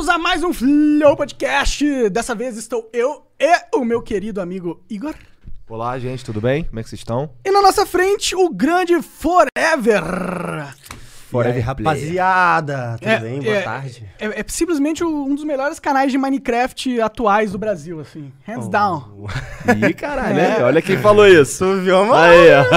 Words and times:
Bem-vindos 0.00 0.08
a 0.08 0.18
mais 0.18 0.42
um 0.42 0.50
Flow 0.50 1.14
Podcast. 1.14 2.08
Dessa 2.08 2.34
vez 2.34 2.56
estou 2.56 2.88
eu 2.90 3.26
e 3.38 3.76
o 3.76 3.84
meu 3.84 4.00
querido 4.00 4.40
amigo 4.40 4.82
Igor. 4.88 5.14
Olá, 5.68 5.98
gente, 5.98 6.24
tudo 6.24 6.40
bem? 6.40 6.64
Como 6.64 6.80
é 6.80 6.82
que 6.82 6.88
vocês 6.88 7.00
estão? 7.00 7.28
E 7.44 7.50
na 7.50 7.60
nossa 7.60 7.84
frente, 7.84 8.34
o 8.34 8.48
grande 8.48 9.02
Forever. 9.02 10.02
Forever 11.30 11.56
aí, 11.56 11.60
rapaziada, 11.60 12.96
tudo 12.98 13.10
É, 13.10 13.18
bem? 13.18 13.42
Boa 13.42 13.54
é, 13.54 13.60
tarde. 13.60 14.08
É, 14.18 14.40
é 14.40 14.44
simplesmente 14.48 15.04
um 15.04 15.34
dos 15.34 15.44
melhores 15.44 15.78
canais 15.78 16.10
de 16.10 16.16
Minecraft 16.16 16.98
atuais 17.02 17.52
do 17.52 17.58
Brasil, 17.58 18.00
assim. 18.00 18.32
Hands 18.46 18.70
down. 18.70 19.26
Ih, 19.86 19.92
caralho, 19.92 20.34
né? 20.34 20.64
olha 20.64 20.80
quem 20.80 20.96
falou 20.96 21.28
isso. 21.28 21.76
Viu, 21.82 22.06
mano? 22.06 22.14
Aí, 22.14 22.54
ó. 22.54 22.64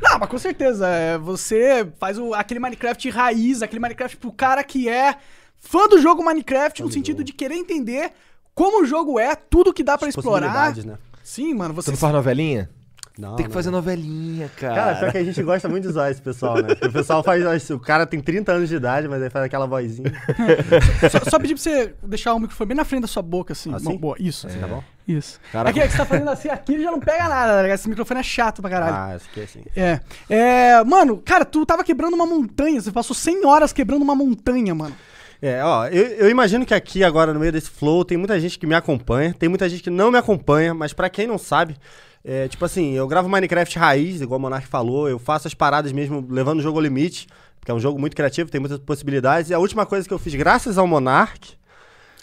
Não, 0.11 0.19
mas 0.19 0.29
com 0.29 0.37
certeza. 0.37 0.87
é, 0.87 1.17
Você 1.17 1.87
faz 1.99 2.17
o- 2.17 2.33
aquele 2.33 2.59
Minecraft 2.59 3.09
raiz, 3.09 3.61
aquele 3.61 3.79
Minecraft 3.79 4.17
pro 4.17 4.31
cara 4.31 4.63
que 4.63 4.87
é 4.89 5.15
fã 5.59 5.87
do 5.87 5.99
jogo 6.01 6.23
Minecraft, 6.23 6.81
no 6.83 6.91
sentido 6.91 7.23
de 7.23 7.33
querer 7.33 7.55
entender 7.55 8.11
como 8.53 8.83
o 8.83 8.85
jogo 8.85 9.19
é, 9.19 9.35
tudo 9.35 9.73
que 9.73 9.83
dá 9.83 9.97
pra 9.97 10.07
As 10.09 10.15
explorar. 10.15 10.75
né? 10.75 10.97
Sim, 11.23 11.53
mano, 11.53 11.73
Você 11.73 11.85
você 11.85 11.91
não 11.91 11.97
faz 11.97 12.13
novelinha? 12.13 12.69
Não, 13.17 13.35
Tem 13.35 13.43
que 13.43 13.49
não. 13.49 13.53
fazer 13.53 13.69
novelinha, 13.69 14.49
cara. 14.57 14.73
Cara, 14.75 14.95
pior 14.99 15.11
que 15.11 15.17
a 15.17 15.23
gente 15.23 15.43
gosta 15.43 15.67
muito 15.67 15.85
de 15.85 15.93
zoar 15.93 16.09
esse 16.09 16.21
pessoal, 16.21 16.55
né? 16.55 16.69
Porque 16.69 16.87
o 16.87 16.91
pessoal 16.93 17.21
faz. 17.21 17.69
O 17.69 17.77
cara 17.77 18.07
tem 18.07 18.21
30 18.21 18.53
anos 18.53 18.69
de 18.69 18.75
idade, 18.75 19.07
mas 19.07 19.21
aí 19.21 19.29
faz 19.29 19.45
aquela 19.45 19.67
vozinha. 19.67 20.11
Só, 21.11 21.29
só 21.29 21.37
pedir 21.39 21.53
pra 21.55 21.61
você 21.61 21.93
deixar 22.01 22.33
o 22.33 22.39
microfone 22.39 22.69
bem 22.69 22.77
na 22.77 22.85
frente 22.85 23.01
da 23.01 23.07
sua 23.07 23.21
boca, 23.21 23.51
assim. 23.53 23.73
Assim? 23.75 23.83
Bom, 23.83 23.97
boa, 23.97 24.15
isso. 24.17 24.47
Tá 24.47 24.65
bom? 24.67 24.81
Isso. 25.07 25.39
Cara, 25.51 25.69
aqui 25.69 25.79
é 25.79 25.87
que 25.87 25.91
você 25.91 25.97
tá 25.97 26.05
fazendo 26.05 26.29
assim, 26.29 26.49
aqui 26.49 26.81
já 26.81 26.91
não 26.91 26.99
pega 26.99 27.27
nada, 27.27 27.53
tá 27.53 27.61
ligado? 27.61 27.77
Esse 27.77 27.89
microfone 27.89 28.19
é 28.19 28.23
chato 28.23 28.61
pra 28.61 28.69
caralho. 28.69 28.93
Ah, 28.93 29.15
aqui 29.15 29.39
é 29.39 29.43
assim. 29.43 29.63
É. 29.75 29.99
É. 30.29 30.83
Mano, 30.83 31.17
cara, 31.17 31.43
tu 31.45 31.65
tava 31.65 31.83
quebrando 31.83 32.13
uma 32.13 32.25
montanha. 32.25 32.79
Você 32.79 32.91
passou 32.91 33.15
100 33.15 33.45
horas 33.45 33.73
quebrando 33.73 34.01
uma 34.01 34.15
montanha, 34.15 34.73
mano. 34.73 34.95
É, 35.41 35.63
ó, 35.63 35.87
eu, 35.87 36.05
eu 36.05 36.29
imagino 36.29 36.65
que 36.65 36.73
aqui 36.73 37.03
agora 37.03 37.33
no 37.33 37.39
meio 37.39 37.51
desse 37.51 37.69
flow 37.69 38.05
tem 38.05 38.15
muita 38.15 38.39
gente 38.39 38.59
que 38.59 38.67
me 38.67 38.75
acompanha, 38.75 39.33
tem 39.33 39.49
muita 39.49 39.67
gente 39.67 39.81
que 39.81 39.89
não 39.89 40.11
me 40.11 40.17
acompanha, 40.19 40.71
mas 40.71 40.93
pra 40.93 41.09
quem 41.09 41.25
não 41.25 41.39
sabe, 41.39 41.75
é, 42.23 42.47
tipo 42.47 42.63
assim, 42.63 42.93
eu 42.93 43.07
gravo 43.07 43.27
Minecraft 43.27 43.79
raiz, 43.79 44.21
igual 44.21 44.37
o 44.37 44.41
Monark 44.41 44.67
falou, 44.67 45.09
eu 45.09 45.17
faço 45.17 45.47
as 45.47 45.55
paradas 45.55 45.91
mesmo 45.91 46.23
levando 46.29 46.59
o 46.59 46.61
jogo 46.61 46.77
ao 46.77 46.83
limite, 46.83 47.25
porque 47.59 47.71
é 47.71 47.73
um 47.73 47.79
jogo 47.79 47.99
muito 47.99 48.15
criativo, 48.15 48.51
tem 48.51 48.61
muitas 48.61 48.77
possibilidades, 48.77 49.49
e 49.49 49.53
a 49.55 49.57
última 49.57 49.83
coisa 49.83 50.07
que 50.07 50.13
eu 50.13 50.19
fiz 50.19 50.35
graças 50.35 50.77
ao 50.77 50.85
Monark 50.85 51.55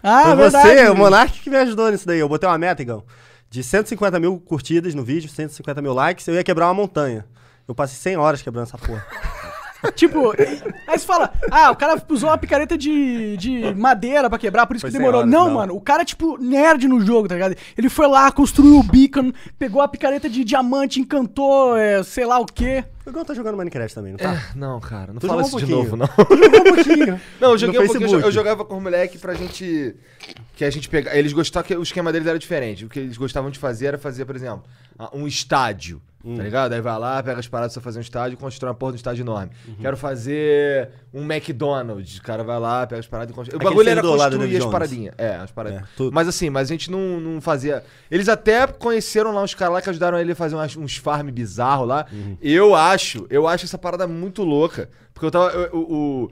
Ah, 0.03 0.23
Foi 0.25 0.37
verdade. 0.37 0.69
você, 0.69 0.89
o 0.89 0.95
Monark, 0.97 1.41
que 1.41 1.51
me 1.51 1.57
ajudou 1.57 1.91
nisso 1.91 2.07
daí. 2.07 2.19
Eu 2.19 2.29
botei 2.29 2.49
uma 2.49 2.59
meta, 2.59 2.83
Igão, 2.83 3.03
de 3.51 3.63
150 3.63 4.19
mil 4.21 4.39
curtidas 4.39 4.95
no 4.95 5.03
vídeo, 5.03 5.29
150 5.29 5.81
mil 5.83 5.93
likes, 5.93 6.27
eu 6.29 6.35
ia 6.35 6.45
quebrar 6.45 6.67
uma 6.67 6.75
montanha. 6.75 7.27
Eu 7.67 7.75
passei 7.75 7.97
100 7.99 8.17
horas 8.17 8.43
quebrando 8.43 8.67
essa 8.67 8.79
porra. 8.79 9.05
Tipo, 9.95 10.33
aí 10.87 10.99
você 10.99 11.07
fala, 11.07 11.33
ah, 11.51 11.71
o 11.71 11.77
cara 11.77 12.03
usou 12.09 12.29
uma 12.31 12.39
picareta 12.39 12.77
de, 12.77 13.37
de 13.37 13.75
madeira 13.75 14.29
pra 14.29 14.39
quebrar, 14.39 14.67
por 14.67 14.75
isso 14.75 14.83
Foi 14.83 14.91
que 14.91 14.99
demorou. 14.99 15.21
horas, 15.21 15.31
não, 15.31 15.47
não. 15.47 15.55
mano, 15.55 15.77
o 15.77 15.81
cara 15.81 16.03
é 16.03 16.05
tipo 16.05 16.37
nerd 16.37 16.89
no 16.89 17.01
jogo, 17.01 17.29
tá 17.29 17.35
ligado? 17.35 17.57
Ele 17.77 17.89
foi 17.89 18.09
lá, 18.09 18.31
construiu 18.33 18.79
o 18.79 18.83
beacon, 18.83 19.33
pegou 19.59 19.81
a 19.81 19.89
picareta 19.89 20.29
de 20.29 20.43
diamante, 20.45 21.01
encantou, 21.01 21.77
é, 21.77 22.03
sei 22.03 22.25
lá 22.25 22.39
o 22.39 22.47
quê. 22.47 22.85
O 23.07 23.11
Igão 23.11 23.25
tá 23.25 23.33
jogando 23.33 23.57
Minecraft 23.57 23.95
também, 23.95 24.13
não 24.13 24.19
tá? 24.19 24.35
É, 24.35 24.59
não, 24.59 24.81
cara, 24.81 25.13
não 25.13 25.21
Tu 25.21 25.27
fala 25.27 25.43
isso 25.43 25.57
um 25.57 25.61
de 25.61 25.67
novo, 25.67 25.97
não. 25.97 26.07
Tu 26.07 26.37
jogou 26.37 26.61
um 26.61 26.75
pouquinho. 26.75 27.21
Não, 27.41 27.53
eu 27.53 27.59
joguei 27.59 27.79
No 27.79 27.85
um 27.85 27.89
pouquinho, 27.89 28.21
eu 28.21 28.33
jogava 28.33 28.65
com 28.65 28.77
os 28.77 28.83
moleques 28.83 29.19
pra 29.21 29.33
gente. 29.33 29.95
Que 30.55 30.65
a 30.65 30.71
gente 30.71 30.89
pegar. 30.91 31.17
Eles 31.17 31.33
gostavam 31.33 31.67
que 31.67 31.75
o 31.75 31.83
esquema 31.83 32.13
deles 32.13 32.29
era 32.29 32.39
diferente. 32.39 32.85
O 32.85 32.89
que 32.89 32.99
eles 32.99 33.17
gostavam 33.17 33.51
de 33.51 33.59
fazer 33.59 33.87
era 33.87 33.99
fazer, 33.99 34.27
por 34.27 34.37
exemplo, 34.37 34.63
um 35.15 35.27
estádio. 35.27 36.03
Hum. 36.25 36.37
Tá 36.37 36.43
ligado? 36.43 36.73
Aí 36.73 36.81
vai 36.81 36.99
lá, 36.99 37.23
pega 37.23 37.39
as 37.39 37.47
paradas 37.47 37.73
pra 37.75 37.83
fazer 37.83 37.99
um 38.01 38.03
estádio 38.03 38.35
e 38.35 38.37
constrói 38.37 38.71
uma 38.71 38.75
porra 38.75 38.91
de 38.93 38.97
um 38.97 38.97
estádio 38.97 39.23
enorme. 39.23 39.53
Uhum. 39.69 39.77
Quero 39.81 39.97
fazer 39.97 40.91
um 41.15 41.23
McDonald's. 41.33 42.19
O 42.19 42.23
cara 42.23 42.43
vai 42.43 42.59
lá, 42.59 42.87
pega 42.87 42.99
as 42.99 43.07
paradas 43.07 43.31
e 43.33 43.35
constrói. 43.35 43.55
O 43.55 43.59
Aquele 43.59 43.71
bagulho 43.71 43.89
era 43.91 44.03
construir 44.03 44.57
as 44.57 44.65
paradinhas. 44.67 45.15
É, 45.17 45.37
as 45.37 45.51
paradinhas. 45.53 45.85
É. 45.85 46.11
Mas 46.13 46.27
assim, 46.29 46.51
mas 46.51 46.69
a 46.69 46.75
gente 46.75 46.91
não, 46.91 47.21
não 47.21 47.41
fazia. 47.41 47.85
Eles 48.11 48.29
até 48.29 48.67
conheceram 48.67 49.33
lá 49.33 49.43
os 49.43 49.55
caras 49.55 49.75
lá 49.75 49.81
que 49.83 49.91
ajudaram 49.91 50.19
ele 50.19 50.33
a 50.33 50.37
fazer 50.37 50.57
umas- 50.57 50.77
uns 50.77 50.97
farm 50.97 51.29
bizarro 51.31 51.85
lá. 51.85 52.05
Uhum. 52.13 52.37
Eu 52.43 52.75
acho, 52.75 53.25
eu 53.31 53.47
acho 53.47 53.65
essa 53.65 53.79
parada 53.79 54.07
muito 54.09 54.43
louca. 54.43 54.91
Porque 55.15 55.25
eu 55.27 55.31
tava. 55.31 55.51
eu- 55.53 55.71
o- 55.73 56.25
o- 56.25 56.31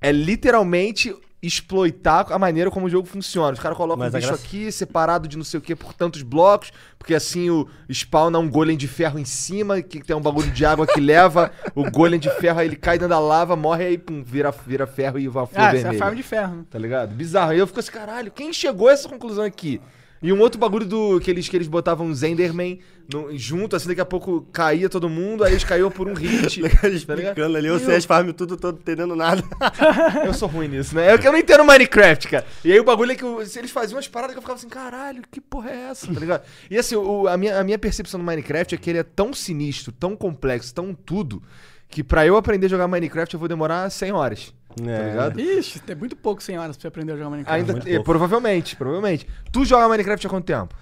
é 0.00 0.12
literalmente 0.12 1.14
exploitar 1.42 2.32
a 2.32 2.38
maneira 2.38 2.70
como 2.70 2.86
o 2.86 2.88
jogo 2.88 3.06
funciona. 3.06 3.52
Os 3.52 3.58
caras 3.60 3.76
colocam 3.76 3.98
Mas 4.04 4.14
um 4.14 4.16
a 4.16 4.20
bicho 4.20 4.28
graça- 4.30 4.46
aqui, 4.46 4.70
separado 4.70 5.26
de 5.26 5.36
não 5.36 5.44
sei 5.44 5.58
o 5.58 5.60
que 5.60 5.74
por 5.74 5.92
tantos 5.92 6.22
blocos, 6.22 6.70
porque 6.98 7.14
assim 7.14 7.50
o 7.50 7.68
spawna 7.92 8.38
um 8.38 8.48
golem 8.48 8.76
de 8.76 8.86
ferro 8.86 9.18
em 9.18 9.24
cima, 9.24 9.82
que 9.82 10.00
tem 10.02 10.14
um 10.14 10.20
bagulho 10.20 10.50
de 10.50 10.64
água 10.64 10.86
que 10.86 11.00
leva 11.00 11.50
o 11.74 11.90
golem 11.90 12.20
de 12.20 12.30
ferro, 12.36 12.60
aí 12.60 12.66
ele 12.68 12.76
cai 12.76 12.96
dentro 12.96 13.08
da 13.10 13.18
lava, 13.18 13.56
morre 13.56 13.84
aí, 13.86 13.98
pum, 13.98 14.22
vira, 14.22 14.50
vira 14.66 14.86
ferro 14.86 15.18
e 15.18 15.26
vai 15.28 15.46
flor 15.46 15.60
Ah, 15.60 15.68
isso 15.70 15.78
é 15.78 15.82
vermelha. 15.82 15.98
farm 15.98 16.14
de 16.14 16.22
ferro. 16.22 16.54
né? 16.56 16.64
Tá 16.70 16.78
ligado? 16.78 17.12
Bizarro. 17.14 17.50
Aí 17.50 17.58
eu 17.58 17.66
fico 17.66 17.80
assim, 17.80 17.90
caralho, 17.90 18.30
quem 18.30 18.52
chegou 18.52 18.88
a 18.88 18.92
essa 18.92 19.08
conclusão 19.08 19.44
aqui? 19.44 19.80
E 20.22 20.32
um 20.32 20.38
outro 20.40 20.58
bagulho 20.58 20.86
do 20.86 21.18
que 21.20 21.30
eles, 21.30 21.48
que 21.48 21.56
eles 21.56 21.66
botavam 21.66 22.06
os 22.08 22.22
Enderman 22.22 22.78
no- 23.12 23.36
junto, 23.36 23.74
assim, 23.74 23.88
daqui 23.88 24.00
a 24.00 24.04
pouco 24.04 24.46
caía 24.52 24.88
todo 24.88 25.08
mundo, 25.08 25.42
aí 25.42 25.52
eles 25.52 25.64
caíam 25.64 25.90
por 25.90 26.06
um 26.08 26.14
hit. 26.14 26.60
tá? 26.80 26.88
Explicando 26.88 27.56
ali, 27.56 27.66
eu 27.66 27.78
sei 27.80 27.96
as 27.96 28.04
farm 28.04 28.30
tudo, 28.30 28.56
todo 28.56 28.78
entendendo 28.78 29.16
nada. 29.16 29.42
Eu 30.24 30.32
sou 30.32 30.48
ruim 30.48 30.68
nisso, 30.68 30.94
né? 30.94 31.12
É 31.12 31.18
que 31.18 31.26
eu 31.26 31.32
não 31.32 31.38
entendo 31.38 31.64
Minecraft, 31.64 32.28
cara. 32.28 32.46
E 32.64 32.70
aí 32.72 32.78
o 32.78 32.84
bagulho 32.84 33.12
é 33.12 33.14
que 33.16 33.24
o- 33.24 33.44
se 33.44 33.58
eles 33.58 33.70
faziam 33.70 33.96
umas 33.96 34.06
paradas 34.06 34.32
que 34.34 34.38
eu 34.38 34.42
ficava 34.42 34.58
assim, 34.58 34.68
caralho, 34.68 35.22
que 35.30 35.40
porra 35.40 35.70
é 35.70 35.76
essa? 35.90 36.06
Tá 36.06 36.20
ligado? 36.20 36.42
E 36.70 36.78
assim, 36.78 36.94
o- 36.94 37.26
a, 37.26 37.36
minha, 37.36 37.58
a 37.58 37.64
minha 37.64 37.78
percepção 37.78 38.20
do 38.20 38.24
Minecraft 38.24 38.74
é 38.74 38.78
que 38.78 38.88
ele 38.90 38.98
é 39.00 39.02
tão 39.02 39.32
sinistro, 39.34 39.90
tão 39.92 40.14
complexo, 40.14 40.72
tão 40.72 40.94
tudo, 40.94 41.42
que 41.88 42.02
pra 42.04 42.24
eu 42.26 42.36
aprender 42.36 42.66
a 42.66 42.70
jogar 42.70 42.86
Minecraft 42.88 43.34
eu 43.34 43.40
vou 43.40 43.48
demorar 43.48 43.90
100 43.90 44.12
horas. 44.12 44.54
Tá 44.76 44.90
É. 44.90 45.10
ligado? 45.10 45.40
Ixi, 45.40 45.80
tem 45.80 45.96
muito 45.96 46.16
pouco 46.16 46.42
100 46.42 46.58
horas 46.58 46.76
pra 46.76 46.82
você 46.82 46.88
aprender 46.88 47.12
a 47.12 47.16
jogar 47.16 47.30
Minecraft. 47.30 47.60
Ainda, 47.60 47.72
muito 47.72 47.88
é, 47.88 47.90
pouco. 47.94 48.04
provavelmente, 48.04 48.76
provavelmente. 48.76 49.26
Tu 49.50 49.64
joga 49.64 49.88
Minecraft 49.88 50.26
há 50.26 50.30
quanto 50.30 50.44
tempo? 50.44 50.74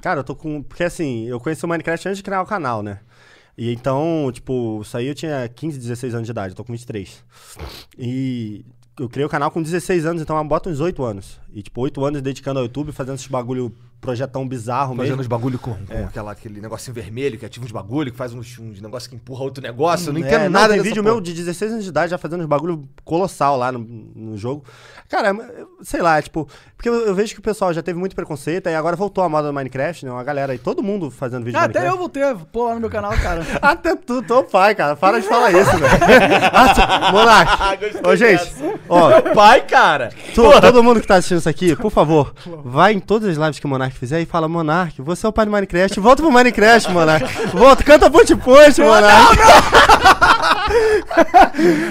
Cara, 0.00 0.20
eu 0.20 0.24
tô 0.24 0.34
com. 0.36 0.62
Porque 0.62 0.84
assim, 0.84 1.26
eu 1.26 1.40
conheci 1.40 1.64
o 1.64 1.68
Minecraft 1.68 2.08
antes 2.08 2.18
de 2.18 2.22
criar 2.22 2.40
o 2.42 2.46
canal, 2.46 2.82
né? 2.82 3.00
E 3.56 3.72
então, 3.72 4.30
tipo, 4.32 4.80
isso 4.82 4.96
aí 4.96 5.08
eu 5.08 5.14
tinha 5.14 5.48
15, 5.48 5.78
16 5.78 6.14
anos 6.14 6.26
de 6.26 6.30
idade, 6.30 6.52
eu 6.52 6.56
tô 6.56 6.64
com 6.64 6.72
23. 6.72 7.24
E 7.98 8.64
eu 8.98 9.08
criei 9.08 9.26
o 9.26 9.28
canal 9.28 9.50
com 9.50 9.60
16 9.62 10.06
anos, 10.06 10.22
então 10.22 10.36
eu 10.36 10.44
boto 10.44 10.68
uns 10.70 10.78
8 10.80 11.02
anos. 11.02 11.40
E, 11.52 11.62
tipo, 11.62 11.80
8 11.80 12.04
anos 12.04 12.20
dedicando 12.22 12.58
ao 12.60 12.64
YouTube, 12.66 12.92
fazendo 12.92 13.14
esses 13.14 13.26
bagulho, 13.26 13.72
projetão 14.00 14.46
bizarro 14.46 14.94
Fazendo 14.94 15.08
mesmo. 15.08 15.22
uns 15.22 15.26
bagulho 15.26 15.58
com, 15.58 15.74
com 15.74 16.04
aquela, 16.06 16.30
aquele 16.30 16.60
negocinho 16.60 16.94
vermelho 16.94 17.36
que 17.38 17.44
ativa 17.44 17.64
uns 17.64 17.72
bagulho, 17.72 18.12
que 18.12 18.16
faz 18.18 18.32
uns, 18.32 18.56
uns 18.58 18.80
negócios 18.80 19.08
que 19.08 19.16
empurra 19.16 19.42
outro 19.44 19.60
negócio. 19.62 20.10
Eu 20.10 20.12
não 20.12 20.20
É, 20.20 20.24
entendo 20.24 20.50
nada 20.50 20.74
Tem 20.74 20.82
vídeo 20.82 21.02
porra. 21.02 21.14
meu 21.14 21.20
de 21.22 21.32
16 21.32 21.72
anos 21.72 21.84
de 21.84 21.90
idade 21.90 22.10
já 22.10 22.18
fazendo 22.18 22.40
uns 22.42 22.46
bagulho 22.46 22.86
colossal 23.04 23.56
lá 23.56 23.72
no, 23.72 23.78
no 23.80 24.36
jogo. 24.36 24.62
Cara, 25.08 25.34
sei 25.82 26.00
lá, 26.02 26.20
tipo, 26.22 26.46
porque 26.76 26.88
eu, 26.88 27.06
eu 27.06 27.14
vejo 27.14 27.32
que 27.34 27.40
o 27.40 27.42
pessoal 27.42 27.72
já 27.72 27.82
teve 27.82 27.98
muito 27.98 28.14
preconceito, 28.14 28.68
e 28.68 28.74
agora 28.74 28.94
voltou 28.94 29.24
a 29.24 29.28
moda 29.28 29.48
do 29.48 29.54
Minecraft, 29.54 30.04
né? 30.04 30.12
Uma 30.12 30.22
galera 30.22 30.52
aí, 30.52 30.58
todo 30.58 30.82
mundo 30.82 31.10
fazendo 31.10 31.44
vídeo 31.44 31.58
Ah, 31.58 31.64
até 31.64 31.88
eu 31.88 31.96
Minecraft. 31.96 32.12
ter, 32.44 32.46
pô, 32.52 32.66
lá 32.68 32.74
no 32.74 32.80
meu 32.80 32.90
canal, 32.90 33.12
cara. 33.12 33.40
Até 33.62 33.96
tu, 33.96 34.22
tô 34.22 34.44
pai, 34.44 34.74
cara. 34.76 34.94
Para 34.94 35.18
de 35.20 35.26
falar 35.26 35.50
isso, 35.50 35.70
velho. 35.72 35.88
Ah, 36.52 37.10
Monark. 37.10 37.50
Ô, 38.06 38.14
gente, 38.14 38.52
ó, 38.88 39.20
Pai, 39.34 39.66
cara! 39.66 40.10
tu- 40.34 40.60
todo 40.60 40.82
mundo 40.84 41.00
que 41.00 41.06
tá 41.06 41.16
assistindo 41.16 41.37
isso 41.38 41.48
aqui, 41.48 41.74
por 41.76 41.90
favor, 41.90 42.32
vai 42.64 42.92
em 42.92 43.00
todas 43.00 43.28
as 43.30 43.36
lives 43.36 43.58
que 43.58 43.66
o 43.66 43.68
Monark 43.68 43.96
fizer 43.96 44.20
e 44.20 44.26
fala, 44.26 44.48
Monark, 44.48 45.00
você 45.00 45.26
é 45.26 45.28
o 45.28 45.32
pai 45.32 45.44
do 45.46 45.52
Minecraft, 45.52 46.00
volta 46.00 46.22
pro 46.22 46.32
Minecraft, 46.32 46.90
Monark. 46.92 47.26
Volta, 47.54 47.82
canta 47.84 48.10
ponte 48.10 48.34
ponte, 48.36 48.80
Monark. 48.80 49.38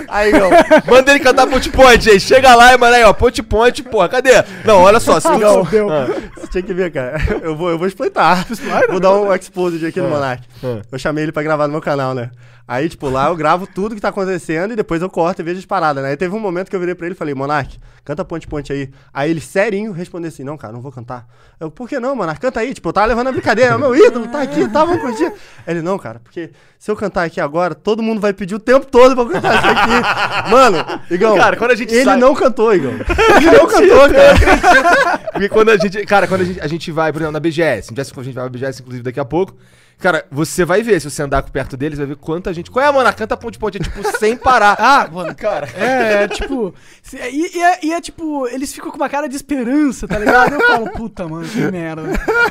Aí, 0.07 0.31
ó. 0.35 0.91
Manda 0.91 1.11
ele 1.11 1.19
cantar 1.19 1.47
Ponte 1.47 1.69
Point, 1.69 2.03
gente. 2.03 2.19
Chega 2.21 2.55
lá 2.55 2.73
e 2.73 2.77
manda 2.77 2.95
aí, 2.95 3.03
ó. 3.03 3.13
Ponte 3.13 3.41
Point, 3.43 3.83
porra, 3.83 4.09
cadê? 4.09 4.31
Não, 4.63 4.81
olha 4.81 4.99
só. 4.99 5.19
Se. 5.19 5.27
Não, 5.27 5.61
Ah. 5.61 6.07
Você 6.39 6.47
tinha 6.51 6.63
que 6.63 6.73
ver, 6.73 6.91
cara. 6.91 7.17
Eu 7.41 7.55
vou, 7.55 7.69
eu 7.71 7.77
vou 7.77 7.87
exploitar. 7.87 8.45
Vou 8.89 8.99
dar 8.99 9.13
um 9.13 9.33
exposed 9.33 9.85
aqui 9.85 9.99
no 9.99 10.09
Monark. 10.09 10.43
Ah. 10.63 10.81
Eu 10.91 10.99
chamei 10.99 11.23
ele 11.23 11.31
pra 11.31 11.43
gravar 11.43 11.67
no 11.67 11.73
meu 11.73 11.81
canal, 11.81 12.13
né? 12.13 12.29
Aí, 12.67 12.89
tipo, 12.89 13.07
lá 13.09 13.29
eu 13.29 13.35
gravo 13.35 13.65
tudo 13.65 13.95
que 13.95 14.01
tá 14.01 14.09
acontecendo 14.09 14.73
e 14.73 14.75
depois 14.75 15.01
eu 15.01 15.09
corto 15.09 15.41
e 15.41 15.45
vejo 15.45 15.57
as 15.59 15.65
paradas, 15.65 16.03
né? 16.03 16.09
Aí 16.09 16.17
teve 16.17 16.35
um 16.35 16.39
momento 16.39 16.69
que 16.69 16.75
eu 16.75 16.79
virei 16.81 16.93
pra 16.93 17.05
ele 17.05 17.15
e 17.15 17.17
falei, 17.17 17.33
Monark, 17.33 17.79
canta 18.03 18.25
ponte 18.25 18.45
ponte 18.45 18.73
aí. 18.73 18.89
Aí 19.13 19.31
ele, 19.31 19.39
serinho, 19.39 19.93
respondeu 19.93 20.27
assim, 20.27 20.43
não, 20.43 20.57
cara, 20.57 20.73
não 20.73 20.81
vou 20.81 20.91
cantar. 20.91 21.25
Eu, 21.61 21.71
por 21.71 21.87
que 21.87 21.97
não, 21.97 22.13
Monark? 22.13 22.41
Canta 22.41 22.59
aí. 22.59 22.73
Tipo, 22.73 22.89
eu 22.89 22.93
tava 22.93 23.07
levando 23.07 23.27
a 23.27 23.31
brincadeira, 23.31 23.71
é 23.71 23.75
o 23.75 23.79
meu 23.79 23.95
ídolo, 23.95 24.27
tá 24.27 24.41
aqui, 24.41 24.67
tá, 24.67 24.83
vamos 24.83 25.01
curtir. 25.01 25.31
Ele, 25.65 25.81
não, 25.81 25.97
cara, 25.97 26.19
porque 26.21 26.51
se 26.77 26.91
eu 26.91 26.95
cantar 26.97 27.23
aqui 27.23 27.39
agora, 27.39 27.73
todo 27.73 28.03
mundo 28.03 28.19
vai 28.19 28.33
pedir 28.33 28.55
o 28.55 28.59
tempo 28.59 28.85
todo 28.85 29.15
pra 29.15 29.23
eu 29.23 29.29
cantar 29.29 29.55
isso 29.55 29.67
aqui. 29.67 30.51
Mano, 30.51 31.01
Igão, 31.09 31.37
Cara, 31.37 31.55
quando 31.55 31.71
a 31.71 31.75
gente 31.75 31.93
ele 31.93 32.03
sai- 32.03 32.17
não 32.17 32.35
cantou, 32.35 32.75
Igão. 32.75 32.91
Ele 33.37 33.51
não 33.57 33.65
cantou, 33.67 34.09
cara. 34.09 35.17
Porque 35.31 35.49
quando 35.49 35.69
a 35.69 35.77
gente. 35.77 36.05
Cara, 36.05 36.27
quando 36.27 36.41
a 36.41 36.43
gente, 36.43 36.59
a 36.61 36.67
gente 36.67 36.91
vai, 36.91 37.11
por 37.13 37.19
exemplo, 37.19 37.31
na 37.33 37.39
BGS, 37.39 37.93
a 37.93 37.95
gente 37.95 38.13
vai- 38.13 38.21
a 38.21 38.25
gente 38.25 38.33
vai 38.35 38.43
na 38.43 38.49
BGS, 38.49 38.81
inclusive, 38.81 39.03
daqui 39.03 39.19
a 39.19 39.25
pouco. 39.25 39.55
Cara, 39.99 40.27
você 40.31 40.63
vai 40.63 40.83
ver, 40.83 41.01
se 41.01 41.09
você 41.09 41.23
andar 41.23 41.41
perto 41.49 41.75
deles, 41.75 41.97
vai 41.97 42.05
ver 42.07 42.17
quanta 42.17 42.53
gente. 42.53 42.69
Qual 42.69 42.85
é, 42.85 42.91
mano? 42.91 43.11
Canta 43.15 43.35
ponte 43.35 43.57
ponte, 43.57 43.77
é 43.77 43.81
tipo, 43.81 44.17
sem 44.19 44.37
parar. 44.37 44.77
Ah, 44.79 45.07
mano. 45.11 45.33
cara. 45.35 45.67
É, 45.75 46.23
é 46.23 46.27
tipo. 46.27 46.71
se- 47.01 47.17
E, 47.17 47.57
e 47.57 47.63
é, 47.63 47.79
e 47.85 47.93
é 47.93 47.99
tipo, 47.99 48.47
eles 48.47 48.71
ficam 48.71 48.91
com 48.91 48.97
uma 48.97 49.09
cara 49.09 49.27
de 49.27 49.35
esperança, 49.35 50.07
tá 50.07 50.19
ligado? 50.19 50.53
Eu 50.53 50.61
falo, 50.67 50.91
puta, 50.91 51.27
mano, 51.27 51.47
que 51.49 51.59
merda. 51.71 52.03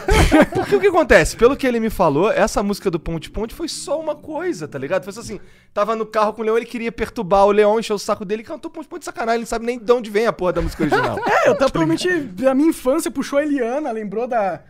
Porque 0.55 0.75
o 0.77 0.81
que 0.81 0.89
acontece? 0.89 1.37
Pelo 1.37 1.57
que 1.57 1.67
ele 1.67 1.79
me 1.79 1.89
falou, 1.89 2.31
essa 2.33 2.63
música 2.65 2.91
do 2.91 2.99
Ponte 2.99 3.31
Ponte 3.31 3.55
foi 3.55 3.69
só 3.69 4.01
uma 4.01 4.17
coisa, 4.17 4.67
tá 4.67 4.77
ligado? 4.79 5.05
Foi 5.05 5.13
só 5.13 5.21
assim, 5.21 5.39
tava 5.73 5.95
no 5.95 6.05
carro 6.05 6.33
com 6.33 6.43
o 6.43 6.45
Leão, 6.45 6.57
ele 6.57 6.67
queria 6.67 6.91
perturbar 6.91 7.47
o 7.47 7.53
Leão, 7.53 7.79
encher 7.79 7.93
o 7.93 7.99
saco 7.99 8.25
dele 8.25 8.43
e 8.43 8.45
cantou 8.45 8.71
Ponte 8.71 8.89
Ponte 8.89 9.01
de 9.01 9.05
sacanagem, 9.05 9.37
ele 9.37 9.43
não 9.45 9.49
sabe 9.49 9.65
nem 9.67 9.79
de 9.79 9.93
onde 9.93 10.11
vem 10.11 10.27
a 10.27 10.33
porra 10.33 10.55
da 10.55 10.63
música 10.63 10.83
original. 10.83 11.19
É, 11.27 11.49
eu 11.49 11.55
tava 11.57 11.71
provavelmente. 11.71 12.09
A 12.47 12.55
minha 12.55 12.71
infância 12.71 13.09
puxou 13.11 13.39
a 13.39 13.43
Eliana, 13.45 13.93
lembrou 13.93 14.27
da. 14.27 14.61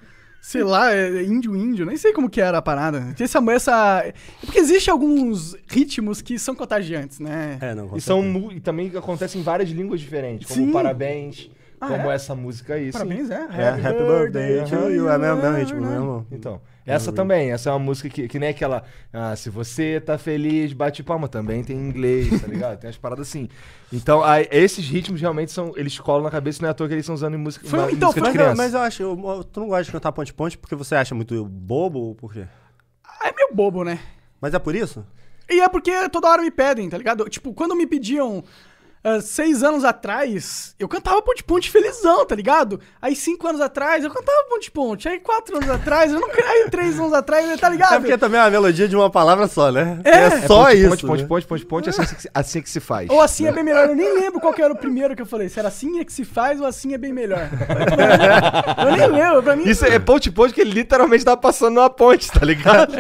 Sei 0.41 0.63
lá, 0.63 0.93
é, 0.95 1.25
índio 1.25 1.57
índio, 1.57 1.85
nem 1.85 1.97
sei 1.97 2.13
como 2.13 2.31
que 2.31 2.41
era 2.41 2.59
a 2.59 2.63
parada. 2.63 3.15
Essa, 3.19 3.39
essa. 3.51 4.03
é 4.05 4.15
Porque 4.41 4.59
existe 4.61 4.89
alguns 4.91 5.57
ritmos 5.67 6.23
que 6.23 6.39
são 6.39 6.55
contagiantes, 6.55 7.19
né? 7.19 7.59
É, 7.61 7.75
não, 7.75 7.97
e, 7.97 8.01
são, 8.01 8.23
e 8.53 8.61
também 8.61 8.93
acontece 8.97 9.37
em 9.39 9.43
várias 9.43 9.71
línguas 9.71 10.01
diferentes, 10.01 10.47
como 10.49 10.67
Sim. 10.67 10.73
Parabéns, 10.73 11.51
Ah, 11.81 11.89
como 11.89 12.11
é? 12.11 12.15
essa 12.15 12.35
música 12.35 12.75
aí. 12.75 12.87
sim. 12.87 12.93
Parabéns, 12.93 13.29
é. 13.29 13.35
É, 13.35 13.69
Happy 13.71 14.05
Birthday 14.05 14.65
to 14.65 14.91
you. 14.91 15.09
É 15.09 15.19
mesmo, 15.19 15.43
mesmo 15.43 15.57
ritmo, 15.57 15.81
mesmo. 15.81 16.27
Então, 16.31 16.61
essa 16.87 17.13
também, 17.13 17.51
essa 17.51 17.69
é 17.69 17.73
uma 17.73 17.79
música 17.79 18.09
que, 18.09 18.29
que 18.29 18.39
nem 18.39 18.49
aquela. 18.51 18.85
Ah, 19.13 19.35
se 19.35 19.51
você 19.51 20.01
tá 20.01 20.17
feliz, 20.17 20.73
bate 20.73 21.03
palma, 21.03 21.29
também 21.29 21.65
tem 21.65 21.77
em 21.77 21.89
inglês, 21.89 22.41
tá 22.41 22.47
ligado? 22.47 22.79
Tem 22.79 22.89
umas 22.89 22.97
paradas 22.97 23.29
assim. 23.29 23.49
Então, 23.93 24.23
aí, 24.23 24.47
esses 24.51 24.87
ritmos 24.89 25.21
realmente 25.21 25.51
são. 25.53 25.73
Eles 25.77 25.99
colam 25.99 26.23
na 26.23 26.31
cabeça, 26.31 26.63
não 26.63 26.69
é 26.69 26.71
à 26.71 26.75
toa 26.75 26.87
que 26.87 26.95
eles 26.95 27.03
estão 27.05 27.15
usando 27.15 27.35
em 27.35 27.39
música, 27.39 27.67
Foi- 27.69 27.79
uma 27.81 27.91
então, 27.93 28.09
música 28.09 28.21
foi- 28.25 28.33
de 28.33 28.39
Mas, 28.39 28.47
eu- 28.47 28.55
criança. 28.55 28.63
mas 28.63 28.75
eu 28.75 28.81
acho, 28.81 29.03
eu- 29.03 29.45
tu 29.45 29.61
não 29.61 29.69
gosta 29.69 29.85
de 29.85 29.93
cantar 29.93 30.13
ponte-ponte 30.13 30.57
porque 30.57 30.75
você 30.77 30.95
acha 30.95 31.15
muito 31.15 31.45
bobo 31.45 31.99
ou 31.99 32.15
por 32.15 32.33
quê? 32.33 32.47
É 33.23 33.33
meio 33.33 33.51
bobo, 33.53 33.83
né? 33.85 33.99
Mas 34.41 34.55
é 34.55 34.59
por 34.59 34.75
isso? 34.75 35.05
E 35.49 35.61
é 35.61 35.69
porque 35.69 36.09
toda 36.09 36.29
hora 36.29 36.43
me 36.43 36.51
pedem, 36.51 36.89
tá 36.89 36.99
ligado? 36.99 37.29
Tipo, 37.29 37.53
quando 37.55 37.75
me 37.77 37.87
pediam 37.87 38.43
ah, 39.09 39.21
seis 39.21 39.63
anos 39.63 39.85
atrás, 39.85 40.75
eu 40.81 40.89
cantava 40.89 41.23
Ponte 41.23 41.45
Ponte 41.45 41.71
felizão, 41.71 42.27
tá 42.27 42.35
ligado? 42.35 42.81
Aí 43.01 43.15
cinco 43.15 43.47
anos 43.47 43.61
atrás, 43.61 44.03
eu 44.03 44.11
cantava 44.11 44.45
Ponte 44.49 44.69
Ponte. 44.69 45.09
Aí 45.09 45.21
quatro 45.21 45.57
anos 45.59 45.71
atrás, 45.71 46.13
eu 46.13 46.19
não 46.19 46.29
Aí 46.29 46.69
três 46.71 46.99
anos 46.99 47.13
atrás, 47.13 47.61
tá 47.61 47.69
ligado? 47.69 47.95
É 47.95 47.99
porque 48.01 48.19
também 48.19 48.41
é 48.41 48.43
uma 48.43 48.51
melodia 48.51 48.89
de 48.89 48.97
uma 48.97 49.09
palavra 49.09 49.47
só, 49.47 49.71
né? 49.71 50.01
É. 50.03 50.11
É, 50.11 50.23
É 50.25 50.41
só 50.49 50.65
ponte, 50.65 50.77
isso. 50.77 50.89
Ponte, 50.89 51.07
ponte, 51.07 51.23
né? 51.23 51.29
ponte, 51.29 51.47
ponte, 51.47 51.65
ponte, 51.67 51.91
assim, 51.91 52.03
que 52.03 52.23
se- 52.23 52.31
assim 52.35 52.61
que 52.63 52.69
se 52.71 52.81
faz. 52.81 53.09
Ou 53.09 53.21
assim 53.21 53.47
é 53.47 53.53
bem 53.53 53.63
melhor. 53.63 53.89
Eu 53.89 53.95
nem 53.95 54.13
lembro 54.13 54.41
qual 54.41 54.53
que 54.53 54.61
era 54.61 54.73
o 54.73 54.77
primeiro 54.77 55.15
que 55.15 55.23
eu 55.23 55.27
falei. 55.27 55.49
Se 55.49 55.59
era 55.61 55.69
assim 55.69 56.01
é 56.01 56.05
que 56.05 56.13
se 56.13 56.25
faz 56.25 56.61
ou 56.61 56.67
assim 56.67 56.93
é 56.93 56.99
bem 56.99 57.13
melhor. 57.13 57.49
eu 58.79 58.97
nem 58.97 59.07
lembro. 59.09 59.43
Pra 59.43 59.55
mim. 59.55 59.65
Isso 59.69 59.85
é 59.85 59.99
ponte 59.99 60.31
ponte 60.31 60.53
que 60.55 60.61
ele 60.61 60.71
literalmente 60.73 61.25
tá 61.25 61.37
passando 61.37 61.75
numa 61.75 61.91
ponte, 61.91 62.31
tá 62.33 62.45
ligado? 62.45 62.93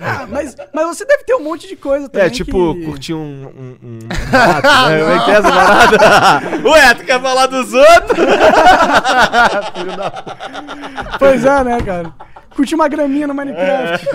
Ah, 0.00 0.26
mas, 0.28 0.56
mas 0.72 0.86
você 0.86 1.04
deve 1.04 1.24
ter 1.24 1.34
um 1.34 1.42
monte 1.42 1.66
de 1.68 1.76
coisa 1.76 2.08
também. 2.08 2.26
É, 2.26 2.30
tipo, 2.30 2.74
que... 2.74 2.84
curtir 2.84 3.14
um, 3.14 3.18
um, 3.18 3.76
um 3.82 3.98
mato, 4.30 4.88
né? 4.88 5.00
Como 5.00 5.12
é 5.12 5.24
que 5.24 5.30
é 5.30 5.34
essa 5.34 5.52
parada? 5.52 5.98
Ué, 6.68 6.94
tu 6.94 7.04
quer 7.04 7.20
falar 7.20 7.46
dos 7.46 7.72
outros? 7.72 8.18
Pois 11.18 11.44
é, 11.44 11.64
né, 11.64 11.80
cara? 11.82 12.14
Curtir 12.54 12.74
uma 12.74 12.88
graminha 12.88 13.26
no 13.26 13.34
Minecraft. 13.34 14.08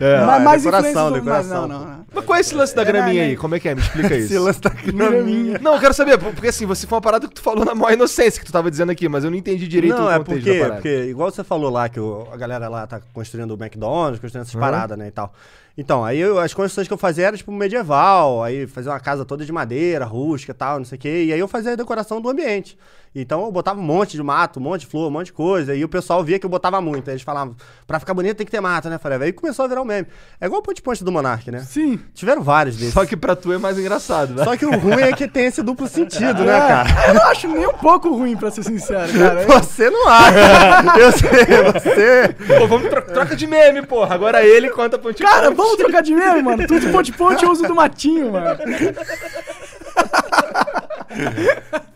É. 0.00 0.24
Mas 0.24 0.40
é 0.40 0.44
mais 0.44 0.62
decoração, 0.62 1.06
do- 1.08 1.10
mas 1.16 1.24
decoração. 1.24 1.68
Não, 1.68 1.78
não, 1.80 1.86
não. 1.86 2.06
Mas 2.12 2.24
qual 2.24 2.36
é 2.36 2.40
esse 2.40 2.54
lance 2.54 2.74
da 2.74 2.82
É, 2.82 2.84
graminha 2.84 3.22
né, 3.22 3.28
aí? 3.30 3.36
Como 3.36 3.54
é 3.54 3.60
que 3.60 3.68
é? 3.68 3.74
Me 3.74 3.80
explica 3.80 4.14
isso. 4.16 4.26
Esse 4.26 4.38
lance 4.38 4.60
da 4.60 4.70
graminha. 4.70 5.58
Não, 5.60 5.74
eu 5.74 5.80
quero 5.80 5.92
saber, 5.94 6.18
porque 6.18 6.48
assim, 6.48 6.66
você 6.66 6.86
foi 6.86 6.96
uma 6.96 7.02
parada 7.02 7.28
que 7.28 7.34
tu 7.34 7.42
falou 7.42 7.64
na 7.64 7.74
maior 7.74 7.92
inocência 7.92 8.40
que 8.40 8.46
tu 8.46 8.52
tava 8.52 8.70
dizendo 8.70 8.90
aqui, 8.92 9.08
mas 9.08 9.24
eu 9.24 9.30
não 9.30 9.36
entendi 9.36 9.68
direito 9.68 9.96
Não, 9.96 10.06
o 10.06 10.10
é 10.10 10.18
contexto 10.18 10.36
porque, 10.44 10.52
da 10.54 10.64
parada. 10.64 10.74
porque, 10.82 11.02
igual 11.10 11.30
você 11.30 11.44
falou 11.44 11.70
lá, 11.70 11.88
que 11.88 12.00
o- 12.00 12.26
a 12.32 12.36
galera 12.36 12.68
lá 12.68 12.86
tá 12.86 13.00
construindo 13.12 13.50
o 13.50 13.54
McDonald's, 13.62 14.20
construindo 14.20 14.42
essas 14.42 14.54
Uhum. 14.54 14.60
paradas, 14.60 14.96
né, 14.98 15.08
e 15.08 15.10
tal. 15.10 15.32
Então, 15.76 16.04
aí 16.04 16.18
eu- 16.18 16.40
as 16.40 16.52
construções 16.52 16.88
que 16.88 16.94
eu 16.94 16.98
fazia 16.98 17.26
era, 17.28 17.36
tipo, 17.36 17.52
medieval, 17.52 18.42
aí 18.42 18.66
fazia 18.66 18.90
uma 18.90 18.98
casa 18.98 19.24
toda 19.24 19.44
de 19.44 19.52
madeira, 19.52 20.04
rústica 20.04 20.50
e 20.52 20.54
tal, 20.54 20.78
não 20.78 20.84
sei 20.84 20.96
o 20.96 21.00
quê, 21.00 21.24
e 21.26 21.32
aí 21.32 21.38
eu 21.38 21.46
fazia 21.46 21.72
a 21.72 21.76
decoração 21.76 22.20
do 22.20 22.28
ambiente. 22.28 22.76
Então 23.14 23.44
eu 23.44 23.50
botava 23.52 23.80
um 23.80 23.82
monte 23.82 24.16
de 24.16 24.22
mato, 24.22 24.60
um 24.60 24.62
monte 24.62 24.82
de 24.82 24.86
flor, 24.86 25.08
um 25.08 25.10
monte 25.10 25.26
de 25.26 25.32
coisa, 25.32 25.74
e 25.74 25.82
o 25.84 25.88
pessoal 25.88 26.22
via 26.22 26.38
que 26.38 26.46
eu 26.46 26.50
botava 26.50 26.80
muito, 26.80 27.08
aí 27.08 27.14
eles 27.14 27.22
falavam, 27.22 27.56
pra 27.86 27.98
ficar 27.98 28.14
bonito 28.14 28.36
tem 28.36 28.46
que 28.46 28.52
ter 28.52 28.60
mato, 28.60 28.88
né, 28.88 28.96
eu 28.96 29.00
falei, 29.00 29.18
aí 29.22 29.32
começou 29.32 29.64
a 29.64 29.68
virar 29.68 29.82
um 29.82 29.84
meme. 29.84 30.06
É 30.40 30.46
igual 30.46 30.60
o 30.60 30.62
Ponte 30.62 30.82
Ponte 30.82 31.02
do 31.02 31.10
Monark, 31.10 31.50
né? 31.50 31.60
Sim. 31.60 31.98
Tiveram 32.14 32.42
vários 32.42 32.76
desses. 32.76 32.94
Só 32.94 33.04
que 33.06 33.16
pra 33.16 33.34
tu 33.34 33.52
é 33.52 33.58
mais 33.58 33.78
engraçado, 33.78 34.34
né? 34.34 34.44
Só 34.44 34.56
que 34.56 34.66
o 34.66 34.78
ruim 34.78 35.02
é 35.02 35.12
que 35.12 35.26
tem 35.26 35.46
esse 35.46 35.62
duplo 35.62 35.88
sentido, 35.88 36.44
né, 36.44 36.56
É, 36.56 36.60
cara? 36.60 37.08
Eu 37.08 37.14
não 37.14 37.22
acho 37.26 37.48
nem 37.48 37.66
um 37.66 37.72
pouco 37.74 38.10
ruim, 38.10 38.36
pra 38.36 38.50
ser 38.50 38.62
sincero, 38.62 39.12
cara. 39.12 39.46
Você 39.62 39.90
não 39.90 40.08
acha. 40.08 40.98
Eu 40.98 41.12
sei, 41.12 41.28
você. 41.72 42.34
Pô, 42.58 42.66
vamos 42.66 42.88
tro 42.88 43.02
troca 43.02 43.36
de 43.36 43.46
meme, 43.46 43.82
porra. 43.86 44.14
Agora 44.14 44.42
ele 44.44 44.68
conta 44.70 44.98
ponte 44.98 45.22
Cara, 45.22 45.46
ponte. 45.48 45.56
vamos 45.56 45.76
trocar 45.76 46.02
de 46.02 46.14
meme, 46.14 46.42
mano. 46.42 46.66
Tudo 46.66 46.90
ponte 46.90 47.12
ponte 47.12 47.44
eu 47.44 47.50
uso 47.50 47.62
do 47.64 47.74
matinho, 47.74 48.32
mano. 48.32 48.58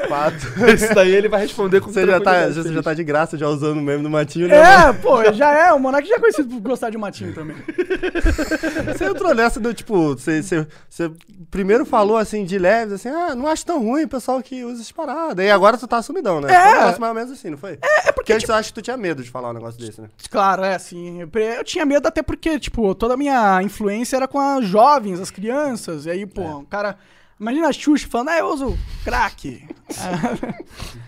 Fato. 0.08 0.36
Isso 0.74 0.94
daí 0.94 1.14
ele 1.14 1.28
vai 1.28 1.42
responder 1.42 1.80
com 1.80 1.92
Você 1.92 2.06
já, 2.06 2.20
tá, 2.20 2.48
você 2.48 2.72
já 2.72 2.82
tá 2.82 2.94
de 2.94 3.04
graça 3.04 3.38
já 3.38 3.48
usando 3.48 3.78
o 3.78 3.82
meme 3.82 4.02
do 4.02 4.10
Matinho, 4.10 4.48
né? 4.48 4.60
mano? 4.60 4.90
É, 4.90 4.92
pô, 4.92 5.32
já 5.32 5.52
é. 5.52 5.72
O 5.72 5.78
Monark 5.78 6.06
já 6.06 6.16
é 6.16 6.18
conhecido 6.18 6.48
por 6.48 6.60
gostar 6.60 6.90
de 6.90 6.98
matinho 6.98 7.34
também. 7.34 7.56
Você 8.92 9.04
entrou 9.04 9.34
nessa 9.34 9.60
do 9.60 9.72
tipo, 9.72 10.14
você, 10.14 10.42
você, 10.42 10.66
você 10.88 11.10
primeiro 11.50 11.84
falou 11.84 12.16
assim 12.16 12.44
de 12.44 12.58
leves, 12.58 12.94
assim, 12.94 13.08
ah, 13.08 13.34
não 13.34 13.46
acho 13.46 13.64
tão 13.64 13.82
ruim 13.82 14.04
o 14.04 14.08
pessoal 14.08 14.42
que 14.42 14.64
usa 14.64 14.80
essas 14.80 14.92
paradas. 14.92 15.44
E 15.44 15.50
agora 15.50 15.78
tu 15.78 15.86
tá 15.86 16.02
sumidão, 16.02 16.40
né? 16.40 16.52
É. 16.52 16.60
Foi 16.60 16.70
um 16.70 16.74
negócio 16.74 17.00
mais 17.00 17.10
ou 17.10 17.14
menos 17.14 17.32
assim, 17.32 17.50
não 17.50 17.58
foi? 17.58 17.78
É, 17.82 18.08
é 18.08 18.12
porque 18.12 18.32
tipo 18.32 18.36
antes 18.36 18.48
eu 18.48 18.54
acho 18.54 18.68
que 18.68 18.74
tu 18.74 18.82
tinha 18.82 18.96
medo 18.96 19.22
de 19.22 19.30
falar 19.30 19.50
um 19.50 19.54
negócio 19.54 19.80
desse, 19.80 20.00
né? 20.00 20.08
Claro, 20.30 20.64
é 20.64 20.74
assim. 20.74 21.20
Eu 21.20 21.64
tinha 21.64 21.84
medo 21.84 22.06
até 22.06 22.22
porque, 22.22 22.58
tipo, 22.58 22.94
toda 22.94 23.14
a 23.14 23.16
minha 23.16 23.62
influência 23.62 24.16
era 24.16 24.28
com 24.28 24.40
as 24.40 24.66
jovens, 24.66 25.20
as 25.20 25.30
crianças. 25.30 26.06
E 26.06 26.10
aí, 26.10 26.26
pô, 26.26 26.42
o 26.42 26.66
cara. 26.66 26.96
Imagina 27.42 27.68
a 27.68 27.72
Xuxa 27.72 28.06
falando, 28.08 28.28
ah, 28.28 28.38
eu 28.38 28.46
uso 28.46 28.78
crack. 29.04 29.66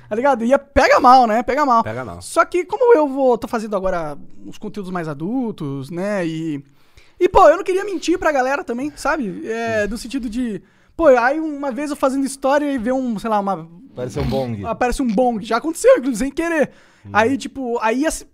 tá 0.09 0.17
ligado? 0.17 0.45
E 0.45 0.59
pega 0.59 0.99
mal, 0.99 1.29
né? 1.29 1.45
Pega 1.45 1.65
mal. 1.65 1.85
Pega 1.85 2.05
mal. 2.05 2.21
Só 2.21 2.45
que 2.45 2.65
como 2.65 2.93
eu 2.93 3.07
vou, 3.07 3.39
tô 3.39 3.47
fazendo 3.47 3.77
agora 3.77 4.19
uns 4.45 4.59
conteúdos 4.59 4.91
mais 4.91 5.07
adultos, 5.07 5.91
né? 5.91 6.27
E. 6.27 6.61
E, 7.21 7.29
pô, 7.29 7.49
eu 7.49 7.57
não 7.57 7.63
queria 7.63 7.85
mentir 7.85 8.19
pra 8.19 8.33
galera 8.33 8.65
também, 8.65 8.93
sabe? 8.97 9.47
É, 9.47 9.87
do 9.87 9.97
sentido 9.97 10.29
de. 10.29 10.61
Pô, 10.97 11.07
aí 11.07 11.39
uma 11.39 11.71
vez 11.71 11.91
eu 11.91 11.97
fazendo 11.97 12.27
história 12.27 12.69
e 12.73 12.79
ver 12.79 12.93
um, 12.93 13.17
sei 13.17 13.31
lá, 13.31 13.39
uma, 13.39 13.69
Parece 13.95 14.19
um 14.19 14.27
bong. 14.27 14.67
aparece 14.67 15.03
um 15.03 15.07
bong. 15.07 15.45
Já 15.45 15.59
aconteceu, 15.59 15.93
inclusive, 15.99 16.17
sem 16.19 16.33
querer. 16.33 16.73
Aí, 17.13 17.37
tipo, 17.39 17.79
aí 17.81 18.05
assim, 18.05 18.25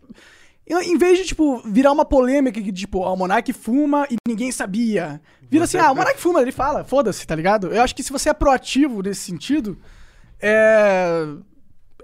em 0.78 0.96
vez 0.96 1.18
de, 1.18 1.24
tipo, 1.24 1.60
virar 1.64 1.90
uma 1.92 2.04
polêmica 2.04 2.60
que, 2.60 2.72
tipo, 2.72 3.00
o 3.00 3.16
Monark 3.16 3.52
fuma 3.52 4.06
e 4.10 4.16
ninguém 4.28 4.52
sabia. 4.52 5.20
Vira 5.50 5.64
assim, 5.64 5.78
ah, 5.78 5.90
o 5.90 5.96
Monark 5.96 6.20
fuma, 6.20 6.40
ele 6.40 6.52
fala, 6.52 6.84
foda-se, 6.84 7.26
tá 7.26 7.34
ligado? 7.34 7.68
Eu 7.68 7.82
acho 7.82 7.94
que 7.94 8.02
se 8.02 8.12
você 8.12 8.28
é 8.30 8.34
proativo 8.34 9.02
nesse 9.02 9.22
sentido, 9.22 9.78
é. 10.40 11.26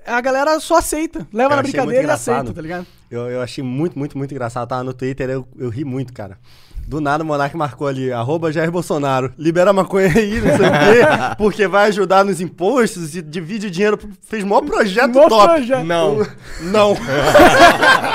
A 0.05 0.21
galera 0.21 0.61
só 0.61 0.79
aceita. 0.79 1.27
Leva 1.33 1.55
Eu 1.55 1.57
na 1.57 1.63
brincadeira 1.63 2.09
e 2.09 2.11
aceita, 2.11 2.53
tá 2.53 2.63
ligado? 2.63 2.87
Eu, 3.11 3.29
eu 3.29 3.43
achei 3.43 3.63
muito, 3.63 3.99
muito, 3.99 4.17
muito 4.17 4.33
engraçado. 4.33 4.65
Eu 4.65 4.69
tava 4.69 4.85
no 4.85 4.95
Twitter, 4.95 5.29
eu, 5.31 5.47
eu 5.57 5.69
ri 5.69 5.85
muito, 5.85 6.13
cara. 6.13 6.39
Do 6.87 7.01
nada 7.01 7.25
o 7.25 7.27
Monark 7.27 7.57
marcou 7.57 7.89
ali, 7.89 8.13
arroba 8.13 8.53
Jair 8.53 8.71
Bolsonaro, 8.71 9.33
libera 9.37 9.71
a 9.71 9.73
maconha 9.73 10.07
aí, 10.07 10.41
não 10.41 10.57
sei 10.57 10.67
o 10.67 10.71
quê, 10.71 11.01
porque 11.37 11.67
vai 11.67 11.89
ajudar 11.89 12.25
nos 12.25 12.41
impostos 12.41 13.17
e 13.17 13.23
divide 13.23 13.67
o 13.67 13.71
dinheiro. 13.71 13.99
pro- 13.99 14.09
Fez 14.23 14.45
o 14.45 14.47
maior 14.47 14.63
projeto 14.63 15.13
Mó 15.13 15.29
top. 15.29 15.55
projeto. 15.55 15.85
Não. 15.85 16.25
Não. 16.63 16.95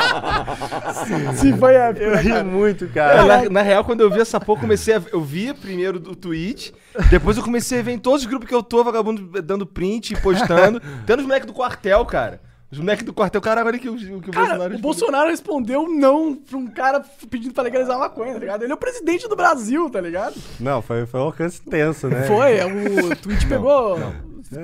Sim, 1.36 1.58
foi 1.58 1.76
épico. 1.76 2.06
Eu 2.06 2.18
ri 2.18 2.30
cara? 2.30 2.44
muito, 2.44 2.86
É, 2.86 2.88
cara. 2.88 3.26
na, 3.26 3.50
na 3.50 3.62
real, 3.62 3.84
quando 3.84 4.02
eu 4.02 4.10
vi 4.12 4.20
essa 4.20 4.40
porra, 4.40 4.60
eu 4.60 4.62
comecei 4.62 4.96
a. 4.96 5.02
Eu 5.12 5.22
via 5.22 5.54
primeiro 5.54 6.00
do 6.00 6.16
tweet, 6.16 6.74
depois 7.10 7.38
eu 7.38 7.44
comecei 7.44 7.80
a 7.80 7.84
ver 7.84 7.92
em 7.92 8.00
todos 8.00 8.22
os 8.22 8.28
grupos 8.28 8.48
que 8.48 8.56
eu 8.56 8.64
tô, 8.64 8.84
vagabundo 8.84 9.42
dando 9.42 9.66
print 9.66 10.14
e 10.14 10.22
postando. 10.22 10.82
Tendo 11.06 11.20
os 11.20 11.26
moleques 11.26 11.48
do 11.48 11.54
quartel, 11.54 12.06
cara. 12.06 12.42
Os 12.72 12.80
moleques 12.80 13.04
do 13.06 13.14
quartel, 13.14 13.42
cara, 13.42 13.66
olha 13.66 13.78
que 13.78 13.90
o, 13.90 13.98
que 13.98 14.06
o 14.30 14.34
Cara, 14.34 14.58
Bolsonaro. 14.58 14.60
o 14.60 14.64
respondeu. 14.64 14.80
Bolsonaro 14.82 15.30
respondeu 15.30 15.88
não 15.90 16.36
pra 16.36 16.58
um 16.58 16.68
cara 16.68 17.04
pedindo 17.30 17.54
pra 17.54 17.64
legalizar 17.64 17.98
a 17.98 18.00
maconha, 18.00 18.34
tá 18.34 18.40
ligado? 18.40 18.64
Ele 18.64 18.72
é 18.72 18.76
o 18.76 18.78
presidente 18.78 19.28
do 19.28 19.36
Brasil, 19.36 19.90
tá 19.90 20.00
ligado? 20.00 20.36
Não, 20.60 20.82
foi, 20.82 21.06
foi 21.06 21.20
um 21.20 21.24
alcance 21.24 21.62
tenso, 21.62 22.08
né? 22.08 22.24
Foi, 22.24 22.60
o 22.62 23.16
tweet 23.18 23.46
pegou 23.50 23.98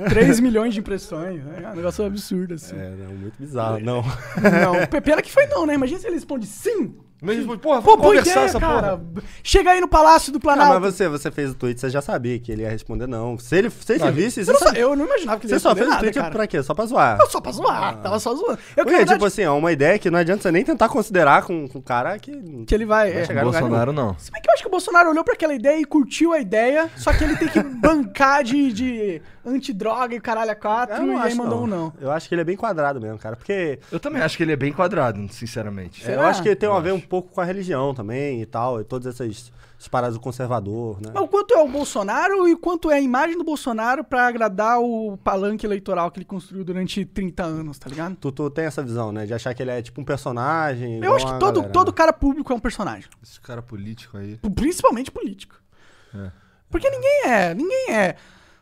3 0.10 0.40
milhões 0.40 0.74
de 0.74 0.80
impressões. 0.80 1.44
né? 1.44 1.62
É 1.66 1.68
um 1.70 1.76
negócio 1.76 2.06
absurdo, 2.06 2.54
assim. 2.54 2.76
É, 2.78 2.90
não, 2.92 3.14
muito 3.14 3.36
bizarro. 3.38 3.80
Não. 3.80 4.02
Não, 4.02 4.88
pe- 4.90 5.02
pena 5.02 5.22
que 5.22 5.32
foi 5.32 5.46
não, 5.48 5.66
né? 5.66 5.74
Imagina 5.76 6.00
se 6.00 6.08
ele 6.08 6.16
responde 6.16 6.46
sim. 6.46 6.96
Mas, 7.20 7.44
porra, 7.46 7.58
Pô, 7.58 7.72
vamos 7.74 7.84
boa 7.84 7.98
conversar 7.98 8.32
ideia, 8.32 8.46
essa 8.46 8.60
cara. 8.60 8.98
porra. 8.98 9.24
Chega 9.44 9.72
aí 9.72 9.82
no 9.82 9.88
Palácio 9.88 10.32
do 10.32 10.38
Ah, 10.38 10.42
Planalto. 10.42 10.80
mas 10.82 10.94
você, 10.94 11.10
você 11.10 11.32
fez 11.32 11.50
o 11.50 11.56
tweet, 11.56 11.80
você 11.80 11.90
já 11.90 12.00
sabia 12.00 12.38
que 12.40 12.52
ele 12.52 12.62
ia 12.62 12.70
responder 12.70 13.08
não. 13.08 13.40
Se 13.40 13.56
ele, 13.56 13.72
se 13.72 13.94
ele 13.94 14.04
Não, 14.06 14.12
visse, 14.12 14.40
eu, 14.42 14.46
você, 14.46 14.52
não, 14.52 14.60
só, 14.60 14.70
sa- 14.70 14.76
eu 14.78 14.96
não 14.96 15.06
imaginava 15.06 15.40
que 15.40 15.48
ele 15.48 15.50
você 15.50 15.56
ia 15.56 15.60
só 15.60 15.70
responder 15.70 15.80
fez 15.80 15.88
o 15.88 15.90
nada, 15.90 16.02
tweet 16.04 16.16
cara. 16.20 16.32
pra 16.32 16.48
quê? 16.48 16.62
Só 16.62 16.74
pra 16.76 16.86
zoar. 16.86 17.18
Eu 17.20 17.28
só 17.28 17.42
pra 17.42 17.52
zoar, 17.52 17.98
tava 18.02 18.20
só 18.20 18.36
zoando. 18.36 18.60
Eu, 18.76 18.84
Porque, 18.84 18.90
verdade, 18.98 19.14
tipo 19.14 19.26
assim, 19.26 19.42
é 19.42 19.50
uma 19.50 19.72
ideia 19.72 19.98
que 19.98 20.12
não 20.12 20.20
adianta 20.20 20.44
você 20.44 20.52
nem 20.52 20.64
tentar 20.64 20.90
considerar 20.90 21.42
com, 21.44 21.68
com 21.68 21.80
o 21.80 21.82
cara 21.82 22.20
que... 22.20 22.32
que 22.68 22.76
ele 22.76 22.86
vai... 22.86 23.12
vai 23.12 23.22
é. 23.24 23.26
chegar 23.26 23.44
Bolsonaro 23.44 23.92
não. 23.92 24.16
Se 24.20 24.32
bem 24.32 24.40
que 24.42 24.50
eu 24.50 24.54
acho 24.54 24.62
que 24.62 24.68
o 24.68 24.72
Bolsonaro 24.72 25.10
olhou 25.10 25.24
pra 25.24 25.34
aquela 25.34 25.56
ideia 25.56 25.80
e 25.82 25.86
curtiu 25.86 26.34
a 26.34 26.40
ideia, 26.40 26.88
só 26.98 27.12
que 27.14 27.24
ele 27.24 27.36
tem 27.36 27.48
que 27.48 27.62
bancar 27.82 28.44
de, 28.44 28.72
de 28.72 29.22
antidroga 29.48 30.14
e 30.16 30.20
caralho 30.20 30.52
a 30.52 30.56
quatro, 30.56 30.96
Eu 30.96 31.06
não 31.08 31.14
e 31.16 31.18
aí 31.18 31.28
acho, 31.28 31.38
mandou 31.38 31.64
um 31.64 31.68
não. 31.68 31.78
não. 31.86 31.94
Eu 32.00 32.12
acho 32.12 32.28
que 32.28 32.36
ele 32.36 32.42
é 32.42 32.46
bem 32.46 32.58
quadrado 32.58 33.00
mesmo, 33.00 33.18
cara. 33.18 33.36
Porque 33.36 33.80
Eu 33.92 34.00
também 34.00 34.22
acho 34.22 34.36
que 34.36 34.44
ele 34.44 34.52
é 34.52 34.56
bem 34.56 34.74
quadrado, 34.74 35.26
sinceramente. 35.32 36.08
é, 36.10 36.16
eu 36.16 36.22
acho 36.22 36.44
que 36.44 36.56
tem 36.56 36.68
Eu 36.68 36.76
a 36.76 36.80
ver 36.80 36.92
um 36.94 36.98
acho. 36.98 37.08
pouco 37.08 37.34
com 37.34 37.42
a 37.42 37.46
religião 37.46 37.94
também 37.94 38.42
e 38.42 38.46
tal, 38.46 38.82
e 38.82 38.84
todas 38.84 39.08
essas, 39.08 39.52
paradas 39.90 40.16
do 40.16 40.20
conservador, 40.20 41.00
né? 41.02 41.12
Mas 41.14 41.24
o 41.24 41.28
quanto 41.28 41.54
é 41.54 41.62
o 41.62 41.68
Bolsonaro 41.68 42.48
e 42.48 42.54
o 42.54 42.58
quanto 42.58 42.92
é 42.92 42.96
a 42.96 43.00
imagem 43.02 43.38
do 43.38 43.44
Bolsonaro 43.44 44.04
pra 44.04 44.28
agradar 44.28 44.80
o 44.82 45.18
palanque 45.24 45.66
eleitoral 45.66 46.12
que 46.12 46.18
ele 46.18 46.26
construiu 46.26 46.64
durante 46.66 47.06
30 47.06 47.44
anos, 47.44 47.78
tá 47.80 47.90
ligado? 47.90 48.16
Tu, 48.16 48.32
tu 48.32 48.50
tem 48.50 48.66
essa 48.66 48.84
visão, 48.84 49.12
né? 49.12 49.26
De 49.26 49.34
achar 49.34 49.54
que 49.54 49.62
ele 49.64 49.72
é 49.72 49.82
tipo 49.82 50.02
um 50.02 50.04
personagem. 50.04 51.00
Eu 51.04 51.16
acho 51.16 51.26
que 51.26 51.40
todo, 51.40 51.56
galera, 51.62 51.72
todo 51.74 51.88
né? 51.90 51.94
cara 51.96 52.12
público 52.12 52.52
é 52.52 52.56
um 52.56 52.60
personagem. 52.60 53.08
Esse 53.24 53.40
cara 53.40 53.62
político 53.62 54.18
aí. 54.18 54.38
Principalmente 54.56 55.12
político. 55.12 55.56
É. 56.14 56.32
Porque 56.70 56.90
ninguém 56.90 57.22
é, 57.26 57.54
ninguém 57.54 57.92
é. 57.96 58.16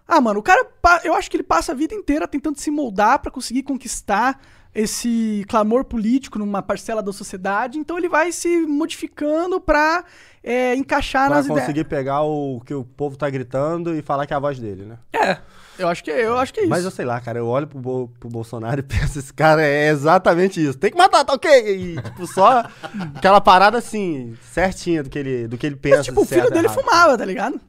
Ah, 0.07 0.21
mano, 0.21 0.39
o 0.39 0.43
cara, 0.43 0.67
eu 1.03 1.13
acho 1.15 1.29
que 1.31 1.37
ele 1.37 1.43
passa 1.43 1.71
a 1.71 1.75
vida 1.75 1.93
inteira 1.95 2.27
tentando 2.27 2.59
se 2.59 2.69
moldar 2.69 3.19
pra 3.19 3.31
conseguir 3.31 3.63
conquistar 3.63 4.39
esse 4.73 5.45
clamor 5.47 5.85
político 5.85 6.37
numa 6.37 6.61
parcela 6.61 7.01
da 7.01 7.13
sociedade, 7.13 7.79
então 7.79 7.97
ele 7.97 8.09
vai 8.09 8.31
se 8.33 8.65
modificando 8.67 9.59
pra 9.59 10.03
é, 10.43 10.75
encaixar 10.75 11.27
Pra 11.27 11.37
nas 11.37 11.47
conseguir 11.47 11.79
ideias. 11.79 11.87
pegar 11.87 12.21
o 12.23 12.59
que 12.65 12.73
o 12.73 12.83
povo 12.83 13.15
tá 13.17 13.29
gritando 13.29 13.95
e 13.95 14.01
falar 14.01 14.27
que 14.27 14.33
é 14.33 14.35
a 14.35 14.39
voz 14.39 14.59
dele, 14.59 14.83
né? 14.85 14.97
É, 15.13 15.37
eu 15.79 15.87
acho 15.87 16.03
que 16.03 16.11
eu 16.11 16.37
acho 16.37 16.53
que 16.53 16.59
é 16.59 16.63
isso. 16.63 16.69
Mas 16.69 16.83
eu 16.83 16.91
sei 16.91 17.05
lá, 17.05 17.19
cara, 17.21 17.39
eu 17.39 17.47
olho 17.47 17.67
pro, 17.67 17.79
Bo- 17.79 18.11
pro 18.19 18.27
Bolsonaro 18.29 18.79
e 18.81 18.83
penso, 18.83 19.17
esse 19.17 19.33
cara 19.33 19.61
é 19.65 19.87
exatamente 19.87 20.61
isso. 20.63 20.77
Tem 20.77 20.91
que 20.91 20.97
matar, 20.97 21.23
tá 21.23 21.33
ok? 21.33 21.49
E, 21.95 22.01
tipo, 22.01 22.27
só 22.27 22.65
aquela 23.15 23.39
parada 23.39 23.77
assim, 23.77 24.35
certinha 24.41 25.01
do 25.03 25.09
que 25.09 25.17
ele, 25.17 25.47
do 25.47 25.57
que 25.57 25.65
ele 25.65 25.77
pensa. 25.77 25.97
Mas, 25.97 26.05
tipo, 26.07 26.21
o 26.21 26.25
filho 26.25 26.41
certo, 26.41 26.53
dele 26.53 26.67
errado. 26.67 26.79
fumava, 26.81 27.17
tá 27.17 27.23
ligado? 27.25 27.61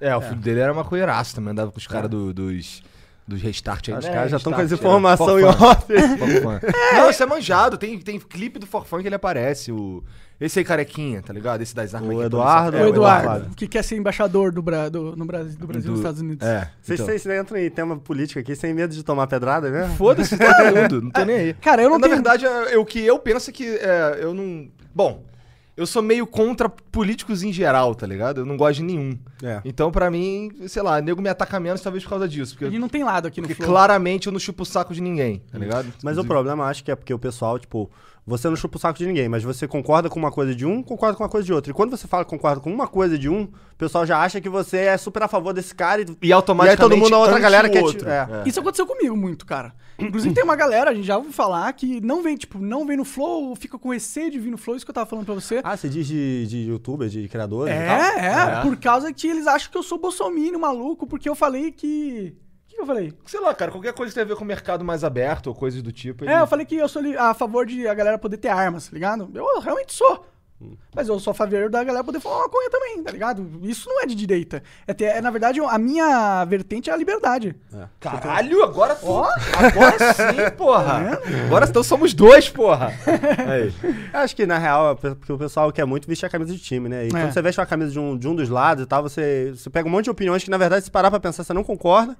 É, 0.00 0.16
o 0.16 0.20
filho 0.20 0.36
dele 0.40 0.60
era 0.60 0.72
maconheiraço 0.72 1.34
também, 1.34 1.52
andava 1.52 1.70
com 1.70 1.78
os 1.78 1.86
caras 1.86 2.08
do- 2.10 2.32
dos, 2.32 2.82
dos 3.28 3.40
restart 3.42 3.88
aí. 3.88 3.94
Os 3.98 4.04
né? 4.04 4.12
caras 4.12 4.30
já 4.30 4.36
estão 4.38 4.52
com 4.52 4.60
as 4.60 4.72
informações 4.72 5.42
em 5.42 5.46
é, 5.46 5.48
off. 5.48 5.84
Forfã. 6.18 6.60
Não, 6.96 7.10
isso 7.10 7.22
é 7.22 7.26
manjado. 7.26 7.76
Tem, 7.76 7.98
tem 7.98 8.18
clipe 8.18 8.58
do 8.58 8.66
Forfã 8.66 9.00
que 9.00 9.08
ele 9.08 9.14
aparece. 9.14 9.70
O... 9.70 10.02
Esse 10.40 10.58
aí, 10.58 10.64
carequinha, 10.64 11.20
tá 11.20 11.34
ligado? 11.34 11.60
Esse 11.60 11.74
das 11.74 11.94
armas 11.94 12.16
O 12.16 12.22
Eduardo, 12.22 12.74
É, 12.78 12.82
o 12.82 12.88
Eduardo, 12.88 13.24
Eduardo. 13.26 13.54
que 13.54 13.68
quer 13.68 13.84
ser 13.84 13.96
embaixador 13.96 14.50
do, 14.50 14.62
Bra 14.62 14.88
do, 14.88 15.14
no 15.14 15.26
Brasil, 15.26 15.58
do 15.58 15.66
Brasil 15.66 15.84
Do- 15.88 15.90
nos 15.90 16.00
Estados 16.00 16.20
Unidos. 16.22 16.48
É. 16.48 16.70
Vocês, 16.80 17.26
então. 17.26 17.36
entram 17.38 17.58
em 17.58 17.68
tema 17.70 17.98
político 17.98 18.40
aqui 18.40 18.56
sem 18.56 18.72
medo 18.72 18.94
de 18.94 19.02
tomar 19.02 19.26
pedrada, 19.26 19.70
né? 19.70 19.86
Foda-se 19.98 20.38
todo 20.38 20.74
mundo, 20.74 21.02
não 21.02 21.10
tô 21.10 21.24
nem 21.24 21.36
aí. 21.36 21.54
Cara, 21.54 21.82
eu 21.82 21.90
não 21.90 21.98
Na 21.98 22.06
tenho... 22.06 22.22
verdade, 22.22 22.46
o 22.78 22.86
que 22.86 23.00
eu 23.04 23.18
penso 23.18 23.50
é 23.50 23.52
que 23.52 23.66
é, 23.66 24.18
eu 24.22 24.32
não. 24.32 24.66
Bom, 24.94 25.22
eu 25.80 25.86
sou 25.86 26.02
meio 26.02 26.26
contra 26.26 26.68
políticos 26.68 27.42
em 27.42 27.52
geral, 27.52 27.94
tá 27.94 28.06
ligado? 28.06 28.42
Eu 28.42 28.44
não 28.46 28.56
gosto 28.56 28.76
de 28.76 28.82
nenhum. 28.84 29.18
É. 29.42 29.60
Então, 29.64 29.90
pra 29.90 30.10
mim, 30.10 30.50
sei 30.68 30.82
lá, 30.82 31.00
nego 31.00 31.22
me 31.22 31.28
ataca 31.28 31.58
menos 31.58 31.80
talvez 31.80 32.04
por 32.04 32.10
causa 32.10 32.28
disso. 32.28 32.52
A 32.52 32.54
Porque, 32.58 32.70
gente 32.70 32.80
não 32.80 32.88
tem 32.88 33.02
lado 33.02 33.26
aqui 33.26 33.40
no 33.40 33.46
porque 33.48 33.62
Flow. 33.62 33.68
claramente 33.74 34.26
eu 34.26 34.32
não 34.32 34.38
chupo 34.38 34.62
o 34.62 34.66
saco 34.66 34.92
de 34.92 35.00
ninguém, 35.00 35.40
tá 35.50 35.58
ligado? 35.58 35.86
Mas 35.86 35.94
o 35.94 35.96
Inclusive- 36.20 36.28
problema, 36.28 36.64
acho 36.66 36.84
que 36.84 36.90
é 36.90 36.94
porque 36.96 37.14
o 37.14 37.18
pessoal, 37.18 37.58
tipo, 37.58 37.90
você 38.30 38.48
não 38.48 38.56
chupa 38.56 38.76
o 38.76 38.80
saco 38.80 38.98
de 38.98 39.06
ninguém, 39.06 39.28
mas 39.28 39.42
você 39.42 39.68
concorda 39.68 40.08
com 40.08 40.18
uma 40.18 40.30
coisa 40.30 40.54
de 40.54 40.64
um, 40.64 40.82
concorda 40.82 41.16
com 41.16 41.22
uma 41.22 41.28
coisa 41.28 41.44
de 41.44 41.52
outro. 41.52 41.70
E 41.70 41.74
quando 41.74 41.90
você 41.90 42.06
fala 42.08 42.24
que 42.24 42.30
concorda 42.30 42.60
com 42.60 42.72
uma 42.72 42.88
coisa 42.88 43.18
de 43.18 43.28
um, 43.28 43.42
o 43.42 43.76
pessoal 43.76 44.06
já 44.06 44.18
acha 44.22 44.40
que 44.40 44.48
você 44.48 44.78
é 44.78 44.96
super 44.96 45.22
a 45.24 45.28
favor 45.28 45.52
desse 45.52 45.74
cara 45.74 46.00
e, 46.00 46.06
E 46.22 46.32
automaticamente. 46.32 46.80
E 46.80 46.84
aí 46.84 46.88
todo 46.90 46.96
mundo, 47.02 47.14
a 47.14 47.18
outra 47.18 47.38
galera 47.38 47.68
quer 47.68 47.80
te- 47.80 47.84
outro. 47.84 48.08
é. 48.08 48.42
Isso 48.46 48.60
aconteceu 48.60 48.86
comigo 48.86 49.16
muito, 49.16 49.44
cara. 49.44 49.74
Inclusive 49.98 50.32
tem 50.34 50.42
uma 50.44 50.56
galera, 50.56 50.90
a 50.90 50.94
gente 50.94 51.06
já 51.06 51.16
ouviu 51.18 51.32
falar, 51.32 51.70
que 51.74 52.00
não 52.00 52.22
vem, 52.22 52.34
tipo, 52.36 52.58
não 52.58 52.86
vem 52.86 52.96
no 52.96 53.04
Flow, 53.04 53.54
fica 53.54 53.78
com 53.78 53.90
receio 53.92 54.30
de 54.30 54.38
vir 54.38 54.50
no 54.50 54.56
Flow, 54.56 54.74
isso 54.76 54.86
que 54.86 54.90
eu 54.90 54.94
tava 54.94 55.06
falando 55.10 55.26
pra 55.26 55.34
você. 55.34 55.60
Ah, 55.62 55.76
você 55.76 55.88
diz 55.90 56.06
de, 56.06 56.46
de 56.46 56.58
youtuber, 56.70 57.08
de 57.08 57.28
criadores 57.28 57.74
e 57.74 57.76
tal? 57.86 57.96
É, 57.96 58.14
é, 58.18 58.58
É. 58.58 58.62
por 58.62 58.76
causa 58.78 59.12
que 59.12 59.26
eles 59.28 59.46
acham 59.46 59.70
que 59.70 59.76
eu 59.76 59.82
sou 59.82 59.98
bolsominion 59.98 60.58
maluco, 60.58 61.06
porque 61.06 61.28
eu 61.28 61.34
falei 61.34 61.70
que... 61.70 62.34
Que 62.80 62.82
eu 62.82 62.86
falei? 62.86 63.12
Sei 63.26 63.40
lá, 63.40 63.54
cara, 63.54 63.70
qualquer 63.70 63.92
coisa 63.92 64.10
que 64.10 64.14
tem 64.14 64.22
a 64.22 64.26
ver 64.26 64.36
com 64.36 64.44
o 64.44 64.46
mercado 64.46 64.82
mais 64.84 65.04
aberto 65.04 65.48
ou 65.48 65.54
coisas 65.54 65.82
do 65.82 65.92
tipo. 65.92 66.24
ele- 66.24 66.32
É, 66.32 66.40
eu 66.40 66.46
falei 66.46 66.64
que 66.64 66.76
eu 66.76 66.88
sou 66.88 67.02
a 67.18 67.34
favor 67.34 67.66
de 67.66 67.86
a 67.86 67.92
galera 67.94 68.16
poder 68.18 68.38
ter 68.38 68.48
armas, 68.48 68.86
tá 68.88 68.94
ligado? 68.94 69.30
Eu 69.34 69.60
realmente 69.60 69.92
sou. 69.92 70.26
Hum. 70.62 70.76
Mas 70.94 71.08
eu 71.08 71.18
sou 71.18 71.30
a 71.30 71.34
favor 71.34 71.70
da 71.70 71.82
galera 71.82 72.04
poder 72.04 72.20
fumar 72.20 72.40
maconha 72.40 72.68
também, 72.68 73.02
tá 73.02 73.10
ligado? 73.10 73.50
Isso 73.62 73.88
não 73.88 74.02
é 74.02 74.06
de 74.06 74.14
direita. 74.14 74.62
É, 74.86 74.92
ter- 74.92 75.06
é, 75.06 75.20
na 75.22 75.30
verdade, 75.30 75.58
a 75.58 75.78
minha 75.78 76.44
vertente 76.44 76.90
é 76.90 76.92
a 76.92 76.96
liberdade. 76.98 77.56
Caralho, 77.98 78.62
agora 78.62 78.94
tu. 78.94 79.06
Agora 79.10 79.96
sim, 80.12 80.50
porra. 80.58 81.18
Agora 81.46 81.66
então 81.66 81.82
somos 81.82 82.12
dois, 82.12 82.50
porra. 82.50 82.92
Aí. 83.50 83.72
Eu 84.12 84.20
acho 84.20 84.36
que, 84.36 84.44
na 84.44 84.58
real, 84.58 84.90
é 84.92 84.94
porque 85.14 85.32
o 85.32 85.38
pessoal 85.38 85.72
quer 85.72 85.86
muito 85.86 86.06
vestir 86.06 86.26
a 86.26 86.28
camisa 86.28 86.52
de 86.52 86.58
time, 86.58 86.90
né? 86.90 87.04
E 87.04 87.08
É. 87.08 87.10
quando 87.10 87.32
você 87.32 87.40
veste 87.40 87.58
uma 87.58 87.66
camisa 87.66 87.90
de 87.92 87.98
um, 87.98 88.16
de 88.18 88.28
um 88.28 88.34
dos 88.34 88.50
lados 88.50 88.84
e 88.84 88.86
tal, 88.86 89.02
você, 89.02 89.52
você 89.56 89.70
pega 89.70 89.88
um 89.88 89.90
monte 89.90 90.04
de 90.04 90.10
opiniões 90.10 90.44
que, 90.44 90.50
na 90.50 90.58
verdade, 90.58 90.84
se 90.84 90.90
parar 90.90 91.10
pra 91.10 91.18
pensar, 91.20 91.42
você 91.42 91.54
não 91.54 91.64
concorda. 91.64 92.14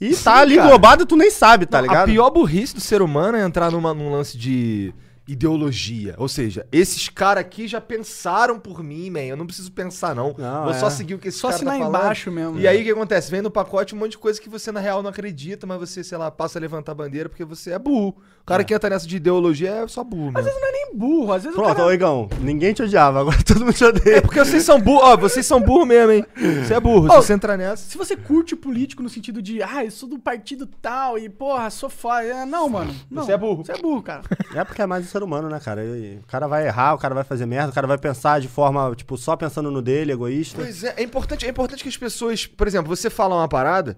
E 0.00 0.14
tá 0.16 0.38
ali 0.38 0.56
cara. 0.56 0.66
englobado 0.66 1.04
e 1.04 1.06
tu 1.06 1.16
nem 1.16 1.30
sabe, 1.30 1.64
tá 1.66 1.80
ligado? 1.80 2.08
A 2.08 2.12
pior 2.12 2.30
burrice 2.30 2.74
do 2.74 2.80
ser 2.80 3.02
humano 3.02 3.36
é 3.36 3.44
entrar 3.44 3.70
numa, 3.70 3.94
num 3.94 4.10
lance 4.10 4.36
de 4.36 4.92
ideologia. 5.26 6.14
Ou 6.18 6.28
seja, 6.28 6.66
esses 6.72 7.08
caras 7.08 7.40
aqui 7.42 7.66
já 7.68 7.80
pensaram 7.80 8.58
por 8.58 8.82
mim, 8.82 9.10
man. 9.10 9.20
Eu 9.20 9.36
não 9.36 9.46
preciso 9.46 9.70
pensar, 9.72 10.14
não. 10.14 10.34
Não, 10.36 10.62
Vou 10.64 10.72
é. 10.72 10.78
só 10.78 10.90
seguir 10.90 11.14
o 11.14 11.18
que 11.18 11.28
esse 11.28 11.38
Só 11.38 11.48
cara 11.48 11.58
tá 11.64 11.70
assinar 11.70 11.78
falando. 11.88 12.02
embaixo 12.02 12.30
mesmo. 12.30 12.58
E 12.58 12.66
aí 12.66 12.80
o 12.80 12.84
que 12.84 12.90
acontece? 12.90 13.30
Vem 13.30 13.42
no 13.42 13.50
pacote 13.50 13.94
um 13.94 13.98
monte 13.98 14.12
de 14.12 14.18
coisa 14.18 14.40
que 14.40 14.48
você 14.48 14.70
na 14.72 14.80
real 14.80 15.02
não 15.02 15.10
acredita, 15.10 15.66
mas 15.66 15.78
você, 15.78 16.02
sei 16.04 16.18
lá, 16.18 16.30
passa 16.30 16.58
a 16.58 16.60
levantar 16.60 16.92
a 16.92 16.94
bandeira 16.94 17.28
porque 17.28 17.44
você 17.44 17.72
é 17.72 17.78
burro. 17.78 18.16
O 18.42 18.44
cara 18.44 18.64
que 18.64 18.74
entra 18.74 18.90
nessa 18.90 19.06
de 19.06 19.16
ideologia 19.16 19.70
é 19.70 19.86
só 19.88 20.02
burro, 20.02 20.32
Às 20.34 20.44
mesmo. 20.44 20.44
vezes 20.44 20.60
não 20.60 20.68
é 20.68 20.72
nem 20.72 20.96
burro, 20.96 21.32
às 21.32 21.42
vezes 21.44 21.56
o 21.56 21.62
Pronto, 21.62 21.76
cara... 21.76 21.88
ô 21.88 21.92
Igão, 21.92 22.28
ninguém 22.40 22.72
te 22.74 22.82
odiava, 22.82 23.20
agora 23.20 23.38
todo 23.46 23.60
mundo 23.64 23.72
te 23.74 23.84
É 23.84 23.88
odeia. 23.88 24.22
porque 24.22 24.40
vocês 24.40 24.64
são 24.64 24.80
burros, 24.80 25.02
ó, 25.04 25.16
vocês 25.16 25.46
são 25.46 25.60
burro 25.60 25.86
mesmo, 25.86 26.10
hein? 26.12 26.26
Você 26.66 26.74
é 26.74 26.80
burro, 26.80 27.06
Ô, 27.06 27.10
se 27.20 27.26
você 27.28 27.32
entrar 27.34 27.56
nessa. 27.56 27.88
Se 27.88 27.96
você 27.96 28.16
curte 28.16 28.54
o 28.54 28.56
político 28.56 29.02
no 29.02 29.08
sentido 29.08 29.40
de, 29.40 29.62
ah, 29.62 29.84
eu 29.84 29.90
sou 29.92 30.08
do 30.08 30.18
partido 30.18 30.66
tal 30.66 31.16
e, 31.16 31.28
porra, 31.28 31.70
sou 31.70 31.88
foda. 31.88 32.24
É, 32.24 32.44
Não, 32.44 32.68
mano. 32.68 32.92
Não. 33.10 33.24
Você 33.24 33.32
é 33.32 33.38
burro. 33.38 33.64
Você 33.64 33.72
é 33.72 33.78
burro, 33.78 34.02
cara. 34.02 34.22
É 34.54 34.64
porque 34.64 34.82
é 34.82 34.86
mais 34.86 35.06
o 35.06 35.08
ser 35.12 35.22
humano, 35.22 35.48
né, 35.48 35.60
cara? 35.60 35.82
O 35.82 36.26
cara 36.26 36.48
vai 36.48 36.66
errar, 36.66 36.94
o 36.94 36.98
cara 36.98 37.14
vai 37.14 37.24
fazer 37.24 37.46
merda, 37.46 37.70
o 37.70 37.74
cara 37.74 37.86
vai 37.86 37.98
pensar 37.98 38.40
de 38.40 38.48
forma, 38.48 38.94
tipo, 38.96 39.16
só 39.16 39.36
pensando 39.36 39.70
no 39.70 39.80
dele, 39.80 40.12
egoísta. 40.12 40.60
Pois 40.60 40.82
é, 40.82 40.94
é 40.96 41.02
importante, 41.02 41.46
é 41.46 41.48
importante 41.48 41.82
que 41.82 41.88
as 41.88 41.96
pessoas, 41.96 42.46
por 42.46 42.66
exemplo, 42.66 42.94
você 42.94 43.08
fala 43.08 43.36
uma 43.36 43.48
parada, 43.48 43.96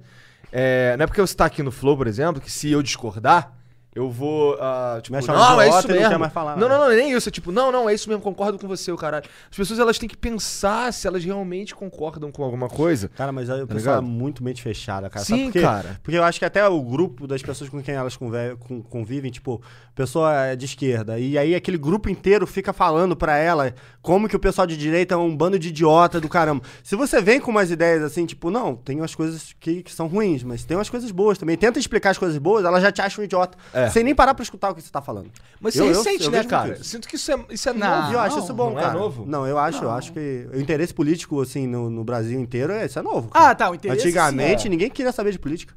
é, 0.52 0.96
não 0.96 1.04
é 1.04 1.06
porque 1.06 1.20
você 1.20 1.34
tá 1.34 1.44
aqui 1.46 1.62
no 1.62 1.70
Flow, 1.70 1.96
por 1.96 2.06
exemplo, 2.06 2.40
que 2.40 2.50
se 2.50 2.70
eu 2.70 2.82
discordar, 2.82 3.52
eu 3.94 4.10
vou, 4.10 4.56
ah, 4.60 4.98
tipo, 5.02 5.14
Mexe 5.14 5.28
não, 5.28 5.60
é 5.60 5.68
isso 5.68 5.88
não 5.88 5.94
mesmo. 5.96 6.18
mais 6.18 6.32
falar 6.32 6.56
não, 6.56 6.68
não, 6.68 6.78
não, 6.78 6.88
nem 6.88 7.12
isso, 7.12 7.28
é 7.28 7.32
tipo, 7.32 7.52
não, 7.52 7.70
não, 7.70 7.88
é 7.88 7.94
isso 7.94 8.08
mesmo, 8.08 8.22
concordo 8.22 8.58
com 8.58 8.66
você, 8.66 8.90
o 8.90 8.96
caralho. 8.96 9.24
As 9.50 9.56
pessoas, 9.56 9.78
elas 9.78 9.98
têm 9.98 10.08
que 10.08 10.16
pensar 10.16 10.92
se 10.92 11.06
elas 11.06 11.24
realmente 11.24 11.74
concordam 11.74 12.30
com 12.32 12.42
alguma 12.42 12.68
coisa. 12.68 13.08
Cara, 13.08 13.30
mas 13.32 13.48
aí 13.48 13.62
o 13.62 13.66
Tá 13.66 13.74
pessoal 13.74 13.98
é 13.98 14.00
muito 14.00 14.42
mente 14.42 14.60
fechada, 14.62 15.08
cara. 15.08 15.24
Sim, 15.24 15.44
por 15.46 15.52
quê? 15.52 15.60
cara. 15.62 16.00
Porque 16.02 16.18
eu 16.18 16.24
acho 16.24 16.38
que 16.38 16.44
até 16.44 16.66
o 16.68 16.82
grupo 16.82 17.26
das 17.26 17.40
pessoas 17.42 17.70
com 17.70 17.82
quem 17.82 17.94
elas 17.94 18.16
com- 18.16 18.82
convivem, 18.82 19.30
tipo, 19.30 19.62
pessoa 19.94 20.34
é 20.46 20.56
de 20.56 20.64
esquerda, 20.64 21.18
e 21.18 21.38
aí 21.38 21.54
aquele 21.54 21.78
grupo 21.78 22.08
inteiro 22.08 22.46
fica 22.46 22.72
falando 22.72 23.14
pra 23.14 23.36
ela 23.36 23.74
como 24.02 24.28
que 24.28 24.34
o 24.36 24.40
pessoal 24.40 24.66
de 24.66 24.76
direita 24.76 25.14
é 25.14 25.16
um 25.16 25.36
bando 25.36 25.58
de 25.58 25.68
idiota 25.68 26.20
do 26.20 26.28
caramba. 26.28 26.62
Se 26.82 26.96
você 26.96 27.22
vem 27.22 27.38
com 27.40 27.50
umas 27.50 27.70
ideias 27.70 28.02
assim, 28.02 28.26
tipo, 28.26 28.50
não, 28.50 28.74
tem 28.74 29.00
umas 29.00 29.14
coisas 29.14 29.54
que, 29.60 29.82
que 29.82 29.92
são 29.92 30.06
ruins, 30.08 30.42
mas 30.42 30.64
tem 30.64 30.76
umas 30.76 30.90
coisas 30.90 31.10
boas 31.12 31.38
também. 31.38 31.56
Tenta 31.56 31.78
explicar 31.78 32.10
as 32.10 32.18
coisas 32.18 32.36
boas, 32.38 32.64
ela 32.64 32.80
já 32.80 32.90
te 32.90 33.00
acha 33.00 33.20
um 33.20 33.24
idiota, 33.24 33.56
É. 33.72 33.83
sem 33.90 34.04
nem 34.04 34.14
parar 34.14 34.34
pra 34.34 34.42
escutar 34.42 34.70
o 34.70 34.74
que 34.74 34.82
você 34.82 34.90
tá 34.90 35.00
falando. 35.02 35.30
Mas 35.60 35.74
Eu- 35.76 35.90
isso 35.90 36.00
é 36.00 36.04
recente, 36.12 36.24
eu 36.24 36.30
né, 36.30 36.44
cara? 36.44 36.66
muito 36.68 36.80
isso. 36.80 36.90
Sinto 36.90 37.08
que 37.08 37.16
isso 37.16 37.30
é, 37.32 37.44
isso 37.50 37.68
é 37.68 37.72
Não. 37.72 38.00
novo. 38.02 38.12
Eu 38.12 38.20
acho 38.20 38.38
isso 38.40 38.54
bom, 38.54 38.70
não 38.70 38.76
cara. 38.76 38.88
é 38.96 38.98
novo? 39.00 39.24
Não, 39.26 39.46
eu 39.46 39.58
acho, 39.58 39.82
eu 39.84 39.90
acho 39.90 40.12
que 40.12 40.48
o 40.52 40.60
interesse 40.60 40.92
político, 40.94 41.40
assim, 41.40 41.66
no, 41.66 41.88
no 41.90 42.04
Brasil 42.04 42.38
inteiro, 42.40 42.72
é, 42.72 42.86
isso 42.86 42.98
é 42.98 43.02
novo. 43.02 43.28
cara. 43.28 43.50
Ah, 43.50 43.54
tá, 43.54 43.70
o 43.70 43.74
interesse, 43.74 44.00
Antigamente, 44.06 44.62
sim, 44.62 44.68
é. 44.68 44.70
ninguém 44.70 44.90
queria 44.90 45.12
saber 45.12 45.32
de 45.32 45.38
política. 45.38 45.74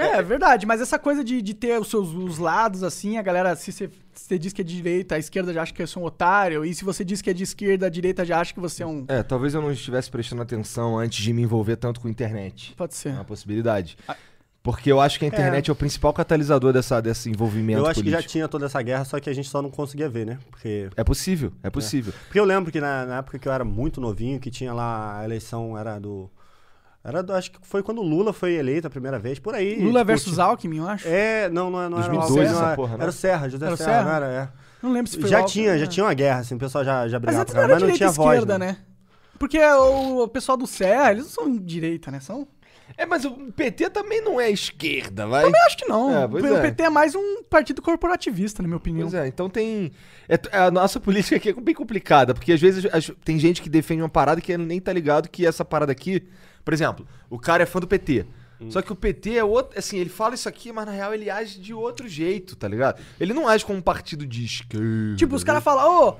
É, 0.00 0.18
é 0.18 0.22
verdade, 0.22 0.64
mas 0.64 0.80
essa 0.80 0.96
coisa 0.96 1.24
de, 1.24 1.42
de 1.42 1.52
ter 1.54 1.76
os 1.80 1.90
seus 1.90 2.10
os 2.14 2.38
lados, 2.38 2.84
assim, 2.84 3.18
a 3.18 3.22
galera, 3.22 3.56
se 3.56 3.72
você, 3.72 3.90
você 4.14 4.38
diz 4.38 4.52
que 4.52 4.60
é 4.60 4.64
de 4.64 4.76
direita, 4.76 5.16
a 5.16 5.18
esquerda 5.18 5.52
já 5.52 5.60
acha 5.62 5.74
que 5.74 5.82
eu 5.82 5.88
sou 5.88 6.04
um 6.04 6.06
otário, 6.06 6.64
e 6.64 6.72
se 6.72 6.84
você 6.84 7.04
diz 7.04 7.20
que 7.20 7.28
é 7.28 7.32
de 7.32 7.42
esquerda, 7.42 7.86
a 7.86 7.90
direita 7.90 8.24
já 8.24 8.38
acha 8.38 8.54
que 8.54 8.60
você 8.60 8.84
é 8.84 8.86
um. 8.86 9.04
É, 9.08 9.24
talvez 9.24 9.54
eu 9.54 9.60
não 9.60 9.72
estivesse 9.72 10.08
prestando 10.08 10.40
atenção 10.40 10.96
antes 10.96 11.20
de 11.20 11.32
me 11.32 11.42
envolver 11.42 11.74
tanto 11.74 11.98
com 12.00 12.08
internet. 12.08 12.74
Pode 12.76 12.94
ser. 12.94 13.08
É 13.08 13.12
uma 13.14 13.24
possibilidade. 13.24 13.98
Porque 14.70 14.92
eu 14.92 15.00
acho 15.00 15.18
que 15.18 15.24
a 15.24 15.28
internet 15.28 15.70
é, 15.70 15.72
o 15.72 15.74
principal 15.74 16.12
catalisador 16.12 16.74
dessa, 16.74 17.00
desse 17.00 17.30
envolvimento 17.30 17.78
Eu 17.78 17.86
acho 17.86 18.02
que 18.02 18.10
já 18.10 18.18
político. 18.18 18.32
tinha 18.32 18.46
toda 18.46 18.66
essa 18.66 18.82
guerra, 18.82 19.02
só 19.06 19.18
que 19.18 19.30
a 19.30 19.32
gente 19.32 19.48
só 19.48 19.62
não 19.62 19.70
conseguia 19.70 20.10
ver, 20.10 20.26
né? 20.26 20.38
Porque, 20.50 20.90
É 20.94 21.02
possível, 21.02 21.52
é 21.62 21.70
possível. 21.70 22.12
porque 22.26 22.38
eu 22.38 22.44
lembro 22.44 22.70
que 22.70 22.78
na, 22.78 23.06
na 23.06 23.16
época 23.16 23.38
que 23.38 23.48
eu 23.48 23.52
era 23.52 23.64
muito 23.64 23.98
novinho, 23.98 24.38
que 24.38 24.50
tinha 24.50 24.74
lá 24.74 25.20
a 25.20 25.24
eleição, 25.24 25.78
era 25.78 25.98
do. 25.98 26.30
Era 27.02 27.22
do. 27.22 27.32
Acho 27.32 27.50
que 27.50 27.58
foi 27.62 27.82
quando 27.82 28.02
o 28.02 28.04
Lula 28.04 28.30
foi 28.34 28.56
eleito 28.56 28.86
a 28.86 28.90
primeira 28.90 29.18
vez, 29.18 29.38
por 29.38 29.54
aí. 29.54 29.76
Lula 29.76 30.00
tipo, 30.00 30.04
versus 30.04 30.38
Alckmin, 30.38 30.76
eu 30.76 30.88
acho. 30.88 31.08
É, 31.08 31.48
não, 31.48 31.70
não, 31.70 31.88
não 31.88 32.02
era 32.02 32.12
o 32.12 32.16
2002 32.18 32.20
Alckmin, 32.20 32.44
essa 32.44 32.68
não, 32.68 32.76
porra, 32.76 32.96
né? 32.98 33.02
Era 33.04 33.10
o 33.10 33.14
Serra, 33.14 33.48
José 33.48 33.64
Era 33.64 33.74
o 33.74 33.78
Serra, 33.78 33.90
Serra? 33.90 34.04
não 34.04 34.12
era? 34.12 34.26
É. 34.26 34.48
Não 34.82 34.92
lembro 34.92 35.10
se 35.10 35.18
foi 35.18 35.30
Já 35.30 35.38
o 35.38 35.40
Alckmin, 35.44 35.62
tinha, 35.62 35.78
já 35.78 35.84
né? 35.86 35.90
tinha 35.90 36.04
uma 36.04 36.14
guerra, 36.14 36.40
assim, 36.40 36.54
o 36.54 36.58
pessoal 36.58 36.84
já, 36.84 37.08
já 37.08 37.16
Mas 37.18 37.20
brigava 37.22 37.40
antes 37.42 37.54
por 37.54 37.56
não 37.56 37.64
era 37.64 37.72
mas 37.72 37.82
não 37.84 37.96
tinha 37.96 38.08
e 38.10 38.12
voz. 38.12 38.32
esquerda, 38.38 38.58
né? 38.58 38.66
né? 38.66 38.76
Porque 39.38 39.58
o, 39.58 40.24
o 40.24 40.28
pessoal 40.28 40.58
do 40.58 40.66
Serra, 40.66 41.12
eles 41.12 41.22
não 41.24 41.30
são 41.30 41.56
direita, 41.56 42.10
né? 42.10 42.20
São. 42.20 42.46
É, 42.96 43.06
mas 43.06 43.24
o 43.24 43.30
PT 43.52 43.90
também 43.90 44.20
não 44.22 44.40
é 44.40 44.50
esquerda, 44.50 45.26
vai. 45.26 45.44
Também 45.44 45.60
acho 45.66 45.76
que 45.76 45.86
não. 45.86 46.10
É, 46.10 46.26
o 46.26 46.56
é. 46.56 46.62
PT 46.62 46.82
é 46.82 46.90
mais 46.90 47.14
um 47.14 47.42
partido 47.44 47.80
corporativista, 47.80 48.62
na 48.62 48.68
minha 48.68 48.76
opinião. 48.76 49.08
Pois 49.08 49.14
é, 49.22 49.26
então 49.28 49.48
tem. 49.48 49.92
é- 50.28 50.38
a 50.58 50.70
nossa 50.70 50.98
política 50.98 51.36
aqui 51.36 51.50
é 51.50 51.52
bem 51.52 51.74
complicada, 51.74 52.34
porque 52.34 52.52
às 52.52 52.60
vezes 52.60 52.84
as- 52.92 53.12
tem 53.24 53.38
gente 53.38 53.62
que 53.62 53.68
defende 53.68 54.02
uma 54.02 54.08
parada 54.08 54.40
que 54.40 54.56
nem 54.58 54.80
tá 54.80 54.92
ligado 54.92 55.28
que 55.28 55.46
essa 55.46 55.64
parada 55.64 55.92
aqui. 55.92 56.26
Por 56.64 56.74
exemplo, 56.74 57.06
o 57.30 57.38
cara 57.38 57.62
é 57.62 57.66
fã 57.66 57.78
do 57.78 57.86
PT. 57.86 58.26
Hum. 58.60 58.70
Só 58.70 58.82
que 58.82 58.92
o 58.92 58.96
PT 58.96 59.36
é 59.36 59.44
outro. 59.44 59.78
Assim, 59.78 59.98
ele 59.98 60.10
fala 60.10 60.34
isso 60.34 60.48
aqui, 60.48 60.72
mas 60.72 60.84
na 60.84 60.92
real 60.92 61.14
ele 61.14 61.30
age 61.30 61.60
de 61.60 61.72
outro 61.72 62.08
jeito, 62.08 62.56
tá 62.56 62.66
ligado? 62.66 63.00
Ele 63.20 63.32
não 63.32 63.46
age 63.46 63.64
como 63.64 63.78
um 63.78 63.82
partido 63.82 64.26
de 64.26 64.44
esquerda. 64.44 65.14
Tipo, 65.16 65.36
os 65.36 65.44
caras 65.44 65.62
falam, 65.62 65.88
ô, 65.88 66.10
de- 66.12 66.18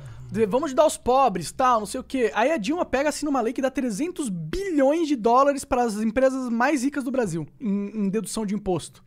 vamos 0.49 0.67
ajudar 0.67 0.87
os 0.87 0.97
pobres, 0.97 1.51
tal, 1.53 1.81
não 1.81 1.87
sei 1.87 2.01
o 2.01 2.05
quê. 2.05 2.31
Aí 2.35 2.51
a 2.51 2.57
Dilma 2.57 2.85
pega, 2.85 3.09
assina 3.09 3.31
uma 3.31 3.41
lei 3.41 3.53
que 3.53 3.63
dá 3.63 3.71
300 3.71 4.29
bilhões 4.29 5.09
de 5.09 5.17
dólares 5.17 5.65
para 5.65 5.83
as 5.83 5.95
empresas 5.97 6.49
mais 6.51 6.83
ricas 6.85 7.05
do 7.05 7.11
Brasil, 7.11 7.47
em, 7.61 8.07
em 8.07 8.09
dedução 8.09 8.45
de 8.47 8.55
imposto. 8.55 9.03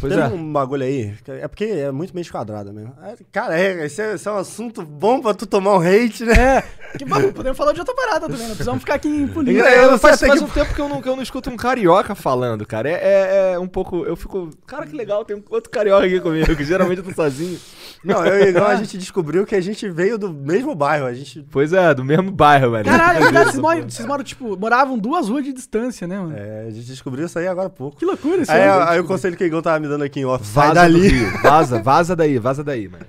Pois 0.00 0.14
Tem 0.14 0.22
é. 0.22 0.26
um 0.28 0.52
bagulho 0.52 0.84
aí, 0.84 1.12
é 1.26 1.48
porque 1.48 1.64
é 1.64 1.90
muito 1.90 2.14
meio 2.14 2.24
quadrada 2.30 2.72
mesmo. 2.72 2.94
É, 3.02 3.16
Cara, 3.32 3.58
é, 3.58 3.84
esse, 3.86 4.00
é, 4.00 4.14
esse 4.14 4.28
é 4.28 4.30
um 4.30 4.36
assunto 4.36 4.82
bom 4.84 5.20
pra 5.20 5.34
tu 5.34 5.46
tomar 5.46 5.76
um 5.76 5.80
hate, 5.80 6.24
né? 6.24 6.58
É, 6.92 6.96
que, 6.96 7.04
vamos, 7.04 7.32
podemos 7.32 7.58
falar 7.58 7.72
de 7.72 7.80
outra 7.80 7.92
parada 7.92 8.20
também, 8.28 8.42
não 8.42 8.50
precisamos 8.50 8.78
ficar 8.82 8.94
aqui 8.94 9.08
em 9.08 9.26
política. 9.26 9.68
É, 9.68 9.78
eu 9.84 9.90
não 9.90 9.98
sei 9.98 10.10
faz, 10.10 10.20
faz 10.20 10.38
que- 10.38 10.44
um 10.44 10.48
tempo 10.48 10.72
que 10.74 10.80
eu, 10.80 10.88
não, 10.88 11.02
que 11.02 11.08
eu 11.08 11.16
não 11.16 11.22
escuto 11.24 11.50
um 11.50 11.56
carioca 11.56 12.14
falando, 12.14 12.64
cara. 12.64 12.88
É, 12.88 12.92
é- 12.92 13.52
é 13.54 13.58
um 13.58 13.66
pouco. 13.66 14.04
Eu 14.04 14.14
fico. 14.14 14.48
Cara, 14.64 14.86
que 14.86 14.94
legal, 14.94 15.24
tem 15.24 15.36
um 15.36 15.42
outro 15.50 15.68
carioca 15.72 16.06
aqui 16.06 16.20
comigo, 16.20 16.54
que 16.54 16.64
geralmente 16.64 16.98
eu 16.98 17.04
tô 17.04 17.12
sozinho. 17.12 17.58
Não, 18.04 18.24
eu 18.26 18.40
e 18.40 18.44
o 18.44 18.48
Igão, 18.50 18.66
a 18.66 18.76
gente 18.76 18.98
descobriu 18.98 19.46
que 19.46 19.54
a 19.54 19.60
gente 19.60 19.88
veio 19.88 20.18
do 20.18 20.32
mesmo 20.32 20.74
bairro. 20.74 21.06
A 21.06 21.14
gente. 21.14 21.44
Pois 21.50 21.72
é, 21.72 21.94
do 21.94 22.04
mesmo 22.04 22.30
bairro, 22.30 22.72
velho. 22.72 22.84
Caralho, 22.84 23.18
é 23.18 23.20
verdade, 23.22 23.32
Deus, 23.34 23.46
vocês 23.52 23.62
moram, 23.62 23.82
vocês 23.90 24.08
moram, 24.08 24.24
tipo, 24.24 24.56
moravam 24.58 24.98
duas 24.98 25.28
ruas 25.28 25.44
de 25.44 25.52
distância, 25.52 26.06
né, 26.06 26.18
mano? 26.18 26.34
É, 26.36 26.66
a 26.68 26.70
gente 26.70 26.86
descobriu 26.86 27.26
isso 27.26 27.38
aí 27.38 27.46
agora 27.48 27.68
há 27.68 27.70
pouco. 27.70 27.96
Que 27.96 28.04
loucura 28.04 28.42
isso 28.42 28.52
Aí, 28.52 28.60
aí. 28.62 28.68
aí 28.88 29.00
o 29.00 29.04
conselho 29.04 29.36
que 29.36 29.44
o 29.44 29.46
Igão 29.46 29.62
tava 29.62 29.80
me 29.80 29.88
dando 29.88 30.04
aqui 30.04 30.20
em 30.20 30.24
off. 30.24 30.46
Sai 30.46 30.68
Vaza 30.68 30.74
dali. 30.80 31.00
do 31.00 31.14
Rio. 31.16 31.38
Vaza, 31.42 31.82
vaza 31.82 32.16
daí, 32.16 32.38
vaza 32.38 32.62
daí, 32.64 32.88
mano. 32.88 33.06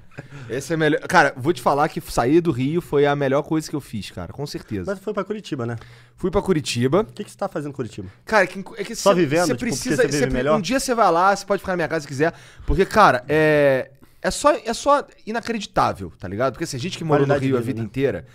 Esse 0.50 0.74
é 0.74 0.78
melhor. 0.78 1.00
Cara, 1.02 1.34
vou 1.36 1.52
te 1.52 1.62
falar 1.62 1.90
que 1.90 2.00
sair 2.00 2.40
do 2.40 2.52
Rio 2.52 2.80
foi 2.82 3.06
a 3.06 3.16
melhor 3.16 3.42
coisa 3.42 3.68
que 3.70 3.76
eu 3.76 3.82
fiz, 3.82 4.12
cara, 4.12 4.32
com 4.32 4.46
certeza. 4.46 4.84
Mas 4.92 5.00
foi 5.00 5.12
pra 5.14 5.24
Curitiba, 5.24 5.66
né? 5.66 5.76
Fui 6.16 6.30
pra 6.30 6.42
Curitiba. 6.42 7.02
O 7.02 7.06
que, 7.06 7.24
que 7.24 7.32
você 7.32 7.38
tá 7.38 7.48
fazendo 7.50 7.72
em 7.72 7.74
Curitiba? 7.74 8.08
Cara, 8.24 8.46
que, 8.46 8.64
é 8.78 8.84
que 8.84 8.96
Só 8.96 9.10
cê- 9.10 9.16
vivendo, 9.16 9.48
cê 9.48 9.54
tipo, 9.54 9.60
precisa, 9.62 9.96
você 9.98 10.04
vive 10.04 10.18
cê 10.20 10.28
pre- 10.28 10.34
melhor? 10.34 10.58
Um 10.58 10.62
dia 10.62 10.80
você 10.80 10.94
vai 10.94 11.12
lá, 11.12 11.36
você 11.36 11.46
pode 11.46 11.62
ficar 11.62 11.72
na 11.74 11.78
minha 11.78 11.88
casa 11.88 12.02
se 12.04 12.08
quiser. 12.08 12.32
Porque, 12.66 12.86
cara, 12.86 13.24
é. 13.28 13.90
É 14.26 14.32
só, 14.32 14.52
é 14.54 14.74
só 14.74 15.06
inacreditável, 15.26 16.12
tá 16.20 16.28
ligado? 16.28 16.54
Porque 16.54 16.64
assim, 16.64 16.78
a 16.78 16.80
gente 16.80 16.98
que 16.98 17.04
morou 17.04 17.28
no 17.28 17.34
Rio 17.36 17.52
de 17.52 17.58
a 17.58 17.62
vida, 17.62 17.80
né? 17.80 17.86
inteira, 17.86 18.26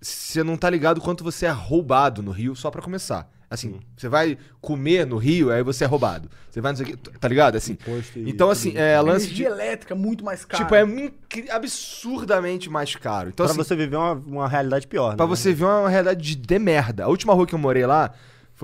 você 0.00 0.42
não 0.42 0.56
tá 0.56 0.70
ligado 0.70 1.00
quanto 1.00 1.22
você 1.22 1.44
é 1.46 1.50
roubado 1.50 2.22
no 2.22 2.30
Rio 2.30 2.56
só 2.56 2.70
pra 2.70 2.80
começar. 2.80 3.30
Assim, 3.50 3.78
você 3.96 4.08
vai 4.08 4.38
comer 4.60 5.06
no 5.06 5.16
Rio, 5.18 5.52
aí 5.52 5.62
você 5.62 5.84
é 5.84 5.86
roubado. 5.86 6.30
Você 6.50 6.60
vai 6.60 6.72
não 6.72 6.76
sei 6.76 6.86
o 6.86 6.88
quê, 6.88 7.10
tá 7.20 7.28
ligado? 7.28 7.56
Assim. 7.56 7.72
Imposto 7.72 8.18
e 8.18 8.30
Então, 8.30 8.50
assim, 8.50 8.72
é 8.74 8.98
lance 9.00 9.26
de. 9.28 9.44
Energia 9.44 9.48
elétrica 9.48 9.94
muito 9.94 10.24
mais 10.24 10.44
cara. 10.44 10.64
Tipo, 10.64 10.74
é 10.74 11.52
absurdamente 11.54 12.70
mais 12.70 12.96
caro. 12.96 13.28
Então, 13.28 13.44
pra 13.44 13.52
assim, 13.52 13.62
você 13.62 13.76
viver 13.76 13.96
uma, 13.96 14.12
uma 14.12 14.48
realidade 14.48 14.86
pior, 14.86 15.14
Pra 15.14 15.26
né? 15.26 15.28
você 15.30 15.52
ver 15.52 15.64
uma 15.64 15.88
realidade 15.88 16.20
de, 16.20 16.34
de 16.34 16.58
merda. 16.58 17.04
A 17.04 17.08
última 17.08 17.34
rua 17.34 17.46
que 17.46 17.54
eu 17.54 17.58
morei 17.58 17.86
lá 17.86 18.12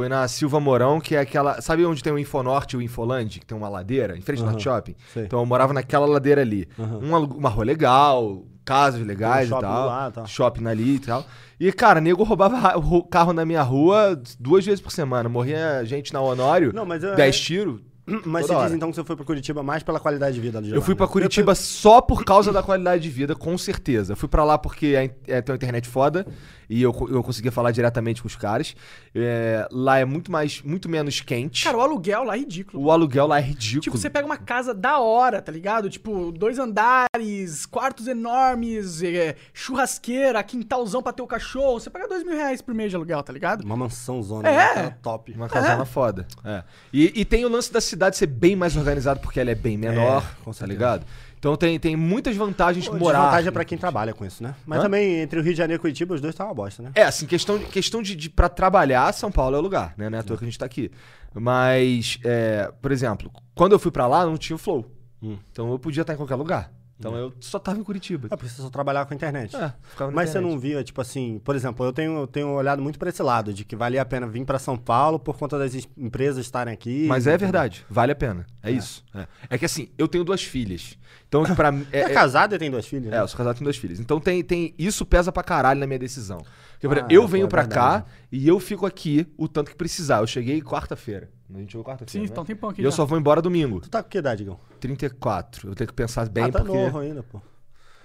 foi 0.01 0.09
na 0.09 0.27
Silva 0.29 0.59
Mourão, 0.59 0.99
que 0.99 1.15
é 1.15 1.21
aquela. 1.21 1.61
Sabe 1.61 1.85
onde 1.85 2.03
tem 2.03 2.11
o 2.11 2.19
Infonorte 2.19 2.75
e 2.75 2.79
o 2.79 2.81
Infoland, 2.83 3.39
que 3.39 3.45
tem 3.45 3.57
uma 3.57 3.69
ladeira, 3.69 4.17
em 4.17 4.23
frente 4.23 4.39
ao 4.39 4.45
Aham, 4.47 4.53
Norte 4.53 4.65
Shopping? 4.65 4.95
sei. 5.13 5.25
Então 5.25 5.41
eu 5.41 5.45
morava 5.45 5.75
naquela 5.75 6.07
ladeira 6.07 6.41
ali. 6.41 6.67
Aham. 6.79 6.99
Uma, 7.03 7.19
uma 7.19 7.49
rua 7.51 7.65
legal, 7.67 8.43
casas 8.65 9.05
legais 9.07 9.53
um 9.53 9.59
e 9.59 9.61
tal. 9.61 9.87
lá, 9.87 10.11
tal. 10.11 10.27
Shopping 10.27 10.67
ali 10.67 10.95
e 10.95 10.99
tal. 11.01 11.23
E, 11.61 11.71
cara, 11.71 12.01
nego 12.01 12.23
roubava 12.25 12.73
carro 13.11 13.35
na 13.35 13.45
minha 13.45 13.61
rua 13.63 14.19
duas 14.39 14.65
vezes 14.65 14.81
por 14.81 14.91
semana. 14.91 15.29
Morria 15.29 15.85
gente 15.85 16.15
na 16.15 16.23
Honório, 16.23 16.73
Não, 16.73 16.87
mas 16.87 17.05
eu- 17.05 17.15
10 17.15 17.39
tiros. 17.39 17.83
Mas 18.25 18.43
toda 18.47 18.47
você 18.47 18.53
hora. 18.55 18.67
diz 18.69 18.77
então 18.77 18.91
que 18.91 18.97
você 18.97 19.05
foi 19.05 19.17
pra 19.17 19.25
Curitiba 19.25 19.63
mais 19.63 19.83
pela 19.83 20.01
qualidade 20.01 20.35
de 20.35 20.41
vida 20.41 20.61
de 20.61 20.71
Eu 20.75 20.83
fui 20.83 20.95
pra 20.95 21.07
Curitiba 21.07 21.55
só 21.55 22.01
por 22.01 22.25
causa 22.25 22.53
da 22.53 22.63
qualidade 22.63 23.03
de 23.03 23.09
vida, 23.11 23.35
com 23.35 23.57
certeza. 23.57 24.13
Eu 24.13 24.17
fui 24.17 24.29
pra 24.29 24.45
lá 24.45 24.59
porque 24.59 24.97
a 24.97 25.05
in- 25.05 25.11
é, 25.27 25.41
tem 25.41 25.53
uma 25.53 25.57
internet 25.57 25.89
foda 25.89 26.27
e 26.69 26.83
eu, 26.83 26.93
co- 26.93 27.09
eu 27.09 27.23
conseguia 27.23 27.51
falar 27.51 27.71
diretamente 27.73 28.23
com 28.23 28.29
os 28.29 28.37
caras. 28.37 28.75
É, 29.15 29.67
lá 29.73 29.99
é 29.99 30.05
muito 30.05 30.31
mais, 30.31 30.63
muito 30.63 30.89
menos 30.89 31.21
quente. 31.21 31.65
Cara, 31.65 31.77
o 31.77 31.81
aluguel 31.81 32.25
lá 32.25 32.37
é 32.37 32.39
ridículo. 32.41 32.83
o 32.85 32.91
aluguel 32.91 33.27
lá 33.27 33.39
é 33.39 33.43
ridículo. 33.43 33.81
Tipo, 33.83 33.99
você 33.99 34.09
pega 34.11 34.27
uma 34.27 34.37
casa 34.37 34.73
da 34.75 34.99
hora, 35.01 35.41
tá 35.43 35.51
ligado? 35.51 35.89
Tipo, 35.91 36.31
dois 36.33 36.59
andares, 36.59 37.67
quartos 37.67 38.07
enormes, 38.07 39.03
é, 39.03 39.35
churrasqueira, 39.53 40.43
quintalzão 40.43 41.03
pra 41.03 41.13
ter 41.13 41.23
o 41.23 41.27
cachorro. 41.27 41.79
Você 41.81 41.91
paga 41.91 42.09
dois 42.09 42.23
mil 42.25 42.35
reais 42.37 42.61
por 42.63 42.75
mês 42.75 42.91
de 42.91 42.97
aluguel, 42.97 43.23
tá 43.23 43.33
ligado? 43.33 43.63
Uma 43.65 43.77
mansão 43.77 44.23
zona, 44.23 44.49
É. 44.49 44.57
né? 44.57 44.65
Aquela 44.71 44.91
top. 45.03 45.33
Uma 45.33 45.49
casona 45.49 45.85
foda. 45.85 46.27
É. 46.45 46.63
E, 46.93 47.21
e 47.21 47.25
tem 47.25 47.45
o 47.45 47.49
lance 47.49 47.73
da 47.73 47.81
cidade 48.01 48.17
ser 48.17 48.27
bem 48.27 48.57
mais 48.57 48.77
organizada 48.77 49.21
porque 49.21 49.39
ela 49.39 49.51
é 49.51 49.55
bem 49.55 49.77
menor, 49.77 50.25
com 50.43 50.53
tá 50.53 50.65
ligado? 50.65 51.05
Então 51.39 51.55
tem, 51.57 51.79
tem 51.79 51.97
muitas 51.97 52.35
vantagens 52.35 52.89
Pô, 52.89 52.97
morar. 52.97 53.19
Desvantagem 53.19 53.49
é 53.49 53.51
pra 53.51 53.65
quem 53.65 53.77
trabalha 53.77 54.15
com 54.15 54.25
isso, 54.25 54.43
né? 54.43 54.55
Mas 54.67 54.79
Hã? 54.79 54.83
também 54.83 55.21
entre 55.21 55.39
o 55.39 55.43
Rio 55.43 55.53
de 55.53 55.59
Janeiro 55.59 55.81
e 55.81 55.83
Curitiba, 55.83 56.15
os 56.15 56.21
dois 56.21 56.35
tá 56.35 56.45
uma 56.45 56.55
bosta, 56.55 56.83
né? 56.83 56.91
É, 56.95 57.03
assim, 57.03 57.27
questão, 57.27 57.59
de- 57.59 57.67
questão 57.67 58.03
de, 58.03 58.15
de 58.17 58.31
para 58.31 58.49
trabalhar, 58.49 59.13
São 59.13 59.31
Paulo 59.31 59.57
é 59.57 59.59
o 59.59 59.63
lugar, 59.63 59.95
né? 59.97 60.09
Não 60.09 60.17
é 60.17 60.21
à 60.21 60.25
toa 60.25 60.37
que 60.39 60.45
a 60.45 60.47
gente 60.47 60.59
tá 60.59 60.65
aqui. 60.67 60.91
Mas, 61.35 62.19
é, 62.25 62.71
por 62.81 62.91
exemplo, 62.91 63.31
quando 63.55 63.73
eu 63.73 63.79
fui 63.79 63.91
pra 63.91 64.07
lá, 64.07 64.25
não 64.25 64.37
tinha 64.37 64.57
o 64.57 64.59
Flow. 64.59 64.87
Hum. 65.23 65.39
Então 65.53 65.71
eu 65.71 65.79
podia 65.79 66.01
estar 66.03 66.15
em 66.15 66.17
qualquer 66.17 66.35
lugar. 66.37 66.71
Então 67.01 67.17
eu 67.17 67.33
só 67.41 67.59
tava 67.59 67.79
em 67.79 67.83
Curitiba. 67.83 68.27
É 68.31 68.37
porque 68.37 68.49
você 68.49 68.61
só 68.61 68.69
trabalhava 68.69 69.07
com 69.07 69.15
a 69.15 69.17
internet. 69.17 69.57
É, 69.57 69.73
ficava 69.89 70.11
na 70.11 70.17
Mas 70.17 70.29
você 70.29 70.39
internet. 70.39 70.53
não 70.53 70.61
via, 70.61 70.85
tipo 70.85 71.01
assim, 71.01 71.41
por 71.43 71.57
exemplo, 71.57 71.85
eu 71.87 71.93
tenho, 71.95 72.19
eu 72.19 72.27
tenho 72.27 72.49
olhado 72.51 72.83
muito 72.83 72.99
pra 72.99 73.09
esse 73.09 73.23
lado, 73.23 73.55
de 73.55 73.65
que 73.65 73.75
valia 73.75 74.03
a 74.03 74.05
pena 74.05 74.27
vir 74.27 74.45
pra 74.45 74.59
São 74.59 74.77
Paulo 74.77 75.19
por 75.19 75.39
conta 75.39 75.59
das 75.59 75.75
es- 75.75 75.89
empresas 75.97 76.45
estarem 76.45 76.75
aqui. 76.75 77.07
Mas 77.07 77.27
é 77.27 77.37
verdade, 77.39 77.87
vale 77.89 78.13
a 78.13 78.15
pena. 78.15 78.47
É, 78.63 78.71
isso. 78.71 79.03
É. 79.15 79.27
É 79.49 79.57
que 79.59 79.65
assim, 79.65 79.89
eu 79.97 80.07
tenho 80.07 80.23
duas 80.25 80.43
filhas. 80.43 80.99
Então, 81.27 81.43
pra 81.57 81.73
mim. 81.73 81.87
É, 81.91 82.01
É, 82.01 82.03
é, 82.03 82.09
casado 82.11 82.55
e 82.55 82.59
tem 82.59 82.71
duas 82.71 82.87
filhas? 82.87 83.07
é, 83.07 83.17
né? 83.17 83.21
eu 83.23 83.29
sou 83.29 83.39
casado 83.39 83.57
com 83.57 83.65
duas 83.65 83.77
filhas. 83.79 83.99
Então 83.99 84.21
tem, 84.21 84.45
tem. 84.45 84.75
Isso 84.79 85.07
pesa 85.07 85.33
pra 85.33 85.43
caralho 85.43 85.81
na 85.81 85.87
minha 85.87 85.99
decisão. 85.99 86.39
Porque, 86.81 86.89
por 86.89 86.99
Ah, 86.99 87.07
eu 87.11 87.23
pô, 87.23 87.29
venho 87.29 87.45
é 87.45 87.49
pra 87.49 87.67
cá 87.67 88.07
e 88.33 88.49
eu 88.49 88.59
fico 88.59 88.87
aqui 88.87 89.27
o 89.37 89.47
tanto 89.47 89.71
que 89.71 89.77
precisar. 89.77 90.21
Eu 90.21 90.27
cheguei 90.27 90.63
quarta-feira. 90.63 91.31
A 91.55 91.59
gente 91.59 91.73
chegou 91.73 91.85
quarta-feira. 91.85 92.11
Sim, 92.11 92.21
né? 92.21 92.29
então 92.33 92.43
tem 92.43 92.57
pão 92.57 92.71
aqui 92.71 92.81
E 92.81 92.85
eu 92.85 92.91
já. 92.91 92.97
só 92.97 93.05
vou 93.05 93.19
embora 93.19 93.43
domingo. 93.43 93.81
Tu 93.81 93.91
tá 93.91 94.03
com 94.03 94.09
que 94.09 94.17
idade, 94.17 94.45
Igão? 94.45 94.59
34. 94.81 95.69
Eu 95.69 95.75
tenho 95.75 95.89
que 95.89 95.93
pensar 95.95 96.27
bem 96.29 96.45
ah, 96.45 96.51
tá 96.51 96.61
porque. 96.61 96.73
novo 96.77 96.99
ainda, 96.99 97.23
pô. 97.23 97.41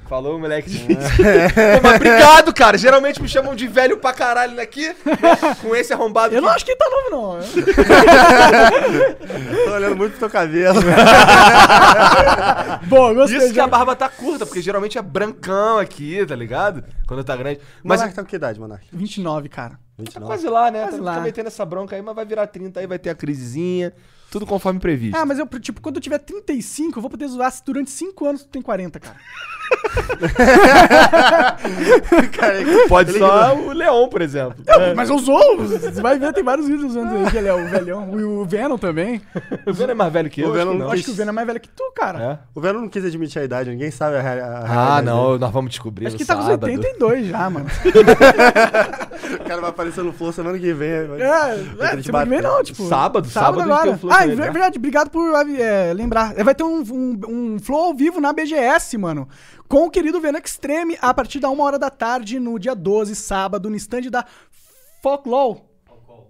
Falou, 0.07 0.37
moleque 0.37 0.69
difícil. 0.69 1.01
Pô, 1.17 1.81
mas 1.81 1.95
obrigado, 1.95 2.53
cara. 2.53 2.77
Geralmente 2.77 3.19
me 3.19 3.27
chamam 3.27 3.55
de 3.55 3.67
velho 3.67 3.97
pra 3.97 4.13
caralho 4.13 4.61
aqui. 4.61 4.95
Com 5.61 5.75
esse 5.75 5.91
arrombado 5.93 6.35
Eu 6.35 6.41
não 6.41 6.49
aqui. 6.49 6.57
acho 6.57 6.65
que 6.65 6.75
tá 6.75 6.85
novo, 6.87 7.09
não. 7.09 7.39
Tô 9.65 9.71
olhando 9.71 9.95
muito 9.95 10.11
pro 10.11 10.19
teu 10.19 10.29
cabelo. 10.29 10.79
Boa, 12.85 13.13
gostei. 13.15 13.39
Isso 13.39 13.51
que 13.53 13.59
a 13.59 13.65
barba 13.67 13.95
tá 13.95 14.07
curta, 14.07 14.45
porque 14.45 14.61
geralmente 14.61 14.95
é 14.95 15.01
brancão 15.01 15.79
aqui, 15.79 16.23
tá 16.23 16.35
ligado? 16.35 16.83
Quando 17.07 17.23
tá 17.23 17.35
grande. 17.35 17.59
Mas 17.83 17.99
Monark 17.99 18.15
tá 18.15 18.21
com 18.21 18.29
que 18.29 18.35
idade, 18.35 18.59
Monark? 18.59 18.85
29, 18.93 19.49
cara. 19.49 19.71
tá 19.71 19.77
29. 19.97 20.25
quase 20.27 20.47
lá, 20.47 20.69
né? 20.69 20.83
Quase 20.83 20.97
tá, 20.97 21.03
lá. 21.03 21.15
tá 21.15 21.21
metendo 21.21 21.47
essa 21.47 21.65
bronca 21.65 21.95
aí, 21.95 22.01
mas 22.03 22.15
vai 22.15 22.25
virar 22.25 22.45
30 22.45 22.79
aí, 22.79 22.85
vai 22.85 22.99
ter 22.99 23.09
a 23.09 23.15
crisezinha. 23.15 23.91
Tudo 24.35 24.45
conforme 24.45 24.81
previsto. 24.81 25.15
Ah, 25.17 25.25
mas 25.25 25.39
eu, 25.39 25.47
tipo, 25.61 25.79
quando 25.79 25.95
eu 25.95 26.01
tiver 26.01 26.17
35, 26.17 26.97
eu 26.97 27.01
vou 27.01 27.09
poder 27.09 27.25
zoar 27.29 27.49
se 27.49 27.63
durante 27.63 27.89
5 27.89 28.25
anos 28.25 28.43
tu 28.43 28.49
tem 28.49 28.61
40, 28.61 28.99
cara. 28.99 29.15
Cara, 32.37 32.55
Pode 32.87 33.11
ele- 33.11 33.19
só 33.19 33.55
o 33.55 33.71
Leon, 33.73 34.07
por 34.09 34.21
exemplo. 34.21 34.55
Mas 34.95 35.09
eu 35.09 35.17
zoo! 35.19 35.57
Você 35.57 36.01
vai 36.01 36.19
ver, 36.19 36.33
tem 36.33 36.43
vários 36.43 36.67
vídeos 36.67 36.91
usando 36.91 37.15
aí 37.15 37.31
que 37.31 37.37
ele 37.37 37.47
é 37.47 37.53
o 37.53 37.67
velhão. 37.67 38.19
E 38.19 38.23
o 38.23 38.45
Venom 38.45 38.77
também. 38.77 39.21
O 39.65 39.73
Venom 39.73 39.91
é 39.91 39.95
mais 39.95 40.11
velho 40.13 40.29
que 40.29 40.41
eu? 40.41 40.49
O 40.49 40.51
acho 40.51 40.59
que 40.59 40.65
Venom 40.65 40.73
Eu 40.73 40.79
não. 40.85 40.91
acho 40.91 41.03
que 41.03 41.11
o 41.11 41.13
Venom 41.13 41.29
é 41.29 41.33
mais 41.33 41.47
velho 41.47 41.59
que 41.59 41.69
tu, 41.69 41.91
cara. 41.95 42.23
É? 42.23 42.39
O 42.53 42.61
velho 42.61 42.79
não 42.81 42.89
quis 42.89 43.05
admitir 43.05 43.39
a 43.39 43.45
idade, 43.45 43.69
ninguém 43.69 43.89
sabe 43.89 44.17
a, 44.17 44.19
Ah, 44.19 44.23
realidade 44.67 45.05
não, 45.05 45.37
nós 45.37 45.51
vamos 45.51 45.69
descobrir 45.71 46.07
Acho 46.07 46.17
que 46.17 46.25
tá 46.25 46.35
com 46.35 46.41
os 46.41 46.45
sábado. 46.47 46.65
82 46.71 47.27
já, 47.27 47.49
mano. 47.49 47.65
dele. 47.83 48.05
O 49.25 49.47
cara 49.47 49.61
vai 49.61 49.69
aparecer 49.69 50.03
no 50.03 50.11
Flow 50.13 50.31
semana 50.31 50.57
que 50.59 50.73
vem. 50.73 51.07
vai- 51.07 51.21
É, 51.21 51.25
é, 51.97 52.01
semana 52.01 52.25
que 52.25 52.29
vem 52.29 52.41
não, 52.41 52.63
tipo. 52.63 52.87
Sábado, 52.87 53.27
sábado 53.27 53.61
a 53.61 53.65
gente 53.75 53.83
tem 53.83 53.93
o 53.93 53.97
Flow 53.97 54.13
Ah, 54.13 54.24
com 54.27 54.43
é 54.43 54.51
verdade, 54.51 54.77
obrigado 54.77 55.09
por 55.09 55.33
é, 55.59 55.93
lembrar. 55.93 56.37
É, 56.37 56.43
Vai 56.43 56.55
ter 56.55 56.63
um, 56.63 56.81
um, 56.81 57.19
um 57.27 57.59
flow 57.59 57.87
ao 57.87 57.93
vivo 57.93 58.19
na 58.19 58.33
BGS, 58.33 58.97
mano. 58.97 59.27
Com 59.67 59.85
o 59.85 59.89
querido 59.89 60.21
Venom 60.21 60.39
Extreme 60.43 60.97
a 61.01 61.13
partir 61.13 61.39
da 61.39 61.49
1 61.49 61.59
hora 61.59 61.79
da 61.79 61.89
tarde, 61.89 62.39
no 62.39 62.59
dia 62.59 62.75
12, 62.75 63.15
sábado, 63.15 63.69
no 63.69 63.75
stand 63.75 64.09
da 64.11 64.25
Folklore. 65.01 65.61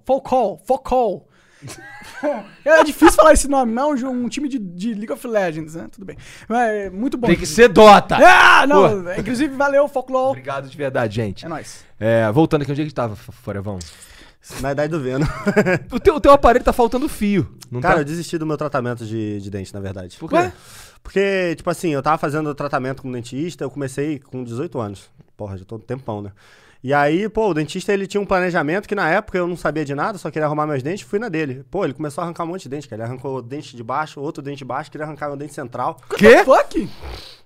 Folcall. 0.05 0.61
Folcall. 0.65 1.27
É 2.63 2.83
difícil 2.83 3.13
falar 3.13 3.33
esse 3.33 3.47
nome, 3.47 3.71
não? 3.71 3.91
Um 3.91 4.29
time 4.29 4.47
de, 4.47 4.59
de 4.59 4.93
League 4.93 5.11
of 5.11 5.25
Legends, 5.27 5.75
né? 5.75 5.87
Tudo 5.91 6.05
bem. 6.05 6.17
Mas 6.47 6.69
é 6.69 6.89
muito 6.89 7.17
bom. 7.17 7.27
Tem 7.27 7.35
que 7.35 7.45
ser 7.45 7.69
Dota. 7.69 8.17
Ah, 8.17 8.67
não. 8.67 9.13
Inclusive, 9.17 9.55
valeu, 9.55 9.87
Folklore. 9.87 10.29
Obrigado 10.29 10.69
de 10.69 10.77
verdade, 10.77 11.15
gente. 11.15 11.45
É 11.45 11.49
nóis. 11.49 11.83
É, 11.99 12.31
voltando 12.31 12.61
aqui, 12.61 12.71
onde 12.71 12.81
é 12.81 12.83
que 12.83 12.87
a 12.87 12.89
gente 12.89 12.95
tava, 12.95 13.15
Forevão? 13.15 13.79
Na 14.61 14.71
idade 14.71 14.91
do 14.91 14.99
Venom. 14.99 15.25
O 15.91 15.99
teu, 15.99 16.15
o 16.15 16.19
teu 16.19 16.31
aparelho 16.31 16.63
tá 16.63 16.73
faltando 16.73 17.07
fio. 17.09 17.47
Não 17.71 17.81
Cara, 17.81 17.95
tá? 17.95 18.01
eu 18.01 18.05
desisti 18.05 18.37
do 18.37 18.45
meu 18.45 18.57
tratamento 18.57 19.05
de, 19.05 19.39
de 19.41 19.49
dente, 19.49 19.73
na 19.73 19.79
verdade. 19.79 20.17
Por 20.17 20.29
quê? 20.29 20.35
Ué? 20.35 20.53
Porque, 21.01 21.55
tipo 21.55 21.69
assim, 21.69 21.89
eu 21.89 22.01
tava 22.01 22.17
fazendo 22.17 22.53
tratamento 22.55 23.01
com 23.01 23.11
dentista, 23.11 23.63
eu 23.63 23.69
comecei 23.69 24.19
com 24.19 24.43
18 24.43 24.79
anos. 24.79 25.09
Porra, 25.37 25.57
já 25.57 25.65
tô 25.65 25.75
um 25.75 25.79
tempão, 25.79 26.21
né? 26.21 26.31
E 26.83 26.93
aí, 26.93 27.27
pô, 27.29 27.49
o 27.49 27.53
dentista 27.53 27.91
ele 27.91 28.05
tinha 28.05 28.21
um 28.21 28.25
planejamento 28.25 28.87
que 28.87 28.93
na 28.93 29.09
época 29.09 29.37
eu 29.37 29.47
não 29.47 29.57
sabia 29.57 29.83
de 29.83 29.95
nada, 29.95 30.17
só 30.19 30.29
queria 30.29 30.45
arrumar 30.45 30.67
meus 30.67 30.83
dentes, 30.83 31.01
fui 31.05 31.17
na 31.17 31.29
dele. 31.29 31.65
Pô, 31.71 31.83
ele 31.83 31.93
começou 31.93 32.21
a 32.21 32.25
arrancar 32.25 32.43
um 32.43 32.47
monte 32.47 32.63
de 32.63 32.69
dente, 32.69 32.87
cara. 32.87 33.01
Ele 33.01 33.11
arrancou 33.11 33.37
o 33.37 33.41
dente 33.41 33.75
de 33.75 33.83
baixo, 33.83 34.19
outro 34.19 34.43
dente 34.43 34.59
de 34.59 34.65
baixo, 34.65 34.91
queria 34.91 35.05
arrancar 35.05 35.27
meu 35.27 35.37
dente 35.37 35.53
central. 35.53 35.99
Quê? 36.17 36.43
Fuck? 36.43 36.87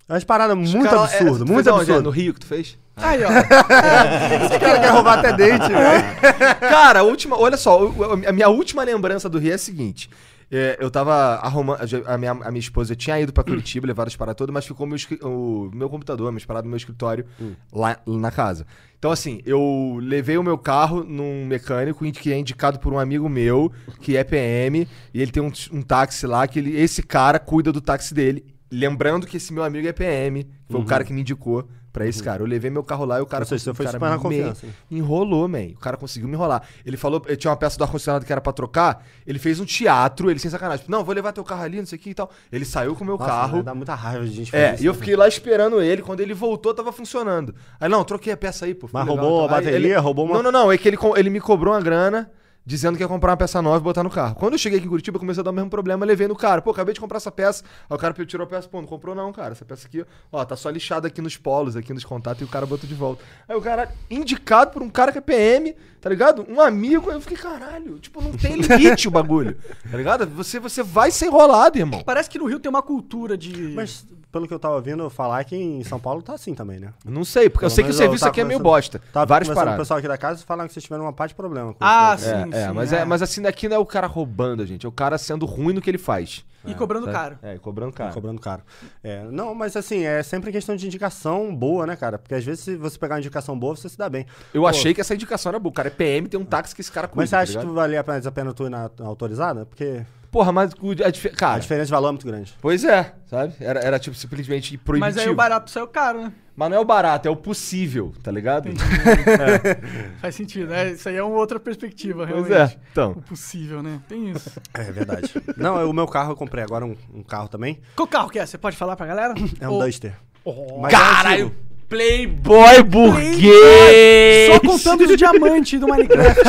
É 0.09 0.13
umas 0.13 0.23
paradas 0.23 0.57
muito 0.57 0.83
Cara, 0.83 1.03
absurdo, 1.03 1.43
é, 1.43 1.47
muito? 1.47 1.69
É, 1.69 1.71
absurdo. 1.71 2.01
No 2.01 2.09
Rio 2.09 2.33
que 2.33 2.39
tu 2.39 2.47
fez? 2.47 2.77
Aí, 2.97 3.19
ó. 3.23 3.29
O 4.55 4.59
cara 4.59 4.79
quer 4.79 4.89
roubar 4.89 5.19
até 5.19 5.31
dente, 5.33 5.69
velho. 5.69 6.59
Cara, 6.59 6.99
a 7.01 7.03
última. 7.03 7.39
Olha 7.39 7.55
só, 7.55 7.79
a 8.27 8.31
minha 8.31 8.49
última 8.49 8.83
lembrança 8.83 9.29
do 9.29 9.37
Rio 9.37 9.51
é 9.51 9.55
a 9.55 9.57
seguinte. 9.59 10.09
é, 10.51 10.77
eu 10.79 10.89
tava 10.89 11.13
arrumando. 11.35 11.79
A 12.07 12.17
minha, 12.17 12.31
a 12.31 12.49
minha 12.51 12.59
esposa 12.59 12.95
tinha 12.95 13.19
ido 13.19 13.31
pra 13.31 13.43
Curitiba, 13.43 13.85
levado 13.85 14.07
as 14.07 14.15
paradas 14.15 14.37
todas, 14.37 14.51
mas 14.51 14.65
ficou 14.65 14.87
meu, 14.87 14.97
o 15.21 15.69
meu 15.73 15.89
computador, 15.89 16.31
minhas 16.31 16.45
paradas 16.45 16.65
no 16.65 16.71
meu 16.71 16.77
escritório 16.77 17.25
lá, 17.71 17.97
na 18.07 18.31
casa. 18.31 18.65
Então, 18.97 19.11
assim, 19.11 19.41
eu 19.45 19.97
levei 20.01 20.37
o 20.37 20.43
meu 20.43 20.57
carro 20.57 21.03
num 21.03 21.45
mecânico 21.45 22.03
que 22.11 22.33
é 22.33 22.37
indicado 22.37 22.79
por 22.79 22.91
um 22.91 22.99
amigo 22.99 23.29
meu, 23.29 23.71
que 24.01 24.17
é 24.17 24.23
PM, 24.23 24.87
e 25.13 25.21
ele 25.21 25.31
tem 25.31 25.41
um, 25.41 25.51
um 25.71 25.81
táxi 25.81 26.27
lá, 26.27 26.45
que 26.47 26.59
ele, 26.59 26.75
esse 26.75 27.01
cara 27.03 27.39
cuida 27.39 27.71
do 27.71 27.79
táxi 27.79 28.13
dele. 28.13 28.43
Lembrando 28.71 29.25
que 29.25 29.37
esse 29.37 29.51
meu 29.51 29.63
amigo 29.63 29.87
é 29.87 29.91
PM, 29.93 30.47
foi 30.69 30.79
o 30.81 30.85
cara 30.85 31.03
que 31.03 31.11
me 31.11 31.21
indicou 31.21 31.67
pra 31.91 32.05
esse 32.05 32.21
cara. 32.21 32.43
Eu 32.43 32.45
levei 32.45 32.69
meu 32.69 32.83
carro 32.83 33.03
lá 33.03 33.17
e 33.17 33.21
o 33.21 33.25
cara 33.25 33.41
Ou 33.43 33.47
seja, 33.47 33.63
você 33.63 33.73
foi 33.73 33.87
super 33.87 33.99
na 34.09 34.19
confiança? 34.19 34.67
Enrolou, 34.91 35.47
man. 35.47 35.69
O 35.75 35.79
cara 35.79 35.97
conseguiu 35.97 36.29
me 36.29 36.35
enrolar. 36.35 36.61
Ele 36.85 36.95
falou, 36.95 37.19
eu 37.25 37.35
tinha 37.35 37.49
uma 37.49 37.57
peça 37.57 37.77
do 37.79 37.83
ar-condicionado 37.83 38.23
que 38.25 38.31
era 38.31 38.39
pra 38.39 38.53
trocar. 38.53 39.03
Ele 39.25 39.39
fez 39.39 39.59
um 39.59 39.65
teatro, 39.65 40.29
ele 40.29 40.39
sem 40.39 40.51
sacanagem. 40.51 40.81
Tipo, 40.81 40.91
não, 40.91 41.03
vou 41.03 41.15
levar 41.15 41.31
teu 41.33 41.43
carro 41.43 41.63
ali, 41.63 41.77
não 41.79 41.85
sei 41.87 41.97
o 41.97 42.01
que 42.01 42.11
e 42.11 42.13
tal. 42.13 42.29
Ele 42.51 42.63
saiu 42.63 42.95
com 42.95 43.03
o 43.03 43.07
meu 43.07 43.17
Nossa, 43.17 43.31
carro. 43.31 43.63
Dá 43.63 43.73
muita 43.73 43.95
raiva 43.95 44.23
de 44.23 44.31
gente 44.33 44.55
É, 44.55 44.71
fazer 44.71 44.83
e 44.83 44.85
eu 44.85 44.91
isso, 44.91 44.99
né? 44.99 45.05
fiquei 45.05 45.15
lá 45.15 45.27
esperando 45.27 45.81
ele. 45.81 46.03
Quando 46.03 46.19
ele 46.19 46.35
voltou, 46.35 46.71
tava 46.71 46.91
funcionando. 46.91 47.55
Aí, 47.79 47.89
não, 47.89 48.03
troquei 48.03 48.31
a 48.33 48.37
peça 48.37 48.65
aí, 48.65 48.75
pô. 48.75 48.87
Mas 48.93 49.07
legal 49.07 49.17
roubou 49.25 49.45
a 49.45 49.47
bateria, 49.47 49.75
ele- 49.75 49.95
roubou 49.97 50.25
uma- 50.25 50.35
Não, 50.35 50.43
não, 50.43 50.51
não. 50.51 50.71
É 50.71 50.77
que 50.77 50.87
ele, 50.87 50.97
ele 51.17 51.29
me 51.31 51.41
cobrou 51.41 51.73
uma 51.73 51.81
grana 51.81 52.29
dizendo 52.69 52.95
que 52.95 53.03
ia 53.03 53.07
comprar 53.07 53.31
uma 53.31 53.37
peça 53.37 53.59
nova 53.63 53.77
e 53.77 53.81
botar 53.81 54.03
no 54.03 54.11
carro. 54.11 54.35
Quando 54.35 54.53
eu 54.53 54.59
cheguei 54.59 54.77
aqui 54.77 54.85
em 54.85 54.89
Curitiba, 54.89 55.17
comecei 55.17 55.41
a 55.41 55.43
dar 55.43 55.49
o 55.49 55.53
mesmo 55.53 55.71
problema. 55.71 56.05
Levei 56.05 56.27
no 56.27 56.35
cara. 56.35 56.61
Pô, 56.61 56.69
acabei 56.69 56.93
de 56.93 56.99
comprar 56.99 57.17
essa 57.17 57.31
peça. 57.31 57.63
Aí 57.89 57.95
o 57.95 57.97
cara 57.97 58.13
tirou 58.13 58.45
a 58.45 58.47
peça. 58.47 58.67
Pô, 58.69 58.79
não 58.79 58.87
comprou 58.87 59.15
não, 59.15 59.33
cara. 59.33 59.53
Essa 59.53 59.65
peça 59.65 59.87
aqui, 59.87 60.05
ó, 60.31 60.45
tá 60.45 60.55
só 60.55 60.69
lixada 60.69 61.07
aqui 61.07 61.19
nos 61.19 61.35
polos, 61.35 61.75
aqui 61.75 61.91
nos 61.95 62.05
contatos. 62.05 62.41
E 62.41 62.43
o 62.43 62.47
cara 62.47 62.67
botou 62.67 62.87
de 62.87 62.93
volta. 62.93 63.23
Aí 63.47 63.55
o 63.55 63.61
cara, 63.61 63.91
indicado 64.07 64.69
por 64.69 64.83
um 64.83 64.89
cara 64.89 65.11
que 65.11 65.17
é 65.17 65.21
PM, 65.21 65.75
tá 65.99 66.11
ligado? 66.11 66.45
Um 66.47 66.61
amigo. 66.61 67.09
Aí 67.09 67.15
eu 67.15 67.21
fiquei, 67.21 67.37
caralho. 67.37 67.97
Tipo, 67.97 68.21
não 68.21 68.33
tem 68.33 68.57
limite 68.57 69.07
o 69.07 69.11
bagulho. 69.11 69.57
Tá 69.89 69.97
ligado? 69.97 70.27
Você, 70.27 70.59
você 70.59 70.83
vai 70.83 71.09
ser 71.09 71.25
enrolado, 71.25 71.79
irmão. 71.79 72.03
Parece 72.03 72.29
que 72.29 72.37
no 72.37 72.45
Rio 72.45 72.59
tem 72.59 72.69
uma 72.69 72.83
cultura 72.83 73.35
de. 73.35 73.73
Mas, 73.73 74.05
pelo 74.31 74.47
que 74.47 74.53
eu 74.53 74.59
tava 74.59 74.75
ouvindo 74.75 75.09
falar, 75.09 75.43
que 75.43 75.55
em 75.55 75.83
São 75.83 75.99
Paulo 75.99 76.21
tá 76.21 76.33
assim 76.33 76.53
também, 76.53 76.79
né? 76.79 76.93
Não 77.03 77.23
sei, 77.25 77.49
porque 77.49 77.65
eu 77.65 77.69
Pelo 77.69 77.75
sei 77.75 77.83
que 77.83 77.89
o 77.89 77.93
serviço 77.93 78.25
aqui 78.27 78.41
é 78.41 78.43
meio 78.43 78.59
bosta. 78.59 79.01
Tava 79.11 79.25
Várias 79.25 79.47
conversando 79.47 79.47
com 79.47 79.51
o 79.51 79.55
paradas. 79.65 79.81
pessoal 79.87 79.97
aqui 79.97 80.07
da 80.07 80.17
casa 80.17 80.41
e 80.41 80.45
falaram 80.45 80.67
que 80.67 80.73
vocês 80.73 80.83
tiveram 80.83 81.03
uma 81.05 81.13
parte 81.13 81.31
de 81.31 81.35
problema 81.35 81.73
com 81.73 81.77
Ah, 81.81 82.15
isso. 82.15 82.25
sim. 82.25 82.53
É, 82.53 82.61
é, 82.63 82.71
mas, 82.71 82.93
é. 82.93 83.05
mas 83.05 83.21
assim, 83.21 83.41
daqui 83.41 83.67
não 83.67 83.75
é 83.75 83.79
o 83.79 83.85
cara 83.85 84.07
roubando 84.07 84.61
a 84.61 84.65
gente, 84.65 84.85
é 84.85 84.89
o 84.89 84.91
cara 84.91 85.17
sendo 85.17 85.45
ruim 85.45 85.73
no 85.73 85.81
que 85.81 85.89
ele 85.89 85.97
faz. 85.97 86.45
E 86.65 86.75
cobrando 86.75 87.05
sabe? 87.05 87.17
caro. 87.17 87.39
É, 87.41 87.55
e 87.55 87.59
cobrando 87.59 87.93
caro. 87.93 88.13
Cobrando 88.13 88.41
caro. 88.41 88.61
É, 89.01 89.23
não, 89.31 89.55
mas 89.55 89.77
assim, 89.77 90.03
é 90.05 90.21
sempre 90.21 90.51
questão 90.51 90.75
de 90.75 90.85
indicação 90.85 91.55
boa, 91.55 91.87
né, 91.87 91.95
cara? 91.95 92.19
Porque 92.19 92.35
às 92.35 92.43
vezes 92.43 92.63
se 92.65 92.75
você 92.75 92.99
pegar 92.99 93.15
uma 93.15 93.19
indicação 93.21 93.57
boa, 93.57 93.75
você 93.75 93.87
se 93.87 93.97
dá 93.97 94.09
bem. 94.09 94.25
Eu 94.53 94.61
Pô, 94.63 94.67
achei 94.67 94.93
que 94.93 94.99
essa 94.99 95.15
indicação 95.15 95.51
era 95.51 95.57
boa. 95.57 95.71
O 95.71 95.73
cara 95.73 95.87
é 95.87 95.91
PM, 95.91 96.27
tem 96.27 96.37
um 96.39 96.43
táxi 96.45 96.75
que 96.75 96.81
esse 96.81 96.91
cara 96.91 97.07
cuida, 97.07 97.21
Mas 97.21 97.29
você 97.29 97.35
acha 97.37 97.53
tá 97.53 97.61
que 97.61 97.65
valia 97.71 98.01
a 98.01 98.03
pena, 98.03 98.19
a 98.27 98.31
pena 98.31 98.53
tu 98.53 98.65
ir 98.65 98.69
na, 98.69 98.91
na 98.99 99.05
autorizada? 99.07 99.65
Porque 99.65 100.05
Porra, 100.31 100.51
mas 100.51 100.71
o- 100.79 100.91
a 101.03 101.09
dife- 101.09 101.29
a 101.29 101.35
Cara, 101.35 101.59
diferença 101.59 101.85
de 101.87 101.91
valor 101.91 102.09
é 102.09 102.11
muito 102.11 102.27
grande. 102.27 102.53
pois 102.61 102.83
é, 102.83 103.13
sabe? 103.25 103.53
Era, 103.59 103.79
era 103.79 103.97
tipo 103.99 104.15
simplesmente 104.15 104.77
proibitivo. 104.77 105.15
Mas 105.15 105.25
aí 105.25 105.31
o 105.31 105.35
barato 105.35 105.71
saiu 105.71 105.87
caro, 105.87 106.21
né? 106.23 106.33
Mas 106.55 106.69
não 106.69 106.77
é 106.77 106.79
o 106.79 106.85
barato, 106.85 107.27
é 107.27 107.31
o 107.31 107.35
possível, 107.37 108.13
tá 108.21 108.29
ligado? 108.31 108.69
Faz 110.19 110.35
sentido, 110.35 110.67
né? 110.69 110.91
Isso 110.91 111.07
aí 111.09 111.15
é 111.15 111.23
uma 111.23 111.37
outra 111.37 111.59
perspectiva, 111.59 112.27
Pois 112.27 112.47
realmente. 112.47 112.75
é, 112.75 112.79
então. 112.91 113.11
O 113.11 113.21
possível, 113.21 113.81
né? 113.81 113.99
Tem 114.07 114.29
isso. 114.31 114.51
É 114.73 114.83
verdade. 114.91 115.33
não, 115.57 115.89
o 115.89 115.93
meu 115.93 116.07
carro 116.07 116.31
eu 116.31 116.35
comprei 116.35 116.63
agora 116.63 116.85
um, 116.85 116.95
um 117.13 117.23
carro 117.23 117.47
também. 117.47 117.79
Qual 117.95 118.07
carro 118.07 118.29
que 118.29 118.39
é? 118.39 118.45
Você 118.45 118.57
pode 118.57 118.75
falar 118.77 118.95
pra 118.95 119.05
galera? 119.05 119.33
É 119.59 119.67
um 119.67 119.73
Ou- 119.73 119.85
Duster. 119.85 120.15
Oh, 120.43 120.85
é 120.87 120.89
Caralho! 120.91 121.53
Playboy 121.89 122.83
burguês! 122.83 124.53
Só 124.53 124.59
contando 124.59 125.01
os 125.05 125.17
diamantes 125.17 125.79
do 125.79 125.87
Minecraft. 125.87 126.39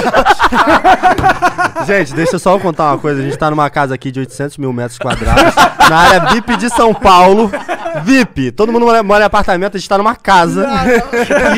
Gente, 1.86 2.14
deixa 2.14 2.34
eu 2.36 2.38
só 2.38 2.58
contar 2.58 2.92
uma 2.92 2.98
coisa. 2.98 3.20
A 3.20 3.24
gente 3.24 3.38
tá 3.38 3.48
numa 3.50 3.70
casa 3.70 3.94
aqui 3.94 4.10
de 4.10 4.20
800 4.20 4.58
mil 4.58 4.70
metros 4.70 4.98
quadrados, 4.98 5.54
na 5.88 5.96
área 5.96 6.20
VIP 6.32 6.58
de 6.58 6.68
São 6.68 6.92
Paulo. 6.92 7.50
VIP. 8.04 8.52
Todo 8.52 8.70
mundo 8.70 8.84
mora, 8.84 9.02
mora 9.02 9.24
em 9.24 9.26
apartamento, 9.26 9.76
a 9.76 9.80
gente 9.80 9.88
tá 9.88 9.96
numa 9.96 10.14
casa. 10.14 10.68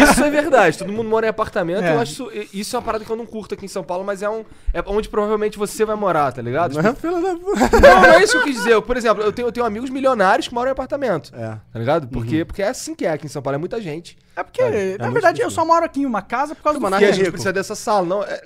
Isso 0.02 0.22
é 0.22 0.30
verdade. 0.30 0.78
Todo 0.78 0.92
mundo 0.92 1.08
mora 1.08 1.26
em 1.26 1.30
apartamento. 1.30 1.82
É. 1.82 1.94
Eu 1.94 2.00
acho 2.00 2.12
isso, 2.12 2.48
isso 2.52 2.76
é 2.76 2.78
uma 2.78 2.84
parada 2.84 3.04
que 3.04 3.10
eu 3.10 3.16
não 3.16 3.26
curto 3.26 3.54
aqui 3.54 3.64
em 3.64 3.68
São 3.68 3.82
Paulo, 3.82 4.04
mas 4.04 4.22
é 4.22 4.30
um 4.30 4.44
é 4.72 4.82
onde 4.86 5.08
provavelmente 5.08 5.58
você 5.58 5.84
vai 5.84 5.96
morar, 5.96 6.32
tá 6.32 6.40
ligado? 6.40 6.70
Tipo, 6.70 6.82
Não 6.82 6.90
é 6.90 6.92
puta. 6.94 7.80
não, 7.80 8.00
não 8.00 8.12
é 8.12 8.22
isso 8.22 8.32
que 8.32 8.38
eu 8.38 8.42
quis 8.44 8.56
dizer. 8.56 8.72
Eu, 8.74 8.82
por 8.82 8.96
exemplo, 8.96 9.22
eu 9.24 9.32
tenho, 9.32 9.48
eu 9.48 9.52
tenho 9.52 9.66
amigos 9.66 9.90
milionários 9.90 10.46
que 10.48 10.54
moram 10.54 10.68
em 10.68 10.72
apartamento. 10.72 11.32
É. 11.34 11.56
Tá 11.72 11.78
ligado? 11.78 12.06
Porque, 12.06 12.44
porque 12.44 12.62
é 12.62 12.68
assim 12.68 12.94
que 12.94 13.04
é 13.04 13.10
aqui 13.10 13.26
em 13.26 13.28
São 13.28 13.42
Paulo. 13.42 13.56
É 13.56 13.58
muita 13.72 13.80
gente. 13.80 14.16
É 14.36 14.42
porque, 14.42 14.62
É, 14.62 14.92
é 14.92 14.98
na 14.98 15.10
verdade, 15.10 15.40
eu 15.40 15.46
difícil. 15.48 15.50
só 15.50 15.64
moro 15.64 15.84
aqui 15.84 16.00
em 16.02 16.06
uma 16.06 16.22
casa 16.22 16.54
por 16.54 16.62
causa 16.62 16.78
do 16.78 16.82
Monarca 16.82 17.04
Porque 17.06 17.12
a 17.18 17.20
é 17.20 17.24
gente 17.24 17.30
precisa 17.32 17.52
dessa 17.52 17.74
sala. 17.74 18.06
Não, 18.06 18.22
é- 18.22 18.42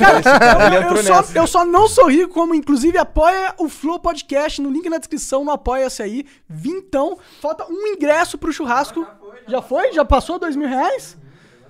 Eu, 0.00 0.66
Ele 0.66 0.76
eu 0.76 0.82
entrou 0.82 1.02
só, 1.02 1.24
eu 1.34 1.46
só 1.46 1.64
não 1.64 1.86
sou 1.86 2.08
rico, 2.08 2.32
como 2.32 2.54
inclusive 2.54 2.96
apoia 2.96 3.54
o 3.58 3.68
Flow 3.68 4.00
Podcast 4.00 4.60
no 4.62 4.70
link 4.70 4.88
na 4.88 4.96
descrição, 4.96 5.44
no 5.44 5.50
Apoia-se 5.50 6.02
aí. 6.02 6.24
Vintão, 6.48 7.18
falta 7.40 7.66
um 7.70 7.86
ingresso 7.88 8.38
pro 8.38 8.50
churrasco. 8.52 9.06
Já 9.46 9.60
foi? 9.60 9.92
Já 9.92 10.02
passou 10.04 10.38
dois 10.38 10.56
mil 10.56 10.68
reais? 10.68 11.18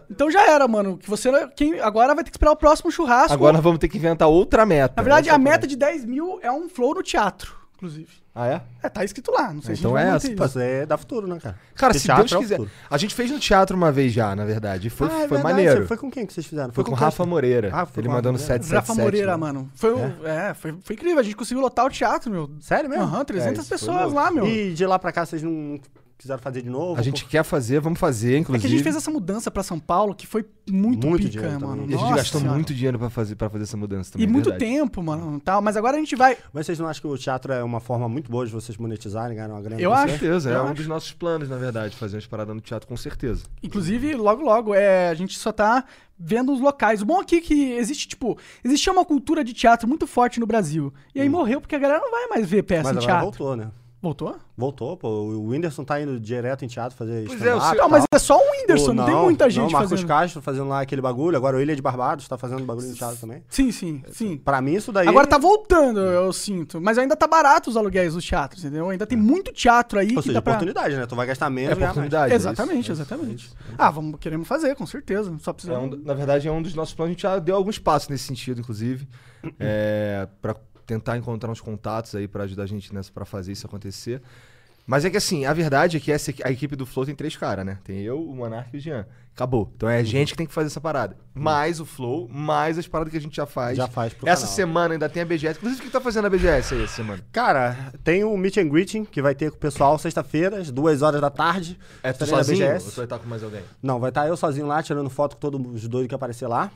Então 0.08 0.30
já 0.30 0.46
era, 0.48 0.68
mano. 0.68 0.96
Que 0.96 1.10
você 1.10 1.28
quem, 1.56 1.80
agora 1.80 2.14
vai 2.14 2.22
ter 2.22 2.30
que 2.30 2.36
esperar 2.36 2.52
o 2.52 2.56
próximo 2.56 2.90
churrasco. 2.92 3.32
Agora 3.32 3.60
vamos 3.60 3.80
ter 3.80 3.88
que 3.88 3.96
inventar 3.98 4.28
outra 4.28 4.64
meta. 4.64 4.94
Na 4.96 5.02
verdade, 5.02 5.28
Essa 5.28 5.36
a 5.36 5.40
é 5.40 5.42
meta 5.42 5.66
de 5.66 5.74
10 5.74 6.04
mil 6.04 6.38
é 6.40 6.52
um 6.52 6.68
Flow 6.68 6.94
no 6.94 7.02
teatro, 7.02 7.56
inclusive. 7.76 8.08
Ah, 8.34 8.48
é? 8.48 8.62
É, 8.82 8.88
tá 8.88 9.04
escrito 9.04 9.30
lá. 9.30 9.52
Não 9.52 9.62
sei 9.62 9.76
se 9.76 9.80
Então 9.82 9.94
a 9.94 10.00
gente 10.18 10.32
é 10.32 10.34
vai 10.34 10.46
essa, 10.46 10.62
é 10.62 10.86
da 10.86 10.96
futuro, 10.98 11.26
né, 11.28 11.38
cara? 11.40 11.56
Cara, 11.74 11.92
Porque 11.92 11.98
se 12.00 12.08
Deus 12.14 12.32
é 12.32 12.36
quiser. 12.38 12.56
futuro. 12.56 12.70
A 12.90 12.98
gente 12.98 13.14
fez 13.14 13.30
no 13.30 13.38
teatro 13.38 13.76
uma 13.76 13.92
vez 13.92 14.12
já, 14.12 14.34
na 14.34 14.44
verdade. 14.44 14.90
Foi, 14.90 15.06
Ah, 15.08 15.10
é 15.10 15.18
foi 15.28 15.36
verdade. 15.38 15.42
maneiro. 15.44 15.80
Você 15.82 15.86
Foi 15.86 15.96
com 15.96 16.10
quem 16.10 16.26
que 16.26 16.32
vocês 16.32 16.46
fizeram? 16.46 16.72
Foi 16.72 16.82
com 16.82 16.90
o? 16.92 16.94
Rafa 16.94 17.24
Moreira. 17.24 17.70
Ah, 17.72 17.86
foi 17.86 18.00
ele 18.00 18.08
com 18.08 18.12
o 18.14 18.16
mandando 18.16 18.38
Rafa 18.38 18.52
Moreira. 18.54 18.64
777. 18.64 18.74
Rafa 18.74 19.02
Moreira, 19.02 19.30
né? 19.32 19.36
mano. 19.36 19.70
Foi, 19.74 19.94
um- 19.94 20.26
é, 20.26 20.54
foi, 20.54 20.76
foi 20.82 20.94
incrível. 20.96 21.18
A 21.20 21.22
gente 21.22 21.36
conseguiu 21.36 21.62
lotar 21.62 21.84
o 21.86 21.90
teatro, 21.90 22.30
meu. 22.30 22.50
Sério 22.60 22.90
mesmo? 22.90 23.04
Aham, 23.04 23.24
300 23.24 23.52
É, 23.64 23.68
foi 23.68 23.78
pessoas 23.78 24.12
lá, 24.12 24.30
meu. 24.30 24.46
E 24.46 24.72
de 24.74 24.84
lá 24.86 24.98
pra 24.98 25.12
cá 25.12 25.24
vocês 25.24 25.42
não 25.42 25.78
quiseram 26.18 26.40
fazer 26.42 26.62
de 26.62 26.70
novo? 26.70 26.98
A 26.98 27.02
gente 27.02 27.24
Pô, 27.24 27.30
quer 27.30 27.42
fazer, 27.44 27.80
vamos 27.80 27.98
fazer, 27.98 28.34
É 28.34 28.38
inclusive. 28.38 28.60
que 28.60 28.66
a 28.66 28.70
gente 28.70 28.82
fez 28.82 28.96
essa 28.96 29.10
mudança 29.10 29.50
pra 29.50 29.62
São 29.62 29.78
Paulo 29.78 30.14
que 30.14 30.26
foi 30.26 30.44
muito, 30.70 31.06
Muito 31.06 31.22
pica, 31.26 31.30
dinheiro 31.40 31.60
mano. 31.60 31.82
também. 31.82 31.90
E 31.90 31.94
a 31.94 31.96
gente 31.98 32.02
Nossa 32.02 32.16
gastou 32.16 32.40
Senhora. 32.40 32.56
muito 32.56 32.74
dinheiro 32.74 32.98
pra 32.98 33.10
fazer, 33.10 33.36
pra 33.36 33.50
fazer 33.50 33.64
essa 33.64 33.76
mudança 33.76 34.12
também. 34.12 34.26
E 34.26 34.30
muito 34.30 34.50
verdade. 34.50 34.70
tempo, 34.72 35.02
mano. 35.02 35.40
Tal. 35.40 35.60
Mas 35.60 35.76
agora 35.76 35.96
a 35.96 36.00
gente 36.00 36.16
vai. 36.16 36.36
Mas 36.52 36.66
vocês 36.66 36.78
não 36.78 36.86
acham 36.86 37.00
que 37.02 37.06
o 37.08 37.18
teatro 37.18 37.52
é 37.52 37.62
uma 37.62 37.80
forma 37.80 38.08
muito 38.08 38.30
boa 38.30 38.46
de 38.46 38.52
vocês 38.52 38.78
monetizarem, 38.78 39.36
ganhar 39.36 39.50
uma 39.50 39.60
grana? 39.60 39.80
Eu 39.80 39.92
acho. 39.92 40.10
certeza, 40.18 40.50
é 40.50 40.54
Eu 40.56 40.60
um 40.62 40.64
acho. 40.66 40.74
dos 40.74 40.86
nossos 40.86 41.12
planos, 41.12 41.48
na 41.48 41.56
verdade, 41.56 41.96
fazer 41.96 42.16
umas 42.16 42.26
paradas 42.26 42.54
no 42.54 42.60
teatro, 42.60 42.88
com 42.88 42.96
certeza. 42.96 43.44
Inclusive, 43.62 44.14
logo, 44.14 44.42
logo, 44.42 44.74
é, 44.74 45.08
a 45.10 45.14
gente 45.14 45.38
só 45.38 45.52
tá 45.52 45.84
vendo 46.18 46.52
os 46.52 46.60
locais. 46.60 47.02
O 47.02 47.04
bom 47.04 47.20
aqui 47.20 47.36
é 47.36 47.40
que 47.40 47.72
existe, 47.72 48.06
tipo, 48.08 48.38
existia 48.64 48.92
uma 48.92 49.04
cultura 49.04 49.42
de 49.44 49.52
teatro 49.52 49.88
muito 49.88 50.06
forte 50.06 50.38
no 50.40 50.46
Brasil. 50.46 50.94
E 51.14 51.20
aí 51.20 51.28
morreu 51.28 51.60
porque 51.60 51.74
a 51.74 51.78
galera 51.78 52.00
não 52.00 52.10
vai 52.10 52.26
mais 52.28 52.48
ver 52.48 52.62
peça 52.62 52.90
Hum. 52.90 52.94
Mas 52.94 53.02
em 53.04 53.06
teatro. 53.06 53.22
voltou, 53.24 53.56
né? 53.56 53.70
Voltou? 54.04 54.36
Voltou, 54.54 54.96
pô. 54.98 55.08
O 55.08 55.48
Whindersson 55.48 55.82
tá 55.82 55.98
indo 55.98 56.20
direto 56.20 56.62
em 56.62 56.68
teatro 56.68 56.94
fazer 56.96 57.24
Pois 57.26 57.40
é, 57.40 57.56
e 57.56 57.76
Não, 57.76 57.88
mas 57.88 58.04
é 58.12 58.18
só 58.18 58.36
o 58.36 58.50
Whindersson, 58.52 58.88
Pô, 58.88 58.92
não, 58.92 59.06
tem 59.06 59.14
muita 59.16 59.48
gente 59.48 59.64
não, 59.64 59.70
Marcos 59.70 59.90
fazendo. 59.92 60.06
Castro 60.06 60.42
fazendo 60.42 60.68
lá 60.68 60.82
aquele 60.82 61.00
bagulho. 61.00 61.36
Agora 61.38 61.56
o 61.56 61.60
Ilha 61.60 61.74
de 61.74 61.80
Barbados 61.80 62.28
tá 62.28 62.36
fazendo 62.36 62.62
bagulho 62.64 62.86
no 62.86 62.94
teatro 62.94 63.16
também. 63.16 63.42
Sim, 63.48 63.72
sim, 63.72 64.02
sim. 64.12 64.36
Pra 64.36 64.60
mim 64.60 64.74
isso 64.74 64.92
daí... 64.92 65.08
Agora 65.08 65.26
tá 65.26 65.38
voltando, 65.38 66.00
eu 66.00 66.30
sinto. 66.34 66.80
Mas 66.82 66.98
ainda 66.98 67.16
tá 67.16 67.26
barato 67.26 67.70
os 67.70 67.76
aluguéis 67.78 68.12
dos 68.12 68.24
teatros, 68.26 68.62
entendeu? 68.62 68.90
Ainda 68.90 69.06
tem 69.06 69.16
muito 69.16 69.50
teatro 69.52 69.98
aí 69.98 70.10
Ou 70.10 70.16
que 70.16 70.22
seja, 70.24 70.34
dá 70.34 70.42
pra... 70.42 70.52
oportunidade, 70.52 70.94
né? 70.96 71.06
Tu 71.06 71.16
vai 71.16 71.26
gastar 71.26 71.48
menos 71.48 71.72
É 71.72 71.74
mais. 71.74 71.90
oportunidade. 71.90 72.32
é 72.32 72.36
isso. 72.36 72.46
Exatamente, 72.48 72.92
exatamente. 72.92 73.50
Ah, 73.78 73.90
vamos, 73.90 74.20
queremos 74.20 74.46
fazer, 74.46 74.74
com 74.76 74.86
certeza. 74.86 75.34
Só 75.40 75.50
É 75.50 75.54
precisamos... 75.54 75.98
um- 75.98 76.02
na 76.04 76.12
verdade, 76.12 76.46
é 76.46 76.52
um 76.52 76.60
dos 76.60 76.74
nossos 76.74 76.92
planos. 76.94 77.10
A 77.10 77.12
gente 77.14 77.22
já 77.22 77.38
deu 77.38 77.56
alguns 77.56 77.78
passos 77.78 78.10
nesse 78.10 78.24
sentido, 78.24 78.60
inclusive, 78.60 79.08
é, 79.58 80.28
para 80.42 80.54
tentar 80.86 81.16
encontrar 81.16 81.50
uns 81.50 81.60
contatos 81.60 82.14
aí 82.14 82.28
pra 82.28 82.44
ajudar 82.44 82.64
a 82.64 82.66
gente 82.66 82.94
nessa 82.94 83.10
para 83.12 83.24
fazer 83.24 83.52
isso 83.52 83.66
acontecer. 83.66 84.20
Mas 84.86 85.04
é 85.04 85.10
que 85.10 85.16
assim, 85.16 85.46
a 85.46 85.52
verdade 85.52 85.96
é 85.96 86.00
que 86.00 86.12
essa, 86.12 86.30
a 86.44 86.50
equipe 86.50 86.76
do 86.76 86.84
Flow 86.84 87.06
tem 87.06 87.14
três 87.14 87.36
caras, 87.36 87.64
né? 87.64 87.78
Tem 87.84 88.00
eu, 88.02 88.22
o 88.22 88.36
Monark 88.36 88.68
e 88.74 88.76
o 88.76 88.80
Jean. 88.80 89.06
Acabou. 89.34 89.72
Então 89.74 89.88
é 89.88 89.98
a 89.98 90.04
gente 90.04 90.32
que 90.32 90.36
tem 90.36 90.46
que 90.46 90.52
fazer 90.52 90.66
essa 90.66 90.80
parada. 90.80 91.16
Mais 91.34 91.80
o 91.80 91.86
Flow, 91.86 92.28
mais 92.28 92.78
as 92.78 92.86
paradas 92.86 93.10
que 93.10 93.16
a 93.16 93.20
gente 93.20 93.34
já 93.34 93.46
faz. 93.46 93.76
Já 93.76 93.88
faz 93.88 94.12
pro 94.12 94.28
Essa 94.28 94.42
canal. 94.42 94.54
semana 94.54 94.94
ainda 94.94 95.08
tem 95.08 95.22
a 95.22 95.26
BGS. 95.26 95.58
Inclusive, 95.58 95.80
o 95.80 95.84
que 95.84 95.90
tá 95.90 96.00
fazendo 96.00 96.26
a 96.26 96.30
BGS 96.30 96.74
aí 96.74 96.84
essa 96.84 96.94
semana? 96.94 97.24
Cara, 97.32 97.92
tem 98.04 98.22
o 98.22 98.36
Meet 98.36 98.58
and 98.58 98.68
Greeting, 98.68 99.04
que 99.04 99.20
vai 99.22 99.34
ter 99.34 99.50
com 99.50 99.56
o 99.56 99.60
pessoal 99.60 99.98
sexta-feira, 99.98 100.58
às 100.58 100.70
duas 100.70 101.02
horas 101.02 101.20
da 101.20 101.30
tarde. 101.30 101.78
É 102.02 102.12
tu 102.12 102.20
na 102.20 102.26
sozinho 102.26 102.64
ou 102.64 102.72
BGS. 102.74 102.90
tu 102.90 102.96
vai 102.96 103.06
estar 103.06 103.18
com 103.18 103.26
mais 103.26 103.42
alguém? 103.42 103.62
Não, 103.82 103.98
vai 103.98 104.10
estar 104.10 104.28
eu 104.28 104.36
sozinho 104.36 104.66
lá, 104.66 104.82
tirando 104.82 105.10
foto 105.10 105.34
com 105.34 105.40
todos 105.40 105.82
os 105.82 105.88
doidos 105.88 106.08
que 106.08 106.14
aparecer 106.14 106.46
lá. 106.46 106.70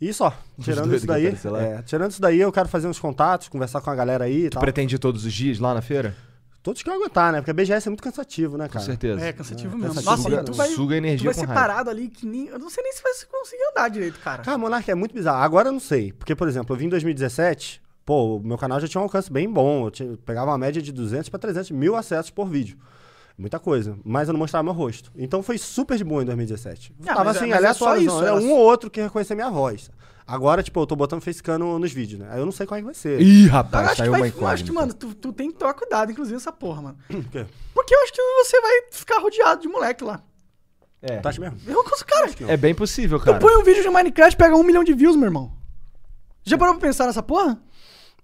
E 0.00 0.12
só, 0.12 0.32
tirando 0.60 0.94
isso 0.94 1.06
daí. 1.06 1.26
é, 1.26 1.82
tirando 1.82 2.10
isso 2.12 2.20
daí, 2.20 2.40
eu 2.40 2.52
quero 2.52 2.68
fazer 2.68 2.86
uns 2.86 2.98
contatos, 3.00 3.48
conversar 3.48 3.80
com 3.80 3.90
a 3.90 3.94
galera 3.94 4.24
aí 4.24 4.44
e 4.46 4.50
Tu 4.50 4.54
tal. 4.54 4.60
pretende 4.60 4.94
ir 4.94 4.98
todos 4.98 5.24
os 5.24 5.32
dias 5.32 5.58
lá 5.58 5.74
na 5.74 5.82
feira? 5.82 6.14
Todos 6.62 6.82
que 6.82 6.90
eu 6.90 6.94
aguentar, 6.94 7.32
né? 7.32 7.40
Porque 7.40 7.50
a 7.50 7.54
BGS 7.54 7.88
é 7.88 7.90
muito 7.90 8.02
cansativo, 8.02 8.56
né, 8.58 8.66
Com 8.66 8.74
cara? 8.74 8.84
certeza. 8.84 9.20
É, 9.24 9.32
cansativo 9.32 9.74
É, 9.74 9.78
mesmo. 9.78 9.94
cansativo. 9.94 10.10
Nossa, 10.10 10.22
Suga- 10.22 10.44
tu 10.44 10.52
vai, 10.52 10.68
suga 10.68 10.96
energia 10.96 11.18
tu 11.18 11.24
vai 11.24 11.34
com 11.34 11.40
ser 11.40 11.46
raiva. 11.46 11.60
parado 11.60 11.90
ali 11.90 12.08
que 12.08 12.26
nem... 12.26 12.46
Eu 12.48 12.58
não 12.58 12.68
sei 12.70 12.82
nem 12.84 12.92
se 12.92 13.02
vai 13.02 13.12
conseguir 13.40 13.62
andar 13.70 13.88
direito, 13.88 14.18
cara. 14.20 14.42
Cara, 14.42 14.58
Monark 14.58 14.88
é 14.90 14.94
muito 14.94 15.14
bizarro. 15.14 15.42
Agora 15.42 15.68
eu 15.68 15.72
não 15.72 15.80
sei. 15.80 16.12
Porque, 16.12 16.34
por 16.34 16.46
exemplo, 16.46 16.74
eu 16.74 16.78
vim 16.78 16.86
em 16.86 16.90
2017, 16.90 17.80
pô, 18.04 18.36
o 18.36 18.40
meu 18.40 18.58
canal 18.58 18.78
já 18.80 18.86
tinha 18.86 19.00
um 19.00 19.04
alcance 19.04 19.32
bem 19.32 19.50
bom. 19.50 19.86
Eu 19.86 19.90
tinha- 19.90 20.16
pegava 20.26 20.50
uma 20.50 20.58
média 20.58 20.82
de 20.82 20.92
200 20.92 21.28
pra 21.28 21.38
300 21.38 21.70
mil 21.70 21.96
acessos 21.96 22.30
por 22.30 22.46
vídeo. 22.48 22.76
Muita 23.38 23.58
coisa. 23.60 23.96
Mas 24.04 24.28
eu 24.28 24.32
não 24.32 24.38
mostrava 24.40 24.64
meu 24.64 24.72
rosto. 24.72 25.12
Então 25.16 25.42
foi 25.42 25.56
super 25.58 25.96
de 25.96 26.02
boa 26.04 26.22
em 26.22 26.26
2017. 26.26 26.92
Ah, 27.02 27.06
Tava 27.14 27.24
mas 27.24 27.36
é- 27.36 27.38
assim, 27.40 27.48
mas 27.50 27.64
é 27.64 27.72
só 27.72 27.96
isso, 27.96 28.18
Era 28.18 28.26
era 28.32 28.34
um 28.36 28.50
ou 28.50 28.58
outro 28.58 28.90
que 28.90 29.00
reconhecia 29.00 29.36
minha 29.36 29.48
voz. 29.50 29.90
Agora, 30.26 30.62
tipo, 30.62 30.78
eu 30.80 30.86
tô 30.86 30.94
botando 30.94 31.22
facecam 31.22 31.78
nos 31.78 31.90
vídeos, 31.92 32.20
né? 32.20 32.28
Aí 32.30 32.38
eu 32.40 32.44
não 32.44 32.52
sei 32.52 32.66
como 32.66 32.76
é 32.76 32.80
que 32.80 32.84
vai 32.84 32.94
ser. 32.94 33.18
Ih, 33.20 33.46
Eu 33.46 33.50
rapaz, 33.52 33.86
acho 33.86 33.94
que, 33.94 33.98
saiu 34.02 34.10
vai, 34.10 34.20
uma 34.20 34.28
eu 34.28 34.46
acho 34.48 34.64
que, 34.64 34.72
mano, 34.72 34.92
tu, 34.92 35.14
tu 35.14 35.32
tem 35.32 35.50
que 35.50 35.56
tomar 35.56 35.72
cuidado, 35.72 36.10
inclusive, 36.12 36.34
nessa 36.34 36.52
porra, 36.52 36.82
mano. 36.82 36.98
Por 37.08 37.24
quê? 37.30 37.46
Porque 37.72 37.94
eu 37.94 38.02
acho 38.02 38.12
que 38.12 38.20
você 38.44 38.60
vai 38.60 38.72
ficar 38.90 39.18
rodeado 39.20 39.62
de 39.62 39.68
moleque 39.68 40.04
lá. 40.04 40.20
É. 41.00 41.18
Tu 41.18 41.28
acha 41.28 41.40
mesmo? 41.40 41.58
Eu, 41.66 41.82
cara, 41.84 42.30
É 42.48 42.56
bem 42.56 42.74
possível, 42.74 43.18
tu 43.20 43.24
cara. 43.26 43.38
põe 43.38 43.56
um 43.56 43.62
vídeo 43.62 43.82
de 43.84 43.88
Minecraft 43.88 44.34
e 44.34 44.36
pega 44.36 44.56
um 44.56 44.64
milhão 44.64 44.82
de 44.84 44.92
views, 44.92 45.14
meu 45.16 45.26
irmão. 45.26 45.52
Já 46.42 46.58
parou 46.58 46.74
pra 46.74 46.88
pensar 46.88 47.06
nessa 47.06 47.22
porra? 47.22 47.58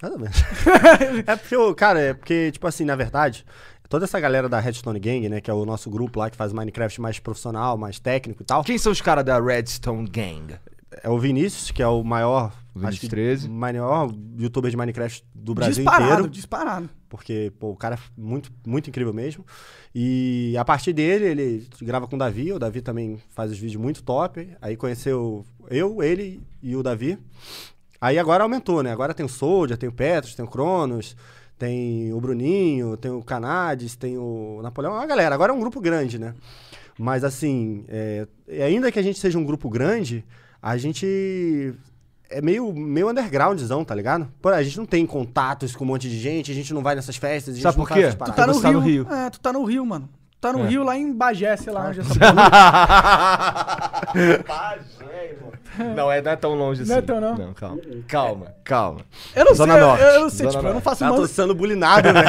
Nada 0.02 0.18
menos. 0.18 0.36
é 1.26 1.36
porque, 1.36 1.54
eu- 1.56 1.74
cara, 1.74 2.00
é 2.00 2.12
porque, 2.12 2.50
tipo 2.52 2.66
assim, 2.66 2.84
na 2.84 2.96
verdade, 2.96 3.46
toda 3.94 4.06
essa 4.06 4.18
galera 4.18 4.48
da 4.48 4.58
Redstone 4.58 4.98
Gang, 4.98 5.28
né, 5.28 5.40
que 5.40 5.48
é 5.48 5.54
o 5.54 5.64
nosso 5.64 5.88
grupo 5.88 6.18
lá 6.18 6.28
que 6.28 6.36
faz 6.36 6.52
Minecraft 6.52 7.00
mais 7.00 7.20
profissional, 7.20 7.78
mais 7.78 8.00
técnico 8.00 8.42
e 8.42 8.44
tal, 8.44 8.64
Quem 8.64 8.76
são 8.76 8.90
os 8.90 9.00
caras 9.00 9.24
da 9.24 9.40
Redstone 9.40 10.08
Gang? 10.08 10.56
é 11.00 11.08
o 11.08 11.16
Vinícius, 11.16 11.70
que 11.70 11.80
é 11.80 11.86
o 11.86 12.02
maior, 12.02 12.52
Vinícius 12.74 12.88
acho 12.88 13.00
que 13.02 13.08
13. 13.08 13.48
maior 13.48 14.12
youtuber 14.36 14.68
de 14.68 14.76
Minecraft 14.76 15.24
do 15.32 15.54
Brasil 15.54 15.84
disparado, 15.84 16.12
inteiro. 16.12 16.28
disparado. 16.28 16.90
porque 17.08 17.52
pô, 17.60 17.70
o 17.70 17.76
cara 17.76 17.94
é 17.94 17.98
muito, 18.16 18.50
muito 18.66 18.90
incrível 18.90 19.12
mesmo. 19.12 19.46
E 19.94 20.56
a 20.58 20.64
partir 20.64 20.92
dele, 20.92 21.26
ele 21.26 21.68
grava 21.80 22.08
com 22.08 22.16
o 22.16 22.18
Davi, 22.18 22.52
o 22.52 22.58
Davi 22.58 22.80
também 22.80 23.22
faz 23.30 23.52
os 23.52 23.58
vídeos 23.58 23.80
muito 23.80 24.02
top. 24.02 24.48
Aí 24.60 24.76
conheceu 24.76 25.44
eu, 25.70 26.02
ele 26.02 26.42
e 26.60 26.74
o 26.74 26.82
Davi. 26.82 27.16
Aí 28.00 28.18
agora 28.18 28.42
aumentou, 28.42 28.82
né? 28.82 28.90
Agora 28.90 29.14
tem 29.14 29.24
o 29.24 29.28
Soldier, 29.28 29.78
tem 29.78 29.88
o 29.88 29.92
Petros, 29.92 30.34
tem 30.34 30.44
o 30.44 30.48
Cronos, 30.48 31.16
tem 31.58 32.12
o 32.12 32.20
Bruninho, 32.20 32.96
tem 32.96 33.10
o 33.10 33.22
Canades, 33.22 33.96
tem 33.96 34.18
o 34.18 34.60
Napoleão, 34.62 34.94
uma 34.94 35.06
galera. 35.06 35.34
Agora 35.34 35.52
é 35.52 35.54
um 35.54 35.60
grupo 35.60 35.80
grande, 35.80 36.18
né? 36.18 36.34
Mas 36.98 37.24
assim, 37.24 37.84
é, 37.88 38.26
ainda 38.64 38.90
que 38.92 38.98
a 38.98 39.02
gente 39.02 39.18
seja 39.18 39.38
um 39.38 39.44
grupo 39.44 39.68
grande, 39.68 40.24
a 40.62 40.76
gente 40.76 41.74
é 42.30 42.40
meio, 42.40 42.72
meio 42.72 43.10
undergroundzão, 43.10 43.84
tá 43.84 43.94
ligado? 43.94 44.28
Pô, 44.40 44.48
a 44.48 44.62
gente 44.62 44.76
não 44.78 44.86
tem 44.86 45.04
contatos 45.06 45.74
com 45.76 45.84
um 45.84 45.88
monte 45.88 46.08
de 46.08 46.18
gente, 46.18 46.50
a 46.50 46.54
gente 46.54 46.72
não 46.72 46.82
vai 46.82 46.94
nessas 46.94 47.16
festas, 47.16 47.54
a 47.54 47.56
gente 47.56 47.62
Sabe 47.62 47.78
não 47.78 47.84
por 47.84 47.92
quê? 47.94 48.08
Tu 48.08 48.16
paradas. 48.16 48.36
Tá 48.36 48.46
no, 48.46 48.60
tá 48.60 48.72
no 48.72 48.78
Rio. 48.80 49.04
Rio. 49.04 49.14
É, 49.14 49.30
tu 49.30 49.40
tá 49.40 49.52
no 49.52 49.64
Rio, 49.64 49.84
mano. 49.86 50.08
Tá 50.40 50.52
no 50.52 50.60
É. 50.64 50.68
Rio, 50.68 50.82
lá 50.84 50.96
em 50.96 51.12
Bagé, 51.12 51.56
sei 51.56 51.72
lá 51.72 51.88
onde 51.88 52.00
é 52.00 52.02
essa 52.02 52.14
porra. 52.18 52.34
Não, 55.96 56.10
é, 56.10 56.20
não 56.22 56.32
é 56.32 56.36
tão 56.36 56.54
longe 56.54 56.82
assim. 56.82 56.90
Não 56.90 56.98
é 56.98 57.02
tão, 57.02 57.20
não? 57.20 57.36
Não, 57.36 57.54
calma. 57.54 57.80
Calma, 58.08 58.46
calma. 58.64 59.00
Eu 59.34 59.44
não 59.44 59.54
Zona 59.54 59.72
sei, 59.74 59.82
eu- 59.82 59.86
Norte, 59.86 60.02
eu, 60.02 60.08
eu 60.08 60.20
não 60.20 60.30
sei, 60.30 60.38
Zona 60.38 60.50
tipo, 60.50 60.58
eu 60.58 60.62
não 60.64 60.72
Norte. 60.74 60.84
faço 60.84 61.04
tô 61.04 61.10
mano. 61.12 61.26
sendo 61.28 61.54
bulinado, 61.54 62.12
velho. 62.12 62.28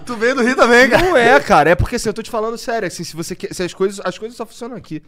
tu 0.06 0.16
veio 0.16 0.34
do 0.34 0.42
Rio 0.42 0.56
também, 0.56 0.88
cara. 0.88 1.02
Não 1.04 1.16
é, 1.16 1.40
cara. 1.40 1.70
É 1.70 1.74
porque 1.74 1.96
assim, 1.96 2.08
eu 2.08 2.14
tô 2.14 2.22
te 2.22 2.30
falando 2.30 2.56
sério. 2.58 2.86
Assim, 2.86 3.04
se 3.04 3.14
você 3.16 3.34
quer. 3.34 3.52
Se 3.54 3.62
as 3.62 3.74
coisas, 3.74 4.00
as 4.04 4.16
coisas 4.18 4.36
só 4.36 4.44
funcionam 4.46 4.76
aqui. 4.76 5.02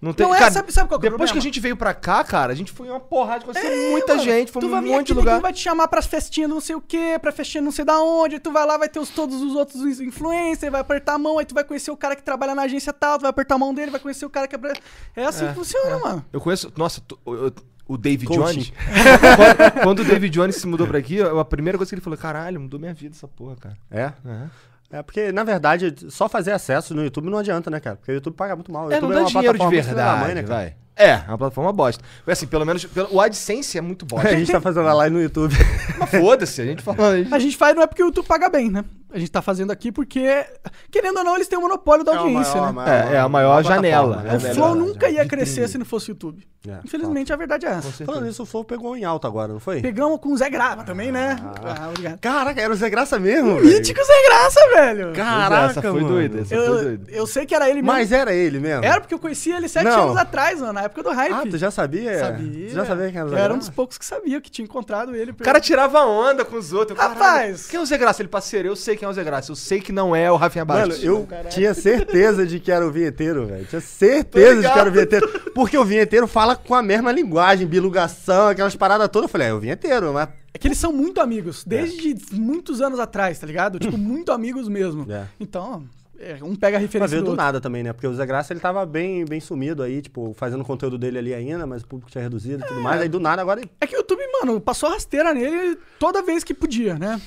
Não 0.00 0.12
tem. 0.12 0.24
Não 0.26 0.34
é, 0.34 0.38
cara, 0.38 0.50
sabe, 0.52 0.72
sabe 0.72 0.88
qual 0.88 1.00
que 1.00 1.06
é 1.06 1.08
o 1.08 1.12
Depois 1.12 1.32
que 1.32 1.38
a 1.38 1.40
gente 1.40 1.58
veio 1.58 1.76
pra 1.76 1.92
cá, 1.92 2.22
cara, 2.22 2.52
a 2.52 2.54
gente 2.54 2.70
foi 2.70 2.88
uma 2.88 3.00
porrada, 3.00 3.44
conheceu 3.44 3.68
É, 3.68 3.90
muita 3.90 4.14
mano, 4.14 4.24
gente, 4.24 4.52
foi 4.52 4.60
tu 4.62 4.66
um 4.68 4.70
vai 4.70 4.80
monte 4.80 5.08
de 5.08 5.14
lugar. 5.14 5.32
ninguém 5.32 5.42
vai 5.42 5.52
te 5.52 5.60
chamar 5.60 5.88
pras 5.88 6.06
festinhas 6.06 6.48
não 6.48 6.60
sei 6.60 6.76
o 6.76 6.80
quê, 6.80 7.18
pra 7.20 7.32
festinha 7.32 7.60
não 7.60 7.72
sei 7.72 7.84
da 7.84 8.00
onde, 8.00 8.38
tu 8.38 8.52
vai 8.52 8.64
lá, 8.64 8.76
vai 8.78 8.88
ter 8.88 9.00
os, 9.00 9.08
todos 9.10 9.42
os 9.42 9.54
outros 9.56 10.00
influencers, 10.00 10.70
vai 10.70 10.80
apertar 10.80 11.14
a 11.14 11.18
mão, 11.18 11.38
aí 11.38 11.44
tu 11.44 11.54
vai 11.54 11.64
conhecer 11.64 11.90
o 11.90 11.96
cara 11.96 12.14
que 12.14 12.22
trabalha 12.22 12.54
na 12.54 12.62
agência 12.62 12.92
tal, 12.92 13.18
tu 13.18 13.22
vai 13.22 13.30
apertar 13.30 13.56
a 13.56 13.58
mão 13.58 13.74
dele, 13.74 13.90
vai 13.90 13.98
conhecer 14.00 14.24
o 14.24 14.30
cara 14.30 14.46
que 14.46 14.54
é... 14.54 14.58
pra- 14.58 14.72
É 15.16 15.24
assim 15.24 15.44
É, 15.44 15.48
que 15.48 15.54
funciona, 15.54 15.98
mano. 15.98 16.24
Eu 16.32 16.40
conheço. 16.40 16.72
Nossa, 16.76 17.00
tu- 17.00 17.18
o- 17.24 17.48
o- 17.48 17.52
o 17.88 17.96
David 17.98 18.26
Coaching. 18.28 18.60
Jones. 18.60 18.72
quando, 19.36 19.82
quando 19.82 19.98
o 20.00 20.04
David 20.04 20.32
Jones 20.32 20.56
se 20.56 20.66
mudou 20.66 20.86
pra 20.86 20.98
aqui, 20.98 21.20
a 21.22 21.44
primeira 21.44 21.76
coisa 21.78 21.88
que 21.88 21.94
ele 21.94 22.02
falou: 22.02 22.18
caralho, 22.18 22.60
mudou 22.60 22.78
minha 22.78 22.92
vida 22.94 23.14
essa 23.16 23.26
porra, 23.26 23.56
cara. 23.56 23.76
É? 23.90 24.12
É. 24.26 24.46
É 24.90 25.02
porque, 25.02 25.30
na 25.32 25.44
verdade, 25.44 25.94
só 26.08 26.28
fazer 26.28 26.52
acesso 26.52 26.94
no 26.94 27.04
YouTube 27.04 27.28
não 27.28 27.38
adianta, 27.38 27.70
né, 27.70 27.78
cara? 27.78 27.96
Porque 27.96 28.10
o 28.12 28.14
YouTube 28.14 28.34
paga 28.34 28.54
muito 28.56 28.72
mal. 28.72 28.86
O 28.86 28.90
É, 28.92 28.94
YouTube 28.94 29.10
não 29.10 29.16
dá 29.16 29.20
uma 29.22 29.28
dinheiro 29.30 29.58
de 29.58 29.68
verdade, 29.68 30.20
mãe, 30.24 30.34
né, 30.34 30.42
cara? 30.42 30.54
vai. 30.54 30.76
É, 30.96 31.10
é 31.10 31.24
uma 31.28 31.38
plataforma 31.38 31.72
bosta. 31.72 32.02
Mas 32.26 32.38
assim, 32.38 32.46
pelo 32.48 32.64
menos. 32.66 32.84
pelo- 32.86 33.08
o 33.14 33.20
AdSense 33.20 33.78
é 33.78 33.80
muito 33.80 34.04
bosta. 34.06 34.28
A 34.34 34.34
gente 34.36 34.50
tá 34.50 34.60
fazendo 34.60 34.88
a 34.88 34.94
live 34.94 35.14
no 35.14 35.22
YouTube. 35.22 35.54
Mas 35.98 36.10
foda-se, 36.10 36.60
a 36.60 36.64
gente 36.64 36.82
falando. 36.82 37.02
a 37.12 37.16
gente- 37.18 37.34
A 37.34 37.38
gente 37.38 37.56
faz 37.56 37.76
não 37.76 37.82
é 37.82 37.86
porque 37.86 38.02
o 38.02 38.06
YouTube 38.06 38.26
paga 38.26 38.48
bem, 38.48 38.68
né? 38.70 38.84
A 39.10 39.18
gente 39.18 39.30
tá 39.30 39.40
fazendo 39.40 39.70
aqui 39.70 39.90
porque, 39.90 40.44
querendo 40.90 41.18
ou 41.18 41.24
não, 41.24 41.34
eles 41.34 41.48
têm 41.48 41.58
o 41.58 41.62
monopólio 41.62 42.04
da 42.04 42.16
audiência, 42.18 42.60
né? 42.72 43.08
É, 43.12 43.14
é 43.14 43.18
a 43.18 43.28
maior 43.28 43.64
janela, 43.64 44.18
plataforma, 44.22 44.48
é 44.48 44.50
O 44.50 44.54
Flow 44.54 44.74
né? 44.74 44.80
nunca 44.82 45.08
ia 45.08 45.26
crescer 45.26 45.66
se 45.68 45.78
não 45.78 45.86
fosse 45.86 46.10
o 46.10 46.12
YouTube. 46.12 46.46
É, 46.68 46.80
Infelizmente, 46.84 47.32
a 47.32 47.36
verdade 47.36 47.64
é 47.64 47.70
essa. 47.70 48.04
Falando 48.04 48.24
nisso, 48.26 48.42
o 48.42 48.46
Flow 48.46 48.64
pegou 48.64 48.94
em 48.96 49.04
alta 49.04 49.26
agora, 49.26 49.52
não 49.52 49.60
foi? 49.60 49.80
Pegamos 49.80 50.18
com 50.20 50.30
o 50.32 50.36
Zé 50.36 50.50
Grava 50.50 50.82
também, 50.84 51.10
né? 51.10 51.36
Ah, 51.64 51.88
obrigado. 51.88 52.18
Caraca, 52.18 52.60
era 52.60 52.70
o 52.72 52.76
Zé 52.76 52.90
Graça 52.90 53.18
mesmo. 53.18 53.60
Mítico 53.60 54.04
Zé 54.04 54.22
Graça, 54.26 54.60
velho! 54.74 55.12
Caraca, 55.14 55.70
essa 55.70 55.80
foi 55.82 55.92
mano. 55.92 56.08
doida, 56.08 56.40
essa 56.40 56.48
foi 56.54 56.58
Eu, 56.66 56.74
doida. 56.82 57.10
eu 57.12 57.26
sei 57.26 57.46
que 57.46 57.54
era 57.54 57.64
ele 57.66 57.76
mesmo. 57.80 57.86
Mas 57.92 58.12
era 58.12 58.34
ele 58.34 58.58
mesmo? 58.58 58.84
Era 58.84 59.00
porque 59.00 59.14
eu 59.14 59.18
conheci 59.18 59.50
ele 59.52 59.68
sete 59.68 59.84
Não. 59.84 60.06
anos 60.06 60.16
atrás, 60.16 60.60
mano, 60.60 60.72
na 60.74 60.82
época 60.82 61.02
do 61.02 61.10
hype. 61.12 61.32
Ah, 61.32 61.44
tu 61.48 61.56
já 61.56 61.70
sabia? 61.70 62.18
Sabia. 62.18 62.68
Tu 62.68 62.74
já 62.74 62.84
sabia 62.84 63.08
quem 63.10 63.18
era 63.20 63.26
o 63.26 63.30
Zé 63.30 63.36
Eu 63.36 63.38
era 63.38 63.52
um 63.54 63.56
Graça? 63.56 63.70
dos 63.70 63.74
poucos 63.76 63.96
que 63.96 64.04
sabia 64.04 64.40
que 64.40 64.50
tinha 64.50 64.64
encontrado 64.64 65.14
ele. 65.14 65.30
O 65.30 65.36
cara 65.36 65.60
tirava 65.60 66.04
onda 66.04 66.44
com 66.44 66.56
os 66.56 66.72
outros. 66.74 66.98
Rapaz! 66.98 67.18
caralho, 67.18 67.58
Quem 67.70 67.78
é 67.78 67.82
o 67.82 67.86
Zé 67.86 67.96
Graça? 67.96 68.20
Ele, 68.20 68.28
parceiro, 68.28 68.68
eu 68.68 68.76
sei 68.76 68.96
quem 68.98 69.06
é 69.06 69.08
o 69.08 69.12
Zé 69.14 69.22
Graça. 69.22 69.52
Eu 69.52 69.56
sei 69.56 69.80
que 69.80 69.92
não 69.92 70.14
é 70.14 70.30
o 70.30 70.36
Rafinha 70.36 70.64
Mano, 70.64 70.88
Bastos. 70.88 71.04
eu 71.04 71.26
tinha 71.48 71.72
certeza 71.72 72.44
de 72.44 72.58
que 72.58 72.70
era 72.70 72.86
o 72.86 72.90
vinheteiro, 72.90 73.46
velho. 73.46 73.64
Tinha 73.64 73.80
certeza 73.80 74.60
de 74.60 74.72
que 74.72 74.78
era 74.78 74.88
o 74.88 74.92
vinheteiro. 74.92 75.28
Porque 75.54 75.78
o 75.78 75.84
vinheteiro 75.84 76.26
fala 76.26 76.56
com 76.56 76.74
a 76.74 76.82
mesma 76.82 77.12
linguagem, 77.12 77.66
bilugação, 77.66 78.48
aquelas 78.48 78.74
paradas 78.74 79.08
todas. 79.08 79.28
Eu 79.28 79.32
falei, 79.32 79.48
é 79.48 79.54
o 79.54 79.60
vinheteiro, 79.60 80.12
mas. 80.12 80.28
É 80.52 80.58
que 80.58 80.66
eles 80.66 80.78
são 80.78 80.92
muito 80.92 81.20
amigos, 81.20 81.62
desde 81.64 82.16
muitos 82.32 82.80
anos 82.80 82.98
atrás, 82.98 83.38
tá 83.38 83.46
ligado? 83.46 83.78
Tipo, 83.78 83.96
muito 83.98 84.32
amigos 84.32 84.68
mesmo. 84.68 85.10
É. 85.10 85.26
Então, 85.38 85.84
é, 86.18 86.38
um 86.42 86.56
pega 86.56 86.76
a 86.76 86.80
referência 86.80 87.16
ver 87.16 87.20
do 87.22 87.26
do 87.26 87.30
outro. 87.30 87.44
nada 87.44 87.60
também, 87.60 87.84
né? 87.84 87.92
Porque 87.92 88.06
o 88.06 88.14
Zé 88.14 88.26
Graça 88.26 88.52
ele 88.52 88.58
tava 88.58 88.84
bem, 88.84 89.24
bem 89.24 89.38
sumido 89.40 89.82
aí, 89.84 90.02
tipo, 90.02 90.34
fazendo 90.36 90.62
o 90.62 90.64
conteúdo 90.64 90.98
dele 90.98 91.18
ali 91.18 91.32
ainda, 91.32 91.64
mas 91.64 91.82
o 91.82 91.86
público 91.86 92.10
tinha 92.10 92.22
reduzido 92.22 92.64
e 92.64 92.66
tudo 92.66 92.80
mais. 92.80 93.00
Aí 93.00 93.08
do 93.08 93.20
nada 93.20 93.40
agora. 93.40 93.62
É 93.80 93.86
que 93.86 93.94
o 93.94 93.98
YouTube, 93.98 94.22
mano, 94.40 94.60
passou 94.60 94.90
rasteira 94.90 95.32
nele 95.32 95.78
toda 96.00 96.20
vez 96.22 96.42
que 96.42 96.52
podia, 96.52 96.98
né? 96.98 97.20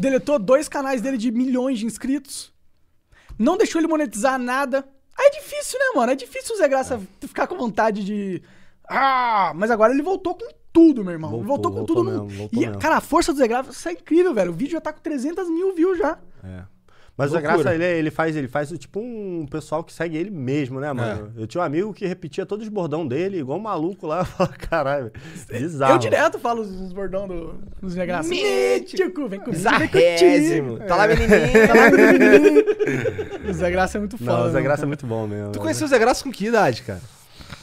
Deletou 0.00 0.38
dois 0.38 0.68
canais 0.68 1.00
dele 1.00 1.16
de 1.16 1.30
milhões 1.30 1.78
de 1.78 1.86
inscritos. 1.86 2.52
Não 3.38 3.56
deixou 3.56 3.80
ele 3.80 3.88
monetizar 3.88 4.38
nada. 4.38 4.86
Aí 5.18 5.26
é 5.26 5.40
difícil, 5.40 5.78
né, 5.78 5.86
mano? 5.96 6.12
É 6.12 6.14
difícil 6.14 6.54
o 6.54 6.58
Zé 6.58 6.68
Graça 6.68 7.00
ficar 7.22 7.46
com 7.46 7.56
vontade 7.56 8.04
de. 8.04 8.42
Ah! 8.88 9.52
Mas 9.54 9.70
agora 9.70 9.92
ele 9.92 10.02
voltou 10.02 10.34
com 10.34 10.46
tudo, 10.72 11.02
meu 11.04 11.12
irmão. 11.12 11.30
Voltou 11.30 11.46
Voltou, 11.46 11.70
com 11.70 11.76
voltou 11.78 11.96
tudo. 11.96 12.10
no- 12.10 12.24
mesmo, 12.24 12.38
voltou 12.38 12.62
e, 12.62 12.66
mesmo. 12.66 12.80
cara, 12.80 12.96
a 12.96 13.00
força 13.00 13.32
do 13.32 13.38
Zé 13.38 13.48
Graça 13.48 13.90
é 13.90 13.92
incrível, 13.92 14.32
velho. 14.34 14.50
O 14.50 14.54
vídeo 14.54 14.72
já 14.72 14.80
tá 14.80 14.92
com 14.92 15.00
300 15.00 15.48
mil 15.48 15.74
views 15.74 15.98
já. 15.98 16.18
É. 16.44 16.62
Mas 17.18 17.32
o 17.32 17.34
Zé 17.34 17.40
Loucura. 17.40 17.62
Graça, 17.64 17.74
ele, 17.74 17.84
ele 17.84 18.10
faz, 18.12 18.36
ele 18.36 18.46
faz 18.46 18.70
tipo 18.78 19.00
um 19.00 19.44
pessoal 19.50 19.82
que 19.82 19.92
segue 19.92 20.16
ele 20.16 20.30
mesmo, 20.30 20.78
né, 20.78 20.92
mano? 20.92 21.32
Eu 21.36 21.48
tinha 21.48 21.60
um 21.60 21.64
amigo 21.64 21.92
que 21.92 22.06
repetia 22.06 22.46
todos 22.46 22.64
os 22.64 22.72
bordão 22.72 23.04
dele, 23.04 23.40
igual 23.40 23.58
um 23.58 23.62
maluco 23.62 24.06
lá. 24.06 24.20
Eu 24.22 24.24
falava, 24.24 24.56
caralho, 24.56 25.12
bizarro. 25.50 25.94
Eu 25.94 25.98
direto 25.98 26.38
falo 26.38 26.62
os, 26.62 26.70
os 26.70 26.92
bordão 26.92 27.26
do, 27.26 27.54
do 27.82 27.90
Zé 27.90 28.06
Graça. 28.06 28.28
Mítico! 28.28 29.28
Vem 29.28 29.40
comigo, 29.40 29.50
Bizarrésimo. 29.50 30.74
contigo. 30.74 30.88
Tá 30.88 30.94
lá, 30.94 31.08
menininho. 31.08 31.66
Tá 31.66 31.74
lá, 31.74 31.90
menininho. 31.90 32.64
o 33.50 33.52
Zé 33.52 33.70
Graça 33.72 33.98
é 33.98 34.00
muito 34.00 34.16
foda. 34.16 34.32
Não, 34.32 34.46
o 34.46 34.50
Zé 34.50 34.58
né, 34.58 34.62
Graça 34.62 34.80
é 34.80 34.82
cara? 34.82 34.86
muito 34.86 35.06
bom 35.06 35.26
mesmo. 35.26 35.50
Tu 35.50 35.58
conheceu 35.58 35.86
o 35.86 35.90
Zé 35.90 35.98
Graça 35.98 36.22
com 36.22 36.30
que 36.30 36.46
idade, 36.46 36.82
cara? 36.82 37.00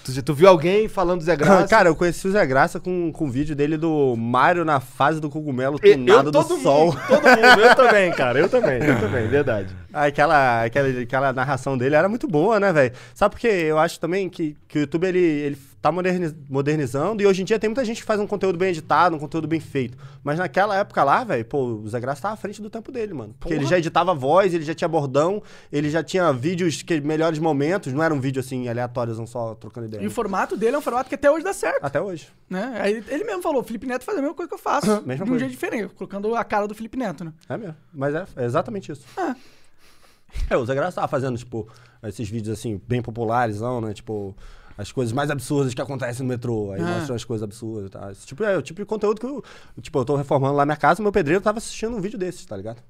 Tu, 0.06 0.22
tu 0.22 0.34
viu 0.36 0.48
alguém 0.48 0.88
falando 0.88 1.20
do 1.22 1.26
Zé 1.26 1.34
Graça? 1.36 1.68
Cara, 1.68 1.90
eu 1.90 1.96
conheci 1.96 2.28
o 2.28 2.32
Zé 2.32 2.46
Graça 2.46 2.80
com, 2.80 3.12
com 3.12 3.26
o 3.26 3.30
vídeo 3.30 3.56
dele 3.56 3.76
do 3.76 4.16
Mario 4.16 4.64
na 4.64 4.80
fase 4.80 5.20
do 5.20 5.32
cogumelo 5.32 5.80
eu, 5.82 5.94
tunado 5.98 6.32
do 6.32 6.44
todo 6.44 6.62
sol. 6.62 6.88
mundo, 6.88 7.02
todo 7.08 7.24
mundo. 7.24 7.62
Eu 7.62 7.74
também, 7.76 8.12
cara. 8.12 8.40
Eu 8.40 8.48
também, 8.48 8.84
eu 8.84 9.00
também, 9.00 9.28
verdade. 9.28 9.76
Ah, 9.92 10.06
Aquela, 10.06 10.64
aquela, 10.64 10.88
aquela 11.02 11.34
narração 11.34 11.76
dele 11.76 11.96
era 11.96 12.08
muito 12.08 12.28
boa, 12.28 12.60
né, 12.60 12.72
velho? 12.72 12.94
Sabe 13.16 13.34
por 13.34 13.40
quê? 13.42 13.48
Eu 13.48 13.80
acho 13.80 14.00
também 14.00 14.30
que, 14.30 14.56
que 14.68 14.78
o 14.78 14.82
YouTube 14.82 15.08
ele, 15.08 15.20
ele 15.20 15.58
tá 15.86 15.92
moderni- 15.92 16.36
modernizando 16.50 17.22
e 17.22 17.28
hoje 17.28 17.44
em 17.44 17.46
dia 17.46 17.60
tem 17.60 17.70
muita 17.70 17.86
gente 17.86 17.98
que 18.02 18.08
faz 18.08 18.20
um 18.20 18.26
conteúdo 18.26 18.58
bem 18.58 18.70
editado, 18.70 19.16
um 19.16 19.20
conteúdo 19.20 19.48
bem 19.48 19.60
feito. 19.60 19.96
Mas 20.24 20.40
naquela 20.40 20.76
época 20.76 21.04
lá, 21.04 21.24
velho, 21.24 21.46
pô, 21.46 21.64
o 21.64 21.88
Zé 21.88 22.00
Graça 22.00 22.24
tava 22.24 22.34
à 22.34 22.38
frente 22.38 22.60
do 22.60 22.72
tempo 22.72 22.92
dele, 22.92 23.14
mano. 23.14 23.36
Porque 23.40 23.54
ele 23.54 23.60
Porra. 23.62 23.70
já 23.70 23.78
editava 23.78 24.12
voz, 24.12 24.52
ele 24.52 24.64
já 24.64 24.74
tinha 24.74 24.88
bordão, 24.88 25.44
ele 25.72 25.92
já 25.92 26.04
tinha 26.04 26.34
vídeos 26.34 26.82
que 26.82 27.00
melhores 27.02 27.38
momentos, 27.38 27.94
não 27.94 28.02
era 28.02 28.12
um 28.12 28.20
vídeo 28.20 28.40
assim 28.40 28.68
aleatórios, 28.68 29.20
não 29.20 29.28
só 29.28 29.54
trocando 29.54 29.86
ideia. 29.86 30.02
E 30.02 30.08
o 30.08 30.12
formato 30.12 30.58
dele 30.58 30.76
é 30.76 30.80
um 30.80 30.82
formato 30.82 31.08
que 31.08 31.14
até 31.14 31.30
hoje 31.30 31.44
dá 31.44 31.54
certo. 31.54 31.84
Até 31.84 32.02
hoje. 32.02 32.30
Né? 32.50 32.80
Aí 32.82 33.04
ele 33.08 33.24
mesmo 33.24 33.44
falou, 33.44 33.62
o 33.62 33.64
Felipe 33.64 33.86
Neto 33.86 34.04
faz 34.06 34.18
a 34.18 34.22
mesma 34.22 34.36
coisa 34.36 34.48
que 34.50 34.56
eu 34.56 34.60
faço. 34.60 34.88
Mesma 35.06 35.18
de 35.18 35.22
um 35.24 35.28
coisa. 35.28 35.40
jeito 35.40 35.52
diferente, 35.52 35.94
colocando 35.94 36.36
a 36.36 36.44
cara 36.44 36.68
do 36.68 36.74
Felipe 36.74 36.98
Neto, 36.98 37.24
né? 37.24 37.34
É 37.48 37.58
mesmo. 37.58 37.76
Mas 37.94 38.16
é, 38.16 38.26
é 38.38 38.46
exatamente 38.46 38.92
isso. 38.92 39.06
Ah. 39.16 39.36
É, 40.50 40.58
o 40.58 40.66
Zé 40.66 40.74
Graça 40.74 40.96
tava 40.96 41.08
fazendo, 41.08 41.38
tipo, 41.38 41.68
esses 42.04 42.28
vídeos 42.28 42.58
assim, 42.58 42.82
bem 42.88 43.02
populares, 43.04 43.62
não, 43.62 43.80
né? 43.80 43.94
Tipo, 43.94 44.36
as 44.78 44.92
coisas 44.92 45.14
mais 45.14 45.30
absurdas 45.32 45.74
que 45.74 45.82
acontecem 45.82 46.24
no 46.26 46.30
metrô. 46.30 46.72
Aí 46.72 46.82
Ah. 46.82 46.86
mostra 46.98 47.16
as 47.16 47.24
coisas 47.24 47.44
absurdas, 47.44 47.90
tá? 47.90 48.12
Esse 48.12 48.26
tipo, 48.28 48.44
é 48.44 48.58
o 48.58 48.62
tipo 48.62 48.82
de 48.82 48.86
conteúdo 48.86 49.20
que 49.20 49.26
eu. 49.26 49.44
Tipo, 49.82 50.00
eu 50.00 50.06
tô 50.06 50.16
reformando 50.16 50.56
lá 50.56 50.66
minha 50.66 50.78
casa, 50.78 51.02
meu 51.02 51.12
pedreiro 51.12 51.42
tava 51.42 51.58
assistindo 51.60 51.96
um 51.96 52.02
vídeo 52.02 52.18
desses, 52.20 52.46
tá 52.46 52.56
ligado? 52.58 52.82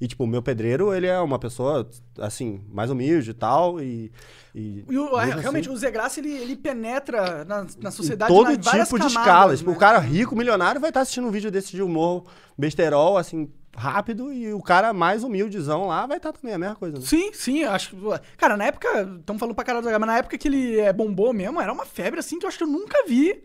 E, 0.00 0.08
tipo, 0.08 0.24
o 0.24 0.26
meu 0.26 0.42
pedreiro, 0.42 0.92
ele 0.92 1.06
é 1.06 1.20
uma 1.20 1.38
pessoa, 1.38 1.88
assim, 2.18 2.60
mais 2.72 2.90
humilde 2.90 3.30
e 3.30 3.34
tal, 3.34 3.80
e... 3.80 4.10
E, 4.52 4.84
E 4.90 4.98
o- 4.98 5.16
mesmo 5.16 5.40
realmente, 5.40 5.68
assim, 5.68 5.76
o 5.76 5.78
Zé 5.78 5.90
Graça, 5.92 6.18
ele, 6.18 6.30
ele 6.32 6.56
penetra 6.56 7.44
na, 7.44 7.64
na 7.80 7.88
em 7.88 7.92
sociedade 7.92 8.32
todo 8.34 8.48
tipo 8.50 8.60
de 8.60 8.70
camadas, 8.70 9.12
escala. 9.12 9.56
Tipo, 9.56 9.70
né? 9.70 9.76
o 9.76 9.78
cara 9.78 9.98
rico, 10.00 10.34
milionário, 10.34 10.80
vai 10.80 10.90
estar 10.90 11.02
assistindo 11.02 11.28
um 11.28 11.30
vídeo 11.30 11.52
desse 11.52 11.70
de 11.70 11.82
humor 11.82 12.24
besterol, 12.58 13.16
assim, 13.16 13.48
rápido, 13.76 14.32
e 14.32 14.52
o 14.52 14.60
cara 14.62 14.92
mais 14.92 15.24
humildezão 15.24 15.86
lá 15.86 16.06
vai 16.06 16.18
estar 16.18 16.32
também 16.32 16.54
a 16.54 16.58
mesma 16.58 16.74
coisa, 16.76 16.98
né? 16.98 17.04
Sim, 17.04 17.32
sim, 17.32 17.64
acho 17.64 17.90
que. 17.90 17.96
Cara, 18.36 18.56
na 18.56 18.64
época, 18.64 18.88
estamos 19.20 19.40
falando 19.40 19.54
pra 19.54 19.64
caralho 19.64 19.84
mas 19.84 20.00
na 20.06 20.18
época 20.18 20.36
que 20.38 20.48
ele 20.48 20.78
é, 20.78 20.92
bombou 20.92 21.32
mesmo, 21.32 21.60
era 21.60 21.72
uma 21.72 21.86
febre 21.86 22.20
assim 22.20 22.38
que 22.38 22.44
eu 22.44 22.48
acho 22.48 22.58
que 22.58 22.64
eu 22.64 22.68
nunca 22.68 23.04
vi 23.06 23.44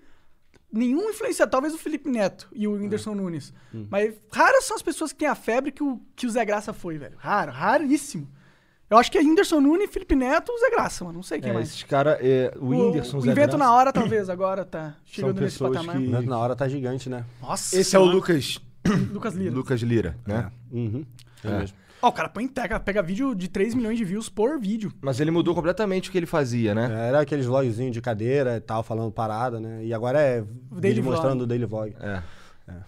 nenhum 0.71 1.09
influenciador, 1.09 1.51
talvez 1.51 1.73
o 1.73 1.77
Felipe 1.77 2.09
Neto 2.09 2.47
e 2.53 2.67
o 2.67 2.73
Whindersson 2.73 3.15
Nunes. 3.15 3.53
Mas 3.89 4.13
raras 4.31 4.65
são 4.65 4.75
as 4.75 4.81
pessoas 4.81 5.11
que 5.13 5.19
têm 5.19 5.27
a 5.27 5.35
febre 5.35 5.71
que 5.71 5.81
o, 5.83 6.01
que 6.15 6.27
o 6.27 6.29
Zé 6.29 6.43
Graça 6.43 6.73
foi, 6.73 6.97
velho. 6.97 7.15
Raro, 7.17 7.51
raríssimo. 7.51 8.27
Eu 8.89 8.97
acho 8.97 9.11
que 9.11 9.17
é 9.17 9.21
Whindersson 9.21 9.59
Nunes, 9.59 9.89
Felipe 9.91 10.15
Neto 10.15 10.49
o 10.51 10.59
Zé 10.59 10.69
Graça, 10.69 11.03
mano. 11.03 11.17
Não 11.17 11.23
sei 11.23 11.41
quem 11.41 11.49
É, 11.49 11.53
mais. 11.53 11.69
esses 11.69 11.83
caras, 11.83 12.17
é, 12.21 12.53
o 12.57 12.67
Whindersson, 12.67 13.17
o, 13.17 13.21
Zé 13.21 13.31
Invento 13.31 13.57
Graça. 13.57 13.57
na 13.57 13.73
hora, 13.73 13.91
talvez, 13.91 14.29
agora 14.29 14.63
tá 14.65 14.95
chegando 15.05 15.41
nesse 15.41 15.59
patamar. 15.59 15.97
que- 15.97 16.07
Na 16.25 16.37
hora 16.37 16.55
tá 16.55 16.67
gigante, 16.69 17.09
né? 17.09 17.25
Nossa. 17.41 17.77
Esse 17.77 17.95
é 17.95 17.99
o 17.99 18.03
mano. 18.05 18.15
Lucas, 18.15 18.61
Lucas 19.11 19.35
Lira. 19.35 19.53
Lucas 19.53 19.81
Lira, 19.81 20.17
né? 20.25 20.51
Uhum. 20.71 21.05
É, 21.43 21.47
É. 21.49 21.59
mesmo. 21.59 21.77
Ó, 21.99 22.09
o 22.09 22.11
cara 22.11 22.29
põe, 22.29 22.47
pega, 22.47 22.79
pega 22.79 23.01
vídeo 23.01 23.33
de 23.33 23.47
3 23.47 23.73
milhões 23.73 23.97
de 23.97 24.05
views 24.05 24.29
por 24.29 24.59
vídeo. 24.59 24.93
Mas 25.01 25.19
ele 25.19 25.31
mudou 25.31 25.55
completamente 25.55 26.09
o 26.09 26.11
que 26.11 26.17
ele 26.19 26.27
fazia, 26.27 26.75
né? 26.75 27.07
Era 27.07 27.21
aqueles 27.21 27.47
vlogzinhos 27.47 27.91
de 27.91 27.99
cadeira 28.01 28.57
e 28.57 28.59
tal, 28.59 28.83
falando 28.83 29.11
parada, 29.11 29.59
né? 29.59 29.83
E 29.83 29.91
agora 29.91 30.19
é 30.21 30.41
Daily 30.41 30.89
vídeo 30.97 31.03
vlog. 31.03 31.15
mostrando 31.15 31.41
o 31.41 31.47
daily 31.47 31.65
vlog. 31.65 31.95
É. 31.99 32.21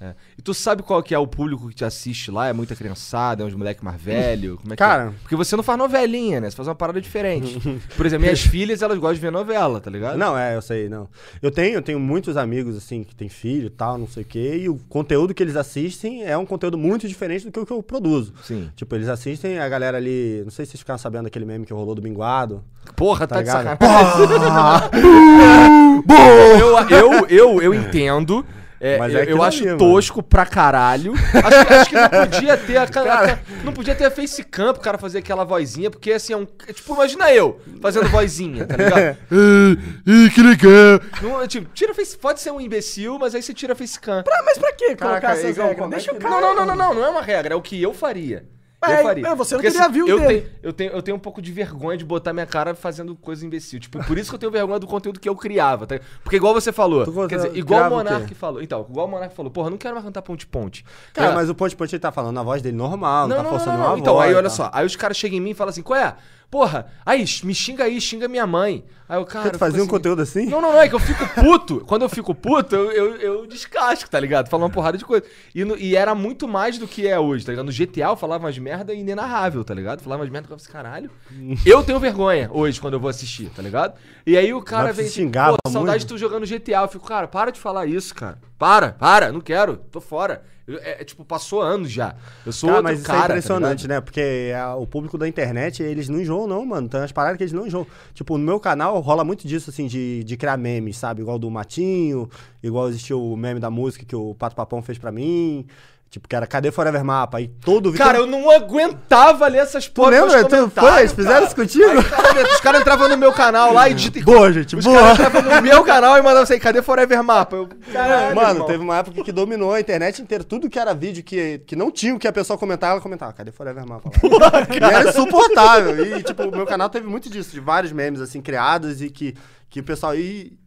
É. 0.02 0.14
E 0.38 0.42
tu 0.42 0.54
sabe 0.54 0.84
qual 0.84 1.02
que 1.02 1.16
é 1.16 1.20
o 1.20 1.26
público 1.26 1.70
que 1.70 1.76
te 1.76 1.86
assiste 1.86 2.30
lá? 2.32 2.48
É 2.48 2.54
muita 2.54 2.76
criançada, 2.76 3.44
é 3.44 3.46
uns 3.46 3.54
moleque 3.54 3.84
mais 3.84 4.02
velho? 4.02 4.58
Como 4.58 4.74
é 4.74 4.76
que 4.76 4.80
Cara. 4.84 5.10
é? 5.10 5.14
Porque 5.22 5.36
você 5.36 5.56
não 5.56 5.64
faz 5.64 5.78
novelinha, 5.78 6.42
né? 6.42 6.50
Você 6.50 6.56
faz 6.56 6.68
uma 6.68 6.76
parada 6.76 7.00
diferente. 7.00 7.60
Por 7.96 8.06
exemplo, 8.06 8.24
minhas 8.24 8.42
filhas, 8.44 8.82
elas 8.82 8.98
gostam 8.98 9.16
de 9.16 9.22
ver 9.22 9.32
novela, 9.32 9.80
tá 9.80 9.90
ligado? 9.90 10.18
Não, 10.18 10.38
é, 10.38 10.56
eu 10.56 10.62
sei, 10.62 10.90
não. 10.90 11.08
Eu 11.42 11.50
tenho, 11.50 11.76
eu 11.76 11.82
tenho 11.82 12.00
muitos 12.00 12.36
amigos, 12.36 12.76
assim, 12.76 13.04
que 13.04 13.16
têm 13.16 13.30
filho 13.30 13.68
e 13.68 13.70
tal, 13.70 13.98
não 13.98 14.08
sei 14.08 14.24
o 14.24 14.26
quê, 14.26 14.58
e 14.62 14.70
o 14.70 14.76
conteúdo 14.90 15.34
que 15.34 15.42
eles 15.42 15.56
assistem 15.56 16.24
é 16.26 16.38
um 16.38 16.46
conteúdo 16.46 16.78
muito 16.78 17.08
diferente 17.08 17.46
do 17.46 17.52
que 17.52 17.60
o 17.60 17.66
que 17.66 17.72
eu 17.74 17.82
produzo. 17.82 18.34
Sim. 18.44 18.70
Tipo, 18.76 18.96
eles 18.96 19.08
assistem 19.08 19.60
a 19.60 19.70
galera 19.70 19.98
ali. 19.98 20.42
Não 20.44 20.52
sei 20.52 20.66
se 20.66 20.72
vocês 20.72 20.82
ficaram 20.82 20.98
sabendo 20.98 21.24
daquele 21.24 21.46
meme 21.46 21.66
que 21.66 21.74
rolou 21.74 21.96
do 21.96 22.02
Minguado. 22.02 22.64
Porra, 22.96 23.26
tá, 23.28 23.36
Tá 23.36 23.42
de 23.42 23.48
ligado? 23.48 23.78
sacanagem. 23.80 24.90
eu, 26.60 26.98
eu, 26.98 27.28
eu, 27.28 27.62
eu 27.62 27.74
entendo. 27.74 28.46
É, 28.82 28.98
Mas 28.98 29.14
é 29.14 29.16
eu, 29.16 29.20
eu 29.20 29.24
aquilo 29.24 29.44
acho 29.44 29.58
ali, 29.60 29.66
mano. 29.68 29.78
tosco 29.78 30.24
pra 30.24 30.46
caralho. 30.46 31.14
Acho, 31.14 31.66
que- 31.66 31.74
acho 31.74 31.90
que 31.90 31.96
não 31.96 32.10
podia 32.10 32.58
ter 32.58 32.78
a, 32.78 32.88
ca- 32.88 33.02
a- 33.34 33.40
não 33.64 33.74
podia 33.74 33.96
ter 33.96 34.06
a 34.06 34.12
facecam 34.12 34.74
pro 34.74 34.82
cara 34.82 34.98
fazer 34.98 35.20
aquela 35.20 35.44
vozinha, 35.44 35.90
porque 35.90 36.12
assim, 36.12 36.34
é 36.34 36.38
um. 36.38 36.48
é 36.68 36.74
tipo, 36.74 36.94
imagina 36.94 37.32
eu 37.34 37.60
fazendo 37.82 38.08
vozinha, 38.10 38.66
tá 38.66 38.76
ligado? 38.78 39.18
Ih, 40.06 40.30
que 40.30 40.42
legal. 40.42 41.02
Não, 41.22 41.42
é 41.42 41.48
tipo, 41.48 41.70
tira 41.74 41.94
face. 41.94 42.18
Pode 42.18 42.40
ser 42.40 42.52
um 42.52 42.62
imbecil, 42.62 43.18
mas 43.20 43.36
aí 43.36 43.42
você 43.42 43.54
tira 43.54 43.74
a 43.74 43.76
facecam. 43.76 44.24
Ah, 44.28 44.44
mas 44.46 44.58
pra 44.58 44.72
que 44.74 44.96
colocar 44.96 45.22
Caraca, 45.22 45.32
essas 45.40 45.58
regras? 45.58 45.88
é 45.88 45.90
Deixa 45.90 46.12
o 46.12 46.16
que- 46.16 46.22
cara. 46.22 46.30
Não, 46.42 46.42
não, 46.42 46.56
não, 46.56 46.66
não, 46.66 46.76
não, 46.76 46.94
não 46.96 47.06
é 47.06 47.10
uma 47.10 47.22
regra, 47.22 47.54
é 47.54 47.58
o 47.58 47.62
que 47.62 47.82
eu 47.82 47.94
faria. 47.94 48.46
É, 48.82 49.00
eu 49.00 49.04
faria. 49.04 49.28
é, 49.28 49.36
você 49.36 49.56
não 49.56 49.62
Porque, 49.62 49.72
queria 49.72 49.88
assim, 49.88 49.94
ver 49.94 50.04
o 50.04 50.08
eu 50.08 50.20
dele. 50.20 50.42
tenho, 50.42 50.52
eu, 50.64 50.74
tenho, 50.74 50.92
eu 50.94 51.02
tenho 51.02 51.18
um 51.18 51.20
pouco 51.20 51.42
de 51.42 51.52
vergonha 51.52 51.98
de 51.98 52.06
botar 52.06 52.32
minha 52.32 52.46
cara 52.46 52.74
fazendo 52.74 53.14
coisa 53.14 53.46
imbecil. 53.46 53.78
Tipo, 53.80 54.02
por 54.06 54.18
isso 54.18 54.30
que 54.30 54.36
eu 54.36 54.40
tenho 54.40 54.52
vergonha 54.52 54.80
do 54.80 54.88
conteúdo 54.88 55.20
que 55.20 55.28
eu 55.28 55.36
criava. 55.36 55.86
Tá? 55.86 56.00
Porque 56.24 56.38
igual 56.38 56.54
você 56.54 56.72
falou, 56.72 57.04
Tu 57.04 57.28
quer 57.28 57.36
dizer, 57.36 57.58
igual 57.58 57.88
o? 57.88 57.90
Monark 57.90 58.34
falou. 58.36 58.62
Então, 58.62 58.86
igual 58.90 59.06
o 59.08 59.10
Monark 59.10 59.36
falou, 59.36 59.52
porra, 59.52 59.70
não 59.70 59.78
quero 59.78 59.94
mais 59.96 60.06
cantar 60.06 60.22
ponte-ponte. 60.22 60.86
Cara, 61.14 61.30
Tá 61.30 61.36
mas 61.36 61.50
o 61.50 61.56
Ponte 61.56 61.76
Ponte 61.76 61.94
ele 61.94 62.00
tá 62.00 62.12
falando 62.12 62.36
na 62.36 62.44
voz 62.44 62.62
dele 62.62 62.78
normal, 62.78 63.28
não, 63.28 63.36
não, 63.36 63.44
tá 63.44 63.44
não, 63.44 63.58
forçando 63.58 63.78
não, 63.78 63.90
não. 63.90 63.98
Então, 63.98 64.14
voz. 64.14 64.30
aí 64.30 64.34
olha 64.36 64.50
tá. 64.50 64.56
só. 64.56 64.70
Aí 64.74 64.86
os 64.86 64.96
caras 64.96 65.18
chegam 65.18 65.38
em 65.38 65.42
mim 65.42 65.50
e 65.50 65.54
falam 65.54 65.72
assim, 65.72 65.82
qual 65.82 66.00
é? 66.00 66.16
Porra, 66.50 66.88
aí, 67.06 67.24
me 67.44 67.54
xinga 67.54 67.84
aí, 67.84 68.02
xinga 68.02 68.28
minha 68.28 68.48
mãe. 68.48 68.84
Aí 69.08 69.20
eu, 69.20 69.26
cara. 69.26 69.50
Eu 69.54 69.60
fazia 69.60 69.80
fico 69.82 69.86
um 69.86 69.98
conteúdo 69.98 70.22
assim? 70.22 70.46
Não, 70.48 70.60
não, 70.62 70.72
não, 70.72 70.80
é 70.82 70.90
que 70.90 70.96
eu 70.96 71.00
fico 71.00 71.28
puto. 71.36 71.80
Quando 71.86 72.02
eu 72.04 72.10
fico 72.10 72.34
puto, 72.34 72.76
eu, 72.76 72.92
eu, 72.92 73.16
eu 73.18 73.48
descasco, 73.48 74.10
tá 74.10 74.20
ligado? 74.20 74.50
Falo 74.50 74.64
uma 74.64 74.70
porrada 74.70 74.98
de 74.98 75.06
coisa. 75.06 75.26
E, 75.54 75.64
no- 75.64 75.78
e 75.78 75.96
era 75.96 76.14
muito 76.16 76.48
mais 76.48 76.78
do 76.80 76.88
que 76.88 77.08
é 77.08 77.20
hoje, 77.20 77.46
tá 77.46 77.52
ligado? 77.52 77.68
No 77.68 77.72
GTA 77.72 78.06
eu 78.08 78.16
falava 78.16 78.46
umas 78.46 78.58
merda 78.58 78.94
inenarrável, 78.94 79.64
tá 79.64 79.74
ligado? 79.76 80.02
Falava 80.02 80.22
umas 80.24 80.32
merda 80.32 80.48
que 80.48 80.54
eu 80.54 80.58
falava 80.60 80.80
assim, 80.80 81.10
caralho. 81.12 81.12
Eu 81.66 81.84
tenho 81.84 82.00
vergonha 82.00 82.50
hoje 82.52 82.80
quando 82.82 82.96
eu 82.96 83.00
vou 83.00 83.10
assistir, 83.10 83.50
tá 83.50 83.62
ligado? 83.62 83.94
E 84.26 84.36
aí 84.38 84.52
o 84.54 84.62
cara 84.62 84.88
Mas 84.88 84.96
vem 84.98 85.06
você 85.06 85.12
assim, 85.12 85.22
xingava 85.26 85.58
pô, 85.64 85.70
saudade 85.70 85.98
muito? 86.00 86.08
de 86.08 86.08
tu 86.08 86.18
jogando 86.18 86.46
GTA. 86.48 86.82
Eu 86.82 86.88
fico, 86.88 87.06
cara, 87.08 87.28
para 87.28 87.52
de 87.52 87.60
falar 87.60 87.86
isso, 87.86 88.14
cara. 88.16 88.40
Para, 88.58 88.92
para, 88.94 89.32
não 89.32 89.42
quero, 89.42 89.78
tô 89.78 90.02
fora. 90.02 90.42
É, 90.78 91.02
é, 91.02 91.04
tipo, 91.04 91.26
passou 91.26 91.62
anos 91.62 91.92
já. 91.92 92.16
Eu 92.46 92.52
sou 92.52 92.68
Cara, 92.70 92.78
outro 92.80 92.92
mas 92.92 93.00
isso 93.00 93.08
cara, 93.08 93.18
é 93.18 93.22
tá 93.22 93.34
impressionante, 93.34 93.82
ligado? 93.84 93.98
né? 93.98 94.02
Porque 94.02 94.52
a- 94.56 94.76
o 94.76 94.86
público 94.86 95.18
da 95.18 95.28
internet, 95.28 95.82
eles 95.82 96.08
não 96.10 96.20
enjoam, 96.20 96.48
não, 96.48 96.66
mano. 96.66 96.88
Tem 96.88 97.00
umas 97.00 97.12
paradas 97.12 97.38
que 97.38 97.44
eles 97.44 97.54
não 97.54 97.66
enjoam. 97.68 97.88
Tipo, 98.14 98.38
no 98.38 98.44
meu 98.44 98.60
canal 98.60 99.00
rola 99.00 99.24
muito 99.24 99.48
disso, 99.48 99.70
assim, 99.70 99.88
de, 99.88 100.24
de 100.24 100.38
criar 100.38 100.58
memes, 100.58 100.98
sabe? 100.98 101.22
Igual 101.22 101.40
do 101.40 101.50
Matinho, 101.50 102.30
igual 102.62 102.88
existiu 102.90 103.24
o 103.24 103.36
meme 103.36 103.60
da 103.60 103.70
música 103.70 104.06
que 104.06 104.16
o 104.16 104.36
Pato 104.36 104.56
Papão 104.56 104.82
fez 104.82 104.98
pra 104.98 105.12
mim. 105.12 105.66
Tipo, 106.10 106.28
que 106.28 106.36
era 106.36 106.48
Cadê 106.48 106.72
Forever 106.72 107.04
Mapa? 107.04 107.38
Aí 107.38 107.48
todo 107.48 107.92
vídeo. 107.92 108.04
Cara, 108.04 108.18
eu 108.18 108.26
não 108.26 108.50
aguentava 108.50 109.48
ler 109.48 109.60
essas 109.60 109.86
Tu 109.88 109.94
porra. 109.94 110.10
lembra? 110.10 110.44
Tu 110.44 110.70
foi? 110.72 111.08
Fizeram 111.08 111.46
isso 111.46 111.56
contigo? 111.56 111.86
Aí, 111.88 112.44
os 112.52 112.60
caras 112.62 112.82
entravam 112.82 113.08
no 113.08 113.16
meu 113.16 113.32
canal 113.32 113.72
lá 113.72 113.88
e 113.88 113.94
digitavam. 113.94 114.34
Boa, 114.34 114.52
gente, 114.52 114.76
Os 114.76 114.84
boa. 114.84 114.98
caras 115.00 115.20
entravam 115.20 115.56
no 115.56 115.62
meu 115.62 115.84
canal 115.84 116.18
e 116.18 116.22
mandavam 116.24 116.42
assim, 116.44 116.58
cadê 116.58 116.82
Forever 116.82 117.24
Mapa? 117.24 117.56
Eu, 117.58 117.70
caralho, 117.94 118.36
Mano, 118.36 118.50
irmão. 118.50 118.66
teve 118.68 118.84
uma 118.84 118.98
época 118.98 119.24
que 119.24 119.32
dominou 119.32 119.72
a 119.74 119.80
internet 119.80 120.20
inteira. 120.20 120.44
Tudo 120.44 120.68
que 120.68 120.80
era 120.80 120.96
vídeo 120.96 121.24
que, 121.24 121.60
que 121.60 121.76
não 121.76 121.92
tinha 121.92 122.16
o 122.16 122.20
que 122.20 122.28
a 122.28 122.34
pessoa 122.34 122.58
comentava, 122.58 122.94
ela 122.94 123.02
comentava. 123.02 123.32
Cadê 123.32 123.52
Forever 123.52 123.86
Mapa? 123.88 124.10
lá?" 124.24 124.68
e 124.74 124.84
era 124.84 125.10
insuportável. 125.10 126.18
E, 126.18 126.24
tipo, 126.24 126.42
o 126.44 126.52
meu 126.52 126.66
canal 126.66 126.90
teve 126.90 127.06
muito 127.08 127.30
disso, 127.30 127.52
de 127.52 127.60
vários 127.60 127.92
memes, 127.92 128.20
assim, 128.20 128.42
criados 128.42 129.00
e 129.02 129.12
que, 129.12 129.36
que 129.70 129.80
o 129.80 129.84
pessoal... 129.84 130.16
E 130.16 130.58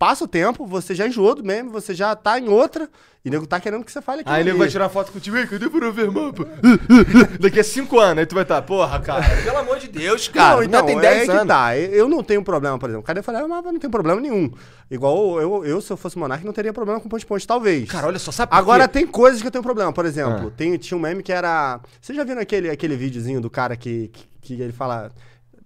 passa 0.00 0.24
o 0.24 0.26
tempo, 0.26 0.64
você 0.66 0.94
já 0.94 1.06
enjoou 1.06 1.34
do 1.34 1.44
meme, 1.44 1.68
você 1.68 1.92
já 1.94 2.16
tá 2.16 2.40
em 2.40 2.48
outra 2.48 2.88
e 3.22 3.28
o 3.28 3.30
nego 3.30 3.46
tá 3.46 3.60
querendo 3.60 3.84
que 3.84 3.92
você 3.92 4.00
fale 4.00 4.22
aquilo 4.22 4.34
Aí 4.34 4.40
ele 4.40 4.54
vai 4.54 4.66
tirar 4.66 4.88
foto 4.88 5.12
contigo, 5.12 5.36
ei, 5.36 5.46
cadê 5.46 5.68
Forever 5.68 6.10
Mapa? 6.10 6.48
Daqui 7.38 7.60
a 7.60 7.62
5 7.64 7.98
anos, 7.98 8.18
aí 8.20 8.24
tu 8.24 8.34
vai 8.34 8.44
estar, 8.44 8.62
porra, 8.62 8.98
cara, 9.00 9.22
pelo 9.44 9.58
amor 9.58 9.78
de 9.78 9.88
Deus, 9.88 10.26
cara. 10.26 10.56
não, 10.56 10.62
então, 10.62 10.86
tem 10.86 10.96
é 10.96 11.00
10 11.02 11.24
que 11.26 11.30
anos. 11.30 11.46
tá. 11.46 11.76
Eu 11.76 12.08
não 12.08 12.24
tenho 12.24 12.42
problema, 12.42 12.78
por 12.78 12.88
exemplo. 12.88 13.04
Cadê 13.04 13.20
Forever 13.20 13.46
Mapa? 13.46 13.70
Não 13.70 13.78
tem 13.78 13.90
problema 13.90 14.18
nenhum. 14.22 14.50
Igual 14.90 15.38
eu, 15.38 15.66
eu 15.66 15.82
se 15.82 15.92
eu 15.92 15.98
fosse 15.98 16.18
monarca, 16.18 16.46
não 16.46 16.52
teria 16.54 16.72
problema 16.72 16.98
com 16.98 17.06
Ponte 17.06 17.26
Ponte, 17.26 17.46
talvez. 17.46 17.86
Cara, 17.90 18.06
olha 18.06 18.18
só, 18.18 18.32
sabe 18.32 18.52
Agora 18.54 18.88
tem 18.88 19.06
coisas 19.06 19.42
que 19.42 19.46
eu 19.48 19.52
tenho 19.52 19.62
problema. 19.62 19.92
Por 19.92 20.06
exemplo, 20.06 20.48
Ah. 20.48 20.56
tem, 20.56 20.78
tinha 20.78 20.96
um 20.96 21.00
meme 21.00 21.22
que 21.22 21.30
era. 21.30 21.78
Vocês 22.00 22.16
já 22.16 22.24
viram 22.24 22.40
aquele, 22.40 22.70
aquele 22.70 22.96
videozinho 22.96 23.38
do 23.42 23.50
cara 23.50 23.76
que, 23.76 24.10
que, 24.40 24.56
que 24.56 24.62
ele 24.62 24.72
fala. 24.72 25.12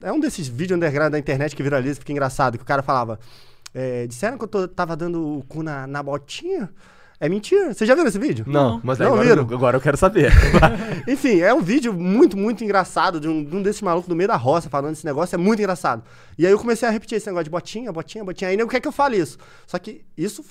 É 0.03 0.13
um 0.13 0.19
desses 0.19 0.49
vídeos 0.49 0.77
underground 0.77 1.13
da 1.13 1.21
internet 1.21 1.55
que 1.55 1.63
viraliza, 1.63 2.01
fica 2.01 2.11
engraçado, 2.11 2.59
que 2.59 2.65
o 2.65 2.67
cara 2.67 2.83
falava. 2.83 3.21
É, 3.75 4.07
disseram 4.07 4.39
que 4.39 4.45
eu 4.45 4.49
tô- 4.49 4.69
tava 4.69 4.97
dando 4.97 5.39
o 5.39 5.45
cu 5.45 5.63
na, 5.63 5.87
na 5.87 6.03
botinha? 6.03 6.71
É 7.21 7.29
mentira. 7.29 7.73
Vocês 7.73 7.87
já 7.89 7.95
viram 7.95 8.09
esse 8.09 8.19
vídeo? 8.19 8.45
Não, 8.47 8.81
mas 8.85 8.99
Não 8.99 9.07
agora, 9.15 9.23
viram? 9.25 9.43
agora 9.43 9.77
eu 9.77 9.81
quero 9.81 9.97
saber. 9.97 10.31
Enfim, 11.09 11.41
é 11.41 11.55
um 11.55 11.61
vídeo 11.63 11.93
muito, 11.93 12.37
muito 12.37 12.63
engraçado 12.65 13.21
de 13.21 13.29
um, 13.29 13.43
de 13.45 13.55
um 13.57 13.63
desses 13.63 13.81
malucos 13.83 14.09
do 14.09 14.17
meio 14.17 14.29
da 14.29 14.37
roça 14.37 14.69
falando 14.69 14.93
esse 14.93 15.05
negócio, 15.05 15.35
é 15.35 15.39
muito 15.39 15.61
engraçado. 15.61 16.03
E 16.37 16.45
aí 16.47 16.53
eu 16.53 16.59
comecei 16.59 16.87
a 16.89 16.91
repetir 16.91 17.17
esse 17.17 17.27
negócio 17.27 17.45
de 17.45 17.51
botinha, 17.51 17.91
botinha, 17.93 18.25
botinha. 18.25 18.51
Aí 18.51 18.57
nego 18.57 18.69
quer 18.71 18.81
que 18.81 18.89
eu 18.89 18.93
fale 18.93 19.17
isso. 19.17 19.39
Só 19.67 19.79
que 19.79 20.05
isso 20.19 20.45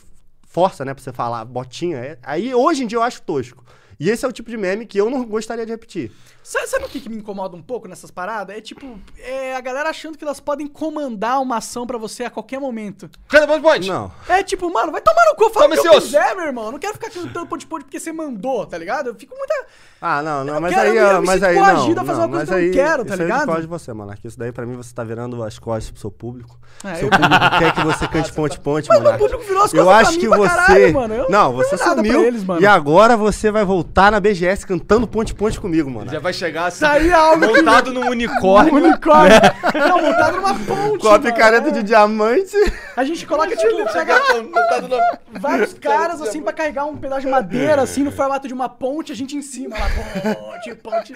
força, 0.48 0.84
né, 0.86 0.94
pra 0.94 1.04
você 1.04 1.12
falar 1.12 1.44
botinha. 1.46 1.98
é- 1.98 2.18
Aí 2.24 2.54
hoje 2.56 2.84
em 2.84 2.88
dia 2.88 2.98
eu 2.98 3.04
acho 3.04 3.22
tosco. 3.22 3.64
E 4.00 4.10
esse 4.10 4.26
é 4.26 4.28
o 4.28 4.32
tipo 4.32 4.50
de 4.50 4.58
meme 4.58 4.86
que 4.86 5.00
eu 5.00 5.10
não 5.10 5.24
gostaria 5.26 5.66
de 5.66 5.72
repetir. 5.72 6.12
Sabe, 6.44 6.68
sabe 6.68 6.86
o 6.86 6.90
que, 6.90 7.00
que 7.00 7.10
me 7.10 7.16
incomoda 7.16 7.56
um 7.56 7.62
pouco 7.62 7.88
nessas 7.88 8.12
paradas? 8.12 8.56
É 8.58 8.60
tipo, 8.62 9.00
é 9.18 9.56
a 9.56 9.62
galera 9.62 9.90
achando 9.90 10.18
que 10.18 10.24
elas 10.24 10.40
podem 10.42 10.68
comandar 10.68 11.42
uma 11.42 11.58
ação 11.58 11.88
pra 11.88 11.98
você 11.98 12.26
a 12.26 12.30
qualquer 12.30 12.60
momento. 12.60 13.10
Cadê 13.30 13.48
Ponte 13.48 13.62
Ponte? 13.62 13.88
Não. 13.88 14.12
É 14.28 14.44
tipo, 14.44 14.72
mano, 14.72 14.92
vai 14.92 15.00
tomar 15.02 15.24
no 15.30 15.36
cu, 15.36 15.50
fala 15.52 15.70
Toma 15.70 15.80
o 15.80 15.82
que 15.82 15.88
eu 15.88 16.02
quiser, 16.02 16.36
meu 16.36 16.46
irmão. 16.46 16.66
Eu 16.66 16.72
não 16.74 16.80
quero 16.80 16.94
ficar 16.94 17.10
cantando 17.10 17.48
ponte 17.48 17.66
ponte 17.66 17.86
porque 17.86 18.00
você 18.00 18.12
mandou, 18.12 18.66
tá 18.66 18.78
ligado? 18.78 19.08
Eu 19.08 19.16
fico 19.16 19.34
muita. 19.38 19.54
Ah, 20.02 20.22
não, 20.22 20.44
não, 20.44 20.56
Eu 20.56 20.62
mas 20.62 20.74
quero- 20.76 20.92
aí, 20.92 20.98
eu 20.98 21.06
ó, 21.18 21.22
me 21.22 21.28
mas 21.28 21.36
sinto 21.36 21.46
aí 21.46 21.56
coagido 21.56 21.96
não. 21.96 22.04
a 22.04 22.06
fazer 22.06 22.20
não, 22.20 22.28
uma 22.28 22.38
coisa 22.38 22.46
que 22.56 22.60
eu 22.62 22.66
não 22.68 22.74
quero, 22.74 23.06
tá 23.06 23.14
isso 23.14 23.22
aí 23.24 23.28
ligado? 23.30 23.62
de 23.62 23.68
você, 23.68 23.94
mano. 23.94 24.14
Isso 24.22 24.38
daí 24.38 24.52
pra 24.52 24.66
mim 24.66 24.76
você 24.76 24.94
tá 24.94 25.02
virando 25.04 25.42
as 25.44 25.58
costas 25.58 25.92
pro 25.92 26.02
seu 26.02 26.12
público. 26.12 26.60
É, 26.84 26.96
seu 26.96 27.08
eu- 27.08 27.10
público 27.10 27.50
quer 27.58 27.74
que 27.74 27.84
você 27.86 28.08
cante 28.10 28.34
ponte 28.34 28.60
ponte, 28.60 28.90
Mas 28.90 29.02
meu 29.02 29.18
público 29.18 29.44
virou 29.44 29.64
as 29.64 29.74
Eu 29.74 29.86
costas 29.86 30.00
pra 30.02 30.08
acho 30.10 30.18
mim 30.18 30.20
que 30.20 30.28
pra 30.28 30.38
você. 30.38 30.50
caralho, 30.50 30.94
mano. 30.94 31.14
Eu 31.14 31.30
não, 31.30 31.54
você 31.54 31.78
sumiu. 31.78 32.22
eles, 32.26 32.44
mano. 32.44 32.62
E 32.62 32.66
agora 32.66 33.16
você 33.16 33.50
vai 33.50 33.64
voltar 33.64 34.12
na 34.12 34.20
BGS 34.20 34.68
cantando 34.68 35.08
ponte 35.08 35.34
ponte 35.34 35.58
comigo, 35.58 35.90
mano. 35.90 36.12
Já 36.12 36.20
vai 36.20 36.33
chegar 36.34 36.66
assim, 36.66 36.86
é 36.86 37.14
algo 37.14 37.48
que- 37.48 37.58
montado 37.62 37.94
num 37.94 38.10
unicórnio. 38.10 38.74
Unicórnio. 38.84 39.40
Não, 39.88 40.02
montado 40.02 40.36
numa 40.38 40.54
ponte. 40.56 41.00
Com 41.00 41.08
a 41.08 41.12
mano. 41.12 41.24
picareta 41.24 41.72
de 41.72 41.84
diamante. 41.84 42.56
A 42.96 43.04
gente 43.04 43.26
coloca, 43.26 43.56
tipo, 43.56 43.92
pega 43.92 44.20
montado 44.42 44.88
na... 44.88 45.18
vários 45.40 45.74
caras, 45.80 46.22
assim, 46.22 46.42
pra 46.42 46.54
carregar 46.54 46.86
um 46.86 46.96
pedaço 46.98 47.22
de 47.22 47.28
madeira, 47.28 47.82
assim, 47.82 48.04
no 48.04 48.12
formato 48.12 48.48
de 48.48 48.54
uma 48.54 48.68
ponte, 48.70 49.12
a 49.12 49.16
gente 49.16 49.36
em 49.38 49.42
cima 49.42 49.76
lá. 49.78 49.88
Ponte, 50.34 50.76
ponte. 50.76 51.14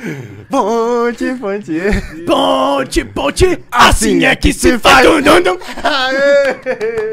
Ponte, 0.49 1.33
ponte. 1.35 1.81
Ponte, 2.25 3.05
ponte. 3.05 3.63
Assim 3.71 4.25
é 4.25 4.35
que 4.35 4.53
se 4.53 4.77
faz. 4.77 5.05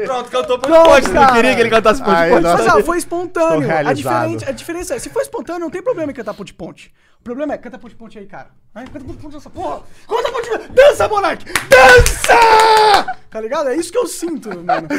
Pronto, 0.05 0.29
cantou 0.31 0.59
Ponte 0.59 0.71
Ponte. 0.71 1.09
Não 1.09 1.33
queria 1.33 1.55
que 1.55 1.61
ele 1.61 1.69
cantasse 1.69 2.03
Ponte 2.03 2.29
Ponte. 2.29 2.43
Mas, 2.43 2.67
ó, 2.67 2.81
foi 2.83 2.97
espontâneo. 2.97 3.69
A, 3.71 3.93
diferente, 3.93 4.45
a 4.47 4.51
diferença 4.51 4.95
é, 4.95 4.99
se 4.99 5.09
for 5.09 5.21
espontâneo, 5.21 5.61
não 5.61 5.69
tem 5.69 5.81
problema 5.81 6.11
em 6.11 6.15
cantar 6.15 6.33
ponte-ponte. 6.33 6.93
O 7.14 7.14
problema 7.25 7.55
é, 7.55 7.57
canta 7.57 7.79
ponte-ponte 7.79 8.19
aí, 8.19 8.27
cara. 8.27 8.49
Ai, 8.75 8.85
canta 8.85 9.03
ponte-ponte 9.03 9.33
nessa 9.33 9.49
porra. 9.49 9.81
Canta 10.07 10.31
ponte-ponte. 10.31 10.71
Dança, 10.73 11.07
Monark. 11.07 11.43
Dança! 11.67 13.17
Tá 13.31 13.41
ligado? 13.41 13.69
É 13.69 13.75
isso 13.75 13.91
que 13.91 13.97
eu 13.97 14.05
sinto, 14.05 14.49
mano. 14.49 14.87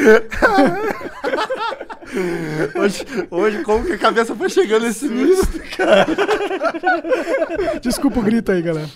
Hoje, 2.73 3.05
hoje, 3.29 3.63
como 3.63 3.83
que 3.83 3.91
a 3.91 3.97
cabeça 3.97 4.33
foi 4.33 4.49
chegando 4.49 4.83
nesse 4.83 5.09
nível? 5.09 5.43
Desculpa 7.81 8.21
o 8.21 8.23
grito 8.23 8.49
aí, 8.49 8.61
galera. 8.61 8.87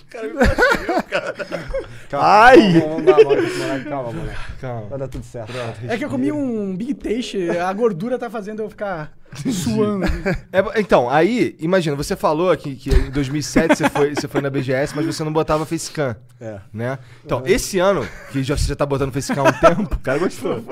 Ai! 2.19 2.79
Vamos 2.79 3.05
dar 3.05 3.23
moleque. 3.23 3.89
Calma, 3.89 4.11
moleque. 4.11 4.39
Calma. 4.59 4.87
Vai 4.89 4.99
dar 4.99 5.07
tudo 5.07 5.23
certo. 5.25 5.51
É 5.87 5.97
que 5.97 6.05
eu 6.05 6.09
comi 6.09 6.31
um 6.31 6.75
Big 6.75 6.93
Taste, 6.95 7.49
a 7.51 7.71
gordura 7.73 8.17
tá 8.19 8.29
fazendo 8.29 8.61
eu 8.61 8.69
ficar 8.69 9.11
suando. 9.51 10.05
É, 10.51 10.79
então, 10.79 11.09
aí, 11.09 11.55
imagina, 11.59 11.95
você 11.95 12.15
falou 12.15 12.55
que, 12.57 12.75
que 12.75 12.89
em 12.89 13.09
2007 13.11 13.75
você 13.75 13.89
foi, 13.89 14.15
você 14.15 14.27
foi 14.27 14.41
na 14.41 14.49
BGS, 14.49 14.93
mas 14.95 15.05
você 15.05 15.23
não 15.23 15.31
botava 15.31 15.65
facecam, 15.65 16.15
É. 16.39 16.57
né? 16.73 16.99
Então, 17.23 17.43
esse 17.45 17.79
ano, 17.79 18.05
que 18.31 18.43
já, 18.43 18.57
você 18.57 18.67
já 18.67 18.75
tá 18.75 18.85
botando 18.85 19.11
facecam 19.13 19.45
há 19.45 19.49
um 19.49 19.53
tempo, 19.53 19.95
o 19.95 19.99
cara 19.99 20.19
gostou. 20.19 20.63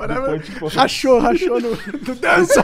Rachou, 0.74 1.20
rachou 1.20 1.60
no, 1.60 1.70
no 1.70 2.14
dança. 2.16 2.62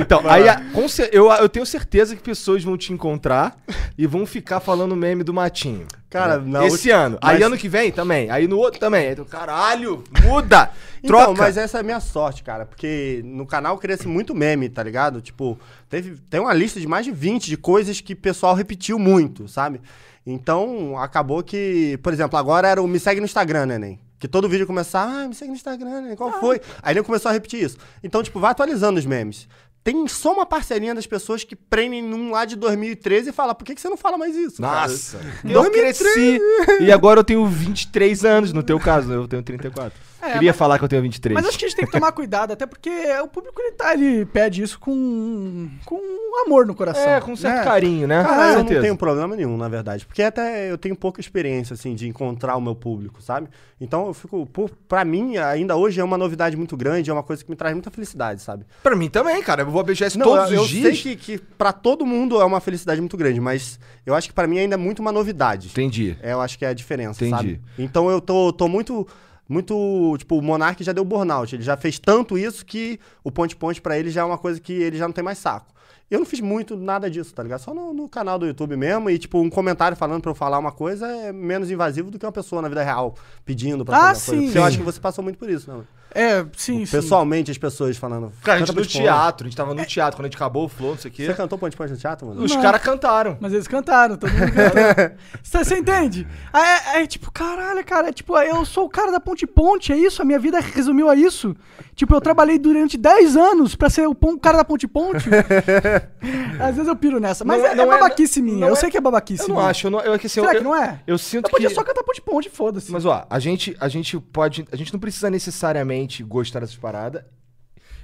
Então, 0.00 0.22
aí, 0.28 0.48
a- 0.48 0.60
com 0.72 0.86
eu, 1.12 1.30
eu 1.30 1.48
tenho 1.48 1.64
certeza 1.66 2.16
que 2.16 2.22
pessoas 2.22 2.62
vão 2.64 2.76
te 2.76 2.92
encontrar 2.92 3.56
e 3.96 4.06
vão 4.06 4.26
ficar 4.26 4.60
falando 4.60 4.96
meme 4.96 5.22
do 5.22 5.32
Matinho. 5.34 5.86
Cara, 6.10 6.38
né? 6.38 6.44
na 6.60 6.64
Esse 6.66 6.76
ulti- 6.76 6.90
ano. 6.90 7.18
Aí 7.20 7.36
mas- 7.38 7.46
ano 7.46 7.56
que 7.58 7.68
vem 7.68 7.92
também. 7.92 8.30
Aí 8.30 8.48
no 8.48 8.56
outro 8.58 8.80
também. 8.80 9.08
Aí 9.08 9.14
tu, 9.16 9.24
caralho, 9.24 10.02
muda! 10.24 10.70
Então, 11.00 11.16
Troca! 11.26 11.42
mas 11.42 11.56
essa 11.56 11.78
é 11.78 11.80
a 11.80 11.84
minha 11.84 12.00
sorte, 12.00 12.42
cara. 12.42 12.66
Porque 12.66 13.22
no 13.24 13.46
canal 13.46 13.78
cresce 13.78 14.08
muito 14.08 14.34
meme, 14.34 14.68
tá 14.68 14.82
ligado? 14.82 15.20
Tipo, 15.20 15.56
teve, 15.88 16.16
tem 16.28 16.40
uma 16.40 16.52
lista 16.52 16.80
de 16.80 16.88
mais 16.88 17.04
de 17.04 17.12
20 17.12 17.46
de 17.46 17.56
coisas 17.56 18.00
que 18.00 18.14
o 18.14 18.16
pessoal 18.16 18.52
repetiu 18.52 18.98
muito, 18.98 19.46
sabe? 19.46 19.80
Então, 20.26 20.98
acabou 20.98 21.40
que... 21.44 21.96
Por 22.02 22.12
exemplo, 22.12 22.36
agora 22.36 22.66
era 22.66 22.82
o 22.82 22.88
me 22.88 22.98
segue 22.98 23.20
no 23.20 23.26
Instagram, 23.26 23.66
né? 23.66 23.96
Que 24.18 24.26
todo 24.26 24.48
vídeo 24.48 24.66
começava, 24.66 25.12
ah, 25.12 25.28
me 25.28 25.34
segue 25.34 25.50
no 25.50 25.56
Instagram, 25.56 26.00
né? 26.00 26.16
Qual 26.16 26.32
foi? 26.40 26.60
Aí 26.82 26.92
ele 26.94 27.02
começou 27.02 27.28
a 27.28 27.32
repetir 27.32 27.62
isso. 27.62 27.78
Então, 28.02 28.22
tipo, 28.22 28.40
vai 28.40 28.50
atualizando 28.50 28.98
os 28.98 29.06
memes. 29.06 29.48
Tem 29.84 30.06
só 30.06 30.32
uma 30.34 30.44
parcelinha 30.44 30.94
das 30.94 31.06
pessoas 31.06 31.44
que 31.44 31.56
prendem 31.56 32.02
num 32.02 32.30
lá 32.30 32.44
de 32.44 32.56
2013 32.56 33.30
e 33.30 33.32
fala, 33.32 33.54
por 33.54 33.64
que, 33.64 33.74
que 33.74 33.80
você 33.80 33.88
não 33.88 33.96
fala 33.96 34.18
mais 34.18 34.36
isso? 34.36 34.60
cara?" 34.60 34.82
Nossa, 34.88 35.18
eu 35.44 35.70
cresci. 35.70 36.40
E 36.80 36.92
agora 36.92 37.20
eu 37.20 37.24
tenho 37.24 37.46
23 37.46 38.24
anos, 38.24 38.52
no 38.52 38.62
teu 38.62 38.78
caso, 38.78 39.12
eu 39.12 39.26
tenho 39.26 39.42
34. 39.42 40.08
É, 40.20 40.32
Queria 40.32 40.50
mas- 40.50 40.56
falar 40.56 40.78
que 40.78 40.84
eu 40.84 40.88
tenho 40.88 41.00
23. 41.00 41.32
Mas 41.34 41.46
acho 41.48 41.56
que 41.56 41.64
a 41.64 41.68
gente 41.68 41.76
tem 41.76 41.86
que 41.86 41.92
tomar 41.92 42.10
cuidado, 42.10 42.52
até 42.52 42.66
porque 42.66 42.90
o 43.22 43.28
público 43.28 43.60
ele, 43.62 43.70
tá, 43.72 43.94
ele 43.94 44.26
pede 44.26 44.62
isso 44.62 44.78
com, 44.80 45.70
com 45.84 46.00
amor 46.44 46.66
no 46.66 46.74
coração. 46.74 47.02
É, 47.08 47.20
com 47.20 47.36
certo 47.36 47.58
né? 47.58 47.64
carinho, 47.64 48.08
né? 48.08 48.24
Cara, 48.24 48.34
Com 48.34 48.42
eu 48.42 48.48
certeza. 48.56 48.74
não 48.74 48.82
tenho 48.82 48.96
problema 48.96 49.36
nenhum, 49.36 49.56
na 49.56 49.68
verdade. 49.68 50.04
Porque 50.04 50.20
até 50.22 50.70
eu 50.70 50.76
tenho 50.76 50.96
pouca 50.96 51.20
experiência, 51.20 51.74
assim, 51.74 51.94
de 51.94 52.08
encontrar 52.08 52.56
o 52.56 52.60
meu 52.60 52.74
público, 52.74 53.22
sabe? 53.22 53.48
Então 53.80 54.08
eu 54.08 54.12
fico. 54.14 54.44
Por, 54.46 54.70
pra 54.88 55.04
mim, 55.04 55.36
ainda 55.36 55.76
hoje 55.76 56.00
é 56.00 56.04
uma 56.04 56.18
novidade 56.18 56.56
muito 56.56 56.76
grande, 56.76 57.08
é 57.10 57.12
uma 57.12 57.22
coisa 57.22 57.44
que 57.44 57.48
me 57.50 57.56
traz 57.56 57.72
muita 57.74 57.90
felicidade, 57.92 58.42
sabe? 58.42 58.66
Pra 58.82 58.96
mim 58.96 59.08
também, 59.08 59.40
cara. 59.40 59.62
Eu 59.68 59.72
vou 59.72 59.80
a 59.80 59.84
BGS 59.84 60.16
Não, 60.18 60.24
todos 60.26 60.50
eu, 60.50 60.62
os 60.62 60.72
eu 60.72 60.80
dias. 60.80 60.98
sei 61.02 61.14
que, 61.16 61.38
que 61.38 61.38
para 61.38 61.72
todo 61.72 62.06
mundo 62.06 62.40
é 62.40 62.44
uma 62.44 62.58
felicidade 62.60 63.00
muito 63.00 63.16
grande, 63.16 63.38
mas 63.40 63.78
eu 64.06 64.14
acho 64.14 64.26
que 64.28 64.34
pra 64.34 64.46
mim 64.46 64.58
ainda 64.58 64.74
é 64.74 64.78
muito 64.78 65.00
uma 65.00 65.12
novidade. 65.12 65.68
Entendi. 65.68 66.16
É, 66.22 66.32
eu 66.32 66.40
acho 66.40 66.58
que 66.58 66.64
é 66.64 66.68
a 66.68 66.72
diferença, 66.74 67.24
Entendi. 67.24 67.36
sabe? 67.36 67.60
Então 67.78 68.10
eu 68.10 68.20
tô, 68.20 68.52
tô 68.52 68.66
muito. 68.66 69.06
Muito. 69.48 70.14
Tipo, 70.18 70.36
o 70.38 70.42
Monark 70.42 70.82
já 70.84 70.92
deu 70.92 71.04
burnout. 71.04 71.54
Ele 71.54 71.62
já 71.62 71.76
fez 71.76 71.98
tanto 71.98 72.36
isso 72.36 72.64
que 72.66 72.98
o 73.24 73.30
Ponte 73.30 73.56
Ponte 73.56 73.80
pra 73.80 73.98
ele 73.98 74.10
já 74.10 74.20
é 74.20 74.24
uma 74.24 74.36
coisa 74.38 74.60
que 74.60 74.72
ele 74.72 74.96
já 74.98 75.06
não 75.06 75.12
tem 75.12 75.24
mais 75.24 75.38
saco. 75.38 75.66
Eu 76.10 76.18
não 76.18 76.26
fiz 76.26 76.40
muito 76.40 76.74
nada 76.76 77.10
disso, 77.10 77.34
tá 77.34 77.42
ligado? 77.42 77.60
Só 77.60 77.74
no, 77.74 77.92
no 77.92 78.08
canal 78.08 78.38
do 78.38 78.46
YouTube 78.46 78.76
mesmo. 78.76 79.10
E, 79.10 79.18
tipo, 79.18 79.38
um 79.40 79.50
comentário 79.50 79.96
falando 79.96 80.22
pra 80.22 80.30
eu 80.30 80.34
falar 80.34 80.58
uma 80.58 80.72
coisa 80.72 81.06
é 81.06 81.32
menos 81.32 81.70
invasivo 81.70 82.10
do 82.10 82.18
que 82.18 82.24
uma 82.26 82.32
pessoa 82.32 82.62
na 82.62 82.68
vida 82.68 82.82
real 82.82 83.14
pedindo 83.44 83.84
pra 83.84 83.96
Ah, 83.96 84.00
fazer 84.08 84.20
sim. 84.20 84.26
coisa. 84.30 84.44
Porque 84.46 84.58
eu 84.58 84.64
acho 84.64 84.78
que 84.78 84.84
você 84.84 85.00
passou 85.00 85.22
muito 85.24 85.38
por 85.38 85.48
isso, 85.50 85.70
né? 85.70 85.82
É, 86.14 86.44
sim, 86.56 86.84
sim. 86.86 86.90
Pessoalmente, 86.90 87.50
as 87.50 87.58
pessoas 87.58 87.96
falando. 87.96 88.32
Cara, 88.42 88.56
a 88.56 88.58
gente 88.58 88.68
"Canta 88.68 88.72
no 88.80 88.86
Ponte 88.86 88.92
Ponte". 88.94 89.02
teatro, 89.04 89.46
a 89.46 89.48
gente 89.48 89.56
tava 89.56 89.74
no 89.74 89.84
teatro, 89.84 90.16
quando 90.16 90.24
a 90.24 90.28
gente 90.28 90.36
acabou 90.36 90.64
o 90.64 90.68
flow, 90.68 90.90
não 90.92 90.98
sei 90.98 91.10
o 91.10 91.14
quê. 91.14 91.26
Você 91.26 91.34
cantou 91.34 91.58
Ponte 91.58 91.76
Ponte 91.76 91.90
no 91.92 91.96
teatro, 91.98 92.26
mano? 92.26 92.42
Os 92.42 92.56
caras 92.56 92.82
cantaram. 92.82 93.36
Mas 93.40 93.52
eles 93.52 93.68
cantaram, 93.68 94.16
todo 94.16 94.30
mundo 94.32 94.52
cantou. 94.52 95.16
Você 95.42 95.58
você 95.64 95.76
entende? 95.78 96.26
Aí 96.52 96.62
é, 96.96 97.02
é 97.02 97.06
tipo, 97.06 97.30
caralho, 97.30 97.84
cara, 97.84 98.08
é 98.08 98.12
tipo, 98.12 98.36
eu 98.38 98.64
sou 98.64 98.84
o 98.84 98.88
cara 98.88 99.10
da 99.12 99.20
Ponte 99.20 99.46
Ponte, 99.46 99.92
é 99.92 99.96
isso? 99.96 100.22
A 100.22 100.24
minha 100.24 100.38
vida 100.38 100.60
resumiu 100.60 101.08
a 101.08 101.14
isso? 101.14 101.54
Tipo, 101.94 102.14
eu 102.14 102.20
trabalhei 102.20 102.58
durante 102.58 102.96
10 102.96 103.36
anos 103.36 103.74
pra 103.74 103.90
ser 103.90 104.06
o 104.08 104.14
cara 104.38 104.58
da 104.58 104.64
Ponte 104.64 104.86
Ponte. 104.86 105.28
Às 106.60 106.74
vezes 106.74 106.88
eu 106.88 106.96
piro 106.96 107.18
nessa, 107.20 107.44
mas 107.44 107.58
Não 107.60 107.66
é- 107.66 107.68
é, 107.70 107.72
é 107.72 107.76
não 107.76 107.92
é- 107.92 107.98
babaquice 107.98 108.40
minha. 108.42 108.66
Eu 108.66 108.72
é- 108.72 108.76
sei 108.76 108.90
que 108.90 108.96
é 108.96 109.00
babaquice 109.00 109.42
Eu 109.42 109.48
não 109.48 109.56
minha. 109.56 109.68
acho, 109.68 109.86
eu 109.86 109.90
não, 109.90 110.00
eu, 110.00 110.14
é 110.14 110.18
que 110.18 110.26
assim, 110.26 110.40
Será 110.40 110.52
eu, 110.54 110.58
que 110.58 110.64
não 110.64 110.74
é? 110.74 111.00
Eu 111.06 111.18
sinto 111.18 111.46
Eu 111.46 111.50
podia 111.50 111.68
que... 111.68 111.74
só 111.74 111.82
cantar 111.82 112.02
Ponte 112.02 112.20
Ponte, 112.22 112.48
foda-se. 112.50 112.90
Mas 112.90 113.04
ó, 113.04 113.26
a 113.28 113.38
gente, 113.38 113.76
a 113.80 113.88
gente 113.88 114.18
pode. 114.18 114.66
A 114.72 114.76
gente 114.76 114.92
não 114.92 115.00
precisa 115.00 115.28
necessariamente 115.30 115.97
gostar 116.22 116.60
dessas 116.60 116.76
paradas. 116.76 117.22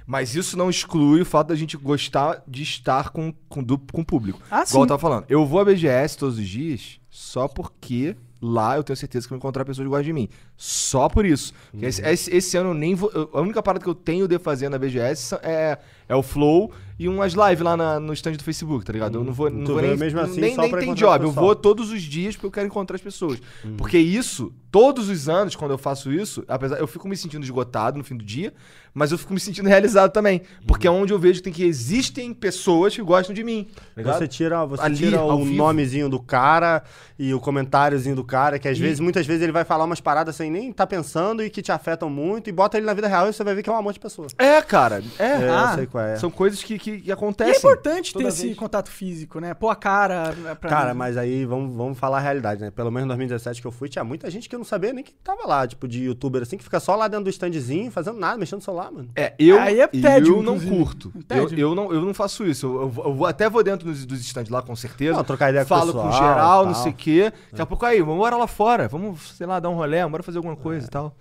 Mas 0.07 0.35
isso 0.35 0.55
não 0.55 0.69
exclui 0.69 1.21
o 1.21 1.25
fato 1.25 1.47
da 1.47 1.55
gente 1.55 1.75
gostar 1.77 2.43
de 2.47 2.61
estar 2.61 3.09
com, 3.09 3.33
com, 3.49 3.63
du- 3.63 3.79
com 3.91 4.01
o 4.01 4.05
público. 4.05 4.39
Ah, 4.51 4.57
Igual 4.61 4.65
sim. 4.67 4.79
eu 4.81 4.87
tava 4.87 4.99
falando. 5.01 5.25
Eu 5.27 5.45
vou 5.45 5.59
à 5.59 5.65
BGS 5.65 6.17
todos 6.17 6.37
os 6.37 6.47
dias 6.47 6.99
só 7.09 7.47
porque 7.47 8.15
lá 8.39 8.75
eu 8.77 8.83
tenho 8.83 8.95
certeza 8.95 9.27
que 9.27 9.33
eu 9.33 9.35
vou 9.35 9.39
encontrar 9.39 9.65
pessoas 9.65 9.85
que 9.85 9.89
gostam 9.89 10.03
de 10.03 10.13
mim. 10.13 10.29
Só 10.55 11.09
por 11.09 11.25
isso. 11.25 11.53
Porque 11.71 11.87
esse, 11.87 12.03
esse- 12.03 12.35
esse 12.35 12.55
ano 12.55 12.69
eu 12.69 12.73
nem 12.75 12.93
vou. 12.93 13.09
eu- 13.15 13.31
a 13.33 13.41
única 13.41 13.63
parada 13.63 13.83
que 13.83 13.89
eu 13.89 13.95
tenho 13.95 14.27
de 14.27 14.37
fazer 14.37 14.69
na 14.69 14.77
BGS 14.77 15.35
é, 15.41 15.79
é 16.07 16.15
o 16.15 16.21
Flow 16.21 16.71
e 16.97 17.07
umas 17.09 17.33
lives 17.33 17.61
lá 17.61 17.75
na- 17.75 17.99
no 17.99 18.13
stand 18.13 18.33
do 18.33 18.43
Facebook, 18.43 18.85
tá 18.85 18.93
ligado? 18.93 19.17
Eu 19.17 19.23
não 19.23 19.33
vou, 19.33 19.49
não 19.49 19.63
Tu 19.63 19.73
vou 19.73 19.81
nem. 19.81 19.97
mesmo 19.97 20.19
assim 20.19 20.39
nem 20.41 20.55
nem 20.57 20.71
tem 20.71 20.93
job. 20.93 21.25
Eu 21.25 21.31
vou 21.31 21.55
todos 21.55 21.91
os 21.91 22.01
dias 22.01 22.35
porque 22.35 22.45
eu 22.47 22.51
quero 22.51 22.67
encontrar 22.67 22.95
as 22.95 23.01
pessoas. 23.01 23.39
Porque 23.77 23.97
isso, 23.97 24.53
todos 24.71 25.09
os 25.09 25.27
anos, 25.29 25.55
quando 25.55 25.71
eu 25.71 25.77
faço 25.77 26.11
isso, 26.11 26.43
apesar 26.47 26.77
eu 26.79 26.87
fico 26.87 27.07
me 27.07 27.17
sentindo 27.17 27.43
esgotado 27.43 27.97
no 27.97 28.03
fim 28.03 28.15
do 28.15 28.23
dia, 28.23 28.53
mas 28.93 29.11
eu 29.11 29.17
fico 29.17 29.33
me 29.33 29.39
sentindo 29.39 29.67
realizado 29.67 30.11
também. 30.11 30.41
Porque 30.65 30.87
é 30.87 30.91
onde 30.91 31.11
eu 31.11 31.19
vejo 31.19 31.39
que, 31.39 31.43
tem 31.45 31.53
que 31.53 31.63
existem 31.65 32.33
pessoas 32.33 32.95
que 32.95 33.01
gostam 33.01 33.33
de 33.35 33.43
mim. 33.43 33.67
tá 33.75 33.81
ligado? 33.97 34.17
Você 34.19 34.27
tira, 34.27 34.65
você 34.65 34.81
Ali, 34.83 34.95
tira 34.95 35.21
o 35.21 35.43
vivo. 35.43 35.55
nomezinho 35.55 36.07
do 36.09 36.19
cara 36.21 36.81
e 37.19 37.33
o 37.33 37.39
comentáriozinho 37.39 38.15
do 38.15 38.23
cara, 38.23 38.57
que 38.57 38.67
às 38.69 38.77
vezes, 38.79 38.99
muitas 39.01 39.25
vezes 39.25 39.41
ele 39.43 39.51
vai 39.51 39.63
falar 39.65 39.83
umas 39.85 39.99
paradas 39.99 40.35
sem 40.35 40.49
nem 40.49 40.71
tá 40.71 40.87
pensando 40.87 41.43
e 41.43 41.49
que 41.49 41.61
te 41.61 41.71
afetam 41.71 42.09
muito, 42.09 42.49
e 42.49 42.53
bota 42.53 42.77
ele 42.77 42.85
na 42.85 42.93
vida 42.93 43.07
real 43.07 43.29
e 43.29 43.33
você 43.33 43.43
vai 43.43 43.53
ver 43.55 43.63
que 43.63 43.69
é 43.69 43.73
um 43.73 43.77
amor 43.77 43.91
de 43.93 43.99
pessoa. 43.99 44.27
É, 44.37 44.61
cara. 44.61 45.03
É. 45.19 45.23
É, 45.25 45.49
Ah, 45.49 45.69
eu 45.71 45.75
sei 45.75 45.85
qual 45.87 46.03
é. 46.03 46.15
São 46.17 46.29
coisas 46.31 46.63
que, 46.63 46.77
que, 46.91 47.01
que 47.01 47.09
é 47.09 47.13
acontecem. 47.13 47.57
importante 47.57 48.13
ter 48.13 48.19
toda 48.19 48.29
esse 48.29 48.43
vez. 48.43 48.57
contato 48.57 48.89
físico, 48.91 49.39
né? 49.39 49.53
Pôr 49.53 49.69
a 49.69 49.75
cara 49.75 50.35
pra 50.59 50.69
Cara, 50.69 50.93
mas 50.93 51.17
aí 51.17 51.45
vamos, 51.45 51.75
vamos 51.75 51.97
falar 51.97 52.17
a 52.17 52.21
realidade, 52.21 52.61
né? 52.61 52.71
Pelo 52.71 52.91
menos 52.91 53.05
em 53.05 53.07
2017 53.07 53.61
que 53.61 53.67
eu 53.67 53.71
fui, 53.71 53.89
tinha 53.89 54.03
muita 54.03 54.29
gente 54.29 54.47
que 54.47 54.55
eu 54.55 54.59
não 54.59 54.65
sabia 54.65 54.93
nem 54.93 55.03
que 55.03 55.13
tava 55.13 55.47
lá, 55.47 55.67
tipo, 55.67 55.87
de 55.87 56.03
youtuber 56.03 56.43
assim, 56.43 56.57
que 56.57 56.63
fica 56.63 56.79
só 56.79 56.95
lá 56.95 57.07
dentro 57.07 57.23
do 57.23 57.29
standzinho, 57.29 57.91
fazendo 57.91 58.19
nada, 58.19 58.37
mexendo 58.37 58.59
no 58.59 58.65
celular, 58.65 58.91
mano. 58.91 59.09
É, 59.15 59.33
eu, 59.39 59.59
Aí 59.59 59.79
é 59.79 59.87
tédio, 59.87 60.37
eu 60.37 60.43
não 60.43 60.59
curto. 60.59 61.11
É 61.29 61.39
Eu, 61.39 61.49
eu, 61.49 61.75
não, 61.75 61.91
eu 61.91 62.01
não 62.01 62.13
faço 62.13 62.45
isso. 62.45 62.67
Eu, 62.67 62.93
eu 63.03 63.15
eu 63.15 63.25
até 63.25 63.49
vou 63.49 63.63
dentro 63.63 63.87
dos, 63.87 64.05
dos 64.05 64.19
stands 64.21 64.49
lá, 64.49 64.61
com 64.61 64.75
certeza. 64.75 65.13
Não, 65.13 65.23
trocar 65.23 65.49
ideia 65.49 65.65
com 65.65 65.73
o 65.73 65.77
Falo 65.77 65.93
com 65.93 66.03
pessoal, 66.03 66.29
geral, 66.29 66.65
não 66.65 66.75
sei 66.75 66.91
o 66.91 66.95
quê. 66.95 67.33
Daqui 67.51 67.61
a 67.61 67.65
pouco 67.65 67.85
aí, 67.85 67.99
vamos 67.99 68.15
embora 68.15 68.35
lá 68.35 68.47
fora. 68.47 68.87
Vamos, 68.87 69.35
sei 69.35 69.47
lá, 69.47 69.59
dar 69.59 69.69
um 69.69 69.75
rolê, 69.75 70.05
bora 70.07 70.23
fazer 70.23 70.37
alguma 70.37 70.55
coisa 70.55 70.85
e 70.85 70.89
tal. 70.89 71.15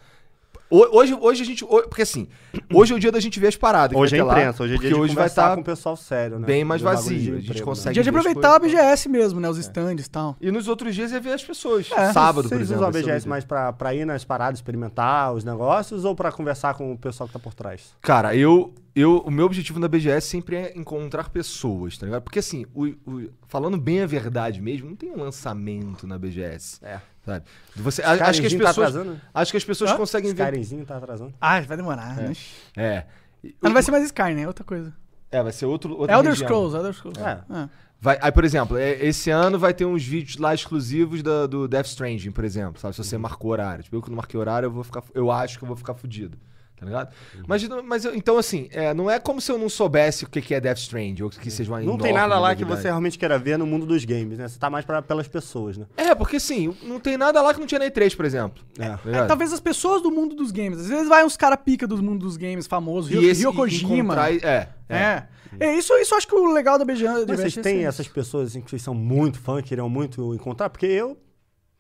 Ho- 0.70 0.88
Hoje, 0.98 1.16
hoje 1.20 1.42
a 1.42 1.46
gente. 1.46 1.64
Porque 1.64 2.02
assim, 2.02 2.26
hoje 2.72 2.92
é 2.92 2.96
o 2.96 2.98
dia 2.98 3.12
da 3.12 3.20
gente 3.20 3.38
ver 3.38 3.48
as 3.48 3.56
paradas. 3.56 3.96
Hoje 3.96 4.16
é 4.16 4.22
lá, 4.24 4.32
imprensa, 4.32 4.62
hoje 4.64 4.74
é 4.74 4.78
dia 4.78 4.88
de 4.88 4.94
hoje 4.94 5.14
vai 5.14 5.24
conversar 5.24 5.42
estar 5.42 5.54
com 5.54 5.60
o 5.60 5.64
pessoal 5.64 5.96
sério, 5.96 6.38
né? 6.38 6.46
bem 6.46 6.64
mais 6.64 6.80
vazio. 6.82 7.18
de 7.18 7.30
A 7.30 7.34
gente 7.36 7.44
emprego, 7.50 7.64
consegue- 7.66 7.94
Dia 7.94 8.02
de 8.02 8.08
aproveitar 8.08 8.56
a 8.56 8.58
BGS 8.58 9.08
mesmo, 9.08 9.40
né? 9.40 9.48
Os 9.48 9.58
stands 9.58 10.06
e 10.06 10.10
tal. 10.10 10.36
E 10.40 10.50
nos 10.50 10.66
outros 10.66 10.94
dias 10.94 11.12
é 11.12 11.20
ver 11.20 11.32
as 11.34 11.44
pessoas. 11.44 11.88
É. 11.92 12.12
Sábado, 12.12 12.48
por 12.48 12.56
Vocês 12.56 12.62
exemplo. 12.62 12.86
usam 12.86 12.86
a 12.86 12.98
é 12.98 13.02
BGS 13.02 13.28
mais 13.28 13.44
pra, 13.44 13.72
pra 13.72 13.94
ir 13.94 14.04
nas 14.04 14.24
paradas, 14.24 14.58
experimentar 14.58 15.32
os 15.34 15.44
negócios 15.44 16.04
ou 16.04 16.14
pra 16.14 16.32
conversar 16.32 16.74
com 16.74 16.92
o 16.92 16.98
pessoal 16.98 17.26
que 17.28 17.32
tá 17.34 17.38
por 17.38 17.54
trás? 17.54 17.94
Cara, 18.00 18.34
eu, 18.34 18.72
eu. 18.94 19.18
O 19.18 19.30
meu 19.30 19.46
objetivo 19.46 19.78
na 19.78 19.88
BGS 19.88 20.26
sempre 20.28 20.56
é 20.56 20.72
encontrar 20.78 21.28
pessoas, 21.30 21.96
tá 21.98 22.06
ligado? 22.06 22.22
Porque 22.22 22.38
assim, 22.38 22.64
o, 22.74 22.86
o- 23.06 23.30
falando 23.48 23.76
bem 23.76 24.00
a 24.02 24.06
verdade 24.06 24.60
mesmo, 24.60 24.88
não 24.88 24.96
tem 24.96 25.10
um 25.10 25.18
lançamento 25.20 26.06
na 26.06 26.18
BGS. 26.18 26.78
É. 26.84 27.00
Sabe? 27.24 27.44
Você, 27.76 28.02
a- 28.02 28.12
acho 28.28 28.40
que 28.40 28.46
as 28.46 28.52
tá 28.52 28.58
pessoas. 28.58 28.88
atrasando? 28.88 29.20
acho 29.32 29.50
que 29.50 29.56
as 29.56 29.64
pessoas 29.64 29.90
Hã? 29.92 29.96
conseguem 29.96 30.34
ver. 30.34 30.42
Skyrimzinho 30.44 30.84
tá 30.84 30.96
atrasando? 30.96 31.32
Ah, 31.40 31.60
vai 31.62 31.76
demorar. 31.76 32.14
né? 32.16 32.32
É. 32.76 33.06
Mas 33.42 33.54
não 33.62 33.72
vai 33.72 33.82
ser 33.82 33.90
mais 33.90 34.04
Sky, 34.04 34.34
né? 34.34 34.42
É 34.42 34.46
outra 34.46 34.64
coisa. 34.64 34.94
É, 35.30 35.42
vai 35.42 35.52
ser 35.52 35.66
outro. 35.66 35.96
outra 35.98 36.14
Elder 36.16 36.30
região. 36.32 36.46
Scrolls, 36.48 36.76
Elder 36.76 36.92
Scrolls. 36.94 37.20
É. 37.20 37.40
Ah. 37.50 37.68
Vai, 38.00 38.18
aí, 38.20 38.30
por 38.30 38.44
exemplo, 38.44 38.76
é, 38.76 38.92
esse 39.04 39.30
ano 39.30 39.58
vai 39.58 39.72
ter 39.72 39.84
uns 39.86 40.04
vídeos 40.04 40.36
lá 40.36 40.52
exclusivos 40.54 41.22
da- 41.22 41.46
do 41.46 41.66
Death 41.66 41.86
Stranding, 41.86 42.30
por 42.30 42.44
exemplo, 42.44 42.78
sabe? 42.80 42.94
Se 42.94 43.02
você 43.02 43.16
marcou 43.16 43.50
horário. 43.50 43.82
Tipo, 43.82 43.96
eu 43.96 44.02
que 44.02 44.10
não 44.10 44.16
marquei 44.16 44.38
horário, 44.38 44.66
eu 44.66 44.70
vou 44.70 44.84
ficar. 44.84 45.02
Eu 45.14 45.30
acho 45.30 45.58
que 45.58 45.64
eu 45.64 45.68
vou 45.68 45.76
ficar 45.76 45.94
fudido. 45.94 46.36
Tá 46.84 46.90
ligado? 46.90 47.08
Mas, 47.46 47.68
mas 47.84 48.04
eu- 48.04 48.14
então, 48.14 48.38
assim, 48.38 48.68
é, 48.72 48.92
não 48.94 49.10
é 49.10 49.18
como 49.18 49.40
se 49.40 49.50
eu 49.50 49.58
não 49.58 49.68
soubesse 49.68 50.24
o 50.24 50.28
que 50.28 50.40
que 50.40 50.54
é 50.54 50.60
Death 50.60 50.78
Stranding, 50.78 51.22
ou 51.22 51.30
que 51.30 51.50
seja 51.50 51.70
uma 51.72 51.80
Não 51.80 51.96
tem 51.98 52.12
nada 52.12 52.38
lá 52.38 52.54
que 52.54 52.62
novidade. 52.62 52.82
você 52.82 52.88
realmente 52.88 53.18
queira 53.18 53.38
ver 53.38 53.58
no 53.58 53.66
mundo 53.66 53.86
dos 53.86 54.04
games, 54.04 54.38
né? 54.38 54.48
Você 54.48 54.58
tá 54.58 54.68
mais 54.70 54.84
pra, 54.84 55.02
pelas 55.02 55.26
pessoas, 55.28 55.76
né? 55.76 55.86
É, 55.96 56.14
porque 56.14 56.36
assim, 56.36 56.74
não 56.82 57.00
tem 57.00 57.16
nada 57.16 57.40
lá 57.42 57.52
que 57.54 57.60
não 57.60 57.66
tinha 57.66 57.78
na 57.78 57.86
E3, 57.86 58.14
por 58.16 58.24
exemplo. 58.24 58.62
É. 58.78 58.88
Tá 58.90 59.00
É, 59.06 59.26
talvez 59.26 59.52
as 59.52 59.60
pessoas 59.60 60.02
do 60.02 60.10
mundo 60.10 60.34
dos 60.34 60.50
games. 60.50 60.78
Às 60.80 60.88
vezes 60.88 61.08
vai 61.08 61.24
uns 61.24 61.36
cara 61.36 61.56
pica 61.56 61.86
do 61.86 62.02
mundo 62.02 62.20
dos 62.24 62.36
games 62.36 62.66
famosos. 62.66 63.10
Esse 63.12 63.42
Hiro 63.42 63.52
Kojima. 63.54 64.14
É, 64.28 64.34
é. 64.42 64.68
É. 64.88 65.22
É, 65.60 65.76
isso, 65.78 65.92
isso 65.98 66.14
eu 66.14 66.18
acho 66.18 66.26
que 66.26 66.34
o 66.34 66.52
legal 66.52 66.78
da 66.78 66.84
Mas 66.84 67.00
vocês 67.00 67.56
é 67.56 67.62
têm 67.62 67.78
isso. 67.80 67.88
essas 67.88 68.08
pessoas 68.08 68.48
assim, 68.48 68.60
que 68.60 68.68
vocês 68.70 68.82
são 68.82 68.94
muito 68.94 69.38
fã, 69.38 69.62
que 69.62 69.68
queriam 69.68 69.88
muito 69.88 70.34
encontrar? 70.34 70.68
Porque 70.68 70.86
eu, 70.86 71.10
É, 71.12 71.16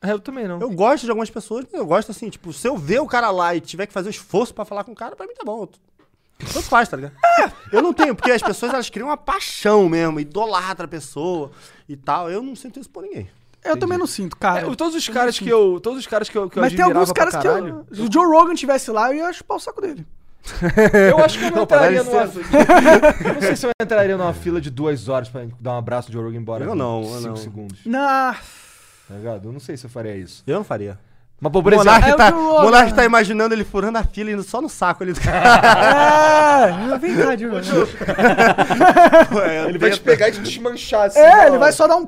Eu 0.04 0.18
também 0.20 0.46
não. 0.46 0.60
eu 0.60 0.70
gosto 0.70 1.04
de 1.04 1.10
algumas 1.10 1.30
pessoas, 1.30 1.64
mas 1.70 1.80
eu 1.80 1.86
gosto 1.86 2.10
assim, 2.10 2.28
tipo, 2.30 2.52
se 2.52 2.68
eu 2.68 2.76
ver 2.76 3.00
o 3.00 3.06
cara 3.06 3.30
lá 3.30 3.54
e 3.54 3.60
tiver 3.60 3.86
que 3.86 3.92
fazer 3.92 4.08
um 4.08 4.10
esforço 4.10 4.54
pra 4.54 4.64
falar 4.64 4.84
com 4.84 4.92
o 4.92 4.94
cara, 4.94 5.16
pra 5.16 5.26
mim 5.26 5.34
tá 5.34 5.44
bom. 5.44 5.66
Tanto 6.38 6.62
faz, 6.62 6.88
tá 6.88 6.96
ligado? 6.96 7.14
Eu 7.72 7.80
não 7.80 7.92
tenho, 7.92 8.14
porque 8.14 8.30
as 8.30 8.42
pessoas 8.42 8.72
elas 8.72 8.90
criam 8.90 9.08
uma 9.08 9.16
paixão 9.16 9.88
mesmo, 9.88 10.18
idolatra 10.20 10.84
a 10.84 10.88
pessoa 10.88 11.50
e 11.88 11.96
tal. 11.96 12.30
Eu 12.30 12.42
não 12.42 12.56
sinto 12.56 12.78
isso 12.80 12.90
por 12.90 13.02
ninguém. 13.02 13.28
Eu 13.64 13.78
também 13.78 13.96
não 13.96 14.06
sinto, 14.06 14.36
cara. 14.36 14.70
É, 14.70 14.74
todos 14.74 14.94
os 14.94 15.08
Eu 15.08 15.14
caras 15.14 15.40
não 15.40 15.44
que 15.46 15.50
eu. 15.50 15.80
Todos 15.80 16.00
os 16.00 16.06
caras 16.06 16.28
que 16.28 16.36
eu, 16.36 16.50
que 16.50 16.58
eu 16.58 16.60
Mas 16.60 16.74
tem 16.74 16.84
alguns 16.84 17.10
caras 17.12 17.34
que 17.36 17.46
eu, 17.46 17.86
Se 17.90 18.02
o 18.02 18.12
Joe 18.12 18.26
Rogan 18.26 18.54
tivesse 18.54 18.90
lá, 18.90 19.10
eu 19.10 19.14
ia 19.24 19.32
chupar 19.32 19.56
o 19.56 19.60
saco 19.60 19.80
dele. 19.80 20.06
Eu 21.10 21.24
acho 21.24 21.38
que 21.38 21.46
eu 21.46 21.50
não, 21.50 21.56
Não, 21.56 21.62
entraria 21.62 22.02
numa. 22.02 22.20
eu 22.20 23.34
não 23.34 23.40
sei 23.40 23.56
se 23.56 23.64
eu 23.64 23.70
entraria 23.80 24.14
numa 24.14 24.34
fila 24.34 24.60
de 24.60 24.68
duas 24.68 25.08
horas 25.08 25.30
pra 25.30 25.46
dar 25.58 25.72
um 25.72 25.78
abraço 25.78 26.08
de 26.08 26.12
Joe 26.12 26.22
Rogan 26.22 26.36
embora. 26.36 26.64
Eu 26.66 26.74
não, 26.74 27.00
eu 27.02 27.08
cinco 27.08 27.28
não. 27.28 27.36
segundos. 27.36 27.78
Na... 27.86 28.36
Tá 29.08 29.14
ligado? 29.14 29.48
Eu 29.48 29.52
não 29.52 29.60
sei 29.60 29.76
se 29.76 29.86
eu 29.86 29.90
faria 29.90 30.16
isso. 30.16 30.42
Eu 30.46 30.56
não 30.56 30.64
faria. 30.64 30.98
Mas, 31.40 31.52
pô, 31.52 31.58
O 31.58 31.62
por 31.62 31.72
exemplo. 31.72 31.92
Monark, 31.92 32.10
é 32.10 32.16
tá. 32.16 32.30
Monark 32.32 32.94
tá 32.94 33.04
imaginando 33.04 33.54
ele 33.54 33.64
furando 33.64 33.98
a 33.98 34.04
fila 34.04 34.30
indo 34.30 34.42
só 34.42 34.62
no 34.62 34.68
saco 34.68 35.02
ali 35.02 35.12
do 35.12 35.20
É, 35.20 36.98
vem 36.98 37.16
cá, 37.16 37.30
Rogan. 37.30 37.60
Ele 39.68 39.78
vai 39.78 39.90
te 39.90 40.00
pegar 40.00 40.28
e 40.28 40.32
te 40.32 40.40
desmanchar 40.40 41.06
assim. 41.06 41.18
É, 41.18 41.46
ele 41.48 41.58
vai 41.58 41.72
só 41.72 41.86
dar 41.86 41.96
um, 41.96 42.06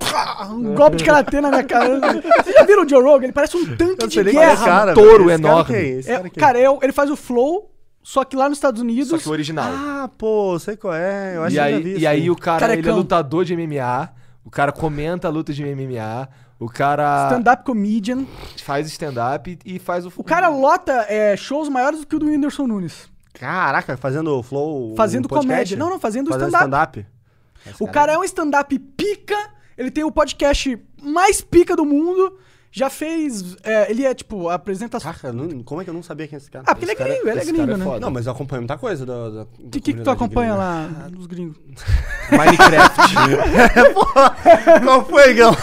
um 0.52 0.74
golpe 0.74 0.96
de 0.96 1.04
karatê 1.04 1.40
na 1.40 1.48
minha 1.50 1.64
cara. 1.64 1.98
Vocês 2.42 2.54
já 2.54 2.64
viram 2.64 2.84
o 2.84 2.88
Joe 2.88 3.02
Rogan? 3.02 3.24
Ele 3.24 3.32
parece 3.32 3.56
um 3.56 3.76
tanque 3.76 4.06
de 4.06 4.24
quem 4.24 4.30
é 4.30 4.32
guerra. 4.32 4.64
cara, 4.64 4.94
touro. 4.94 5.30
Esse 5.30 5.42
cara 5.42 5.52
enorme. 5.52 5.76
é? 5.76 5.98
É, 5.98 6.02
cara 6.02 6.26
é? 6.26 6.30
cara, 6.30 6.58
é 6.60 6.70
o- 6.70 6.78
ele 6.82 6.92
faz 6.92 7.10
o 7.10 7.16
flow, 7.16 7.70
só 8.02 8.24
que 8.24 8.36
lá 8.36 8.48
nos 8.48 8.58
Estados 8.58 8.80
Unidos. 8.80 9.08
Só 9.08 9.18
que 9.18 9.28
o 9.28 9.32
original. 9.32 9.68
Ah, 9.70 10.10
pô, 10.16 10.58
sei 10.58 10.76
qual 10.76 10.94
é. 10.94 11.36
Eu 11.36 11.42
acho 11.44 11.52
e 11.52 11.54
que 11.54 11.60
aí, 11.60 11.72
já 11.74 11.78
vi 11.80 11.90
e 11.90 11.96
isso 11.96 12.08
aí 12.08 12.30
o 12.30 12.36
cara, 12.36 12.64
ele 12.64 12.72
é 12.72 12.76
Carecão. 12.76 12.96
lutador 12.96 13.44
de 13.44 13.54
MMA. 13.56 14.08
O 14.44 14.50
cara 14.50 14.72
comenta 14.72 15.28
a 15.28 15.30
luta 15.30 15.52
de 15.52 15.62
MMA. 15.64 16.28
O 16.58 16.68
cara 16.68 17.28
Stand-up 17.30 17.64
comedian. 17.64 18.24
faz 18.62 18.86
stand-up 18.88 19.58
e, 19.64 19.76
e 19.76 19.78
faz 19.78 20.06
o. 20.06 20.12
O 20.16 20.24
cara 20.24 20.48
lota 20.48 21.04
é, 21.08 21.36
shows 21.36 21.68
maiores 21.68 22.00
do 22.00 22.06
que 22.06 22.16
o 22.16 22.18
do 22.18 22.26
Whindersson 22.26 22.66
Nunes. 22.66 23.10
Caraca, 23.34 23.96
fazendo 23.96 24.42
flow. 24.42 24.94
Fazendo 24.96 25.26
um 25.26 25.28
podcast? 25.28 25.52
comédia. 25.52 25.76
Não, 25.76 25.90
não, 25.90 25.98
fazendo 26.00 26.30
Fazendo 26.30 26.48
stand-up. 26.48 27.00
stand-up. 27.00 27.76
O 27.84 27.88
cara 27.88 28.12
é 28.12 28.18
um 28.18 28.24
stand-up 28.24 28.78
pica. 28.78 29.36
Ele 29.76 29.90
tem 29.90 30.04
o 30.04 30.10
podcast 30.10 30.82
mais 31.02 31.42
pica 31.42 31.76
do 31.76 31.84
mundo. 31.84 32.38
Já 32.76 32.90
fez. 32.90 33.56
é, 33.64 33.90
ele 33.90 34.04
é 34.04 34.12
tipo, 34.12 34.50
apresenta. 34.50 35.00
Caraca, 35.00 35.32
não- 35.32 35.62
como 35.62 35.80
é 35.80 35.84
que 35.84 35.88
eu 35.88 35.94
não 35.94 36.02
sabia 36.02 36.28
quem 36.28 36.36
é 36.36 36.38
esse 36.38 36.50
cara? 36.50 36.62
Ah, 36.68 36.74
porque 36.74 36.84
ele 36.84 36.90
é 36.90 36.94
Esse 36.94 37.02
cara- 37.02 37.10
gringo, 37.14 37.28
ele 37.30 37.38
é 37.38 37.42
esse 37.42 37.52
gringo, 37.52 37.70
é 37.72 37.76
né? 37.78 37.84
foda. 37.84 38.00
Não, 38.00 38.10
mas 38.10 38.26
eu 38.26 38.32
acompanho 38.32 38.60
muita 38.62 38.76
coisa 38.76 39.06
da. 39.06 39.30
da 39.30 39.42
O 39.42 39.70
que, 39.70 39.80
que, 39.80 39.94
tu 39.94 40.10
acompanha 40.10 40.54
lá 40.54 40.86
nos 41.10 41.26
gringos? 41.26 41.56
Minecraft. 42.30 43.14
Qual 44.84 45.04
foi, 45.06 45.32
Gão? 45.34 45.56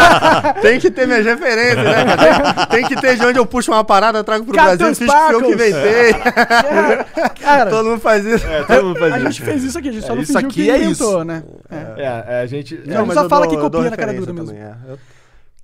tem 0.62 0.80
que 0.80 0.90
ter 0.90 1.06
minhas 1.06 1.24
referências, 1.24 1.84
né, 1.84 2.04
cara? 2.04 2.66
Tem, 2.66 2.80
tem 2.80 2.88
que 2.88 3.00
ter 3.00 3.16
de 3.18 3.26
onde 3.26 3.38
eu 3.38 3.44
puxo 3.46 3.70
uma 3.70 3.84
parada, 3.84 4.24
trago 4.24 4.44
pro 4.44 4.54
Captain 4.54 4.76
Brasil, 4.76 4.94
fiz 4.94 5.00
eu 5.00 5.06
que 5.06 5.12
Sparkles. 5.12 5.54
inventei. 5.54 6.12
Cara, 6.14 7.04
cara, 7.40 7.70
Todo 7.70 7.88
mundo 7.90 8.00
faz 8.00 8.24
isso. 8.24 8.44
Todo 8.66 8.84
mundo 8.86 8.98
faz 8.98 9.12
a 9.12 9.18
isso. 9.18 9.26
gente 9.32 9.42
fez 9.42 9.64
isso 9.64 9.78
aqui, 9.78 9.88
a 9.88 9.92
gente 9.92 10.06
só 10.06 10.12
É, 10.12 10.16
não 10.16 10.22
isso 10.22 10.32
fingiu 10.32 10.48
aqui 10.48 10.62
que 10.64 10.70
é 10.70 10.76
inventou, 10.82 11.16
isso. 11.18 11.24
né? 11.24 11.42
É. 11.70 11.76
É, 12.02 12.24
é, 12.28 12.40
a 12.40 12.46
gente. 12.46 12.80
Não, 12.86 13.04
mas 13.06 13.14
só 13.18 13.28
fala 13.28 13.46
que 13.46 13.56
copia 13.56 13.90
na 13.90 13.96
cara 13.96 14.14
dura 14.14 14.32
mesmo. 14.32 14.56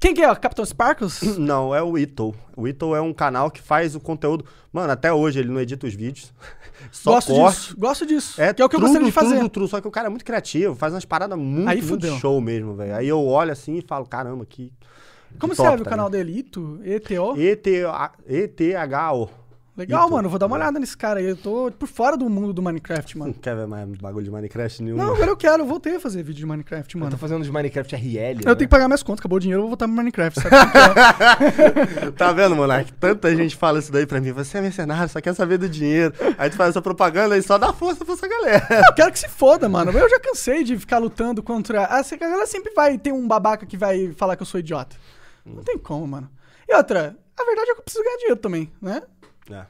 Quem 0.00 0.14
que 0.14 0.22
é? 0.22 0.34
Capitão 0.34 0.64
Sparkles? 0.64 1.20
Não, 1.36 1.74
é 1.74 1.82
o 1.82 1.98
Ito. 1.98 2.34
O 2.56 2.66
Ito 2.66 2.94
é 2.96 3.02
um 3.02 3.12
canal 3.12 3.50
que 3.50 3.60
faz 3.60 3.94
o 3.94 4.00
conteúdo. 4.00 4.46
Mano, 4.72 4.90
até 4.90 5.12
hoje 5.12 5.38
ele 5.38 5.50
não 5.50 5.60
edita 5.60 5.86
os 5.86 5.92
vídeos. 5.94 6.32
Só 6.90 7.12
Gosto 7.12 7.34
corte. 7.34 7.58
disso. 7.58 7.76
Gosto 7.78 8.06
disso. 8.06 8.40
É 8.40 8.54
que 8.54 8.62
é 8.62 8.64
o 8.64 8.68
que 8.68 8.76
eu 8.76 8.80
gostaria 8.80 9.06
de 9.06 9.12
fazer. 9.12 9.36
Tudo, 9.36 9.48
tudo, 9.50 9.68
só 9.68 9.80
que 9.80 9.86
o 9.86 9.90
cara 9.90 10.06
é 10.06 10.08
muito 10.08 10.24
criativo, 10.24 10.74
faz 10.74 10.94
umas 10.94 11.04
paradas 11.04 11.38
muito, 11.38 11.68
Aí 11.68 11.82
muito 11.82 12.06
show 12.18 12.40
mesmo, 12.40 12.74
velho. 12.74 12.96
Aí 12.96 13.06
eu 13.06 13.22
olho 13.22 13.52
assim 13.52 13.76
e 13.76 13.82
falo, 13.82 14.06
caramba, 14.06 14.46
que. 14.46 14.72
Como 15.38 15.54
top, 15.54 15.68
serve 15.68 15.82
o 15.82 15.84
tá 15.84 15.90
canal 15.90 16.08
dele? 16.08 16.38
Ito? 16.38 16.80
ETO? 16.82 17.36
E-T-H-O. 18.26 19.39
Legal, 19.80 20.10
mano. 20.10 20.28
Vou 20.28 20.38
dar 20.38 20.44
uma 20.44 20.56
olhada 20.56 20.78
nesse 20.78 20.94
cara 20.94 21.20
aí. 21.20 21.24
Eu 21.24 21.36
tô 21.36 21.72
por 21.78 21.88
fora 21.88 22.14
do 22.14 22.28
mundo 22.28 22.52
do 22.52 22.60
Minecraft, 22.60 23.16
mano. 23.16 23.32
Não 23.32 23.40
quer 23.40 23.56
ver 23.56 23.66
mais 23.66 23.88
bagulho 23.96 24.24
de 24.24 24.30
Minecraft 24.30 24.82
nenhum. 24.82 24.96
Não, 24.96 25.14
agora 25.14 25.30
eu 25.30 25.36
quero. 25.36 25.62
Eu 25.62 25.66
voltei 25.66 25.96
a 25.96 26.00
fazer 26.00 26.22
vídeo 26.22 26.40
de 26.40 26.46
Minecraft, 26.46 26.94
Eu 26.94 27.00
mano. 27.00 27.12
tô 27.12 27.16
fazendo 27.16 27.42
de 27.42 27.50
Minecraft 27.50 27.96
RL. 27.96 28.20
Eu 28.20 28.34
né? 28.34 28.42
tenho 28.42 28.56
que 28.56 28.68
pagar 28.68 28.88
minhas 28.88 29.02
contas. 29.02 29.20
Acabou 29.20 29.38
o 29.38 29.40
dinheiro, 29.40 29.60
eu 29.60 29.62
vou 29.62 29.70
voltar 29.70 29.86
pro 29.86 29.96
Minecraft. 29.96 30.38
É? 30.46 32.10
Tá 32.12 32.32
vendo, 32.32 32.54
Monark? 32.54 32.92
Tanta 32.94 33.34
gente 33.34 33.56
fala 33.56 33.78
isso 33.78 33.90
daí 33.90 34.06
pra 34.06 34.20
mim. 34.20 34.32
Você 34.32 34.58
é 34.58 34.60
mercenário, 34.60 35.08
só 35.08 35.18
quer 35.20 35.34
saber 35.34 35.56
do 35.56 35.68
dinheiro. 35.68 36.12
Aí 36.36 36.50
tu 36.50 36.56
faz 36.56 36.70
essa 36.70 36.82
propaganda 36.82 37.36
e 37.38 37.42
só 37.42 37.56
dá 37.56 37.72
força 37.72 38.04
pra 38.04 38.14
essa 38.14 38.28
galera. 38.28 38.66
eu 38.86 38.94
quero 38.94 39.10
que 39.12 39.18
se 39.18 39.28
foda, 39.28 39.66
mano. 39.68 39.90
Eu 39.92 40.10
já 40.10 40.20
cansei 40.20 40.62
de 40.62 40.76
ficar 40.78 40.98
lutando 40.98 41.42
contra. 41.42 41.84
Essa 41.84 42.16
galera 42.16 42.46
sempre 42.46 42.72
vai 42.74 42.98
ter 42.98 43.12
um 43.12 43.26
babaca 43.26 43.64
que 43.64 43.76
vai 43.76 44.12
falar 44.12 44.36
que 44.36 44.42
eu 44.42 44.46
sou 44.46 44.60
idiota. 44.60 44.94
Não 45.44 45.62
tem 45.62 45.78
como, 45.78 46.06
mano. 46.06 46.30
E 46.68 46.74
outra, 46.76 47.16
a 47.38 47.44
verdade 47.44 47.70
é 47.70 47.74
que 47.74 47.80
eu 47.80 47.84
preciso 47.84 48.04
ganhar 48.04 48.16
dinheiro 48.18 48.36
também, 48.36 48.70
né? 48.82 49.02
É. 49.50 49.66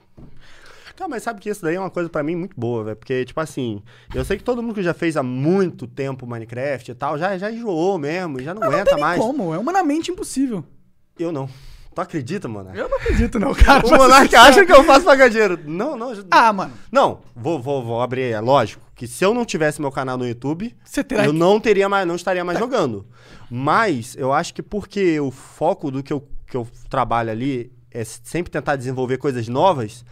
Não, 0.99 1.09
mas 1.09 1.23
sabe 1.23 1.41
que 1.41 1.49
isso 1.49 1.63
daí 1.63 1.77
é 1.77 1.81
uma 1.81 1.89
coisa 1.89 2.11
pra 2.11 2.23
mim 2.23 2.37
muito 2.37 2.55
boa, 2.59 2.85
velho. 2.85 2.97
Porque, 2.97 3.25
tipo 3.25 3.41
assim, 3.41 3.83
eu 4.15 4.23
sei 4.23 4.37
que 4.37 4.45
todo 4.45 4.63
mundo 4.63 4.75
que 4.75 4.83
já 4.83 4.93
fez 4.93 5.17
há 5.17 5.23
muito 5.23 5.87
tempo 5.87 6.27
Minecraft 6.27 6.91
e 6.91 6.95
tal, 6.95 7.17
já, 7.19 7.39
já 7.39 7.51
enjoou 7.51 7.99
mesmo, 7.99 8.43
já 8.43 8.53
não, 8.53 8.61
Mas 8.61 8.69
não 8.71 8.77
aguenta 8.77 8.91
tem 8.91 8.95
nem 8.97 9.05
mais. 9.05 9.21
como. 9.21 9.55
É 9.55 9.59
humanamente 9.59 10.11
impossível. 10.11 10.63
Eu 11.19 11.33
não. 11.33 11.49
Tu 11.95 12.01
acredita, 12.01 12.47
mano? 12.49 12.71
Eu 12.75 12.89
não 12.89 12.99
acredito, 12.99 13.39
não, 13.39 13.55
cara. 13.55 13.85
O 13.87 13.91
Monark 13.91 14.35
acha 14.37 14.65
que 14.65 14.71
eu 14.73 14.85
faço 14.85 15.05
pra 15.05 15.17
ganhar 15.17 15.29
dinheiro. 15.31 15.59
Não, 15.65 15.97
não. 15.97 16.13
Ah, 16.31 16.53
mano. 16.53 16.73
Não, 16.93 17.21
vou, 17.35 17.59
vou, 17.61 17.83
vou 17.83 18.01
abrir. 18.03 18.33
É 18.33 18.39
lógico 18.41 18.83
que 18.95 19.07
se 19.09 19.25
eu 19.25 19.33
não 19.35 19.45
tivesse 19.47 19.81
meu 19.81 19.91
canal 19.91 20.17
no 20.19 20.29
YouTube, 20.29 20.77
eu 20.97 21.05
que- 21.05 21.33
não 21.33 21.59
teria 21.59 21.89
mais, 21.89 22.07
não 22.07 22.15
estaria 22.15 22.45
mais 22.45 22.59
jogando. 22.59 23.07
Mas 23.51 24.15
eu 24.17 24.33
acho 24.33 24.53
que 24.55 24.63
porque 24.63 25.19
o 25.19 25.31
foco 25.31 25.91
do 25.91 26.03
que 26.03 26.13
eu, 26.13 26.29
que 26.47 26.57
eu 26.57 26.69
trabalho 26.89 27.31
ali 27.31 27.73
é 27.91 28.05
sempre 28.05 28.51
tentar 28.51 28.77
desenvolver 28.77 29.19
coisas 29.19 29.49
novas, 29.49 30.05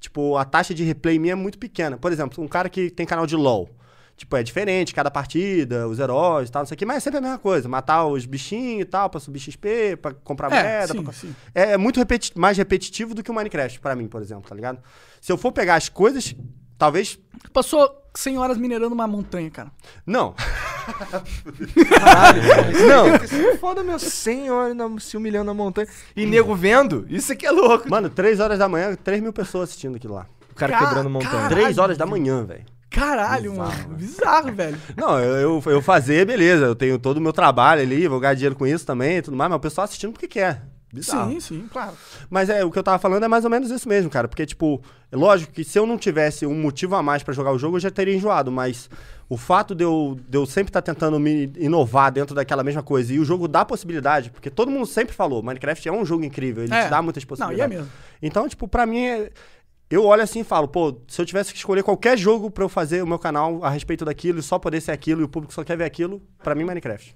tipo, 0.00 0.36
a 0.36 0.44
taxa 0.44 0.74
de 0.74 0.84
replay 0.84 1.18
minha 1.18 1.32
é 1.32 1.34
muito 1.36 1.58
pequena. 1.58 1.96
Por 1.96 2.12
exemplo, 2.12 2.42
um 2.42 2.48
cara 2.48 2.68
que 2.68 2.90
tem 2.90 3.06
canal 3.06 3.26
de 3.26 3.36
LoL. 3.36 3.68
Tipo, 4.16 4.34
é 4.36 4.42
diferente, 4.42 4.94
cada 4.94 5.10
partida, 5.10 5.86
os 5.86 5.98
heróis 5.98 6.48
e 6.48 6.52
tal, 6.52 6.62
não 6.62 6.66
sei 6.66 6.74
o 6.74 6.78
que, 6.78 6.86
mas 6.86 6.96
é 6.96 7.00
sempre 7.00 7.18
a 7.18 7.20
mesma 7.20 7.38
coisa. 7.38 7.68
Matar 7.68 8.06
os 8.06 8.24
bichinhos 8.24 8.80
e 8.80 8.84
tal, 8.86 9.10
pra 9.10 9.20
subir 9.20 9.38
XP, 9.40 9.96
pra 10.00 10.14
comprar 10.14 10.50
É, 10.52 10.62
moeda. 10.78 10.92
sim, 10.94 11.02
pra- 11.02 11.12
sim. 11.12 11.34
É, 11.54 11.72
é 11.72 11.76
muito 11.76 11.98
repeti- 11.98 12.32
mais 12.34 12.56
repetitivo 12.56 13.14
do 13.14 13.22
que 13.22 13.30
o 13.30 13.34
Minecraft, 13.34 13.78
pra 13.78 13.94
mim, 13.94 14.08
por 14.08 14.22
exemplo, 14.22 14.48
tá 14.48 14.54
ligado? 14.54 14.78
Se 15.20 15.30
eu 15.30 15.36
for 15.36 15.52
pegar 15.52 15.74
as 15.74 15.90
coisas, 15.90 16.34
talvez. 16.78 17.18
Passou 17.52 17.90
100 18.18 18.38
horas 18.38 18.56
minerando 18.58 18.94
uma 18.94 19.06
montanha, 19.06 19.50
cara. 19.50 19.70
Não. 20.06 20.34
Não. 22.88 23.16
Isso 23.24 23.34
é 23.36 23.56
foda, 23.56 23.82
meu. 23.82 23.98
100 23.98 24.50
horas 24.50 24.76
na- 24.76 24.98
se 25.00 25.16
humilhando 25.16 25.46
na 25.46 25.54
montanha. 25.54 25.86
E 26.14 26.26
nego 26.26 26.54
vendo. 26.54 27.06
Isso 27.08 27.32
aqui 27.32 27.46
é 27.46 27.50
louco. 27.50 27.88
Mano, 27.88 28.08
3 28.08 28.40
horas 28.40 28.58
da 28.58 28.68
manhã, 28.68 28.94
3 28.96 29.20
mil 29.22 29.32
pessoas 29.32 29.68
assistindo 29.70 29.96
aquilo 29.96 30.14
lá. 30.14 30.26
O 30.50 30.54
cara 30.54 30.72
Ca- 30.72 30.86
quebrando 30.86 31.10
montanha. 31.10 31.32
Caralho. 31.32 31.56
3 31.56 31.78
horas 31.78 31.98
da 31.98 32.06
manhã, 32.06 32.44
velho. 32.44 32.64
Caralho, 32.90 33.54
mano. 33.54 33.94
Bizarro, 33.96 34.52
velho. 34.52 34.78
Não, 34.96 35.18
eu, 35.20 35.36
eu, 35.60 35.62
eu 35.72 35.82
fazer, 35.82 36.24
beleza. 36.26 36.64
Eu 36.64 36.74
tenho 36.74 36.98
todo 36.98 37.18
o 37.18 37.20
meu 37.20 37.32
trabalho 37.32 37.82
ali, 37.82 38.08
vou 38.08 38.18
ganhar 38.20 38.34
dinheiro 38.34 38.54
com 38.56 38.66
isso 38.66 38.86
também 38.86 39.18
e 39.18 39.22
tudo 39.22 39.36
mais, 39.36 39.50
mas 39.50 39.56
o 39.58 39.60
pessoal 39.60 39.84
assistindo 39.84 40.12
porque 40.12 40.28
quer. 40.28 40.62
Bizarro. 40.96 41.30
Sim, 41.32 41.40
sim, 41.40 41.68
claro. 41.72 41.92
Mas 42.30 42.48
é, 42.48 42.64
o 42.64 42.70
que 42.70 42.78
eu 42.78 42.82
tava 42.82 42.98
falando 42.98 43.22
é 43.24 43.28
mais 43.28 43.44
ou 43.44 43.50
menos 43.50 43.70
isso 43.70 43.88
mesmo, 43.88 44.10
cara. 44.10 44.26
Porque, 44.26 44.44
tipo, 44.46 44.82
é 45.12 45.16
lógico 45.16 45.52
que 45.52 45.62
se 45.62 45.78
eu 45.78 45.86
não 45.86 45.96
tivesse 45.98 46.46
um 46.46 46.54
motivo 46.60 46.94
a 46.96 47.02
mais 47.02 47.22
pra 47.22 47.34
jogar 47.34 47.52
o 47.52 47.58
jogo, 47.58 47.76
eu 47.76 47.80
já 47.80 47.90
teria 47.90 48.14
enjoado. 48.16 48.50
Mas 48.50 48.88
o 49.28 49.36
fato 49.36 49.74
de 49.74 49.84
eu, 49.84 50.18
de 50.28 50.38
eu 50.38 50.46
sempre 50.46 50.70
estar 50.70 50.82
tentando 50.82 51.20
me 51.20 51.52
inovar 51.58 52.10
dentro 52.10 52.34
daquela 52.34 52.64
mesma 52.64 52.82
coisa 52.82 53.12
e 53.12 53.18
o 53.18 53.24
jogo 53.24 53.46
dá 53.46 53.64
possibilidade, 53.64 54.30
porque 54.30 54.48
todo 54.50 54.70
mundo 54.70 54.86
sempre 54.86 55.14
falou, 55.14 55.42
Minecraft 55.42 55.88
é 55.88 55.92
um 55.92 56.04
jogo 56.04 56.24
incrível, 56.24 56.64
ele 56.64 56.72
É. 56.74 56.84
te 56.84 56.90
dá 56.90 57.02
muitas 57.02 57.22
Não, 57.24 57.28
possibilidades. 57.28 57.72
e 57.72 57.74
é 57.74 57.78
mesmo. 57.78 57.92
Então, 58.22 58.48
tipo, 58.48 58.66
pra 58.68 58.86
mim, 58.86 59.04
é- 59.04 59.30
eu 59.90 60.04
olho 60.04 60.22
assim 60.22 60.40
e 60.40 60.44
falo, 60.44 60.66
pô, 60.66 60.96
se 61.08 61.20
eu 61.20 61.26
tivesse 61.26 61.52
que 61.52 61.58
escolher 61.58 61.82
qualquer 61.82 62.16
jogo 62.16 62.50
pra 62.50 62.64
eu 62.64 62.68
fazer 62.68 63.02
o 63.02 63.06
meu 63.06 63.18
canal 63.18 63.62
a 63.64 63.68
respeito 63.70 64.04
daquilo 64.04 64.38
e 64.38 64.42
só 64.42 64.58
poder 64.58 64.80
ser 64.80 64.92
aquilo 64.92 65.20
e 65.20 65.24
o 65.24 65.28
público 65.28 65.52
só 65.52 65.62
quer 65.62 65.76
ver 65.76 65.84
aquilo, 65.84 66.22
pra 66.42 66.54
mim, 66.54 66.64
Minecraft. 66.64 67.14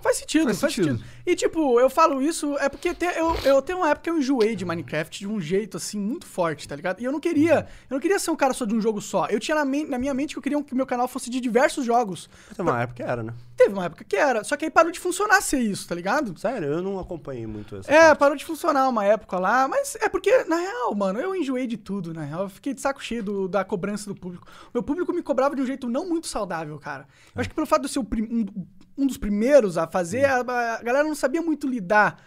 Faz 0.00 0.16
sentido, 0.18 0.44
faz, 0.44 0.60
Faz 0.60 0.74
sentido. 0.74 0.98
sentido. 0.98 1.10
E 1.26 1.34
tipo, 1.36 1.78
eu 1.80 1.90
falo 1.90 2.22
isso 2.22 2.56
é 2.58 2.68
porque 2.68 2.94
te- 2.94 3.04
eu, 3.04 3.34
eu 3.44 3.60
tenho 3.62 3.78
uma 3.78 3.90
época 3.90 4.04
que 4.04 4.10
eu 4.10 4.18
enjoei 4.18 4.54
de 4.56 4.64
Minecraft 4.64 5.18
de 5.18 5.26
um 5.28 5.40
jeito 5.40 5.76
assim 5.76 5.98
muito 5.98 6.26
forte, 6.26 6.66
tá 6.66 6.74
ligado? 6.76 7.00
E 7.00 7.04
eu 7.04 7.12
não 7.12 7.20
queria, 7.20 7.66
eu 7.90 7.94
não 7.94 8.00
queria 8.00 8.18
ser 8.18 8.30
um 8.30 8.36
cara 8.36 8.54
só 8.54 8.64
de 8.64 8.74
um 8.74 8.80
jogo 8.80 9.00
só. 9.00 9.26
Eu 9.26 9.38
tinha 9.40 9.54
na, 9.56 9.64
men- 9.64 9.86
na 9.86 9.98
minha 9.98 10.14
mente 10.14 10.34
que 10.34 10.38
eu 10.38 10.42
queria 10.42 10.62
que 10.62 10.74
meu 10.74 10.86
canal 10.86 11.06
fosse 11.08 11.28
de 11.28 11.40
diversos 11.40 11.84
jogos. 11.84 12.30
Tem 12.54 12.64
uma 12.64 12.80
época 12.82 12.96
que 12.96 13.02
era, 13.10 13.22
né? 13.22 13.34
Teve 13.56 13.72
uma 13.74 13.84
época 13.86 14.04
que 14.04 14.14
era, 14.16 14.44
só 14.44 14.56
que 14.56 14.64
aí 14.64 14.70
parou 14.70 14.92
de 14.92 15.00
funcionar 15.00 15.40
ser 15.42 15.58
isso, 15.60 15.86
tá 15.88 15.94
ligado? 15.94 16.38
Sério, 16.38 16.68
eu 16.68 16.82
não 16.82 16.98
acompanhei 16.98 17.46
muito 17.46 17.76
essa 17.76 17.90
É, 17.92 18.06
parte. 18.08 18.18
parou 18.18 18.36
de 18.36 18.44
funcionar 18.44 18.88
uma 18.88 19.04
época 19.04 19.38
lá, 19.38 19.66
mas 19.66 19.96
é 20.00 20.08
porque, 20.08 20.44
na 20.44 20.56
real, 20.56 20.94
mano, 20.94 21.18
eu 21.20 21.34
enjoei 21.34 21.66
de 21.66 21.76
tudo, 21.76 22.14
na 22.14 22.22
real. 22.22 22.42
Eu 22.44 22.48
fiquei 22.48 22.72
de 22.72 22.80
saco 22.80 23.02
cheio 23.02 23.22
do- 23.22 23.48
da 23.48 23.64
cobrança 23.64 24.06
do 24.08 24.14
público. 24.14 24.46
Meu 24.72 24.82
público 24.82 25.12
me 25.12 25.22
cobrava 25.22 25.56
de 25.56 25.62
um 25.62 25.66
jeito 25.66 25.88
não 25.88 26.08
muito 26.08 26.28
saudável, 26.28 26.78
cara. 26.78 27.06
Eu 27.34 27.40
acho 27.40 27.48
que 27.48 27.54
pelo 27.54 27.66
fato 27.66 27.80
de 27.82 27.86
eu 27.88 27.92
ser 27.92 27.98
o 27.98 28.04
prim- 28.04 28.28
um, 28.56 28.66
um 28.98 29.06
dos 29.06 29.16
primeiros 29.16 29.78
a 29.78 29.86
fazer, 29.86 30.24
a, 30.24 30.40
a 30.40 30.82
galera 30.82 31.04
não 31.04 31.14
sabia 31.14 31.40
muito 31.40 31.68
lidar 31.68 32.20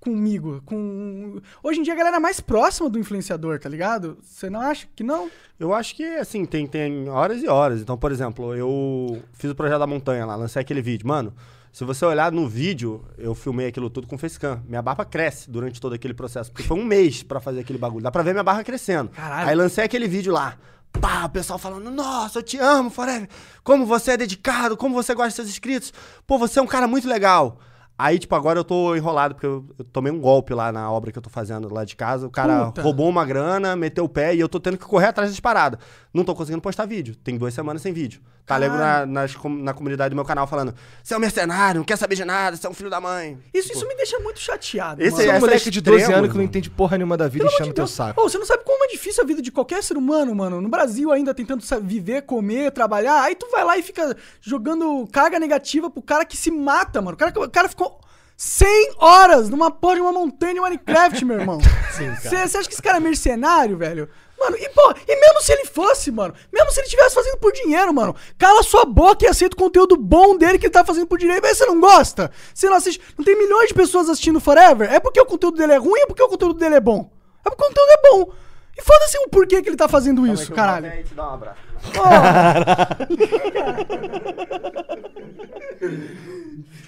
comigo. 0.00 0.62
Com... 0.64 1.40
Hoje 1.62 1.80
em 1.80 1.82
dia 1.82 1.92
a 1.92 1.96
galera 1.96 2.16
é 2.16 2.20
mais 2.20 2.40
próxima 2.40 2.88
do 2.88 2.98
influenciador, 2.98 3.58
tá 3.58 3.68
ligado? 3.68 4.16
Você 4.22 4.48
não 4.48 4.60
acha 4.60 4.86
que 4.94 5.04
não? 5.04 5.30
Eu 5.58 5.74
acho 5.74 5.94
que, 5.94 6.04
assim, 6.04 6.44
tem, 6.44 6.66
tem 6.66 7.08
horas 7.08 7.42
e 7.42 7.48
horas. 7.48 7.80
Então, 7.80 7.98
por 7.98 8.10
exemplo, 8.10 8.54
eu 8.54 9.22
fiz 9.32 9.50
o 9.50 9.54
projeto 9.54 9.80
da 9.80 9.86
montanha 9.86 10.24
lá, 10.24 10.36
lancei 10.36 10.62
aquele 10.62 10.80
vídeo. 10.80 11.06
Mano, 11.06 11.34
se 11.72 11.84
você 11.84 12.04
olhar 12.06 12.32
no 12.32 12.48
vídeo, 12.48 13.04
eu 13.18 13.34
filmei 13.34 13.66
aquilo 13.66 13.90
tudo 13.90 14.06
com 14.06 14.16
facecam. 14.16 14.62
Minha 14.66 14.80
barba 14.80 15.04
cresce 15.04 15.50
durante 15.50 15.78
todo 15.78 15.94
aquele 15.94 16.14
processo. 16.14 16.50
Porque 16.50 16.66
foi 16.66 16.78
um 16.78 16.84
mês 16.84 17.22
pra 17.22 17.38
fazer 17.38 17.60
aquele 17.60 17.78
bagulho. 17.78 18.02
Dá 18.02 18.10
pra 18.10 18.22
ver 18.22 18.32
minha 18.32 18.42
barba 18.42 18.64
crescendo. 18.64 19.10
Caralho. 19.10 19.50
Aí 19.50 19.54
lancei 19.54 19.84
aquele 19.84 20.08
vídeo 20.08 20.32
lá. 20.32 20.56
Pá, 20.92 21.24
o 21.26 21.28
pessoal 21.28 21.58
falando, 21.58 21.90
nossa, 21.90 22.38
eu 22.38 22.42
te 22.42 22.58
amo, 22.58 22.90
Forever. 22.90 23.28
Como 23.62 23.84
você 23.86 24.12
é 24.12 24.16
dedicado, 24.16 24.76
como 24.76 24.94
você 24.94 25.14
gosta 25.14 25.28
dos 25.28 25.34
seus 25.36 25.48
inscritos. 25.48 25.92
Pô, 26.26 26.38
você 26.38 26.58
é 26.58 26.62
um 26.62 26.66
cara 26.66 26.86
muito 26.86 27.08
legal. 27.08 27.58
Aí, 27.98 28.18
tipo, 28.18 28.34
agora 28.34 28.58
eu 28.58 28.64
tô 28.64 28.94
enrolado, 28.94 29.34
porque 29.34 29.46
eu, 29.46 29.64
eu 29.78 29.84
tomei 29.86 30.12
um 30.12 30.20
golpe 30.20 30.52
lá 30.52 30.70
na 30.70 30.90
obra 30.90 31.10
que 31.10 31.16
eu 31.16 31.22
tô 31.22 31.30
fazendo 31.30 31.72
lá 31.72 31.82
de 31.82 31.96
casa. 31.96 32.26
O 32.26 32.30
cara 32.30 32.66
Puta. 32.66 32.82
roubou 32.82 33.08
uma 33.08 33.24
grana, 33.24 33.74
meteu 33.74 34.04
o 34.04 34.08
pé 34.08 34.34
e 34.34 34.40
eu 34.40 34.50
tô 34.50 34.60
tendo 34.60 34.76
que 34.76 34.84
correr 34.84 35.06
atrás 35.06 35.30
das 35.30 35.40
paradas. 35.40 35.80
Não 36.16 36.24
tô 36.24 36.34
conseguindo 36.34 36.62
postar 36.62 36.86
vídeo. 36.86 37.14
Tem 37.14 37.36
duas 37.36 37.52
semanas 37.52 37.82
sem 37.82 37.92
vídeo. 37.92 38.22
Tá 38.46 38.56
lembro 38.56 38.78
na, 38.78 39.04
nas 39.04 39.34
na 39.34 39.74
comunidade 39.74 40.10
do 40.10 40.16
meu 40.16 40.24
canal 40.24 40.46
falando: 40.46 40.74
Você 41.02 41.12
é 41.12 41.16
um 41.18 41.20
mercenário, 41.20 41.80
não 41.80 41.84
quer 41.84 41.98
saber 41.98 42.14
de 42.14 42.24
nada, 42.24 42.56
você 42.56 42.66
é 42.66 42.70
um 42.70 42.72
filho 42.72 42.88
da 42.88 42.98
mãe. 42.98 43.38
Isso, 43.52 43.70
isso 43.70 43.86
me 43.86 43.94
deixa 43.94 44.18
muito 44.20 44.40
chateado. 44.40 45.02
Esse 45.02 45.18
mano. 45.18 45.30
É 45.30 45.36
um 45.36 45.40
moleque 45.40 45.70
de 45.70 45.78
extremo, 45.80 45.98
12 45.98 46.12
anos 46.14 46.30
que 46.30 46.36
não 46.38 46.44
entende 46.44 46.70
porra 46.70 46.96
nenhuma 46.96 47.18
da 47.18 47.28
vida 47.28 47.44
Pelo 47.44 47.50
amor 47.50 47.54
enchendo 47.54 47.68
de 47.68 47.74
teu 47.74 47.86
saco. 47.86 48.18
Ô, 48.18 48.30
você 48.30 48.38
não 48.38 48.46
sabe 48.46 48.64
como 48.64 48.82
é 48.84 48.88
difícil 48.88 49.22
a 49.22 49.26
vida 49.26 49.42
de 49.42 49.52
qualquer 49.52 49.82
ser 49.82 49.98
humano, 49.98 50.34
mano. 50.34 50.58
No 50.58 50.70
Brasil 50.70 51.12
ainda 51.12 51.34
tentando 51.34 51.62
viver, 51.82 52.22
comer, 52.22 52.72
trabalhar. 52.72 53.22
Aí 53.24 53.34
tu 53.34 53.50
vai 53.50 53.62
lá 53.62 53.76
e 53.76 53.82
fica 53.82 54.16
jogando 54.40 55.06
carga 55.12 55.38
negativa 55.38 55.90
pro 55.90 56.00
cara 56.00 56.24
que 56.24 56.36
se 56.36 56.50
mata, 56.50 57.02
mano. 57.02 57.14
O 57.14 57.18
cara, 57.18 57.38
o 57.38 57.50
cara 57.50 57.68
ficou 57.68 58.00
100 58.38 58.94
horas 58.98 59.48
numa 59.50 59.70
porra 59.70 59.96
de 59.96 60.00
uma 60.00 60.12
montanha 60.12 60.54
de 60.54 60.60
Minecraft, 60.60 61.24
meu 61.26 61.40
irmão. 61.40 61.58
Você 62.22 62.36
acha 62.36 62.68
que 62.68 62.74
esse 62.74 62.82
cara 62.82 62.98
é 62.98 63.00
mercenário, 63.00 63.76
velho? 63.76 64.08
Mano, 64.38 64.56
e 64.58 64.68
pô, 64.68 64.94
e 65.08 65.20
mesmo 65.20 65.40
se 65.40 65.52
ele 65.52 65.64
fosse, 65.64 66.10
mano, 66.10 66.34
mesmo 66.52 66.70
se 66.70 66.80
ele 66.80 66.86
estivesse 66.86 67.14
fazendo 67.14 67.38
por 67.38 67.52
dinheiro, 67.52 67.94
mano, 67.94 68.14
cala 68.36 68.62
sua 68.62 68.84
boca 68.84 69.24
e 69.24 69.28
aceita 69.28 69.56
o 69.56 69.58
conteúdo 69.58 69.96
bom 69.96 70.36
dele 70.36 70.58
que 70.58 70.66
ele 70.66 70.72
tá 70.72 70.84
fazendo 70.84 71.06
por 71.06 71.18
dinheiro. 71.18 71.40
Mas 71.42 71.56
você 71.56 71.66
não 71.66 71.80
gosta? 71.80 72.30
Você 72.54 72.68
não 72.68 72.76
assiste. 72.76 73.00
Não 73.16 73.24
tem 73.24 73.36
milhões 73.36 73.68
de 73.68 73.74
pessoas 73.74 74.08
assistindo 74.08 74.40
Forever? 74.40 74.92
É 74.92 75.00
porque 75.00 75.20
o 75.20 75.26
conteúdo 75.26 75.56
dele 75.56 75.72
é 75.72 75.78
ruim 75.78 76.00
ou 76.00 76.04
é 76.04 76.06
porque 76.06 76.22
o 76.22 76.28
conteúdo 76.28 76.58
dele 76.58 76.74
é 76.74 76.80
bom? 76.80 77.10
É 77.44 77.50
porque 77.50 77.64
o 77.64 77.68
conteúdo 77.68 77.90
é 77.90 78.10
bom. 78.10 78.32
E 78.78 78.82
foda-se 78.82 79.16
o 79.18 79.28
porquê 79.28 79.62
que 79.62 79.70
ele 79.70 79.76
tá 79.76 79.88
fazendo 79.88 80.26
isso, 80.26 80.52
caralho. 80.52 80.90
Aí 80.90 81.02
te 81.02 81.14
dá 81.14 81.30
um 81.30 81.34
abraço. 81.34 81.60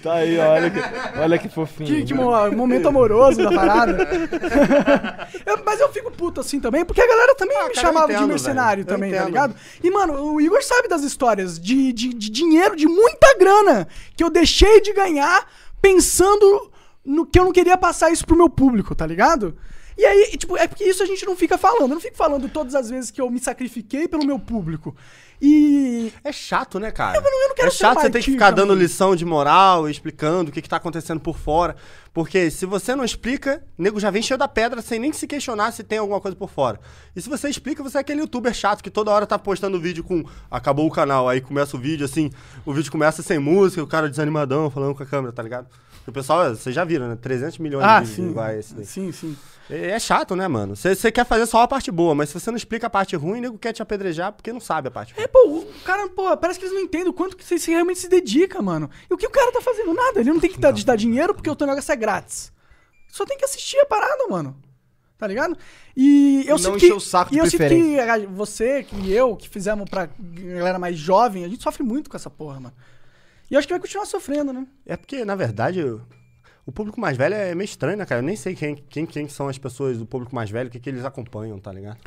Tá 0.01 0.13
aí, 0.13 0.37
olha 0.37 0.69
que, 0.71 0.79
olha 1.19 1.37
que 1.37 1.49
fofinho. 1.49 1.89
Que, 1.89 2.03
que 2.05 2.13
mo- 2.13 2.31
momento 2.51 2.87
amoroso 2.87 3.43
da 3.43 3.51
parada. 3.51 3.97
Eu- 5.45 5.61
mas 5.65 5.79
eu 5.79 5.89
fico 5.91 6.09
puto 6.11 6.39
assim 6.41 6.59
também, 6.59 6.85
porque 6.85 7.01
a 7.01 7.07
galera 7.07 7.35
também 7.35 7.55
me 7.57 7.61
cara, 7.63 7.73
eu 7.73 7.81
chamava 7.81 8.07
de 8.07 8.13
entendo, 8.13 8.27
mercenário 8.29 8.83
velho. 8.85 8.93
Eu 8.93 8.95
também, 8.97 9.11
tá 9.11 9.17
entendo. 9.17 9.27
ligado? 9.27 9.55
E, 9.83 9.91
mano, 9.91 10.33
o 10.33 10.39
Igor 10.41 10.63
sabe 10.63 10.87
das 10.87 11.03
histórias 11.03 11.59
de, 11.59 11.91
de, 11.91 12.13
de 12.13 12.29
dinheiro, 12.29 12.75
de 12.75 12.87
muita 12.87 13.37
grana, 13.37 13.87
que 14.15 14.23
eu 14.23 14.29
deixei 14.29 14.81
de 14.81 14.93
ganhar 14.93 15.45
pensando 15.81 16.71
no 17.05 17.25
que 17.25 17.39
eu 17.39 17.45
não 17.45 17.51
queria 17.51 17.77
passar 17.77 18.11
isso 18.11 18.25
pro 18.25 18.35
meu 18.37 18.49
público, 18.49 18.93
tá 18.95 19.05
ligado? 19.05 19.55
E 19.97 20.05
aí, 20.05 20.37
tipo, 20.37 20.55
é 20.55 20.65
porque 20.67 20.85
isso 20.85 21.03
a 21.03 21.05
gente 21.05 21.25
não 21.25 21.35
fica 21.35 21.57
falando. 21.57 21.81
Eu 21.81 21.95
não 21.95 21.99
fico 21.99 22.15
falando 22.15 22.47
todas 22.47 22.73
as 22.73 22.89
vezes 22.89 23.11
que 23.11 23.19
eu 23.19 23.29
me 23.29 23.39
sacrifiquei 23.39 24.07
pelo 24.07 24.25
meu 24.25 24.39
público. 24.39 24.95
E. 25.41 26.11
É 26.23 26.31
chato, 26.31 26.79
né, 26.79 26.91
cara? 26.91 27.17
Eu 27.17 27.21
não- 27.21 27.41
eu 27.43 27.49
não 27.49 27.55
quero 27.55 27.67
é 27.67 27.71
chato 27.71 28.01
você 28.01 28.09
ter 28.09 28.19
que 28.21 28.31
ficar 28.31 28.51
dando 28.51 28.73
lição 28.73 29.15
de 29.15 29.23
moral, 29.25 29.87
e 29.87 29.91
explicando 29.91 30.49
o 30.49 30.53
que, 30.53 30.61
que 30.61 30.67
tá 30.69 30.77
acontecendo 30.77 31.19
por 31.19 31.37
fora. 31.37 31.75
Porque 32.13 32.49
se 32.51 32.65
você 32.65 32.95
não 32.95 33.05
explica, 33.05 33.63
o 33.77 33.81
nego 33.81 33.99
já 33.99 34.09
vem 34.09 34.21
cheio 34.21 34.37
da 34.37 34.47
pedra 34.47 34.81
sem 34.81 34.99
nem 34.99 35.13
se 35.13 35.27
questionar 35.27 35.71
se 35.71 35.83
tem 35.83 35.99
alguma 35.99 36.19
coisa 36.19 36.35
por 36.35 36.49
fora. 36.49 36.79
E 37.15 37.21
se 37.21 37.29
você 37.29 37.47
explica, 37.49 37.81
você 37.83 37.97
é 37.97 38.01
aquele 38.01 38.21
youtuber 38.21 38.53
chato 38.53 38.83
que 38.83 38.89
toda 38.89 39.11
hora 39.11 39.25
tá 39.25 39.37
postando 39.39 39.79
vídeo 39.79 40.03
com 40.03 40.23
acabou 40.49 40.87
o 40.87 40.91
canal, 40.91 41.29
aí 41.29 41.39
começa 41.39 41.77
o 41.77 41.79
vídeo 41.79 42.03
assim, 42.05 42.31
o 42.65 42.73
vídeo 42.73 42.91
começa 42.91 43.21
sem 43.21 43.39
música, 43.39 43.81
o 43.83 43.87
cara 43.87 44.09
desanimadão 44.09 44.69
falando 44.69 44.95
com 44.95 45.03
a 45.03 45.05
câmera, 45.05 45.31
tá 45.31 45.43
ligado? 45.43 45.67
O 46.07 46.11
pessoal, 46.11 46.55
vocês 46.55 46.73
já 46.73 46.83
viram, 46.83 47.07
né? 47.07 47.15
300 47.21 47.57
milhões 47.59 47.85
Ah, 47.85 48.01
de 48.01 48.07
sim. 48.07 48.33
a 48.37 48.55
esse 48.55 48.73
daí. 48.73 48.85
Sim, 48.85 49.11
sim. 49.11 49.37
É 49.69 49.91
é 49.91 49.99
chato, 49.99 50.35
né, 50.35 50.47
mano? 50.47 50.75
Você 50.75 50.95
você 50.95 51.11
quer 51.11 51.25
fazer 51.25 51.45
só 51.45 51.61
a 51.61 51.67
parte 51.67 51.91
boa, 51.91 52.15
mas 52.15 52.29
se 52.29 52.39
você 52.39 52.49
não 52.49 52.57
explica 52.57 52.87
a 52.87 52.89
parte 52.89 53.15
ruim, 53.15 53.37
o 53.37 53.41
nego 53.41 53.57
quer 53.59 53.71
te 53.71 53.81
apedrejar 53.83 54.31
porque 54.31 54.51
não 54.51 54.59
sabe 54.59 54.87
a 54.87 54.91
parte 54.91 55.13
ruim. 55.13 55.23
É, 55.23 55.27
pô, 55.27 55.39
o 55.47 55.67
cara, 55.85 56.07
pô, 56.09 56.35
parece 56.37 56.57
que 56.57 56.65
eles 56.65 56.73
não 56.73 56.81
entendem 56.81 57.09
o 57.09 57.13
quanto 57.13 57.37
que 57.37 57.43
você 57.45 57.55
realmente 57.71 57.99
se 57.99 58.09
dedica, 58.09 58.59
mano. 58.61 58.89
E 59.09 59.13
o 59.13 59.17
que 59.17 59.27
o 59.27 59.29
cara 59.29 59.51
tá 59.51 59.61
fazendo? 59.61 59.93
Nada. 59.93 60.19
Ele 60.19 60.31
não 60.33 60.39
tem 60.39 60.49
que 60.49 60.59
dar, 60.59 60.73
te 60.73 60.83
dar 60.83 60.95
dinheiro 60.95 61.35
porque 61.35 61.49
o 61.49 61.55
teu 61.55 61.67
negócio 61.67 61.91
é 61.91 61.95
grátis. 61.95 62.51
Só 63.09 63.25
tem 63.25 63.37
que 63.37 63.45
assistir 63.45 63.77
a 63.79 63.85
parada, 63.85 64.25
mano. 64.27 64.55
Tá 65.19 65.27
ligado? 65.27 65.55
E 65.95 66.45
eu 66.47 66.55
E 66.55 66.59
sinto 66.59 66.77
que, 66.77 66.85
encher 66.85 66.95
o 66.95 66.99
saco 66.99 67.29
de 67.31 67.35
e 67.37 67.39
eu 67.39 67.45
sinto 67.49 67.67
que 67.67 68.25
você, 68.27 68.83
que 68.83 69.11
eu, 69.11 69.35
que 69.35 69.49
fizemos 69.49 69.87
pra 69.87 70.07
galera 70.17 70.79
mais 70.79 70.97
jovem, 70.97 71.43
a 71.43 71.47
gente 71.47 71.61
sofre 71.61 71.83
muito 71.83 72.09
com 72.09 72.15
essa 72.15 72.29
porra, 72.29 72.59
mano. 72.59 72.73
E 73.49 73.55
acho 73.57 73.67
que 73.67 73.73
vai 73.73 73.79
continuar 73.79 74.05
sofrendo, 74.05 74.53
né? 74.53 74.65
É 74.85 74.95
porque, 74.95 75.25
na 75.25 75.35
verdade, 75.35 75.81
o- 75.83 76.01
público 76.71 77.01
mais 77.01 77.17
velho 77.17 77.33
é 77.33 77.55
meio 77.55 77.65
estranho, 77.65 77.97
né, 77.97 78.05
cara? 78.05 78.21
Eu 78.21 78.25
nem 78.25 78.35
sei 78.35 78.53
quem, 78.55 78.75
quem, 78.75 79.05
quem 79.05 79.27
são 79.27 79.47
as 79.47 79.57
pessoas 79.57 79.97
do 79.97 80.05
público 80.05 80.35
mais 80.35 80.51
velho, 80.51 80.69
o 80.69 80.71
que, 80.71 80.79
que 80.79 80.87
eles 80.89 81.03
acompanham, 81.03 81.57
tá 81.59 81.73
ligado? 81.73 81.97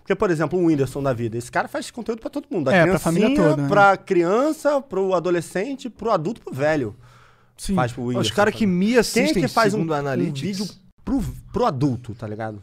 Porque, 0.00 0.14
por 0.14 0.30
exemplo, 0.30 0.58
o 0.58 0.66
Whindersson 0.66 1.02
da 1.02 1.14
vida, 1.14 1.38
esse 1.38 1.50
cara 1.50 1.66
faz 1.66 1.90
conteúdo 1.90 2.20
pra 2.20 2.28
todo 2.28 2.46
mundo. 2.50 2.66
Da 2.66 2.74
É, 2.74 2.86
pra 2.86 2.98
família 2.98 3.34
toda, 3.34 3.62
né? 3.62 3.68
Pra 3.68 3.96
criança, 3.96 4.78
pro 4.82 5.14
adolescente, 5.14 5.88
pro 5.88 6.10
adulto, 6.10 6.42
pro 6.42 6.52
velho. 6.52 6.94
Sim. 7.56 7.74
Faz 7.74 7.92
pro 7.92 8.02
Whindersson. 8.02 8.20
Os 8.28 8.30
caras 8.30 8.54
que 8.54 8.66
tá 8.66 8.70
me 8.70 8.98
assistem, 8.98 9.32
Quem 9.32 9.44
é 9.44 9.46
que 9.46 9.52
faz 9.54 9.72
um, 9.72 9.86
um 9.86 9.92
Analytics, 9.94 10.58
vídeo 10.58 10.74
pro, 11.02 11.22
pro 11.50 11.64
adulto, 11.64 12.14
tá 12.14 12.28
ligado? 12.28 12.62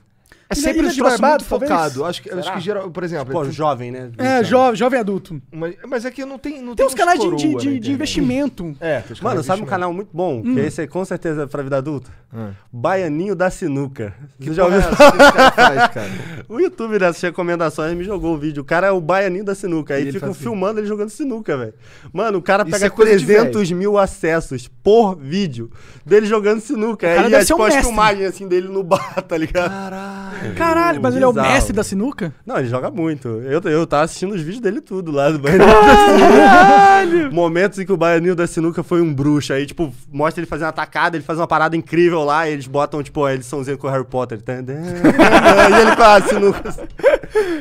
É 0.52 0.56
sempre 0.56 0.86
um 0.86 0.90
de 0.90 0.96
troço 0.98 1.18
Barbados, 1.22 1.48
muito 1.50 1.66
focado. 1.66 2.06
Acho 2.06 2.22
que, 2.22 2.30
acho 2.32 2.54
que 2.54 2.60
geral, 2.60 2.90
por 2.92 3.04
exemplo... 3.04 3.32
Pô, 3.32 3.44
tem- 3.44 3.52
jovem, 3.52 3.92
né? 3.92 4.10
20 4.18 4.20
É, 4.20 4.44
jovem, 4.44 4.76
jovem 4.76 5.00
adulto. 5.00 5.42
mas, 5.52 5.76
mas 5.88 6.06
é 6.06 6.12
que 6.12 6.24
não 6.26 6.38
tem 6.38 6.62
não 6.62 6.76
Tem 6.76 6.86
uns 6.86 6.94
canais 6.94 7.20
de, 7.20 7.26
coroa 7.26 7.40
de, 7.40 7.54
na 7.74 7.80
de- 7.80 7.92
investimento. 7.92 8.76
É, 8.80 9.02
tem 9.02 9.16
Mano, 9.22 9.44
sabe 9.44 9.62
um 9.62 9.66
canal 9.66 9.92
muito 9.94 10.10
bom? 10.14 10.42
Que 10.42 10.60
esse 10.60 10.82
aí 10.82 10.88
com 10.88 11.04
certeza 11.06 11.44
é 11.44 11.48
pra 11.48 11.64
vida 11.64 11.78
adulta? 11.78 12.10
Hum. 12.34 12.52
Baianinho 12.72 13.36
da 13.36 13.50
Sinuca. 13.50 14.14
Que 14.40 14.50
Você 14.50 14.54
já 14.56 14.64
ouviu 14.66 14.80
é? 14.80 14.84
O 16.48 16.60
YouTube 16.60 16.98
dessas 17.00 17.22
recomendações 17.22 17.96
me 17.96 18.04
jogou 18.04 18.36
o 18.36 18.38
vídeo. 18.38 18.62
O 18.62 18.66
cara 18.66 18.88
é 18.88 18.92
o 18.92 19.00
baianinho 19.02 19.44
da 19.46 19.56
sinuca. 19.56 19.94
Aí 19.96 20.12
ficam 20.12 20.34
filmando 20.34 20.80
ele 20.80 20.88
jogando 20.88 21.10
sinuca, 21.10 21.58
velho. 21.58 21.74
Mano, 22.12 22.38
o 22.40 22.42
cara 22.42 22.66
pega 22.66 22.86
é 22.86 22.90
coisa 22.90 23.18
de 23.18 23.26
300 23.26 23.72
mil 23.72 23.98
acessos 23.98 24.68
por 24.84 25.16
vídeo 25.16 25.72
dele 26.06 26.26
jogando 26.26 26.60
sinuca. 26.62 27.08
Aí 27.08 27.34
é 27.34 27.38
um 27.40 27.44
tipo 27.46 27.62
as 27.64 27.74
mestre. 27.74 27.84
filmagens 27.86 28.30
assim 28.30 28.48
dele 28.48 28.68
no 28.68 28.84
bar, 28.84 29.22
tá 29.24 29.38
ligado? 29.38 29.70
Caralho. 29.70 30.41
Caralho, 30.56 31.02
mas 31.02 31.16
ele 31.16 31.24
é 31.24 31.28
o 31.28 31.32
bizarro. 31.34 31.52
mestre 31.54 31.74
da 31.74 31.84
sinuca? 31.84 32.34
Não, 32.46 32.58
ele 32.58 32.68
joga 32.68 32.90
muito. 32.92 33.28
Eu, 33.28 33.62
eu 33.62 33.88
tava 33.88 34.04
assistindo 34.04 34.34
os 34.34 34.42
vídeos 34.42 34.60
dele 34.62 34.82
tudo 34.82 35.12
lá 35.12 35.30
do 35.30 35.40
Baianinho 35.40 35.68
da 35.70 36.06
Sinuca. 36.08 37.30
Momentos 37.36 37.80
em 37.80 37.86
que 37.86 37.92
o 37.92 37.98
Baianinho 37.98 38.36
da 38.36 38.46
Sinuca 38.48 38.84
foi 38.84 39.02
um 39.02 39.14
bruxo. 39.14 39.54
Aí, 39.54 39.66
tipo, 39.66 39.94
mostra 40.12 40.42
ele 40.42 40.48
fazendo 40.48 40.68
uma 40.68 40.74
tacada, 40.74 41.18
ele 41.18 41.24
faz 41.24 41.40
uma 41.40 41.48
parada 41.48 41.76
incrível 41.76 42.24
lá, 42.24 42.48
e 42.50 42.54
eles 42.54 42.68
botam, 42.68 43.02
tipo, 43.04 43.24
a 43.26 43.34
ediçãozinha 43.34 43.78
com 43.78 43.88
o 43.88 43.90
Harry 43.90 44.06
Potter. 44.06 44.40
E 44.48 45.82
ele 45.82 45.96
com 45.96 46.04
a 46.04 46.22
sinuca. 46.22 46.76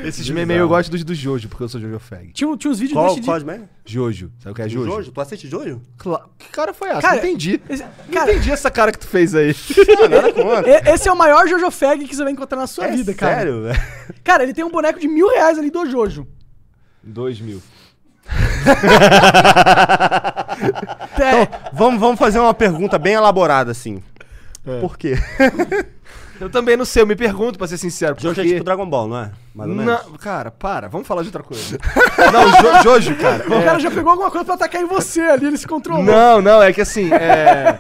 Esses 0.04 0.28
memes 0.30 0.56
eu 0.56 0.68
gosto 0.68 0.90
dos 0.90 1.04
do 1.04 1.14
Jojo, 1.14 1.48
porque 1.48 1.64
eu 1.64 1.68
sou 1.68 1.80
Jojo 1.80 1.98
Fag. 1.98 2.32
Tinha, 2.32 2.56
tinha 2.56 2.70
uns 2.70 2.78
vídeos 2.78 2.94
Qual, 2.96 3.06
desse 3.08 3.20
de... 3.20 3.26
qual 3.26 3.38
de 3.38 3.44
man? 3.46 3.60
Jojo. 3.84 4.30
Sabe 4.38 4.52
o 4.52 4.54
que 4.54 4.62
é 4.62 4.68
Jojo? 4.68 4.90
Jojo? 4.90 5.12
Tu 5.12 5.20
assiste 5.20 5.48
Jojo? 5.48 5.80
Cla- 5.98 6.24
Que 6.38 6.48
cara 6.50 6.72
foi 6.74 6.88
essa? 6.90 7.00
Cara, 7.00 7.14
não 7.16 7.24
entendi. 7.24 7.60
esse- 7.68 7.82
não 7.82 7.90
cara- 8.12 8.32
entendi 8.32 8.50
essa 8.50 8.70
cara 8.70 8.92
que 8.92 8.98
tu 8.98 9.06
fez 9.06 9.34
aí. 9.34 9.54
Ah, 10.04 10.08
nada 10.08 10.32
contra. 10.32 10.68
E- 10.68 10.94
Esse 10.94 11.08
é 11.08 11.12
o 11.12 11.16
maior 11.16 11.46
Jojo 11.48 11.70
Fag 11.70 12.04
que 12.04 12.14
você 12.14 12.22
vai 12.22 12.32
encontrar 12.32 12.58
na 12.58 12.66
sua 12.70 12.86
É 12.86 12.90
vida, 12.92 13.12
cara. 13.14 13.36
Sério, 13.36 13.62
velho? 13.62 13.80
Cara, 14.24 14.42
ele 14.42 14.54
tem 14.54 14.64
um 14.64 14.70
boneco 14.70 14.98
de 14.98 15.06
mil 15.08 15.28
reais 15.28 15.58
ali 15.58 15.70
do 15.70 15.84
Jojo. 15.86 16.26
Dois 17.02 17.40
mil. 17.40 17.60
É, 21.20 21.46
Vamos, 21.72 22.00
vamos 22.00 22.18
fazer 22.18 22.38
uma 22.38 22.52
pergunta 22.54 22.98
bem 22.98 23.14
elaborada, 23.14 23.70
assim. 23.70 24.02
É. 24.66 24.80
Por 24.80 24.96
quê? 24.98 25.14
Eu 26.40 26.48
também 26.48 26.74
não 26.74 26.86
sei, 26.86 27.02
eu 27.02 27.06
me 27.06 27.14
pergunto, 27.14 27.58
pra 27.58 27.68
ser 27.68 27.76
sincero. 27.76 28.16
Jojo 28.18 28.40
é 28.40 28.44
porque- 28.44 28.52
tipo 28.54 28.64
Dragon 28.64 28.88
Ball, 28.88 29.06
não 29.06 29.18
é? 29.18 29.30
Mais 29.54 29.68
ou 29.68 29.76
menos. 29.76 29.92
Não, 30.06 30.12
cara, 30.14 30.50
para, 30.50 30.88
vamos 30.88 31.06
falar 31.06 31.20
de 31.20 31.28
outra 31.28 31.42
coisa. 31.42 31.76
não, 32.32 32.50
jo 32.50 32.82
Jojo, 32.82 33.14
cara. 33.16 33.44
o 33.46 33.54
é- 33.60 33.62
cara 33.62 33.78
já 33.78 33.90
pegou 33.90 34.12
alguma 34.12 34.30
coisa 34.30 34.46
pra 34.46 34.54
atacar 34.54 34.80
em 34.80 34.86
você 34.86 35.20
ali, 35.20 35.48
ele 35.48 35.58
se 35.58 35.68
controlou. 35.68 36.02
Não, 36.02 36.40
não, 36.40 36.62
é 36.62 36.72
que 36.72 36.80
assim, 36.80 37.12
é. 37.12 37.78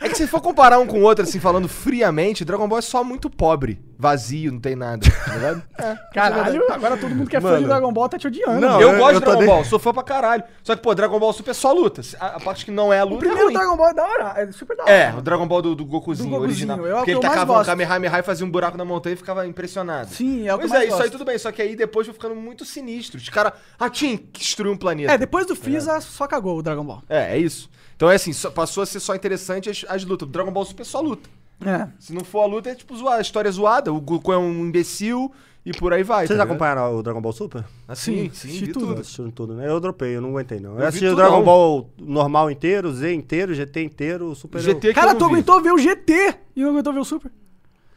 É 0.00 0.08
que 0.08 0.16
se 0.16 0.26
for 0.28 0.40
comparar 0.40 0.78
um 0.78 0.86
com 0.86 1.00
o 1.00 1.02
outro, 1.02 1.24
assim, 1.24 1.40
falando 1.40 1.66
friamente, 1.68 2.44
Dragon 2.44 2.68
Ball 2.68 2.78
é 2.78 2.82
só 2.82 3.02
muito 3.02 3.28
pobre, 3.28 3.80
vazio, 3.98 4.52
não 4.52 4.60
tem 4.60 4.76
nada, 4.76 5.04
tá 5.24 5.34
ligado? 5.34 5.62
É, 5.76 5.96
Caralho, 6.14 6.72
agora 6.72 6.96
todo 6.96 7.14
mundo 7.14 7.28
que 7.28 7.36
é 7.36 7.40
fã 7.40 7.48
Mano. 7.48 7.60
de 7.62 7.66
Dragon 7.66 7.92
Ball 7.92 8.08
tá 8.08 8.16
te 8.16 8.26
odiando. 8.28 8.60
Não, 8.60 8.68
mano. 8.74 8.80
eu, 8.82 8.92
eu- 8.92 8.98
gosto 8.98 9.14
eu 9.14 9.18
de 9.20 9.24
Dragon 9.26 9.40
de- 9.40 9.46
Ball, 9.46 9.64
sou 9.64 9.78
fã 9.78 9.92
pra 9.92 10.02
caralho. 10.04 10.44
Só 10.62 10.76
que, 10.76 10.82
pô, 10.82 10.94
Dragon 10.94 11.18
Ball 11.18 11.32
Super 11.32 11.50
é 11.50 11.54
só 11.54 11.72
luta. 11.72 12.00
A, 12.20 12.36
a 12.36 12.40
parte 12.40 12.64
que 12.64 12.70
não 12.70 12.92
é 12.92 13.00
a 13.00 13.04
luta 13.04 13.16
o 13.16 13.18
é 13.18 13.20
primeiro 13.20 13.44
ruim. 13.46 13.54
Dragon 13.54 13.76
Ball 13.76 13.88
é 13.88 13.94
da 13.94 14.04
hora, 14.04 14.34
é 14.36 14.52
super 14.52 14.76
da 14.76 14.82
hora. 14.84 14.92
É, 14.92 15.14
o 15.16 15.20
Dragon 15.20 15.46
Ball 15.48 15.62
do, 15.62 15.74
do 15.74 15.84
Gokuzinho, 15.84 16.30
Do 16.30 16.36
Gokuzinho, 16.38 16.72
original. 16.72 16.86
é 16.86 16.92
o 16.92 16.96
Porque 16.98 17.04
que 17.06 17.10
ele 17.10 17.18
eu 17.18 17.22
mais 17.22 17.32
tacava 17.34 17.52
um 17.52 17.56
gosto. 17.56 17.68
Kamehameha 17.70 18.18
e 18.18 18.22
fazia 18.22 18.46
um 18.46 18.50
buraco 18.50 18.78
na 18.78 18.84
montanha 18.84 19.14
e 19.14 19.16
ficava 19.16 19.46
impressionado. 19.46 20.10
Sim, 20.14 20.46
é 20.46 20.54
o 20.54 20.58
que 20.58 20.68
Pois 20.68 20.70
eu 20.72 20.78
mais 20.78 20.82
é, 20.82 20.86
isso 20.86 20.94
aí 20.94 21.00
gosto. 21.02 21.12
tudo 21.12 21.24
bem, 21.24 21.38
só 21.38 21.50
que 21.50 21.60
aí 21.60 21.74
depois 21.74 22.06
foi 22.06 22.14
ficando 22.14 22.36
muito 22.36 22.64
sinistro. 22.64 23.18
Os 23.18 23.28
caras, 23.28 23.52
ah, 23.78 23.90
tinha 23.90 24.16
que 24.16 24.38
destruir 24.40 24.70
um 24.72 24.76
planeta. 24.76 25.12
É, 25.12 25.18
depois 25.18 25.44
do 25.44 25.56
Freeza 25.56 26.00
só 26.00 26.26
cagou 26.28 26.56
o 26.58 26.62
Dragon 26.62 26.84
Ball. 26.84 27.02
É, 27.08 27.34
é 27.34 27.38
isso. 27.38 27.68
Então 27.96 28.08
é 28.08 28.14
assim, 28.14 28.32
só- 28.32 28.48
passou 28.52 28.84
a 28.84 28.86
ser 28.86 29.00
só 29.00 29.12
interessante 29.16 29.68
as, 29.68 29.84
as 29.88 30.04
lutas. 30.04 30.28
O 30.28 30.30
Dragon 30.30 30.50
Ball 30.50 30.64
Super 30.64 30.82
é 30.82 30.84
só 30.84 31.00
luta. 31.00 31.28
É. 31.64 31.88
Se 31.98 32.12
não 32.12 32.24
for 32.24 32.42
a 32.42 32.46
luta, 32.46 32.70
é 32.70 32.74
tipo 32.74 32.96
zoar, 32.96 33.18
a 33.18 33.20
história 33.20 33.48
é 33.48 33.52
zoada. 33.52 33.92
O 33.92 34.00
Goku 34.00 34.32
é 34.32 34.38
um 34.38 34.66
imbecil 34.66 35.32
e 35.66 35.72
por 35.72 35.92
aí 35.92 36.02
vai. 36.04 36.26
Vocês 36.26 36.36
tá 36.36 36.44
acompanharam 36.44 36.96
o 36.96 37.02
Dragon 37.02 37.20
Ball 37.20 37.32
Super? 37.32 37.64
Assim, 37.88 38.30
Sim, 38.32 38.48
sim, 38.50 38.66
tudo. 38.66 38.86
tudo. 38.86 39.00
Assistiram 39.00 39.30
tudo, 39.30 39.54
né? 39.54 39.68
Eu 39.68 39.80
dropei, 39.80 40.16
eu 40.16 40.20
não 40.20 40.30
aguentei, 40.30 40.60
não. 40.60 40.70
Eu, 40.70 40.76
vi 40.78 40.84
assisti 40.84 41.06
o 41.06 41.16
Dragon 41.16 41.38
não. 41.38 41.44
Ball 41.44 41.90
normal 41.98 42.50
inteiro, 42.50 42.92
Z 42.92 43.12
inteiro, 43.12 43.52
GT 43.54 43.82
inteiro, 43.82 44.34
Super. 44.36 44.60
GT 44.60 44.88
que 44.88 44.94
Cara, 44.94 45.12
eu 45.12 45.18
tu 45.18 45.26
vi. 45.26 45.32
aguentou 45.32 45.60
ver 45.60 45.72
o 45.72 45.78
GT 45.78 46.34
e 46.54 46.62
não 46.62 46.70
aguentou 46.70 46.92
ver 46.92 47.00
o 47.00 47.04
Super. 47.04 47.30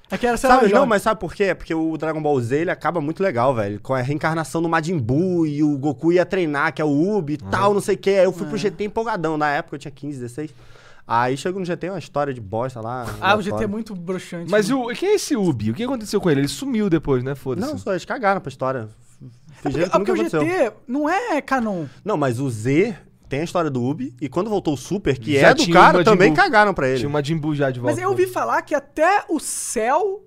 Aqui 0.10 0.28
era 0.28 0.36
Sabe, 0.36 0.74
não, 0.74 0.86
mas 0.86 1.04
sabe 1.04 1.22
por 1.22 1.34
quê? 1.34 1.56
Porque 1.56 1.74
o 1.74 1.96
Dragon 1.98 2.22
Ball 2.22 2.38
Z 2.42 2.58
ele 2.58 2.70
acaba 2.72 3.00
muito 3.00 3.24
legal, 3.24 3.56
velho. 3.56 3.80
Com 3.80 3.94
a 3.94 4.02
reencarnação 4.02 4.62
do 4.62 4.68
Majin 4.68 4.98
Buu 4.98 5.46
e 5.48 5.64
o 5.64 5.78
Goku 5.78 6.12
ia 6.12 6.26
treinar, 6.26 6.74
que 6.74 6.82
é 6.82 6.86
o 6.86 7.16
Ubi 7.18 7.34
e 7.34 7.38
tal, 7.38 7.74
não 7.74 7.80
sei 7.80 7.96
o 7.96 7.98
quê. 7.98 8.10
Aí 8.10 8.26
eu 8.26 8.34
fui 8.34 8.46
pro 8.46 8.58
GT 8.58 8.84
empolgadão. 8.84 9.38
Na 9.38 9.52
época 9.52 9.76
eu 9.76 9.80
tinha 9.80 9.92
15, 9.92 10.20
16. 10.20 10.54
Aí 11.14 11.36
chegou 11.36 11.60
no 11.60 11.66
GT 11.66 11.90
uma 11.90 12.00
história 12.00 12.34
de 12.34 12.40
bosta 12.40 12.80
lá. 12.80 13.06
Ah, 13.20 13.36
o 13.36 13.42
GT 13.42 13.66
é 13.66 13.68
muito 13.68 13.94
broxante. 13.94 14.50
Mas 14.50 14.70
né? 14.70 14.76
o, 14.76 14.88
quem 14.96 15.10
é 15.10 15.16
esse 15.16 15.36
Ubi? 15.36 15.72
O 15.72 15.74
que 15.74 15.84
aconteceu 15.84 16.22
com 16.22 16.30
ele? 16.30 16.40
Ele 16.40 16.48
sumiu 16.48 16.90
depois, 16.90 17.22
né? 17.22 17.36
Foda-se. 17.36 17.68
Não, 17.68 17.78
só 17.78 17.92
eles 17.92 18.06
cagaram 18.06 18.40
pra 18.40 18.48
história. 18.48 18.88
Fingiram 19.62 19.88
É 19.88 19.90
que 19.90 19.98
porque 19.98 20.12
o. 20.14 20.16
GT 20.16 20.72
não 20.88 21.10
é 21.10 21.42
canon. 21.42 21.86
Não, 22.06 22.16
mas 22.16 22.40
o 22.40 22.50
Z 22.50 22.96
tem 23.28 23.42
a 23.42 23.44
história 23.44 23.70
do 23.70 23.84
Ubi. 23.84 24.16
E 24.22 24.30
quando 24.30 24.50
voltou 24.50 24.74
o 24.74 24.78
Super, 24.78 25.20
que 25.20 25.38
Já 25.38 25.50
é 25.50 25.54
do 25.54 25.70
cara, 25.70 26.02
também 26.02 26.34
cagaram 26.34 26.74
pra 26.74 26.88
ele. 26.88 27.00
Tinha 27.00 27.10
uma 27.10 27.22
Jimbu 27.22 27.54
já 27.56 27.70
de 27.70 27.82
volta. 27.82 27.94
Mas 27.94 28.02
eu 28.02 28.10
ouvi 28.10 28.26
falar 28.26 28.62
que 28.62 28.74
até 28.74 29.26
o 29.28 29.38
Cell. 29.38 30.26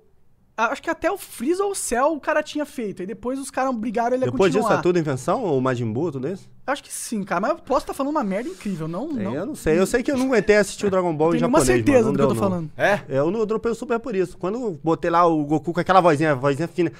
Acho 0.57 0.81
que 0.81 0.89
até 0.89 1.11
o 1.11 1.17
Freeza 1.17 1.65
ou 1.65 1.71
o 1.71 1.75
Cell 1.75 2.13
o 2.13 2.19
cara 2.19 2.41
tinha 2.41 2.65
feito. 2.65 3.03
E 3.03 3.05
depois 3.05 3.37
os 3.37 3.51
caras 3.51 3.71
obrigaram 3.71 4.15
ele 4.15 4.23
a 4.23 4.29
Depois 4.31 4.51
disso 4.51 4.61
continuar. 4.63 4.79
é 4.79 4.81
tudo 4.81 4.97
invenção? 4.97 5.43
O 5.43 5.59
Majin 5.61 5.91
Buu, 5.91 6.13
tudo 6.13 6.29
isso? 6.29 6.49
Acho 6.65 6.81
que 6.81 6.93
sim, 6.93 7.23
cara. 7.23 7.41
Mas 7.41 7.49
eu 7.51 7.57
posso 7.57 7.81
estar 7.81 7.93
falando 7.93 8.11
uma 8.13 8.23
merda 8.23 8.47
incrível. 8.49 8.87
Não, 8.87 9.09
É, 9.11 9.23
não. 9.23 9.35
Eu 9.35 9.45
não 9.45 9.55
sei. 9.55 9.77
Eu 9.77 9.85
sei 9.85 10.01
que 10.01 10.09
eu 10.11 10.17
não 10.17 10.27
aguentei 10.27 10.55
assistir 10.55 10.85
o 10.85 10.89
Dragon 10.91 11.13
Ball 11.13 11.31
tenho 11.31 11.39
em 11.39 11.41
japonês. 11.41 11.67
certeza 11.67 12.05
mano. 12.05 12.11
do 12.13 12.17
que 12.17 12.23
eu 12.23 12.27
tô 12.29 12.33
não. 12.33 12.41
falando. 12.41 12.71
É? 12.77 13.01
Eu 13.09 13.29
não 13.29 13.41
eu 13.41 13.45
dropei 13.45 13.71
o 13.71 13.75
Super 13.75 13.99
por 13.99 14.15
isso. 14.15 14.37
Quando 14.37 14.55
eu 14.55 14.79
botei 14.81 15.11
lá 15.11 15.25
o 15.25 15.43
Goku 15.43 15.73
com 15.73 15.79
aquela 15.79 15.99
vozinha, 15.99 16.33
vozinha 16.35 16.67
fina. 16.69 16.91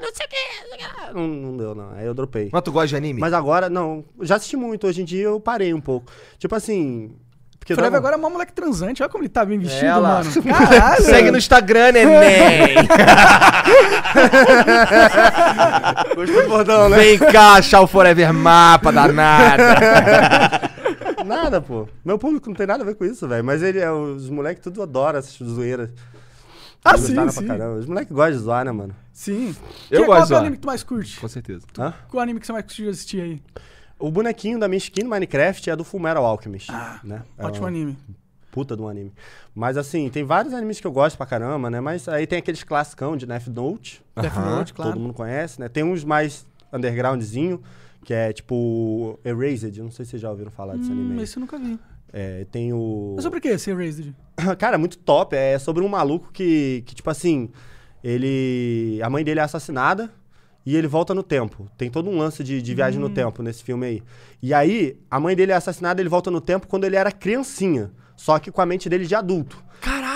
Não 0.00 0.12
sei 0.12 0.26
o 0.26 0.28
que. 0.28 1.14
Não, 1.14 1.26
não 1.28 1.56
deu, 1.56 1.74
não. 1.74 1.90
Aí 1.92 2.04
eu 2.06 2.12
dropei. 2.12 2.50
Mas 2.52 2.62
tu 2.62 2.72
gosta 2.72 2.88
de 2.88 2.96
anime? 2.96 3.20
Mas 3.20 3.32
agora, 3.32 3.70
não. 3.70 4.04
Já 4.20 4.36
assisti 4.36 4.56
muito. 4.56 4.86
Hoje 4.86 5.02
em 5.02 5.04
dia 5.04 5.22
eu 5.24 5.38
parei 5.40 5.72
um 5.72 5.80
pouco. 5.80 6.10
Tipo 6.38 6.54
assim. 6.54 7.14
Porque 7.64 7.72
O 7.72 7.76
Forever 7.76 7.92
Dragon- 7.92 8.06
agora 8.08 8.16
é 8.16 8.18
uma 8.18 8.28
moleque 8.28 8.52
transante. 8.52 9.02
Olha 9.02 9.10
como 9.10 9.24
ele 9.24 9.30
tá 9.30 9.42
bem 9.42 9.58
vestido, 9.58 9.86
É, 9.86 9.94
lá. 9.96 10.22
mano. 10.22 10.30
Caralho. 10.44 11.02
Segue 11.02 11.30
no 11.30 11.38
Instagram, 11.38 11.92
neném! 11.92 12.74
Gostou 16.14 16.42
do 16.42 16.48
bordão, 16.48 16.88
né? 16.88 16.96
Vem 16.98 17.18
cá 17.18 17.54
achar 17.54 17.80
o 17.80 17.86
Forever 17.86 18.32
Mapa 18.34 18.92
danada. 18.92 19.64
Nada, 21.24 21.58
pô. 21.60 21.88
Meu 22.04 22.18
público 22.18 22.48
não 22.50 22.54
tem 22.54 22.66
nada 22.66 22.82
a 22.82 22.86
ver 22.86 22.96
com 22.96 23.04
isso, 23.06 23.26
velho. 23.26 23.42
Mas 23.42 23.62
ele 23.62 23.78
é. 23.78 23.90
Os 23.90 24.28
moleques 24.28 24.62
tudo 24.62 24.82
adoram 24.82 25.18
essas 25.18 25.34
zoeiras. 25.38 25.88
Ah, 26.84 26.98
sim, 26.98 27.14
sim. 27.30 27.46
Os 27.78 27.86
moleques 27.86 28.12
gostam 28.14 28.36
de 28.36 28.44
zoar, 28.44 28.64
né, 28.66 28.72
mano? 28.72 28.94
Sim. 29.10 29.56
Eu 29.90 30.02
Que- 30.02 30.06
gosto 30.06 30.28
Qual 30.28 30.32
é 30.32 30.34
o 30.34 30.40
anime 30.40 30.56
que 30.56 30.62
tu 30.62 30.66
mais 30.66 30.82
curte? 30.82 31.18
Com 31.18 31.28
certeza. 31.28 31.62
Hã? 31.78 31.94
Qual 32.10 32.22
anime 32.22 32.40
que 32.40 32.46
você 32.46 32.52
mais 32.52 32.64
curte 32.66 32.82
de 32.82 32.88
assistir 32.90 33.20
aí? 33.22 33.40
O 33.98 34.10
bonequinho 34.10 34.58
da 34.58 34.68
minha 34.68 34.78
skin 34.78 35.02
no 35.04 35.10
Minecraft 35.10 35.70
é 35.70 35.76
do 35.76 35.84
Fullmetal 35.84 36.24
Alchemist. 36.26 36.70
Ah, 36.70 37.00
né? 37.04 37.22
É 37.38 37.46
Ótimo 37.46 37.64
uma 37.64 37.68
anime. 37.68 37.96
Puta 38.50 38.76
de 38.76 38.82
um 38.82 38.88
anime. 38.88 39.12
Mas 39.54 39.76
assim, 39.76 40.08
tem 40.10 40.22
vários 40.24 40.54
animes 40.54 40.80
que 40.80 40.86
eu 40.86 40.92
gosto 40.92 41.16
pra 41.16 41.26
caramba, 41.26 41.70
né? 41.70 41.80
Mas 41.80 42.08
aí 42.08 42.26
tem 42.26 42.38
aqueles 42.38 42.62
classicão 42.62 43.16
de 43.16 43.26
Death 43.26 43.46
Note. 43.48 44.02
Death 44.20 44.36
Note, 44.36 44.74
claro. 44.74 44.92
Todo 44.92 45.00
mundo 45.00 45.14
conhece, 45.14 45.58
né? 45.60 45.68
Tem 45.68 45.82
uns 45.82 46.04
mais 46.04 46.46
undergroundzinho, 46.72 47.60
que 48.04 48.12
é 48.14 48.32
tipo 48.32 49.18
Erased. 49.24 49.76
Não 49.82 49.90
sei 49.90 50.04
se 50.04 50.12
vocês 50.12 50.22
já 50.22 50.30
ouviram 50.30 50.50
falar 50.50 50.76
desse 50.76 50.90
anime 50.90 51.14
Hum, 51.14 51.18
aí. 51.18 51.24
esse 51.24 51.36
eu 51.36 51.40
nunca 51.40 51.58
vi. 51.58 51.78
É, 52.12 52.44
tem 52.52 52.72
o... 52.72 53.14
Mas 53.16 53.24
sobre 53.24 53.38
o 53.38 53.42
que 53.42 53.48
esse 53.48 53.70
Erased? 53.70 54.14
Cara, 54.58 54.78
muito 54.78 54.98
top. 54.98 55.34
É 55.34 55.58
sobre 55.58 55.82
um 55.82 55.88
maluco 55.88 56.30
que, 56.32 56.84
que, 56.86 56.94
tipo 56.94 57.10
assim, 57.10 57.50
ele. 58.04 59.00
A 59.02 59.10
mãe 59.10 59.24
dele 59.24 59.40
é 59.40 59.42
assassinada 59.42 60.12
e 60.66 60.76
ele 60.76 60.86
volta 60.86 61.14
no 61.14 61.22
tempo. 61.22 61.68
Tem 61.76 61.90
todo 61.90 62.08
um 62.08 62.18
lance 62.18 62.42
de, 62.44 62.60
de 62.62 62.74
viagem 62.74 62.98
Hum. 63.00 63.04
no 63.04 63.10
tempo 63.10 63.42
nesse 63.42 63.62
filme 63.62 63.86
aí. 63.86 64.02
E 64.42 64.52
aí, 64.52 64.98
a 65.10 65.18
mãe 65.18 65.34
dele 65.34 65.52
é 65.52 65.54
assassinada 65.54 66.00
ele 66.00 66.08
volta 66.08 66.30
no 66.30 66.40
tempo 66.40 66.66
quando 66.66 66.84
ele 66.84 66.96
era 66.96 67.10
criancinha. 67.10 67.90
Só 68.16 68.38
que 68.38 68.50
com 68.52 68.60
a 68.60 68.66
mente 68.66 68.88
dele 68.88 69.06
de 69.06 69.14
adulto. 69.14 69.63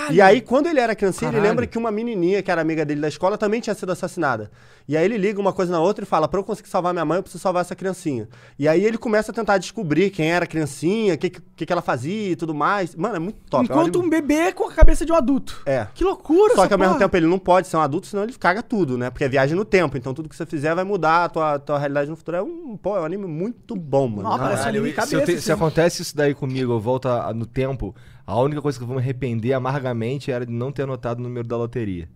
Caralho! 0.09 0.17
E 0.17 0.21
aí, 0.21 0.41
quando 0.41 0.67
ele 0.67 0.81
era 0.81 0.95
criancinha, 0.95 1.31
ele 1.31 1.41
lembra 1.41 1.67
que 1.67 1.79
uma 1.79 1.91
menininha, 1.91 2.43
que 2.43 2.51
era 2.51 2.61
amiga 2.61 2.85
dele 2.85 3.01
da 3.01 3.09
escola, 3.09 3.39
também 3.39 3.61
tinha 3.61 3.75
sido 3.75 3.93
assassinada. 3.93 4.51
E 4.87 4.97
aí 4.97 5.05
ele 5.05 5.19
liga 5.19 5.39
uma 5.39 5.53
coisa 5.53 5.71
na 5.71 5.81
outra 5.81 6.03
e 6.05 6.07
fala, 6.07 6.27
pra 6.27 6.41
eu 6.41 6.45
conseguir 6.45 6.69
salvar 6.71 6.93
minha 6.95 7.05
mãe, 7.05 7.19
eu 7.19 7.23
preciso 7.23 7.43
salvar 7.43 7.61
essa 7.61 7.75
criancinha. 7.77 8.27
E 8.59 8.67
aí 8.67 8.85
ele 8.85 8.97
começa 8.97 9.31
a 9.31 9.35
tentar 9.35 9.59
descobrir 9.59 10.09
quem 10.11 10.31
era 10.33 10.45
a 10.45 10.49
criancinha, 10.49 11.15
o 11.15 11.19
que, 11.19 11.29
que, 11.31 11.67
que 11.67 11.73
ela 11.73 11.83
fazia 11.83 12.31
e 12.31 12.37
tudo 12.37 12.55
mais. 12.55 12.95
Mano, 12.95 13.17
é 13.17 13.19
muito 13.19 13.39
top. 13.51 13.67
é 13.71 13.75
um 13.75 13.77
Enquanto 13.79 13.99
anime- 13.99 14.07
um 14.07 14.11
bebê 14.11 14.53
com 14.53 14.65
a 14.65 14.73
cabeça 14.73 15.05
de 15.05 15.13
um 15.13 15.15
adulto. 15.15 15.61
É. 15.67 15.87
Que 15.95 16.03
loucura, 16.05 16.55
Só 16.55 16.67
que 16.67 16.73
ao 16.73 16.79
mesmo 16.79 16.99
tempo 16.99 17.15
ele 17.17 17.27
não 17.27 17.39
pode 17.39 17.69
ser 17.69 17.77
um 17.77 17.81
adulto, 17.83 18.07
senão 18.07 18.23
ele 18.25 18.33
caga 18.33 18.63
tudo, 18.63 18.97
né? 18.97 19.11
Porque 19.11 19.25
é 19.25 19.29
viagem 19.29 19.55
no 19.55 19.65
tempo. 19.65 19.97
Então 19.99 20.15
tudo 20.15 20.29
que 20.29 20.35
você 20.37 20.47
fizer 20.47 20.75
vai 20.75 20.85
mudar 20.85 21.25
a 21.25 21.29
tua, 21.29 21.59
tua 21.59 21.79
realidade 21.79 22.09
no 22.09 22.17
futuro. 22.17 22.37
É 22.39 22.43
um, 22.43 22.77
pô, 22.77 22.97
é 22.97 23.01
um 23.01 23.05
anime 23.05 23.27
muito 23.27 23.77
bom, 23.77 24.09
mano. 24.09 24.29
Não, 24.31 24.39
parece 24.39 24.63
Caralho. 24.63 24.79
anime 24.81 24.91
se, 24.91 24.97
cabeça, 24.97 25.27
te- 25.33 25.41
se 25.43 25.53
acontece 25.53 26.01
isso 26.03 26.17
daí 26.17 26.33
comigo, 26.35 26.73
eu 26.73 26.81
volto 26.81 27.09
a- 27.09 27.33
no 27.35 27.45
tempo, 27.45 27.95
a 28.37 28.41
única 28.43 28.61
coisa 28.61 28.79
que 28.79 28.83
eu 28.83 28.87
vou 28.87 28.97
me 28.97 29.03
arrepender 29.03 29.53
amargamente 29.55 30.31
era 30.31 30.45
de 30.45 30.53
não 30.53 30.71
ter 30.71 30.83
anotado 30.83 31.21
o 31.21 31.23
número 31.23 31.47
da 31.49 31.57
loteria. 31.57 32.09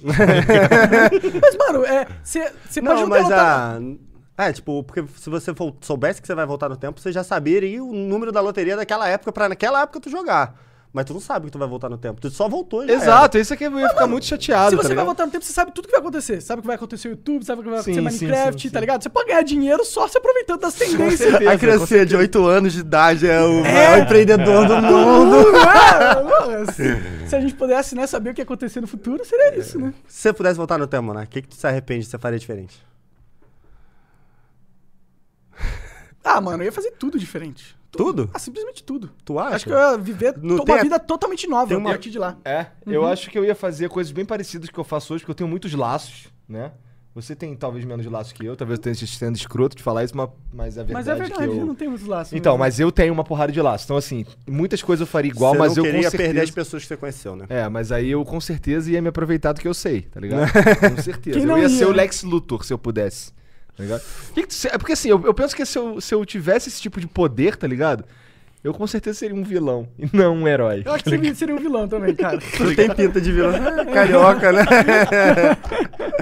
Mas, 1.42 1.56
mano, 1.56 1.84
é. 1.84 2.06
Você 2.22 2.40
pode 2.82 3.00
Não, 3.00 3.08
mas 3.08 3.22
notado- 3.24 3.98
a. 4.36 4.44
É, 4.46 4.52
tipo, 4.52 4.84
porque 4.84 5.04
se 5.16 5.28
você 5.28 5.50
vol- 5.52 5.76
soubesse 5.80 6.20
que 6.22 6.26
você 6.28 6.34
vai 6.34 6.46
voltar 6.46 6.68
no 6.68 6.76
tempo, 6.76 7.00
você 7.00 7.10
já 7.10 7.24
saberia 7.24 7.82
o 7.82 7.92
número 7.92 8.30
da 8.30 8.40
loteria 8.40 8.76
daquela 8.76 9.08
época 9.08 9.32
pra 9.32 9.48
naquela 9.48 9.82
época 9.82 10.00
tu 10.00 10.08
jogar. 10.10 10.54
Mas 10.90 11.04
tu 11.04 11.12
não 11.12 11.20
sabe 11.20 11.46
que 11.46 11.52
tu 11.52 11.58
vai 11.58 11.68
voltar 11.68 11.90
no 11.90 11.98
tempo. 11.98 12.18
Tu 12.20 12.30
só 12.30 12.48
voltou 12.48 12.82
e 12.82 12.88
já 12.88 12.94
Exato, 12.94 13.36
isso 13.36 13.52
aqui 13.52 13.64
eu 13.64 13.78
ia 13.78 13.90
ficar 13.90 14.06
muito 14.06 14.24
chateado, 14.24 14.70
Se 14.70 14.76
tá 14.76 14.82
você 14.82 14.88
vai 14.88 14.96
ligado? 14.96 15.06
voltar 15.06 15.26
no 15.26 15.32
tempo, 15.32 15.44
você 15.44 15.52
sabe 15.52 15.70
tudo 15.72 15.84
que 15.86 15.92
vai 15.92 16.00
acontecer. 16.00 16.40
Sabe 16.40 16.60
o 16.60 16.62
que 16.62 16.66
vai 16.66 16.76
acontecer 16.76 17.08
no 17.08 17.14
YouTube, 17.14 17.44
sabe 17.44 17.60
o 17.60 17.64
que 17.64 17.70
vai 17.70 17.78
acontecer 17.80 18.00
no 18.00 18.10
sim, 18.10 18.24
Minecraft, 18.24 18.62
sim, 18.62 18.70
tá 18.70 18.78
sim. 18.78 18.80
ligado? 18.80 19.02
Você 19.02 19.08
pode 19.10 19.28
ganhar 19.28 19.42
dinheiro 19.42 19.84
só 19.84 20.08
se 20.08 20.16
aproveitando 20.16 20.60
das 20.60 20.74
tendências. 20.74 21.18
certeza. 21.18 21.42
era. 21.44 21.52
A 21.52 21.58
criancinha 21.58 22.06
de 22.06 22.16
8 22.16 22.46
anos 22.46 22.72
de 22.72 22.80
idade 22.80 23.28
é 23.28 23.40
o 23.42 23.62
maior 23.62 23.98
empreendedor 23.98 24.66
do 24.66 24.76
mundo. 24.80 25.36
É, 25.56 26.22
mano, 26.22 26.72
se, 26.72 27.36
a 27.36 27.40
gente 27.40 27.54
pudesse 27.54 27.94
né, 27.94 28.06
saber 28.06 28.30
o 28.30 28.34
que 28.34 28.40
ia 28.40 28.44
acontecer 28.44 28.80
no 28.80 28.86
futuro, 28.86 29.22
seria 29.26 29.58
isso, 29.58 29.78
né? 29.78 29.92
Se 30.06 30.22
você 30.22 30.32
pudesse 30.32 30.56
voltar 30.56 30.78
no 30.78 30.86
tempo, 30.86 31.12
né? 31.12 31.24
O 31.24 31.26
que, 31.26 31.42
que 31.42 31.48
tu 31.48 31.54
se 31.56 31.66
arrepende 31.66 32.06
que 32.06 32.10
você 32.10 32.18
faria 32.18 32.38
diferente? 32.38 32.82
Ah, 36.24 36.40
mano, 36.40 36.62
eu 36.62 36.66
ia 36.66 36.72
fazer 36.72 36.92
tudo 36.92 37.18
diferente. 37.18 37.77
Tudo? 37.90 38.28
Ah, 38.34 38.38
simplesmente 38.38 38.82
tudo. 38.84 39.10
Tu 39.24 39.38
acha? 39.38 39.56
Acho 39.56 39.64
que 39.66 39.72
eu 39.72 39.78
ia 39.78 39.96
viver 39.98 40.34
Não 40.40 40.64
tem 40.64 40.74
uma 40.74 40.80
a- 40.80 40.82
vida 40.82 40.98
totalmente 40.98 41.46
nova 41.46 41.68
tem 41.68 41.76
a 41.76 41.80
uma- 41.80 41.90
partir 41.90 42.10
de 42.10 42.18
lá. 42.18 42.36
É, 42.44 42.66
eu 42.86 43.06
acho 43.06 43.30
que 43.30 43.38
eu 43.38 43.44
ia 43.44 43.54
fazer 43.54 43.88
coisas 43.88 44.12
bem 44.12 44.24
parecidas 44.24 44.68
que 44.68 44.78
eu 44.78 44.84
faço 44.84 45.14
hoje, 45.14 45.22
porque 45.22 45.30
eu 45.30 45.34
tenho 45.34 45.48
muitos 45.48 45.72
laços, 45.74 46.28
né? 46.48 46.72
Você 47.14 47.34
tem 47.34 47.56
talvez 47.56 47.84
menos 47.84 48.06
laços 48.06 48.32
que 48.32 48.44
eu, 48.44 48.54
talvez 48.54 48.78
eu 48.78 48.92
esteja 48.92 49.12
sendo 49.18 49.34
escroto 49.34 49.74
de 49.74 49.82
falar 49.82 50.04
isso, 50.04 50.16
mas, 50.16 50.28
mas 50.52 50.76
é 50.76 50.84
verdade. 50.84 50.92
Mas 50.92 51.08
é 51.08 51.14
verdade, 51.14 51.34
que 51.50 51.56
eu... 51.56 51.60
eu... 51.60 51.66
não 51.66 51.74
tenho 51.74 51.90
muitos 51.90 52.06
laços. 52.06 52.32
Então, 52.32 52.52
mesmo. 52.52 52.58
mas 52.60 52.78
eu 52.78 52.92
tenho 52.92 53.12
uma 53.12 53.24
porrada 53.24 53.50
de 53.50 53.60
laços. 53.60 53.86
Então, 53.86 53.96
assim, 53.96 54.24
muitas 54.46 54.82
coisas 54.82 55.00
eu 55.00 55.06
faria 55.06 55.30
igual, 55.30 55.54
você 55.54 55.58
mas 55.58 55.76
não 55.76 55.82
eu 55.84 55.84
com 55.84 55.94
queria 55.96 56.10
certeza... 56.10 56.28
perder 56.28 56.40
as 56.42 56.50
pessoas 56.52 56.82
que 56.82 56.88
você 56.88 56.96
conheceu, 56.96 57.34
né? 57.34 57.46
É, 57.48 57.68
mas 57.68 57.90
aí 57.90 58.10
eu 58.10 58.24
com 58.24 58.40
certeza 58.40 58.92
ia 58.92 59.02
me 59.02 59.08
aproveitar 59.08 59.52
do 59.52 59.60
que 59.60 59.66
eu 59.66 59.74
sei, 59.74 60.02
tá 60.02 60.20
ligado? 60.20 60.48
com 60.96 61.02
certeza. 61.02 61.36
Quem 61.40 61.42
eu 61.42 61.48
não 61.48 61.56
ia, 61.58 61.62
ia, 61.64 61.68
ser 61.70 61.86
o 61.86 61.90
né? 61.90 61.96
Lex 61.96 62.22
Luthor 62.22 62.64
se 62.64 62.72
eu 62.72 62.78
pudesse. 62.78 63.32
Tá 63.78 63.82
ligado? 63.84 64.02
Que 64.34 64.42
que 64.42 64.48
tu- 64.48 64.66
é 64.66 64.76
porque 64.76 64.92
assim, 64.92 65.08
eu, 65.08 65.24
eu 65.24 65.32
penso 65.32 65.54
que 65.56 65.64
se 65.64 65.78
eu, 65.78 65.98
se 66.00 66.12
eu 66.14 66.22
tivesse 66.26 66.68
esse 66.68 66.82
tipo 66.82 67.00
de 67.00 67.06
poder, 67.06 67.56
tá 67.56 67.66
ligado? 67.66 68.04
Eu 68.64 68.74
com 68.74 68.88
certeza 68.88 69.16
seria 69.20 69.36
um 69.36 69.44
vilão 69.44 69.88
e 69.96 70.10
não 70.12 70.34
um 70.34 70.48
herói. 70.48 70.82
Eu 70.84 70.92
acho 70.92 71.04
que 71.04 71.16
você 71.16 71.32
seria 71.36 71.54
um 71.54 71.58
vilão 71.60 71.86
também, 71.86 72.12
cara. 72.12 72.40
Não 72.58 72.74
tem 72.74 72.92
pinta 72.92 73.20
de 73.20 73.30
vilão. 73.30 73.52
Carioca, 73.94 74.50
né? 74.52 74.64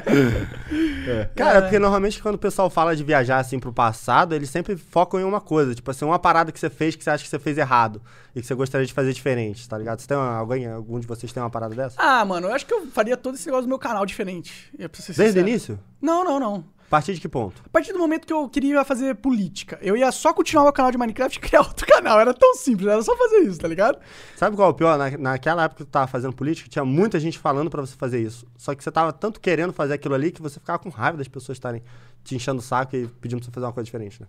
Cara, 1.35 1.63
porque 1.63 1.79
normalmente 1.79 2.21
quando 2.23 2.35
o 2.35 2.39
pessoal 2.39 2.69
fala 2.69 2.95
de 2.95 3.03
viajar 3.03 3.39
assim 3.39 3.59
pro 3.59 3.73
passado, 3.73 4.35
eles 4.35 4.51
sempre 4.51 4.77
focam 4.77 5.19
em 5.21 5.25
uma 5.25 5.41
coisa. 5.41 5.75
Tipo 5.75 5.91
assim, 5.91 6.05
uma 6.05 6.19
parada 6.19 6.53
que 6.53 6.59
você 6.61 6.69
fez 6.69 6.95
que 6.95 7.03
você 7.05 7.09
acha 7.11 7.25
que 7.25 7.31
você 7.31 7.39
fez 7.39 7.57
errado 7.59 8.01
e 8.35 8.41
que 8.41 8.47
você 8.47 8.55
gostaria 8.55 8.87
de 8.87 8.93
fazer 8.93 9.13
diferente, 9.15 9.67
tá 9.69 9.79
ligado? 9.79 10.01
Você 10.01 10.07
tem 10.07 10.17
uma- 10.17 10.37
alguém, 10.37 10.67
algum 10.67 10.99
de 11.01 11.07
vocês 11.07 11.33
tem 11.33 11.43
uma 11.43 11.51
parada 11.51 11.75
dessa? 11.75 11.95
Ah, 11.99 12.25
mano, 12.25 12.49
eu 12.49 12.53
acho 12.55 12.67
que 12.67 12.75
eu 12.75 12.87
faria 12.89 13.17
todo 13.17 13.35
esse 13.37 13.47
negócio 13.47 13.65
do 13.65 13.69
meu 13.69 13.79
canal 13.79 14.05
diferente. 14.05 14.71
Eu 14.79 14.89
preciso 14.89 15.15
ser 15.17 15.23
Desde 15.23 15.41
o 15.41 15.43
início? 15.43 15.79
Não, 16.03 16.23
não, 16.25 16.39
não. 16.39 16.65
A 16.87 16.89
partir 16.89 17.15
de 17.15 17.21
que 17.21 17.29
ponto? 17.29 17.61
A 17.67 17.69
partir 17.69 17.93
do 17.93 17.99
momento 17.99 18.25
que 18.25 18.33
eu 18.33 18.49
queria 18.49 18.85
fazer 18.85 19.17
política, 19.17 19.77
eu 19.83 19.97
ia 19.97 20.13
só 20.13 20.33
continuar 20.33 20.63
meu 20.63 20.73
canal 20.73 20.93
de 20.93 20.97
Minecraft 20.97 21.37
e 21.37 21.41
criar 21.43 21.63
outro 21.63 21.85
canal. 21.85 22.21
Era 22.21 22.33
tão 22.33 22.55
simples, 22.55 22.89
era 22.89 23.03
só 23.03 23.17
fazer 23.17 23.39
isso, 23.39 23.59
tá 23.59 23.67
ligado? 23.67 23.99
Sabe 24.37 24.55
qual 24.55 24.69
é 24.69 24.71
o 24.71 24.75
pior? 24.75 24.97
Na, 24.97 25.11
naquela 25.19 25.65
época 25.65 25.85
que 25.85 25.91
tu 25.91 25.93
tava 25.93 26.07
fazendo 26.07 26.33
política, 26.33 26.69
tinha 26.69 26.85
muita 26.85 27.19
gente 27.19 27.41
falando 27.41 27.69
pra 27.69 27.81
você 27.81 27.97
fazer 27.97 28.23
isso. 28.23 28.47
Só 28.57 28.73
que 28.73 28.85
você 28.85 28.93
tava 28.93 29.13
tanto 29.13 29.41
querendo 29.41 29.73
fazer 29.73 29.95
aquilo 29.95 30.15
ali 30.15 30.31
que 30.31 30.41
você 30.41 30.61
ficava 30.61 30.79
com 30.79 30.89
raiva 30.89 31.19
das 31.19 31.27
pessoas 31.27 31.57
estarem 31.57 31.83
te 32.23 32.37
enchendo 32.37 32.61
o 32.61 32.63
saco 32.63 32.95
e 32.95 33.09
pedindo 33.21 33.41
pra 33.41 33.47
você 33.47 33.51
fazer 33.53 33.67
uma 33.67 33.73
coisa 33.73 33.85
diferente, 33.85 34.23
né? 34.23 34.29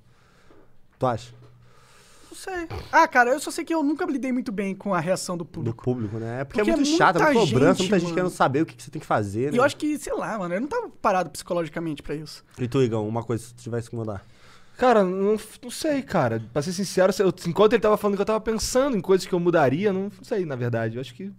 Tu 0.98 1.06
acha? 1.06 1.32
Não 2.30 2.38
sei. 2.38 2.68
Ah, 2.92 3.08
cara, 3.08 3.32
eu 3.32 3.40
só 3.40 3.50
sei 3.52 3.64
que 3.66 3.74
eu 3.74 3.82
nunca 3.84 4.06
lidei 4.06 4.32
muito 4.32 4.52
bem 4.52 4.76
com 4.76 4.94
a 4.94 5.00
reação 5.00 5.36
do 5.38 5.44
Do 5.44 5.50
público. 5.50 5.84
público, 5.84 6.18
né? 6.18 6.42
É 6.42 6.44
porque, 6.44 6.60
Porque 6.60 6.72
é 6.72 6.76
muito 6.76 6.94
é 6.94 6.98
chato, 6.98 7.16
é 7.18 7.20
muita 7.24 7.34
muito 7.34 7.50
cobrança, 7.52 7.74
gente, 7.74 7.80
muita 7.82 8.00
gente 8.00 8.04
mano. 8.10 8.16
querendo 8.16 8.32
saber 8.32 8.62
o 8.62 8.66
que, 8.66 8.76
que 8.76 8.84
você 8.84 8.92
tem 8.92 9.00
que 9.00 9.06
fazer, 9.06 9.48
E 9.48 9.52
né? 9.52 9.58
eu 9.58 9.64
acho 9.64 9.76
que, 9.78 9.98
sei 9.98 10.14
lá, 10.14 10.38
mano, 10.38 10.54
eu 10.54 10.62
não 10.62 10.68
tava 10.68 10.90
parado 11.02 11.30
psicologicamente 11.30 12.04
pra 12.04 12.16
isso. 12.16 12.44
E 12.60 12.68
tu, 12.68 12.82
Igão, 12.82 13.08
uma 13.08 13.24
coisa, 13.24 13.44
se 13.44 13.54
tu 13.54 13.62
tivesse 13.64 13.90
que 13.90 13.96
mudar. 13.96 14.24
Cara, 14.78 15.04
não, 15.04 15.38
não 15.64 15.72
sei, 15.72 16.04
cara. 16.04 16.44
Pra 16.54 16.62
ser 16.62 16.72
sincero, 16.74 17.12
se 17.12 17.24
eu- 17.24 17.34
enquanto 17.48 17.74
ele 17.74 17.82
tava 17.82 17.98
falando 17.98 18.16
que 18.16 18.22
eu 18.22 18.26
tava 18.26 18.40
pensando 18.42 18.96
em 18.96 19.02
coisas 19.02 19.26
que 19.26 19.34
eu 19.34 19.40
mudaria, 19.40 19.92
não, 19.92 20.04
não 20.04 20.24
sei, 20.24 20.46
na 20.46 20.56
verdade. 20.56 20.96
Eu 20.98 21.02
acho 21.02 21.16
que. 21.16 21.32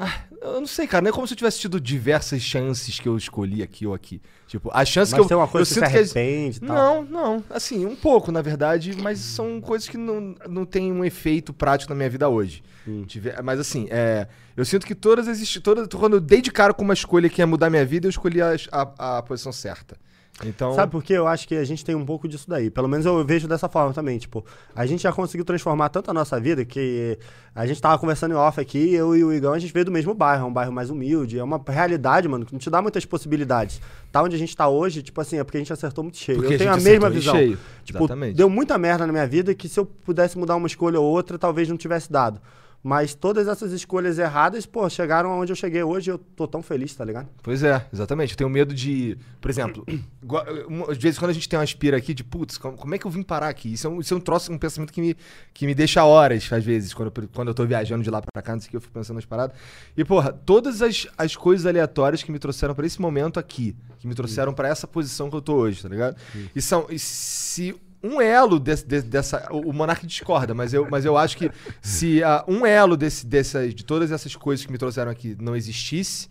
Ah, 0.00 0.20
eu 0.40 0.60
não 0.60 0.66
sei, 0.66 0.86
cara. 0.86 1.02
Não 1.02 1.08
é 1.08 1.12
como 1.12 1.26
se 1.26 1.32
eu 1.34 1.36
tivesse 1.36 1.58
tido 1.58 1.80
diversas 1.80 2.40
chances 2.40 3.00
que 3.00 3.08
eu 3.08 3.16
escolhi 3.16 3.64
aqui 3.64 3.84
ou 3.84 3.92
aqui. 3.92 4.22
Tipo, 4.46 4.70
a 4.72 4.84
chance 4.84 5.10
Mas 5.10 5.18
que 5.18 5.24
eu. 5.24 5.28
tem 5.28 5.36
uma 5.36 5.48
coisa 5.48 5.64
eu 5.64 5.68
que 5.68 5.74
sinto 5.74 5.90
que 5.90 5.98
as- 5.98 6.16
arrepende 6.16 6.58
e 6.58 6.60
tal. 6.60 6.76
Não, 6.76 7.04
não. 7.04 7.44
Assim, 7.50 7.84
um 7.84 7.96
pouco, 7.96 8.30
na 8.30 8.40
verdade, 8.40 8.96
mas 9.02 9.18
são 9.18 9.60
coisas 9.60 9.88
que 9.88 9.96
não, 9.96 10.36
não 10.48 10.64
tem 10.64 10.92
um 10.92 11.04
efeito 11.04 11.52
prático 11.52 11.90
na 11.92 11.96
minha 11.96 12.08
vida 12.08 12.28
hoje. 12.28 12.62
Hum. 12.86 13.04
Mas 13.42 13.58
assim, 13.58 13.88
é, 13.90 14.28
eu 14.56 14.64
sinto 14.64 14.86
que 14.86 14.94
todas 14.94 15.26
as. 15.26 15.52
Todas, 15.62 15.88
quando 15.88 16.14
eu 16.14 16.20
dei 16.20 16.40
de 16.40 16.52
cara 16.52 16.72
com 16.72 16.84
uma 16.84 16.94
escolha 16.94 17.28
que 17.28 17.42
ia 17.42 17.46
mudar 17.46 17.68
minha 17.68 17.84
vida, 17.84 18.06
eu 18.06 18.10
escolhi 18.10 18.40
a, 18.40 18.54
a, 18.70 19.18
a 19.18 19.22
posição 19.22 19.50
certa. 19.52 19.96
Então. 20.44 20.72
Sabe 20.74 20.92
por 20.92 21.02
quê? 21.02 21.14
Eu 21.14 21.26
acho 21.26 21.48
que 21.48 21.56
a 21.56 21.64
gente 21.64 21.84
tem 21.84 21.94
um 21.94 22.04
pouco 22.04 22.28
disso 22.28 22.48
daí. 22.48 22.70
Pelo 22.70 22.88
menos 22.88 23.04
eu 23.04 23.24
vejo 23.24 23.48
dessa 23.48 23.68
forma 23.68 23.92
também. 23.92 24.18
Tipo, 24.18 24.44
a 24.74 24.86
gente 24.86 25.02
já 25.02 25.12
conseguiu 25.12 25.44
transformar 25.44 25.88
tanto 25.88 26.10
a 26.10 26.14
nossa 26.14 26.38
vida 26.38 26.64
que 26.64 27.18
a 27.54 27.66
gente 27.66 27.80
tava 27.80 27.98
conversando 27.98 28.32
em 28.32 28.36
off 28.36 28.60
aqui, 28.60 28.94
eu 28.94 29.16
e 29.16 29.24
o 29.24 29.32
Igão, 29.32 29.52
a 29.52 29.58
gente 29.58 29.72
veio 29.72 29.84
do 29.84 29.90
mesmo 29.90 30.14
bairro, 30.14 30.44
é 30.44 30.48
um 30.48 30.52
bairro 30.52 30.72
mais 30.72 30.90
humilde. 30.90 31.38
É 31.38 31.42
uma 31.42 31.60
realidade, 31.66 32.28
mano, 32.28 32.46
que 32.46 32.52
não 32.52 32.58
te 32.60 32.70
dá 32.70 32.80
muitas 32.80 33.04
possibilidades. 33.04 33.80
Tá 34.12 34.22
onde 34.22 34.36
a 34.36 34.38
gente 34.38 34.56
tá 34.56 34.68
hoje, 34.68 35.02
tipo 35.02 35.20
assim, 35.20 35.38
é 35.38 35.44
porque 35.44 35.56
a 35.56 35.60
gente 35.60 35.72
acertou 35.72 36.04
muito 36.04 36.18
cheio. 36.18 36.38
Porque 36.38 36.54
eu 36.54 36.58
tenho 36.58 36.70
a, 36.70 36.74
gente 36.74 36.84
mesma 36.84 37.10
visão. 37.10 37.34
cheio. 37.34 37.58
Tipo, 37.84 37.98
Exatamente. 38.04 38.36
deu 38.36 38.48
muita 38.48 38.78
merda 38.78 39.06
na 39.06 39.12
minha 39.12 39.26
vida 39.26 39.54
que 39.54 39.68
se 39.68 39.80
eu 39.80 39.84
pudesse 39.84 40.38
mudar 40.38 40.56
uma 40.56 40.66
escolha 40.66 41.00
ou 41.00 41.06
outra, 41.06 41.38
talvez 41.38 41.68
não 41.68 41.76
tivesse 41.76 42.12
dado. 42.12 42.40
Mas 42.82 43.12
todas 43.12 43.48
essas 43.48 43.72
escolhas 43.72 44.18
erradas, 44.18 44.64
pô, 44.64 44.88
chegaram 44.88 45.30
aonde 45.30 45.50
eu 45.50 45.56
cheguei 45.56 45.82
hoje 45.82 46.10
e 46.10 46.12
eu 46.12 46.18
tô 46.18 46.46
tão 46.46 46.62
feliz, 46.62 46.94
tá 46.94 47.04
ligado? 47.04 47.28
Pois 47.42 47.62
é, 47.62 47.84
exatamente. 47.92 48.32
Eu 48.32 48.36
tenho 48.36 48.50
medo 48.50 48.72
de. 48.72 49.18
Por 49.40 49.50
exemplo, 49.50 49.84
às 50.88 50.96
vezes 50.96 51.18
quando 51.18 51.32
a 51.32 51.34
gente 51.34 51.48
tem 51.48 51.58
uma 51.58 51.64
aspira 51.64 51.96
aqui 51.96 52.14
de, 52.14 52.22
putz, 52.22 52.56
como, 52.56 52.94
é 52.94 52.98
que 52.98 53.04
eu 53.04 53.10
vim 53.10 53.22
parar 53.22 53.48
aqui? 53.48 53.72
Isso 53.72 53.86
é 53.86 53.90
um, 53.90 54.00
isso 54.00 54.14
é 54.14 54.16
um 54.16 54.20
troço, 54.20 54.52
um 54.52 54.58
pensamento 54.58 54.92
que 54.92 55.00
me, 55.00 55.16
que 55.52 55.66
me 55.66 55.74
deixa 55.74 56.04
horas, 56.04 56.48
às 56.52 56.64
vezes, 56.64 56.94
quando 56.94 57.12
eu, 57.14 57.28
quando 57.34 57.48
eu 57.48 57.54
tô 57.54 57.66
viajando 57.66 58.04
de 58.04 58.10
lá 58.10 58.22
pra 58.22 58.42
cá, 58.42 58.52
não 58.52 58.60
sei 58.60 58.68
o 58.68 58.70
que, 58.70 58.76
eu 58.76 58.80
fico 58.80 58.94
pensando 58.94 59.16
nas 59.16 59.24
paradas. 59.24 59.56
E, 59.96 60.04
porra, 60.04 60.32
todas 60.32 60.80
as, 60.80 61.08
as 61.18 61.34
coisas 61.34 61.66
aleatórias 61.66 62.22
que 62.22 62.30
me 62.30 62.38
trouxeram 62.38 62.74
pra 62.74 62.86
esse 62.86 63.00
momento 63.00 63.40
aqui, 63.40 63.74
que 63.98 64.06
me 64.06 64.14
trouxeram 64.14 64.54
pra 64.54 64.68
essa 64.68 64.86
posição 64.86 65.28
que 65.28 65.36
eu 65.36 65.42
tô 65.42 65.56
hoje, 65.56 65.82
tá 65.82 65.88
ligado? 65.88 66.16
E 66.54 66.62
são. 66.62 66.86
E 66.88 66.98
se 66.98 67.74
um 68.02 68.20
elo 68.20 68.58
desse, 68.60 68.86
de- 68.86 69.02
dessa. 69.02 69.48
O 69.50 69.72
Monark 69.72 70.06
discorda, 70.06 70.54
mas 70.54 70.72
eu, 70.72 70.86
mas 70.90 71.04
eu 71.04 71.16
acho 71.16 71.36
que 71.36 71.50
se 71.82 72.22
ah, 72.22 72.44
um 72.46 72.64
elo 72.66 72.96
desse, 72.96 73.26
dessas, 73.26 73.74
de 73.74 73.84
todas 73.84 74.12
essas 74.12 74.34
coisas 74.36 74.64
que 74.64 74.70
me 74.72 74.78
trouxeram 74.78 75.10
aqui 75.10 75.36
não 75.40 75.56
existisse, 75.56 76.28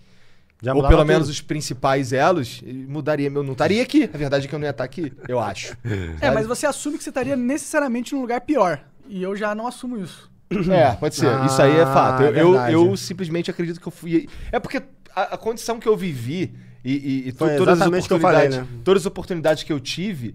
Já 0.61 0.73
ou 0.73 0.81
pelo 0.81 0.97
tudo. 1.01 1.07
menos 1.07 1.29
os 1.29 1.41
principais 1.41 2.13
elos, 2.13 2.61
mudaria. 2.87 3.27
Eu 3.27 3.43
não 3.43 3.51
estaria 3.53 3.81
aqui. 3.83 4.09
A 4.13 4.17
verdade 4.17 4.45
é 4.45 4.49
que 4.49 4.55
eu 4.55 4.59
não 4.59 4.65
ia 4.65 4.71
estar 4.71 4.83
aqui, 4.83 5.11
eu 5.27 5.39
acho. 5.39 5.75
É, 6.21 6.31
mas 6.31 6.47
você 6.47 6.65
assume 6.65 6.97
que 6.97 7.03
você 7.03 7.09
estaria 7.09 7.35
necessariamente 7.35 8.13
num 8.15 8.21
lugar 8.21 8.41
pior. 8.41 8.79
E 9.07 9.21
eu 9.23 9.35
já 9.35 9.53
não 9.55 9.67
assumo 9.67 9.97
isso. 9.97 10.29
É, 10.71 10.91
pode 10.93 11.15
ser. 11.15 11.43
Isso 11.45 11.61
aí 11.61 11.75
é 11.77 11.81
Ah, 11.83 11.93
fato. 11.93 12.23
Eu, 12.23 12.57
é 12.59 12.73
eu, 12.73 12.89
eu 12.89 12.97
simplesmente 12.97 13.51
acredito 13.51 13.79
que 13.81 13.87
eu 13.87 13.91
fui. 13.91 14.27
É 14.51 14.59
porque 14.59 14.81
a, 15.13 15.33
a 15.33 15.37
condição 15.37 15.79
que 15.79 15.87
eu 15.87 15.97
vivi 15.97 16.53
e, 16.85 16.93
e- 16.93 17.27
e 17.27 17.31
todas, 17.33 17.55
as 17.67 17.75
exatamente 17.77 18.05
o 18.05 18.07
que 18.07 18.13
eu 18.13 18.19
falei, 18.19 18.39
oportunidades, 18.47 18.57
né? 18.77 18.81
todas 18.85 19.01
as 19.01 19.05
oportunidades 19.05 19.63
que 19.63 19.73
eu 19.73 19.79
tive, 19.79 20.33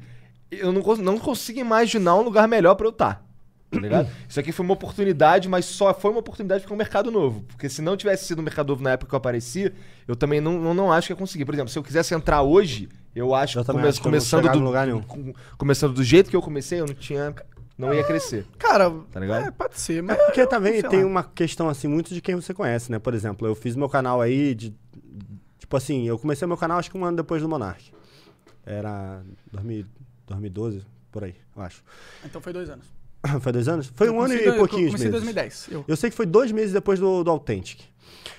eu 0.61 0.73
não, 0.73 0.83
não 0.97 1.19
consigo 1.19 1.59
imaginar 1.59 2.15
um 2.17 2.23
lugar 2.23 2.47
melhor 2.49 2.75
pra 2.75 2.87
eu 2.87 2.91
estar. 2.91 3.25
Tá 3.71 3.81
ligado? 3.81 4.09
Isso 4.29 4.39
aqui 4.39 4.53
foi 4.53 4.65
uma 4.65 4.75
oportunidade, 4.75 5.49
mas 5.49 5.65
só 5.65 5.95
foi 5.95 6.11
uma 6.11 6.21
oportunidade 6.21 6.61
porque 6.63 6.73
é 6.73 6.77
um 6.77 6.79
mercado 6.79 7.11
novo. 7.11 7.43
Porque 7.49 7.69
se 7.69 7.81
não 7.81 7.97
tivesse 7.97 8.27
sido 8.27 8.41
um 8.41 8.43
mercado 8.43 8.69
novo 8.69 8.83
na 8.83 8.91
época 8.93 9.09
que 9.09 9.15
eu 9.15 9.19
apareci, 9.19 9.73
eu 10.07 10.15
também 10.15 10.41
não, 10.41 10.59
não, 10.61 10.75
não 10.75 10.93
acho 10.93 11.07
que 11.09 11.13
ia 11.13 11.17
conseguir. 11.17 11.45
Por 11.45 11.55
exemplo, 11.55 11.71
se 11.71 11.79
eu 11.79 11.83
quisesse 11.83 12.15
entrar 12.15 12.43
hoje, 12.43 12.89
eu 13.17 13.35
acho 13.35 13.59
Eu 13.59 13.65
come- 13.65 13.89
acho 13.89 14.01
que 14.01 14.07
eu 14.07 14.11
não 14.13 14.19
começando 14.19 14.51
do, 14.53 14.59
lugar 14.59 14.87
nenhum. 14.87 15.01
com- 15.03 15.33
começando 15.57 15.95
do 15.95 16.05
jeito 16.05 16.29
que 16.29 16.37
eu 16.37 16.43
comecei, 16.43 16.81
eu 16.81 16.87
não 16.87 16.95
tinha. 16.95 17.35
Não 17.79 17.93
ia 17.95 18.05
crescer. 18.05 18.47
Cara, 18.59 18.93
Tá 19.11 19.19
ligado? 19.19 19.47
é, 19.47 19.51
pode 19.51 19.81
ser, 19.81 20.03
mas. 20.03 20.19
É 20.19 20.25
porque 20.27 20.47
também 20.47 20.83
tem 20.83 21.01
lá. 21.03 21.07
uma 21.09 21.25
questão, 21.25 21.69
assim, 21.71 21.89
muito 21.89 22.13
de 22.13 22.21
quem 22.21 22.35
você 22.37 22.53
conhece, 22.53 22.93
né? 22.93 22.99
Por 22.99 23.15
exemplo, 23.15 23.49
eu 23.49 23.55
fiz 23.55 23.75
meu 23.75 23.89
canal 23.89 24.21
aí 24.21 24.55
de. 24.55 24.75
Tipo 25.59 25.77
assim, 25.79 26.07
eu 26.07 26.19
comecei 26.19 26.47
meu 26.47 26.59
canal 26.59 26.79
acho 26.79 26.91
que 26.91 26.99
um 26.99 27.05
ano 27.05 27.17
depois 27.17 27.41
do 27.41 27.49
Monark. 27.49 27.91
Era 28.65 29.23
2000 29.51 29.87
2012, 30.27 30.83
por 31.11 31.25
aí, 31.25 31.35
eu 31.57 31.63
acho. 31.63 31.83
Então 32.25 32.41
foi 32.41 32.53
dois 32.53 32.69
anos. 32.71 32.87
Foi 33.41 33.53
dois 33.53 33.69
anos? 33.69 33.93
Foi 33.95 34.09
Eu 34.09 34.15
um 34.15 34.21
ano 34.21 34.35
e 34.35 34.45
dois- 34.45 34.57
pouquinhos 34.57 34.87
Comecei 34.91 35.07
em 35.09 35.13
meses. 35.13 35.25
2010. 35.25 35.69
Eu. 35.71 35.85
Eu 35.87 35.97
sei 35.97 36.11
que 36.11 36.17
foi 36.17 36.27
dois 36.27 36.51
meses 36.51 36.73
depois 36.73 36.99
do, 36.99 37.23
do 37.23 37.31
Authentic. 37.31 37.81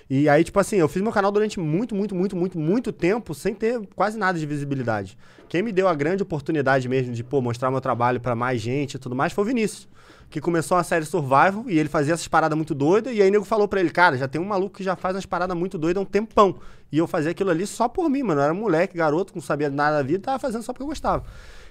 E 0.09 0.27
aí, 0.27 0.43
tipo 0.43 0.59
assim, 0.59 0.75
eu 0.75 0.89
fiz 0.89 1.01
meu 1.01 1.11
canal 1.13 1.31
durante 1.31 1.57
muito, 1.57 1.95
muito, 1.95 2.13
muito, 2.13 2.35
muito, 2.35 2.59
muito 2.59 2.91
tempo 2.91 3.33
sem 3.33 3.55
ter 3.55 3.79
quase 3.95 4.17
nada 4.17 4.37
de 4.37 4.45
visibilidade. 4.45 5.17
Quem 5.47 5.63
me 5.63 5.71
deu 5.71 5.87
a 5.87 5.95
grande 5.95 6.21
oportunidade 6.21 6.89
mesmo 6.89 7.13
de, 7.13 7.23
pô, 7.23 7.39
mostrar 7.41 7.71
meu 7.71 7.79
trabalho 7.79 8.19
pra 8.19 8.35
mais 8.35 8.61
gente 8.61 8.95
e 8.95 8.99
tudo 8.99 9.15
mais 9.15 9.31
foi 9.31 9.45
o 9.45 9.47
Vinícius. 9.47 9.87
Que 10.29 10.41
começou 10.41 10.75
a 10.75 10.83
série 10.83 11.05
Survival 11.05 11.63
e 11.67 11.79
ele 11.79 11.87
fazia 11.87 12.13
essas 12.13 12.27
paradas 12.27 12.57
muito 12.57 12.75
doidas. 12.75 13.15
E 13.15 13.21
aí, 13.21 13.31
nego 13.31 13.45
falou 13.45 13.69
pra 13.69 13.79
ele, 13.79 13.89
cara, 13.89 14.17
já 14.17 14.27
tem 14.27 14.41
um 14.41 14.45
maluco 14.45 14.75
que 14.75 14.83
já 14.83 14.97
faz 14.97 15.15
umas 15.15 15.25
paradas 15.25 15.55
muito 15.55 15.77
doidas 15.77 16.01
há 16.01 16.03
um 16.03 16.05
tempão. 16.09 16.59
E 16.91 16.97
eu 16.97 17.07
fazia 17.07 17.31
aquilo 17.31 17.49
ali 17.51 17.65
só 17.65 17.87
por 17.87 18.09
mim, 18.09 18.21
mano. 18.21 18.41
Eu 18.41 18.45
era 18.45 18.53
moleque, 18.53 18.97
garoto, 18.97 19.31
não 19.33 19.41
sabia 19.41 19.69
nada 19.69 19.97
da 19.97 20.03
vida, 20.03 20.23
tava 20.23 20.39
fazendo 20.39 20.61
só 20.61 20.73
porque 20.73 20.83
eu 20.83 20.87
gostava. 20.87 21.23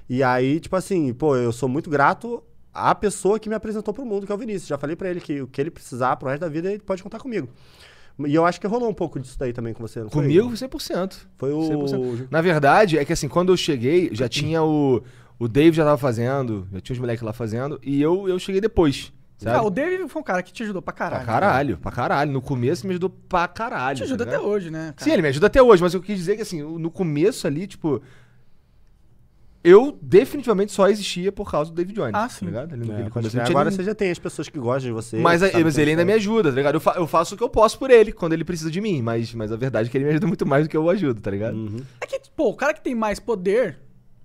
E 0.08 0.22
aí, 0.22 0.60
tipo 0.60 0.76
assim, 0.76 1.12
pô, 1.12 1.36
eu 1.36 1.52
sou 1.52 1.68
muito 1.68 1.88
grato 1.88 2.42
à 2.72 2.94
pessoa 2.94 3.38
que 3.38 3.48
me 3.48 3.54
apresentou 3.54 3.92
pro 3.92 4.04
mundo, 4.04 4.26
que 4.26 4.32
é 4.32 4.34
o 4.34 4.38
Vinícius. 4.38 4.66
Já 4.66 4.78
falei 4.78 4.96
pra 4.96 5.10
ele 5.10 5.20
que 5.20 5.40
o 5.40 5.46
que 5.46 5.60
ele 5.60 5.70
precisar 5.70 6.16
pro 6.16 6.28
resto 6.28 6.40
da 6.40 6.48
vida, 6.48 6.70
ele 6.70 6.80
pode 6.80 7.02
contar 7.02 7.18
comigo. 7.18 7.48
E 8.26 8.34
eu 8.34 8.44
acho 8.44 8.60
que 8.60 8.66
rolou 8.66 8.88
um 8.88 8.94
pouco 8.94 9.18
disso 9.18 9.38
daí 9.38 9.52
também 9.52 9.72
com 9.72 9.86
você, 9.86 10.00
não 10.00 10.10
foi? 10.10 10.22
Comigo, 10.22 10.50
100%. 10.50 11.16
Foi 11.36 11.52
o... 11.52 11.60
100%. 11.60 12.28
Na 12.30 12.40
verdade, 12.40 12.98
é 12.98 13.04
que 13.04 13.12
assim, 13.12 13.28
quando 13.28 13.52
eu 13.52 13.56
cheguei, 13.56 14.10
já 14.12 14.28
tinha 14.28 14.62
o. 14.62 15.02
O 15.38 15.48
Dave 15.48 15.76
já 15.76 15.84
tava 15.84 15.98
fazendo, 15.98 16.68
já 16.72 16.80
tinha 16.80 16.94
os 16.94 17.00
moleques 17.00 17.22
lá 17.22 17.32
fazendo, 17.32 17.80
e 17.82 18.00
eu, 18.00 18.28
eu 18.28 18.38
cheguei 18.38 18.60
depois. 18.60 19.12
Sabe? 19.42 19.56
Ah, 19.56 19.62
o 19.62 19.70
David 19.70 20.08
foi 20.08 20.20
um 20.20 20.24
cara 20.24 20.40
que 20.40 20.52
te 20.52 20.62
ajudou 20.62 20.80
pra 20.80 20.92
caralho. 20.92 21.24
Pra 21.24 21.32
caralho, 21.32 21.78
pra 21.78 21.90
caralho. 21.90 22.30
No 22.30 22.40
começo 22.40 22.86
me 22.86 22.92
ajudou 22.92 23.10
pra 23.10 23.48
caralho. 23.48 23.96
Te 23.96 24.04
ajuda 24.04 24.24
tá 24.24 24.36
até 24.36 24.40
hoje, 24.40 24.70
né? 24.70 24.94
cara? 24.96 25.04
Sim, 25.04 25.10
ele 25.10 25.22
me 25.22 25.28
ajuda 25.28 25.48
até 25.48 25.60
hoje, 25.60 25.82
mas 25.82 25.94
eu 25.94 26.00
quis 26.00 26.16
dizer 26.16 26.36
que 26.36 26.42
assim, 26.42 26.62
no 26.62 26.90
começo 26.90 27.46
ali, 27.46 27.66
tipo. 27.66 28.00
Eu 29.64 29.96
definitivamente 30.02 30.72
só 30.72 30.88
existia 30.88 31.30
por 31.30 31.48
causa 31.50 31.70
do 31.70 31.74
David 31.76 31.94
Jones. 31.94 32.14
Ah, 32.14 32.28
sim. 32.28 32.46
Tá 32.46 32.46
ligado? 32.46 32.76
No 32.76 32.92
É, 32.94 33.00
ele 33.02 33.10
começou, 33.10 33.40
Agora 33.40 33.70
nem- 33.70 33.76
você 33.76 33.84
já 33.84 33.94
tem 33.94 34.10
as 34.10 34.18
pessoas 34.18 34.48
que 34.48 34.58
gostam 34.58 34.88
de 34.90 34.92
você. 34.92 35.16
Mas, 35.18 35.40
mas 35.40 35.78
ele 35.78 35.90
ainda 35.90 36.02
é. 36.02 36.04
me 36.04 36.12
ajuda, 36.12 36.50
tá 36.50 36.56
ligado? 36.56 36.74
Eu, 36.74 36.80
fa- 36.80 36.94
eu 36.96 37.06
faço 37.06 37.34
o 37.34 37.38
que 37.38 37.44
eu 37.44 37.48
posso 37.48 37.78
por 37.78 37.90
ele 37.90 38.10
quando 38.12 38.32
ele 38.32 38.44
precisa 38.44 38.70
de 38.70 38.80
mim, 38.80 39.00
mas, 39.02 39.32
mas 39.34 39.52
a 39.52 39.56
verdade 39.56 39.88
é 39.88 39.90
que 39.92 39.96
ele 39.96 40.04
me 40.04 40.10
ajuda 40.10 40.26
muito 40.26 40.44
mais 40.44 40.66
do 40.66 40.68
que 40.68 40.76
eu 40.76 40.82
o 40.84 40.90
ajudo, 40.90 41.20
tá 41.20 41.30
ligado? 41.30 41.54
Uhum. 41.56 41.80
É 42.00 42.06
que, 42.06 42.20
pô, 42.34 42.48
o 42.48 42.54
cara 42.56 42.74
que 42.74 42.80
tem 42.82 42.94
mais 42.94 43.20
poder 43.20 43.78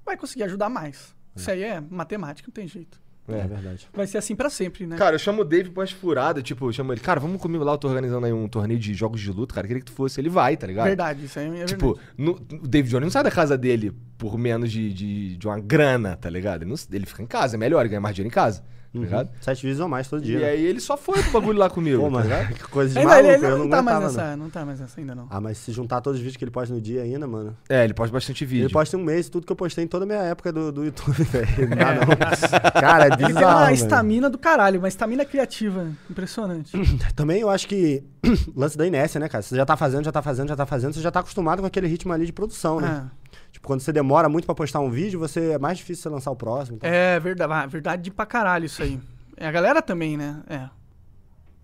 vai 0.04 0.18
conseguir 0.18 0.44
ajudar 0.44 0.70
mais. 0.70 1.16
Isso 1.36 1.52
aí 1.52 1.62
é 1.62 1.80
matemática, 1.88 2.48
não 2.48 2.54
tem 2.54 2.68
jeito. 2.68 3.00
É, 3.28 3.46
verdade. 3.46 3.88
Vai 3.94 4.08
ser 4.08 4.18
assim 4.18 4.36
pra 4.36 4.50
sempre, 4.50 4.86
né? 4.88 4.96
Cara, 4.98 5.16
eu 5.16 5.20
chamo 5.20 5.42
o 5.42 5.46
Dave 5.46 5.70
pra 5.70 5.82
umas 5.82 5.92
furadas, 5.92 6.42
tipo, 6.44 6.68
eu 6.68 6.72
chamo 6.72 6.94
ele, 6.94 7.02
cara, 7.02 7.20
vamos 7.20 7.42
comigo 7.42 7.64
lá, 7.64 7.74
eu 7.74 7.78
tô 7.78 7.88
organizando 7.90 8.26
aí 8.26 8.32
um 8.32 8.48
torneio 8.48 8.80
de 8.80 8.94
jogos 8.94 9.20
de 9.20 9.30
luta, 9.32 9.54
cara, 9.54 9.68
queria 9.68 9.82
que 9.82 9.88
tu 9.88 9.92
fosse, 9.92 10.20
ele 10.22 10.30
vai, 10.30 10.56
tá 10.56 10.66
ligado? 10.66 10.86
verdade, 10.88 11.26
isso 11.26 11.38
aí 11.38 11.46
é 11.46 11.50
verdade. 11.50 11.74
Tipo, 11.74 12.00
no- 12.18 12.34
o 12.34 12.68
David 12.68 12.90
Jones 12.92 13.04
não 13.04 13.12
sai 13.12 13.24
da 13.24 13.32
casa 13.32 13.58
dele 13.58 13.92
por 14.18 14.38
menos 14.38 14.72
de, 14.72 14.94
de, 14.94 15.38
de 15.38 15.46
uma 15.48 15.60
grana, 15.60 16.16
tá 16.16 16.30
ligado? 16.30 16.62
Ele, 16.64 16.70
não- 16.72 16.78
ele 16.92 17.06
fica 17.06 17.22
em 17.22 17.28
casa, 17.28 17.56
é 17.56 17.60
melhor, 17.60 17.82
ele 17.82 17.90
ganha 17.90 18.02
mais 18.02 18.16
dinheiro 18.16 18.32
em 18.32 18.34
casa, 18.34 18.64
ligado? 18.94 19.30
Sete 19.42 19.62
vídeos 19.64 19.80
ou 19.80 19.88
mais 19.88 20.08
todo 20.08 20.22
dia. 20.22 20.38
E 20.38 20.42
né? 20.42 20.50
aí 20.50 20.66
ele 20.66 20.80
só 20.80 20.98
foi 20.98 21.22
pro 21.24 21.32
bagulho 21.34 21.60
lá 21.60 21.70
comigo, 21.70 22.02
Pô, 22.02 22.06
tá 22.06 22.12
mano, 22.12 22.24
ligado? 22.24 22.54
que 22.56 22.64
coisa 22.64 22.94
de 22.94 23.00
ainda 23.00 23.12
maluco, 23.12 23.28
ele, 23.28 23.38
ele 23.38 23.46
eu 23.46 23.58
não, 23.58 23.58
não 23.60 23.70
tá 23.70 23.82
mais 23.82 24.00
nessa, 24.00 24.30
não. 24.30 24.38
não 24.38 24.50
tá 24.50 24.66
mais 24.66 24.80
nessa 24.80 25.00
ainda 25.00 25.16
não. 25.16 25.28
Ah, 25.30 25.42
mas 25.42 25.58
se 25.58 25.72
juntar 25.72 26.02
todos 26.02 26.20
os 26.20 26.24
vídeos 26.24 26.38
que 26.38 26.44
ele 26.44 26.52
posta 26.52 26.74
no 26.74 26.82
dia 26.82 27.04
ainda, 27.04 27.28
mano. 27.28 27.56
É, 27.70 27.84
ele 27.84 27.94
posta 27.94 28.14
bastante 28.14 28.46
vídeo. 28.46 28.66
Ele 28.66 28.74
posta 28.74 28.98
um 28.98 29.04
mês 29.04 29.30
tudo 29.30 29.46
que 29.46 29.52
eu 29.52 29.56
postei 29.56 29.84
em 29.84 29.88
toda 29.88 30.06
a 30.06 30.08
minha 30.08 30.20
época 30.20 30.52
do, 30.52 30.72
do 30.72 30.86
YouTube, 30.86 31.24
velho. 31.24 31.70
Não 31.70 31.78
dá 31.78 31.96
não. 31.96 32.72
Cara, 32.82 33.04
é 33.04 33.08
Ele 33.08 33.18
tem 33.18 33.28
bizarro, 33.28 33.60
uma 33.60 33.74
estamina 33.74 34.30
do 34.30 34.38
caralho, 34.38 34.80
uma 34.80 34.88
estamina 34.88 35.26
criativa. 35.26 35.88
Impressionante. 36.10 36.72
Também 37.16 37.42
eu 37.42 37.50
acho 37.50 37.68
que 37.68 38.04
lance 38.56 38.78
da 38.78 38.86
inércia, 38.86 39.20
né, 39.20 39.30
cara? 39.30 39.42
Você 39.42 39.56
já 39.56 39.66
tá 39.66 39.78
fazendo, 39.78 40.06
já 40.06 40.12
tá 40.12 40.22
fazendo, 40.22 40.50
já 40.50 40.56
tá 40.56 40.66
fazendo, 40.66 40.94
você 40.94 41.02
já 41.02 41.12
tá 41.12 41.20
acostumado 41.20 41.62
com 41.62 41.66
aquele 41.66 41.88
ritmo 41.88 42.14
ali 42.14 42.26
de 42.26 42.34
produção, 42.34 42.80
né? 42.80 43.06
Ah, 43.06 43.27
Tipo, 43.52 43.68
quando 43.68 43.80
você 43.82 43.92
demora 43.92 44.28
muito 44.30 44.46
pra 44.46 44.54
postar 44.56 44.80
um 44.80 44.90
vídeo, 44.90 45.20
você 45.20 45.52
é 45.52 45.58
mais 45.60 45.78
difícil 45.78 46.04
você 46.04 46.10
lançar 46.10 46.32
o 46.32 46.36
próximo. 46.36 46.78
então. 46.78 46.90
é 46.90 47.20
verdade, 47.20 47.72
verdade 47.72 48.12
pra 48.12 48.26
caralho 48.26 48.66
isso 48.66 48.82
aí. 48.84 49.00
É, 49.36 49.48
a 49.48 49.52
galera 49.52 49.82
também, 49.82 50.18
né? 50.18 50.42
É. 50.50 50.70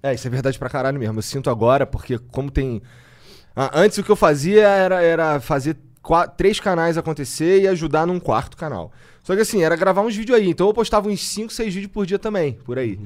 É, 0.10 0.14
isso 0.14 0.28
é 0.28 0.30
verdade 0.30 0.60
pra 0.60 0.70
caralho 0.70 1.00
mesmo. 1.00 1.18
Eu 1.18 1.22
sinto 1.24 1.50
agora, 1.50 1.86
porque 1.86 2.18
como 2.18 2.52
tem. 2.52 2.82
Ah, 3.56 3.72
antes 3.74 3.98
o 3.98 4.04
que 4.04 4.10
eu 4.12 4.16
fazia 4.16 4.68
era, 4.68 5.02
era 5.02 5.40
fazer 5.40 5.78
qua- 6.02 6.28
três 6.28 6.60
canais 6.60 6.98
acontecer 6.98 7.62
e 7.62 7.68
ajudar 7.68 8.06
num 8.06 8.20
quarto 8.20 8.58
canal. 8.58 8.92
Só 9.24 9.34
que 9.36 9.42
assim, 9.42 9.64
era 9.64 9.76
gravar 9.76 10.02
uns 10.02 10.16
vídeos 10.16 10.38
aí. 10.38 10.50
Então 10.50 10.68
eu 10.68 10.74
postava 10.74 11.08
uns 11.08 11.26
5, 11.26 11.54
6 11.54 11.74
vídeos 11.74 11.92
por 11.92 12.06
dia 12.06 12.20
também, 12.20 12.54
por 12.66 12.78
aí. 12.78 13.00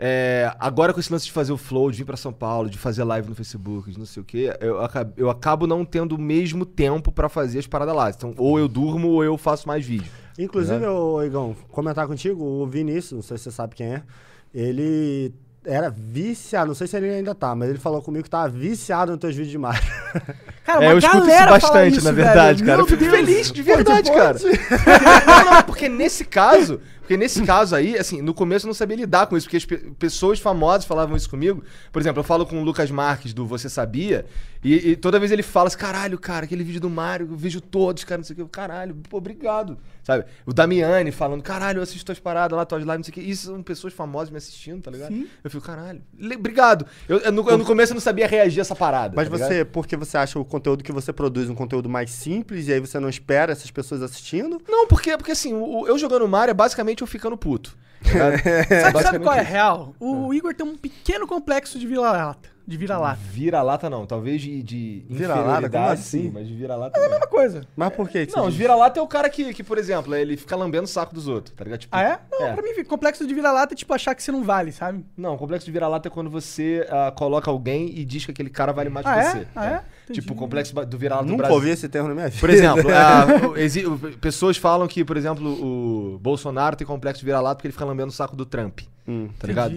É, 0.00 0.54
agora 0.60 0.94
com 0.94 1.00
esse 1.00 1.12
lance 1.12 1.24
de 1.24 1.32
fazer 1.32 1.52
o 1.52 1.56
flow, 1.56 1.90
de 1.90 1.98
vir 1.98 2.04
pra 2.04 2.16
São 2.16 2.32
Paulo, 2.32 2.70
de 2.70 2.78
fazer 2.78 3.02
live 3.02 3.28
no 3.28 3.34
Facebook, 3.34 3.90
de 3.90 3.98
não 3.98 4.06
sei 4.06 4.22
o 4.22 4.24
quê, 4.24 4.56
eu 4.60 4.80
acabo, 4.80 5.12
eu 5.16 5.28
acabo 5.28 5.66
não 5.66 5.84
tendo 5.84 6.14
o 6.14 6.18
mesmo 6.18 6.64
tempo 6.64 7.10
pra 7.10 7.28
fazer 7.28 7.58
as 7.58 7.66
paradas 7.66 7.96
lá. 7.96 8.08
Então, 8.08 8.32
ou 8.38 8.60
eu 8.60 8.68
durmo 8.68 9.08
ou 9.08 9.24
eu 9.24 9.36
faço 9.36 9.66
mais 9.66 9.84
vídeo. 9.84 10.10
Inclusive, 10.38 10.86
ô, 10.86 11.20
Igão, 11.24 11.56
comentar 11.72 12.06
contigo, 12.06 12.44
o 12.44 12.64
Vinícius, 12.64 13.12
não 13.12 13.22
sei 13.22 13.36
se 13.38 13.44
você 13.44 13.50
sabe 13.50 13.74
quem 13.74 13.94
é, 13.94 14.02
ele 14.54 15.34
era 15.64 15.90
viciado, 15.90 16.68
não 16.68 16.74
sei 16.76 16.86
se 16.86 16.96
ele 16.96 17.10
ainda 17.10 17.34
tá, 17.34 17.54
mas 17.56 17.68
ele 17.68 17.78
falou 17.78 18.00
comigo 18.00 18.22
que 18.22 18.30
tava 18.30 18.48
viciado 18.48 19.10
nos 19.10 19.20
teus 19.20 19.34
vídeos 19.34 19.50
de 19.50 19.58
Mario. 19.58 19.82
Cara, 20.68 20.84
É, 20.84 20.88
uma 20.88 20.92
eu 20.92 20.98
escuto 20.98 21.28
isso 21.30 21.46
bastante, 21.48 21.96
isso, 21.96 22.04
na 22.04 22.12
velho. 22.12 22.26
verdade, 22.26 22.62
cara. 22.62 22.76
Meu 22.76 22.84
Eu 22.84 22.86
fico 22.90 23.00
Deus. 23.02 23.16
feliz, 23.16 23.50
de 23.52 23.62
verdade, 23.62 24.10
cara. 24.12 24.36
não, 25.26 25.44
não, 25.54 25.62
porque 25.62 25.88
nesse 25.88 26.26
caso, 26.26 26.78
porque 27.00 27.16
nesse 27.16 27.42
caso 27.46 27.74
aí, 27.74 27.96
assim, 27.96 28.20
no 28.20 28.34
começo 28.34 28.66
eu 28.66 28.68
não 28.68 28.74
sabia 28.74 28.96
lidar 28.96 29.26
com 29.28 29.36
isso, 29.36 29.46
porque 29.46 29.56
as 29.56 29.64
pe- 29.64 29.78
pessoas 29.98 30.38
famosas 30.38 30.84
falavam 30.84 31.16
isso 31.16 31.30
comigo. 31.30 31.64
Por 31.90 32.02
exemplo, 32.02 32.20
eu 32.20 32.24
falo 32.24 32.44
com 32.44 32.60
o 32.60 32.64
Lucas 32.64 32.90
Marques 32.90 33.32
do 33.32 33.46
Você 33.46 33.68
Sabia, 33.70 34.26
e, 34.62 34.90
e 34.90 34.96
toda 34.96 35.18
vez 35.18 35.30
ele 35.32 35.42
fala 35.42 35.68
assim, 35.68 35.78
caralho, 35.78 36.18
cara, 36.18 36.44
aquele 36.44 36.62
vídeo 36.64 36.80
do 36.82 36.90
Mário, 36.90 37.28
eu 37.30 37.36
vejo 37.36 37.60
todos, 37.62 38.04
cara, 38.04 38.18
não 38.18 38.24
sei 38.24 38.34
o 38.34 38.36
que, 38.36 38.42
Eu, 38.42 38.48
caralho, 38.48 38.94
pô, 39.08 39.16
obrigado. 39.16 39.78
Sabe? 40.02 40.24
O 40.46 40.54
Damiani 40.54 41.10
falando, 41.12 41.42
caralho, 41.42 41.78
eu 41.78 41.82
assisto 41.82 42.04
tuas 42.06 42.18
paradas 42.18 42.56
lá, 42.56 42.64
tuas 42.64 42.80
lives, 42.82 42.96
não 42.96 43.04
sei 43.04 43.10
o 43.10 43.14
que. 43.14 43.20
Isso 43.20 43.46
são 43.46 43.62
pessoas 43.62 43.92
famosas 43.92 44.30
me 44.30 44.38
assistindo, 44.38 44.82
tá 44.82 44.90
ligado? 44.90 45.12
Sim. 45.12 45.26
Eu 45.44 45.50
fico, 45.50 45.62
caralho, 45.62 46.00
obrigado. 46.34 46.86
Eu, 47.06 47.18
eu 47.18 47.30
no, 47.32 47.48
eu 47.50 47.58
no 47.58 47.64
começo 47.64 47.92
eu 47.92 47.94
não 47.94 48.00
sabia 48.00 48.26
reagir 48.26 48.60
a 48.60 48.62
essa 48.62 48.74
parada. 48.74 49.12
Mas 49.14 49.28
tá 49.28 49.34
ligado? 49.34 49.48
você, 49.50 49.64
porque 49.66 49.96
você 49.96 50.16
acha 50.16 50.38
o 50.38 50.44
conteúdo 50.58 50.82
que 50.84 50.92
você 50.92 51.12
produz 51.12 51.48
um 51.48 51.54
conteúdo 51.54 51.88
mais 51.88 52.10
simples 52.10 52.68
e 52.68 52.72
aí 52.72 52.80
você 52.80 52.98
não 52.98 53.08
espera 53.08 53.52
essas 53.52 53.70
pessoas 53.70 54.02
assistindo? 54.02 54.60
Não, 54.68 54.86
porque, 54.86 55.16
porque 55.16 55.32
assim, 55.32 55.52
o, 55.54 55.80
o- 55.82 55.86
eu 55.88 55.96
jogando 55.98 56.26
Mario 56.28 56.50
é 56.50 56.54
basicamente 56.54 57.00
eu 57.00 57.06
ficando 57.06 57.36
puto. 57.36 57.76
tá? 58.02 58.38
Sabe, 58.92 59.02
sabe 59.02 59.18
qual 59.20 59.34
é 59.34 59.40
a 59.40 59.42
real? 59.42 59.94
O 59.98 60.32
Igor 60.34 60.54
tem 60.54 60.66
um 60.66 60.76
pequeno 60.76 61.26
complexo 61.26 61.78
de 61.78 61.86
vira-lata. 61.86 62.48
De 62.66 62.76
vira-lata. 62.76 63.18
Vira-lata 63.32 63.88
não, 63.88 64.04
talvez 64.04 64.42
de, 64.42 64.62
de 64.62 65.02
Vira-lata? 65.08 65.70
Como 65.70 65.84
assim? 65.86 66.24
sim, 66.24 66.30
mas 66.30 66.46
de 66.46 66.54
vira-lata 66.54 67.00
não. 67.00 67.16
Uma 67.16 67.26
coisa. 67.26 67.62
Mas 67.74 67.90
por 67.94 68.06
que 68.10 68.26
que 68.26 68.36
Não, 68.36 68.50
vira-lata 68.50 69.00
é 69.00 69.02
o 69.02 69.06
cara 69.06 69.30
que, 69.30 69.54
que, 69.54 69.64
por 69.64 69.78
exemplo, 69.78 70.14
ele 70.14 70.36
fica 70.36 70.54
lambendo 70.54 70.84
o 70.84 70.86
saco 70.86 71.14
dos 71.14 71.26
outros, 71.28 71.54
tá 71.56 71.64
ligado? 71.64 71.80
Tipo, 71.80 71.96
Ah, 71.96 72.02
é? 72.02 72.18
Não, 72.30 72.46
É. 72.48 72.52
pra 72.52 72.62
mim, 72.62 72.84
complexo 72.84 73.26
de 73.26 73.32
vira-lata 73.34 73.72
é 73.72 73.76
tipo 73.76 73.94
achar 73.94 74.14
que 74.14 74.22
você 74.22 74.30
não 74.30 74.42
vale, 74.44 74.70
sabe? 74.70 75.02
Não, 75.16 75.34
o 75.34 75.38
complexo 75.38 75.64
de 75.64 75.72
vira-lata 75.72 76.08
é 76.08 76.10
quando 76.10 76.28
você 76.28 76.86
ah, 76.90 77.10
coloca 77.10 77.50
alguém 77.50 77.88
e 77.88 78.04
diz 78.04 78.26
que 78.26 78.32
aquele 78.32 78.50
cara 78.50 78.70
vale 78.70 78.90
mais 78.90 79.06
Ah, 79.06 79.14
que 79.14 79.18
é? 79.20 79.30
você. 79.30 79.46
Ah, 79.56 79.66
é? 79.66 79.82
Entendi. 80.10 80.20
Tipo, 80.20 80.32
o 80.32 80.36
complexo 80.36 80.74
do 80.74 80.98
vira-lata 80.98 81.24
do 81.26 81.30
Nunca 81.30 81.42
Brasil. 81.44 81.56
ouvi 81.56 81.70
esse 81.70 81.88
termo 81.88 82.08
na 82.08 82.14
minha 82.14 82.28
vida. 82.28 82.40
Por 82.40 82.50
exemplo, 82.50 82.84
ah, 82.92 83.48
o- 83.48 83.56
exi- 83.56 83.86
o- 83.86 83.98
pessoas 84.20 84.56
falam 84.56 84.86
que, 84.88 85.04
por 85.04 85.16
exemplo, 85.16 85.48
o 85.50 86.18
Bolsonaro 86.18 86.76
tem 86.76 86.86
complexo 86.86 87.20
de 87.20 87.26
vira-lata 87.26 87.56
porque 87.56 87.66
ele 87.68 87.72
fica 87.72 87.84
lambendo 87.84 88.08
o 88.08 88.12
saco 88.12 88.34
do 88.36 88.44
Trump, 88.46 88.80
Hum. 89.06 89.28
tá 89.38 89.46
ligado? 89.46 89.74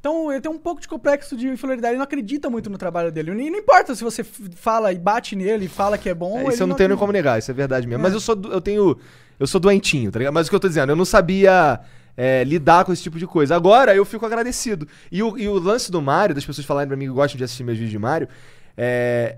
Então 0.00 0.30
ele 0.32 0.40
tem 0.40 0.50
um 0.50 0.58
pouco 0.58 0.80
de 0.80 0.88
complexo 0.88 1.36
de 1.36 1.46
inferioridade. 1.48 1.92
Ele 1.92 1.98
não 1.98 2.04
acredita 2.04 2.48
muito 2.50 2.68
no 2.70 2.76
trabalho 2.78 3.12
dele. 3.12 3.30
E 3.30 3.50
não 3.50 3.58
importa 3.58 3.94
se 3.94 4.02
você 4.02 4.24
fala 4.24 4.92
e 4.92 4.98
bate 4.98 5.36
nele, 5.36 5.68
fala 5.68 5.96
que 5.98 6.08
é 6.08 6.14
bom. 6.14 6.38
É, 6.38 6.42
ele 6.44 6.52
isso 6.54 6.62
eu 6.62 6.66
não 6.66 6.76
tenho 6.76 6.88
nem 6.90 6.98
como 6.98 7.12
negar, 7.12 7.38
isso 7.38 7.50
é 7.50 7.54
verdade 7.54 7.86
mesmo. 7.86 8.00
É. 8.00 8.02
Mas 8.02 8.12
eu 8.12 8.20
sou, 8.20 8.34
do- 8.34 8.52
eu 8.52 8.60
tenho, 8.60 8.96
eu 9.38 9.46
sou 9.46 9.60
doentinho, 9.60 10.10
tá 10.10 10.18
ligado? 10.18 10.34
Mas 10.34 10.46
o 10.46 10.50
que 10.50 10.56
eu 10.56 10.60
tô 10.60 10.68
dizendo, 10.68 10.90
eu 10.90 10.96
não 10.96 11.04
sabia 11.04 11.80
é, 12.16 12.44
lidar 12.44 12.84
com 12.84 12.92
esse 12.92 13.02
tipo 13.02 13.18
de 13.18 13.26
coisa. 13.26 13.54
Agora 13.56 13.94
eu 13.94 14.04
fico 14.04 14.26
agradecido. 14.26 14.86
E 15.10 15.22
o, 15.22 15.38
e 15.38 15.48
o 15.48 15.58
lance 15.58 15.90
do 15.90 16.02
Mario, 16.02 16.34
das 16.34 16.44
pessoas 16.44 16.66
falarem 16.66 16.88
pra 16.88 16.96
mim 16.96 17.06
que 17.06 17.12
gostam 17.12 17.38
de 17.38 17.44
assistir 17.44 17.62
meus 17.64 17.78
vídeos 17.78 17.90
de 17.92 17.98
Mario, 17.98 18.28
é, 18.76 19.36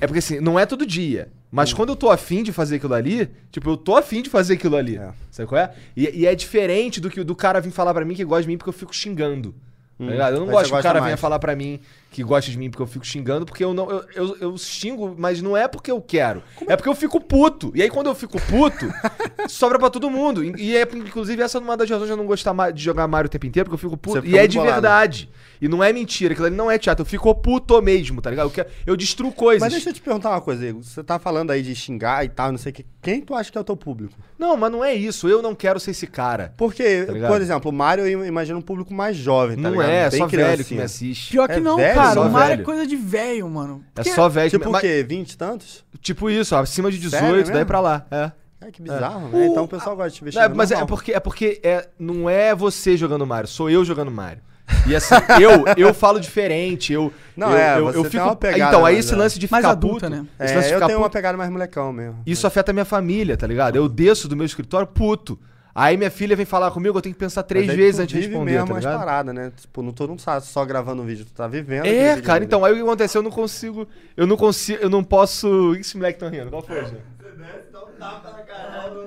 é 0.00 0.06
porque 0.06 0.18
assim, 0.18 0.40
não 0.40 0.58
é 0.58 0.66
todo 0.66 0.86
dia. 0.86 1.28
Mas 1.50 1.70
quando 1.74 1.90
eu 1.90 1.96
tô 1.96 2.10
afim 2.10 2.42
de 2.42 2.50
fazer 2.50 2.76
aquilo 2.76 2.94
ali, 2.94 3.28
tipo, 3.50 3.68
eu 3.68 3.76
tô 3.76 3.94
afim 3.94 4.22
de 4.22 4.30
fazer 4.30 4.54
aquilo 4.54 4.74
ali. 4.74 4.96
É. 4.96 5.10
Sabe 5.30 5.46
qual 5.46 5.60
é? 5.60 5.74
E, 5.94 6.20
e 6.20 6.26
é 6.26 6.34
diferente 6.34 6.98
do 6.98 7.10
que 7.10 7.22
do 7.22 7.36
cara 7.36 7.60
vir 7.60 7.70
falar 7.70 7.92
pra 7.92 8.06
mim 8.06 8.14
que 8.14 8.24
gosta 8.24 8.42
de 8.42 8.48
mim 8.48 8.56
porque 8.56 8.70
eu 8.70 8.74
fico 8.74 8.94
xingando. 8.94 9.54
Tá 9.98 10.04
ligado? 10.06 10.34
Eu 10.34 10.40
não 10.40 10.46
gosto 10.46 10.72
que 10.72 10.78
o 10.78 10.82
cara 10.82 11.00
venha 11.00 11.16
falar 11.16 11.38
pra 11.38 11.54
mim 11.54 11.78
que 12.12 12.22
gosta 12.22 12.50
de 12.50 12.58
mim 12.58 12.70
porque 12.70 12.82
eu 12.82 12.86
fico 12.86 13.04
xingando, 13.06 13.44
porque 13.46 13.64
eu 13.64 13.72
não. 13.74 13.90
Eu, 13.90 14.04
eu, 14.14 14.36
eu 14.40 14.58
xingo, 14.58 15.14
mas 15.18 15.40
não 15.42 15.56
é 15.56 15.66
porque 15.66 15.90
eu 15.90 16.00
quero. 16.00 16.42
É 16.68 16.76
porque 16.76 16.88
eu 16.88 16.94
fico 16.94 17.20
puto. 17.20 17.72
E 17.74 17.82
aí, 17.82 17.88
quando 17.90 18.06
eu 18.08 18.14
fico 18.14 18.38
puto, 18.42 18.86
sobra 19.48 19.78
pra 19.78 19.90
todo 19.90 20.10
mundo. 20.10 20.44
E 20.44 20.52
e 20.72 20.76
é, 20.76 20.82
inclusive, 20.82 21.42
essa 21.42 21.58
é 21.58 21.60
uma 21.60 21.76
das 21.76 21.88
razões 21.88 22.06
de 22.06 22.12
eu 22.12 22.16
não 22.16 22.26
gostar 22.26 22.52
de 22.70 22.82
jogar 22.82 23.08
Mario 23.08 23.26
o 23.26 23.30
tempo 23.30 23.46
inteiro, 23.46 23.68
porque 23.68 23.84
eu 23.84 23.90
fico 23.90 23.96
puto. 23.96 24.26
E 24.26 24.36
é 24.38 24.46
de 24.46 24.56
bolado. 24.58 24.72
verdade. 24.74 25.28
E 25.60 25.68
não 25.68 25.82
é 25.82 25.92
mentira, 25.92 26.32
aquilo 26.32 26.46
ali 26.48 26.56
não 26.56 26.70
é 26.70 26.76
teatro. 26.76 27.02
Eu 27.02 27.06
fico 27.06 27.32
puto 27.36 27.80
mesmo, 27.80 28.20
tá 28.20 28.28
ligado? 28.30 28.46
Eu, 28.46 28.50
quero- 28.50 28.68
eu 28.86 28.96
destruo 28.96 29.30
coisas. 29.32 29.60
Mas 29.62 29.72
deixa 29.72 29.90
eu 29.90 29.94
te 29.94 30.00
perguntar 30.00 30.30
uma 30.30 30.40
coisa, 30.40 30.66
Igor. 30.66 30.82
Você 30.82 31.02
tá 31.04 31.18
falando 31.20 31.50
aí 31.52 31.62
de 31.62 31.74
xingar 31.74 32.24
e 32.24 32.28
tal, 32.28 32.50
não 32.50 32.58
sei 32.58 32.70
o 32.72 32.74
que. 32.74 32.84
Quem 33.00 33.20
tu 33.20 33.34
acha 33.34 33.50
que 33.50 33.56
é 33.56 33.60
o 33.60 33.64
teu 33.64 33.76
público? 33.76 34.12
Não, 34.38 34.56
mas 34.56 34.70
não 34.72 34.84
é 34.84 34.92
isso. 34.92 35.28
Eu 35.28 35.40
não 35.40 35.54
quero 35.54 35.78
ser 35.78 35.92
esse 35.92 36.06
cara. 36.06 36.52
Porque, 36.56 37.04
Tá 37.04 37.28
por 37.28 37.40
exemplo, 37.40 37.70
o 37.70 37.74
Mario 37.74 38.06
eu 38.06 38.26
imagino 38.26 38.58
um 38.58 38.62
público 38.62 38.92
mais 38.92 39.16
jovem, 39.16 39.56
tá 39.56 39.62
não 39.62 39.70
ligado? 39.70 39.88
é, 39.90 39.96
é 40.06 40.10
Bem 40.10 40.18
só 40.18 40.26
velho 40.26 40.30
que 40.30 40.36
criancinha. 40.36 40.78
me 40.80 40.84
assiste. 40.84 41.30
Pior 41.30 41.46
que 41.48 41.54
É 41.54 41.60
não, 41.60 41.76
velho, 41.76 41.94
cara. 42.02 42.14
só 42.14 42.26
O 42.26 42.30
Mario 42.30 42.48
velho. 42.50 42.60
é 42.62 42.64
coisa 42.64 42.86
de 42.86 42.96
velho, 42.96 43.48
mano. 43.48 43.84
É 43.96 44.02
só 44.04 44.28
velho 44.28 44.50
que 44.50 44.58
Tipo 44.58 44.70
mas- 44.70 44.82
o 44.82 44.86
quê? 44.86 45.04
20 45.08 45.32
e 45.32 45.36
tantos? 45.36 45.84
Tipo 46.00 46.28
isso, 46.30 46.54
ó, 46.54 46.60
acima 46.60 46.90
de 46.90 46.98
18, 46.98 47.20
Sério 47.20 47.44
daí 47.44 47.52
mesmo? 47.54 47.66
pra 47.66 47.80
lá. 47.80 48.06
É. 48.10 48.32
É, 48.64 48.70
que 48.70 48.80
bizarro, 48.80 49.28
É. 49.28 49.30
né? 49.30 49.46
O- 49.48 49.50
Então 49.50 49.64
o 49.64 49.68
pessoal 49.68 49.96
gosta 49.96 50.10
de 50.10 50.16
te 50.16 50.24
ver 50.24 50.34
Não, 50.34 50.42
xingando 50.42 50.56
mas 50.56 50.70
é 50.70 50.84
porque, 50.84 51.12
é 51.12 51.20
porque 51.20 51.60
é, 51.64 51.88
não 51.98 52.30
é 52.30 52.54
você 52.54 52.96
jogando 52.96 53.26
Mario, 53.26 53.48
sou 53.48 53.68
eu 53.68 53.84
jogando 53.84 54.10
Mario. 54.10 54.40
E 54.86 54.94
assim, 54.94 55.14
eu, 55.42 55.64
eu 55.76 55.92
falo 55.92 56.20
diferente, 56.20 56.92
eu. 56.92 57.12
Não, 57.36 57.50
eu, 57.50 57.56
é, 57.56 57.78
eu, 57.78 57.84
você 57.86 57.98
eu 57.98 58.02
tem 58.02 58.10
fico. 58.12 58.24
uma 58.24 58.36
pegada 58.36 58.70
então, 58.70 58.86
aí 58.86 58.94
mais, 58.94 59.04
esse 59.04 59.14
é. 59.14 59.16
lance 59.16 59.38
de 59.38 59.48
Mais 59.50 59.62
ficar 59.64 59.72
adulta, 59.72 60.06
puto. 60.08 60.10
né? 60.10 60.26
Esse 60.40 60.54
É, 60.54 60.74
eu 60.76 60.86
tenho 60.86 60.98
uma 60.98 61.04
puto, 61.06 61.12
pegada 61.12 61.36
mais 61.36 61.50
molecão 61.50 61.92
mesmo. 61.92 62.20
Isso 62.24 62.46
afeta 62.46 62.70
a 62.70 62.72
minha 62.72 62.84
família, 62.84 63.36
tá 63.36 63.46
ligado? 63.46 63.74
Eu 63.76 63.88
desço 63.88 64.28
do 64.28 64.36
meu 64.36 64.46
escritório 64.46 64.86
puto. 64.86 65.38
Aí 65.74 65.96
minha 65.96 66.10
filha 66.10 66.36
vem 66.36 66.44
falar 66.44 66.70
comigo, 66.70 66.98
eu 66.98 67.02
tenho 67.02 67.14
que 67.14 67.18
pensar 67.18 67.42
três 67.42 67.68
aí 67.68 67.76
vezes 67.76 67.98
antes 68.00 68.14
de 68.14 68.26
responder, 68.26 68.52
mesmo 68.52 68.66
tá 68.66 68.72
as 68.74 68.78
ligado? 68.80 68.98
paradas, 68.98 69.34
né? 69.34 69.52
Tipo, 69.58 69.82
não, 69.82 69.92
tu 69.92 70.06
não 70.06 70.16
tá 70.16 70.40
só 70.40 70.64
gravando 70.64 71.02
um 71.02 71.06
vídeo, 71.06 71.24
tu 71.24 71.32
tá 71.32 71.48
vivendo. 71.48 71.86
É, 71.86 72.20
cara, 72.20 72.44
então, 72.44 72.64
aí 72.64 72.72
o 72.72 72.76
que 72.76 72.82
aconteceu? 72.82 73.20
Eu 73.20 73.24
não 73.24 73.30
consigo. 73.30 73.88
Eu 74.16 74.26
não 74.26 74.36
consigo. 74.36 74.82
Eu 74.82 74.90
não 74.90 75.02
posso. 75.02 75.48
O 75.48 75.74
esse 75.76 75.96
moleque 75.96 76.18
tá 76.18 76.28
rindo? 76.28 76.50
Qual 76.50 76.62
foi, 76.62 76.84
Jean? 76.84 76.98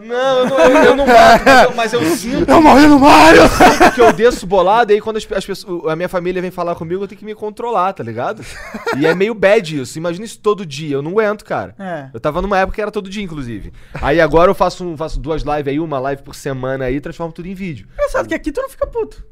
Não, 0.06 0.40
eu 0.40 0.46
não, 0.50 0.60
eu, 0.60 0.78
eu 0.86 0.96
não 0.96 1.06
bato, 1.06 1.44
mas 1.46 1.64
eu, 1.64 1.72
mas 1.76 1.94
eu 1.94 2.06
sinto 2.16 2.50
Eu 2.50 2.62
morri 2.62 2.88
no 2.88 3.00
Mario! 3.00 3.42
que 3.94 4.02
eu 4.02 4.14
desço 4.14 4.46
bolado, 4.46 4.92
e 4.92 4.96
aí 4.96 5.02
quando 5.02 5.18
as, 5.18 5.28
as 5.32 5.46
pessoas, 5.46 5.92
a 5.92 5.96
minha 5.96 6.08
família 6.08 6.42
vem 6.42 6.52
falar 6.52 6.76
comigo, 6.76 7.04
eu 7.04 7.08
tenho 7.08 7.20
que 7.20 7.26
me 7.26 7.34
controlar, 7.34 7.92
tá 7.94 8.04
ligado? 8.04 8.44
E 8.98 9.06
é 9.06 9.14
meio 9.16 9.34
bad 9.34 9.82
isso. 9.82 9.98
Imagina 9.98 10.26
isso 10.26 10.40
todo 10.40 10.66
dia. 10.66 10.96
Eu 10.96 11.02
não 11.02 11.12
aguento, 11.12 11.44
cara. 11.44 11.76
É. 11.80 12.10
Eu 12.14 12.20
tava 12.20 12.42
numa 12.42 12.58
época 12.60 12.76
que 12.76 12.82
era 12.82 12.92
todo 12.92 13.10
dia, 13.10 13.24
inclusive. 13.24 13.74
Aí 14.02 14.22
agora 14.22 14.52
eu 14.52 14.56
faço, 14.56 14.86
um- 14.86 14.96
faço 14.98 15.20
duas 15.20 15.42
lives 15.42 15.68
aí, 15.68 15.80
uma 15.80 16.00
live 16.00 16.22
por 16.22 16.36
semana 16.36 16.86
aí, 16.86 16.96
e 16.96 17.02
transformo 17.02 17.34
tudo 17.34 17.48
em 17.48 17.54
vídeo. 17.54 17.88
Engraçado 17.94 18.28
que 18.28 18.34
aqui 18.36 18.52
tu 18.52 18.62
não 18.62 18.70
fica 18.70 18.86
puto. 18.86 19.24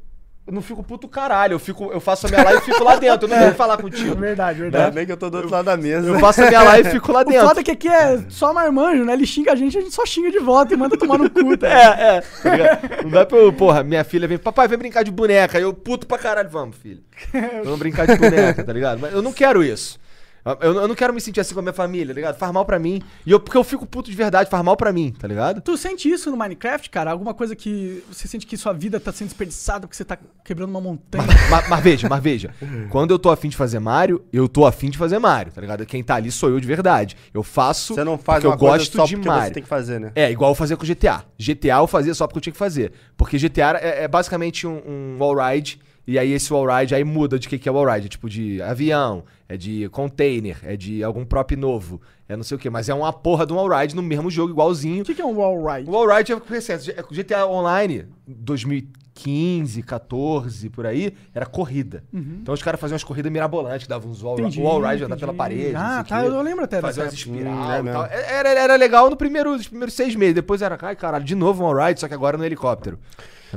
Eu 0.45 0.51
não 0.51 0.61
fico 0.61 0.83
puto 0.83 1.07
caralho. 1.07 1.53
Eu, 1.53 1.59
fico, 1.59 1.89
eu 1.93 2.01
faço 2.01 2.27
a 2.27 2.29
minha 2.29 2.43
live 2.43 2.59
e 2.61 2.65
fico 2.65 2.83
lá 2.83 2.97
dentro. 2.97 3.27
Eu 3.27 3.29
não 3.29 3.37
quero 3.43 3.55
falar 3.55 3.77
contigo. 3.77 4.13
Verdade, 4.15 4.61
Ainda 4.61 4.77
verdade. 4.77 4.95
bem 4.95 5.05
que 5.05 5.11
eu 5.13 5.17
tô 5.17 5.29
do 5.29 5.37
outro 5.37 5.49
lado 5.51 5.65
da 5.65 5.77
mesa. 5.77 6.05
Eu 6.05 6.19
faço 6.19 6.43
a 6.43 6.47
minha 6.47 6.63
live 6.63 6.89
e 6.89 6.91
fico 6.91 7.11
lá 7.13 7.21
O 7.23 7.23
dentro. 7.23 7.47
foda 7.47 7.61
é 7.61 7.63
que 7.63 7.71
aqui 7.71 7.87
é 7.87 8.19
só 8.27 8.53
marmanjo, 8.53 9.05
né? 9.05 9.13
Ele 9.13 9.25
xinga 9.25 9.53
a 9.53 9.55
gente, 9.55 9.77
a 9.77 9.81
gente 9.81 9.95
só 9.95 10.05
xinga 10.05 10.29
de 10.29 10.39
volta 10.39 10.73
e 10.73 10.77
manda 10.77 10.97
tomar 10.97 11.17
no 11.17 11.29
cu, 11.29 11.55
tá? 11.57 11.67
É, 11.69 12.17
é. 12.17 12.21
tá? 12.21 13.03
Não 13.03 13.09
dá 13.09 13.25
pra 13.25 13.37
eu, 13.37 13.53
porra, 13.53 13.83
minha 13.83 14.03
filha 14.03 14.27
vem, 14.27 14.37
papai, 14.37 14.67
vem 14.67 14.77
brincar 14.77 15.03
de 15.03 15.11
boneca. 15.11 15.57
Eu, 15.57 15.73
puto 15.73 16.05
pra 16.05 16.17
caralho, 16.17 16.49
vamos, 16.49 16.75
filho. 16.75 17.01
Vamos 17.63 17.79
brincar 17.79 18.05
de 18.05 18.17
boneca, 18.17 18.63
tá 18.63 18.73
ligado? 18.73 18.99
Mas 18.99 19.13
eu 19.13 19.21
não 19.21 19.31
quero 19.31 19.63
isso. 19.63 19.97
Eu, 20.45 20.73
eu 20.75 20.87
não 20.87 20.95
quero 20.95 21.13
me 21.13 21.21
sentir 21.21 21.39
assim 21.39 21.53
com 21.53 21.59
a 21.61 21.63
minha 21.63 21.73
família, 21.73 22.07
tá 22.07 22.13
ligado? 22.13 22.37
Faz 22.37 22.51
mal 22.51 22.65
pra 22.65 22.77
mim. 22.77 23.01
E 23.25 23.31
eu, 23.31 23.39
porque 23.39 23.57
eu 23.57 23.63
fico 23.63 23.85
puto 23.85 24.09
de 24.09 24.15
verdade, 24.17 24.49
faz 24.49 24.63
mal 24.63 24.75
pra 24.75 24.91
mim, 24.91 25.13
tá 25.17 25.27
ligado? 25.27 25.61
Tu 25.61 25.77
sente 25.77 26.09
isso 26.09 26.29
no 26.29 26.35
Minecraft, 26.37 26.89
cara? 26.89 27.11
Alguma 27.11 27.33
coisa 27.33 27.55
que 27.55 28.03
você 28.11 28.27
sente 28.27 28.45
que 28.45 28.57
sua 28.57 28.73
vida 28.73 28.99
tá 28.99 29.11
sendo 29.11 29.27
desperdiçada 29.29 29.81
porque 29.87 29.95
você 29.95 30.03
tá 30.03 30.17
quebrando 30.43 30.69
uma 30.69 30.81
montanha? 30.81 31.23
Mas, 31.49 31.69
mas 31.69 31.83
veja, 31.83 32.09
mas 32.09 32.21
veja. 32.21 32.53
Quando 32.89 33.11
eu 33.11 33.19
tô 33.19 33.29
afim 33.29 33.47
de 33.47 33.55
fazer 33.55 33.79
Mario, 33.79 34.23
eu 34.33 34.47
tô 34.49 34.65
afim 34.65 34.89
de 34.89 34.97
fazer 34.97 35.17
Mario, 35.19 35.53
tá 35.53 35.61
ligado? 35.61 35.85
Quem 35.85 36.03
tá 36.03 36.15
ali 36.15 36.31
sou 36.31 36.49
eu 36.49 36.59
de 36.59 36.67
verdade. 36.67 37.15
Eu 37.33 37.43
faço 37.43 37.93
Você 37.95 38.03
não 38.03 38.17
faz 38.17 38.39
porque 38.43 38.47
uma 38.47 38.55
eu 38.55 38.59
coisa 38.59 38.77
gosto 38.77 38.97
só 38.97 39.05
de 39.05 39.15
porque 39.15 39.27
Mario. 39.29 39.47
você 39.47 39.53
tem 39.53 39.63
que 39.63 39.69
fazer, 39.69 39.99
né? 39.99 40.11
É, 40.15 40.29
igual 40.29 40.51
eu 40.51 40.55
fazia 40.55 40.75
com 40.75 40.85
GTA. 40.85 41.23
GTA 41.39 41.77
eu 41.77 41.87
fazia 41.87 42.13
só 42.13 42.27
porque 42.27 42.39
eu 42.39 42.41
tinha 42.41 42.53
que 42.53 42.59
fazer. 42.59 42.91
Porque 43.15 43.37
GTA 43.37 43.79
é, 43.81 44.03
é 44.03 44.07
basicamente 44.07 44.67
um, 44.67 44.81
um 44.85 45.17
wallride, 45.19 45.79
e 46.05 46.19
aí 46.19 46.31
esse 46.33 46.51
wallride 46.51 46.93
aí 46.93 47.03
muda 47.03 47.39
de 47.39 47.47
que, 47.47 47.57
que 47.57 47.69
é 47.69 47.71
wallride. 47.71 48.07
É 48.07 48.09
tipo 48.09 48.29
de 48.29 48.61
avião, 48.61 49.23
é 49.47 49.55
de 49.55 49.87
container, 49.89 50.57
é 50.63 50.75
de 50.75 51.03
algum 51.03 51.23
prop 51.23 51.55
novo, 51.55 52.01
é 52.27 52.35
não 52.35 52.43
sei 52.43 52.57
o 52.57 52.59
que. 52.59 52.69
Mas 52.69 52.89
é 52.89 52.93
uma 52.93 53.13
porra 53.13 53.45
de 53.45 53.53
um 53.53 53.55
wallride 53.55 53.95
no 53.95 54.03
mesmo 54.03 54.29
jogo, 54.29 54.51
igualzinho. 54.51 55.03
O 55.03 55.05
que, 55.05 55.15
que 55.15 55.21
é 55.21 55.25
um 55.25 55.37
wall 55.37 55.65
ride? 55.65 55.89
O 55.89 55.93
wallride 55.93 56.33
é 56.33 56.35
é 56.35 57.03
GTA 57.09 57.47
Online, 57.47 58.05
2015, 58.27 59.81
14, 59.81 60.69
por 60.69 60.85
aí, 60.85 61.13
era 61.33 61.45
corrida. 61.45 62.03
Então 62.13 62.53
os 62.53 62.61
caras 62.61 62.81
faziam 62.81 62.95
umas 62.95 63.03
corridas 63.03 63.31
mirabolantes, 63.31 63.87
davam 63.87 64.11
uns 64.11 64.21
wall, 64.21 64.37
Entendi, 64.39 64.59
o 64.59 64.63
wallride 64.63 65.05
andar 65.05 65.17
pela 65.17 65.33
parede. 65.33 65.73
Ah, 65.73 66.03
tá, 66.07 66.19
o 66.19 66.23
quê. 66.23 66.27
eu 66.27 66.41
lembro 66.41 66.65
até 66.65 66.81
Fazer 66.81 67.01
umas 67.03 67.13
espiral 67.13 67.53
Hum, 67.53 67.71
é 67.71 67.81
e. 67.81 68.09
Era, 68.11 68.49
era 68.49 68.75
legal 68.75 69.09
no 69.09 69.15
primeiro, 69.15 69.53
nos 69.53 69.69
primeiros 69.69 69.93
seis 69.93 70.15
meses. 70.15 70.35
Depois 70.35 70.61
era, 70.61 70.77
ai 70.81 70.97
caralho, 70.97 71.23
de 71.23 71.35
novo 71.35 71.63
um 71.63 71.67
wallride, 71.67 72.01
só 72.01 72.09
que 72.09 72.13
agora 72.13 72.37
no 72.37 72.43
helicóptero. 72.43 72.99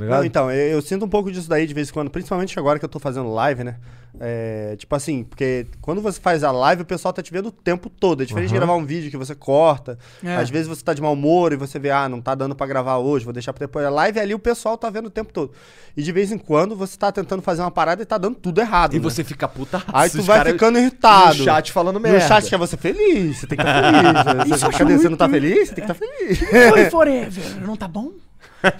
Tá? 0.01 0.17
Não, 0.17 0.23
então, 0.25 0.51
eu, 0.51 0.71
eu 0.73 0.81
sinto 0.81 1.05
um 1.05 1.09
pouco 1.09 1.31
disso 1.31 1.49
daí 1.49 1.65
de 1.65 1.73
vez 1.73 1.89
em 1.89 1.93
quando, 1.93 2.09
principalmente 2.09 2.57
agora 2.57 2.79
que 2.79 2.85
eu 2.85 2.89
tô 2.89 2.99
fazendo 2.99 3.33
live, 3.33 3.63
né? 3.63 3.77
É, 4.19 4.75
tipo 4.77 4.95
assim, 4.95 5.23
porque 5.23 5.67
quando 5.79 6.01
você 6.01 6.19
faz 6.19 6.43
a 6.43 6.51
live, 6.51 6.81
o 6.81 6.85
pessoal 6.85 7.13
tá 7.13 7.21
te 7.21 7.31
vendo 7.31 7.47
o 7.49 7.51
tempo 7.51 7.89
todo. 7.89 8.23
É 8.23 8.25
diferente 8.25 8.49
de 8.49 8.55
gravar 8.55 8.73
um 8.75 8.85
vídeo 8.85 9.11
que 9.11 9.17
você 9.17 9.35
corta. 9.35 9.97
É. 10.23 10.35
Às 10.35 10.49
vezes 10.49 10.67
você 10.67 10.83
tá 10.83 10.93
de 10.93 11.01
mau 11.01 11.13
humor 11.13 11.53
e 11.53 11.55
você 11.55 11.77
vê, 11.77 11.91
ah, 11.91 12.09
não 12.09 12.19
tá 12.19 12.33
dando 12.33 12.55
pra 12.55 12.65
gravar 12.65 12.97
hoje, 12.97 13.25
vou 13.25 13.33
deixar 13.33 13.53
pra 13.53 13.67
depois. 13.67 13.85
A 13.85 13.89
live 13.89 14.19
ali 14.19 14.33
o 14.33 14.39
pessoal 14.39 14.77
tá 14.77 14.89
vendo 14.89 15.07
o 15.07 15.11
tempo 15.11 15.31
todo. 15.31 15.51
E 15.95 16.01
de 16.01 16.11
vez 16.11 16.31
em 16.31 16.37
quando 16.37 16.75
você 16.75 16.97
tá 16.97 17.11
tentando 17.11 17.41
fazer 17.43 17.61
uma 17.61 17.69
parada 17.71 18.01
e 18.01 18.05
tá 18.05 18.17
dando 18.17 18.35
tudo 18.35 18.59
errado. 18.59 18.95
E 18.95 18.97
né? 18.97 19.03
você 19.03 19.23
fica 19.23 19.47
puta. 19.47 19.83
Aí 19.93 20.09
tu 20.09 20.23
vai 20.23 20.43
ficando 20.43 20.79
irritado. 20.79 21.37
No 21.39 21.43
chat 21.43 21.71
falando 21.71 21.95
No 21.95 22.01
merda. 22.01 22.21
chat 22.21 22.49
quer 22.49 22.57
você 22.57 22.75
feliz, 22.77 23.37
você 23.37 23.47
tem 23.47 23.57
que 23.57 23.63
estar 23.63 23.83
feliz. 23.83 24.45
Isso 24.57 24.65
eu 24.65 24.71
Você, 24.71 24.77
cadê? 24.77 24.97
você 24.97 25.09
não 25.09 25.17
tá 25.17 25.29
feliz? 25.29 25.69
Você 25.69 25.75
tem 25.75 25.85
que 25.85 25.91
estar 25.91 25.93
feliz. 26.07 26.41
Oi, 26.73 26.89
forever. 26.89 27.61
Não 27.61 27.75
tá 27.75 27.87
bom? 27.87 28.11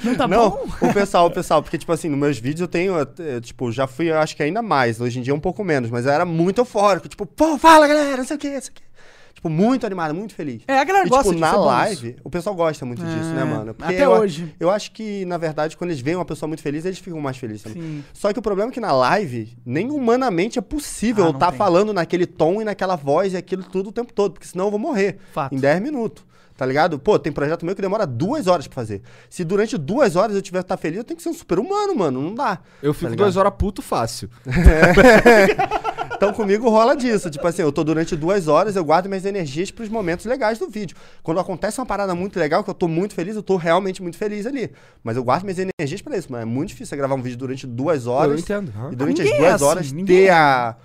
Não 0.04 0.16
tá 0.16 0.28
não, 0.28 0.50
bom? 0.50 0.68
o 0.82 0.94
pessoal, 0.94 1.28
o 1.28 1.32
pessoal, 1.32 1.62
porque, 1.62 1.78
tipo 1.78 1.92
assim, 1.92 2.10
nos 2.10 2.20
meus 2.20 2.38
vídeos 2.40 2.62
eu 2.62 2.68
tenho, 2.68 2.96
eh, 3.00 3.40
tipo, 3.42 3.72
já 3.72 3.86
fui, 3.88 4.10
eu 4.10 4.18
acho 4.18 4.36
que 4.36 4.44
ainda 4.44 4.62
mais, 4.62 5.00
hoje 5.00 5.20
em 5.20 5.22
dia 5.22 5.34
um 5.36 5.40
pouco 5.40 5.64
menos, 5.64 5.90
mas 5.90 6.06
eu 6.06 6.12
era 6.12 6.26
muito 6.26 6.60
eufórico, 6.62 7.08
tipo, 7.08 7.26
pô, 7.26 7.58
fala 7.58 7.88
galera, 7.88 8.18
não 8.18 8.26
sei 8.26 8.36
o 8.36 8.40
que, 8.40 8.50
não 8.50 8.62
sei 8.62 8.72
o 8.72 8.74
que. 8.74 8.88
Tipo, 9.36 9.50
muito 9.52 9.86
animada, 9.86 10.16
muito 10.16 10.34
feliz. 10.34 10.64
É, 10.68 10.80
a 10.80 10.84
galera 10.84 11.06
E, 11.06 11.10
gosta 11.10 11.30
tipo, 11.30 11.40
na 11.40 11.56
live, 11.56 12.16
o 12.24 12.30
pessoal 12.30 12.56
gosta 12.56 12.84
muito 12.88 13.04
disso, 13.06 13.30
né, 13.36 13.44
É, 13.44 13.46
mano? 13.46 13.76
até 13.80 14.04
eu, 14.04 14.10
hoje. 14.10 14.52
Eu 14.60 14.72
acho 14.72 14.92
que, 14.92 15.26
na 15.26 15.38
verdade, 15.38 15.78
quando 15.78 15.92
eles 15.92 16.02
veem 16.02 16.16
uma 16.18 16.26
pessoa 16.26 16.48
muito 16.48 16.64
feliz, 16.64 16.86
eles 16.86 16.98
ficam 16.98 17.22
mais 17.22 17.38
felizes 17.38 17.62
também. 17.62 17.80
Sim. 17.80 18.04
Só 18.16 18.34
que 18.34 18.40
o 18.40 18.42
problema 18.42 18.72
é 18.72 18.74
que 18.74 18.80
na 18.80 18.92
live, 18.92 19.56
nem 19.64 19.92
humanamente 19.92 20.58
é 20.58 20.62
possível 20.62 21.24
Ah, 21.26 21.28
eu 21.28 21.32
estar 21.34 21.50
tem. 21.52 21.58
falando 21.60 21.94
naquele 21.94 22.26
tom 22.26 22.60
e 22.64 22.66
naquela 22.66 22.96
voz 22.96 23.34
e 23.34 23.38
aquilo 23.38 23.62
tudo 23.62 23.90
o 23.90 23.92
tempo 23.92 24.12
todo, 24.12 24.32
porque 24.34 24.48
senão 24.48 24.66
eu 24.66 24.72
vou 24.72 24.80
morrer 24.80 25.20
Fato. 25.32 25.54
em 25.54 25.60
10 25.60 25.84
minutos. 25.84 26.26
Tá 26.58 26.66
ligado? 26.66 26.98
Pô, 26.98 27.20
tem 27.20 27.32
projeto 27.32 27.66
meu 27.66 27.76
que 27.76 27.82
demora 27.82 28.06
duas 28.06 28.48
horas 28.48 28.68
pra 28.68 28.76
fazer. 28.76 29.02
Se 29.30 29.44
durante 29.44 29.78
duas 29.78 30.16
horas 30.16 30.36
eu 30.36 30.42
tiver 30.42 30.60
que 30.60 30.66
estar 30.66 30.78
feliz, 30.78 30.98
eu 30.98 31.04
tenho 31.04 31.18
que 31.18 31.24
ser 31.24 31.30
um 31.30 31.34
super-humano, 31.34 31.96
mano. 31.96 32.22
Não 32.22 32.34
dá. 32.34 32.60
Eu 32.82 32.94
fico 32.94 33.12
ligado? 33.12 33.26
duas 33.26 33.38
horas 33.38 33.54
puto 33.58 33.82
fácil. 33.82 34.30
Então 36.18 36.34
comigo 36.34 36.68
rola 36.68 36.96
disso. 36.96 37.30
Tipo 37.30 37.48
assim, 37.48 37.62
eu 37.62 37.72
tô 37.72 37.84
durante 37.84 38.16
duas 38.16 38.48
horas, 38.48 38.76
eu 38.76 38.84
guardo 38.84 39.08
minhas 39.08 39.24
energias 39.24 39.70
pros 39.70 39.88
momentos 39.88 40.26
legais 40.26 40.58
do 40.58 40.68
vídeo. 40.68 40.98
Quando 41.22 41.40
acontece 41.40 41.80
uma 41.80 41.86
parada 41.86 42.16
muito 42.16 42.40
legal, 42.40 42.64
que 42.64 42.70
eu 42.70 42.74
tô 42.74 42.88
muito 42.88 43.14
feliz, 43.14 43.36
eu 43.36 43.44
tô 43.44 43.56
realmente 43.56 44.02
muito 44.02 44.18
feliz 44.18 44.48
ali. 44.48 44.72
Mas 45.04 45.16
eu 45.16 45.24
guardo 45.24 45.44
minhas 45.44 45.60
energias 45.60 46.02
pra 46.02 46.18
isso, 46.18 46.32
mano. 46.32 46.42
É 46.42 46.46
muito 46.46 46.70
difícil 46.70 46.88
você 46.88 46.98
gravar 46.98 47.14
um 47.14 47.22
vídeo 47.22 47.38
durante 47.38 47.68
duas 47.68 48.08
horas. 48.08 48.34
Eu 48.34 48.40
entendo. 48.40 48.74
E 48.92 48.96
durante 48.96 49.22
Ninguém 49.22 49.34
as 49.34 49.38
é 49.38 49.42
duas 49.42 49.54
assim, 49.54 49.66
horas 49.66 49.92
ninguém 49.92 50.18
ter 50.18 50.24
é. 50.26 50.32
a. 50.32 50.76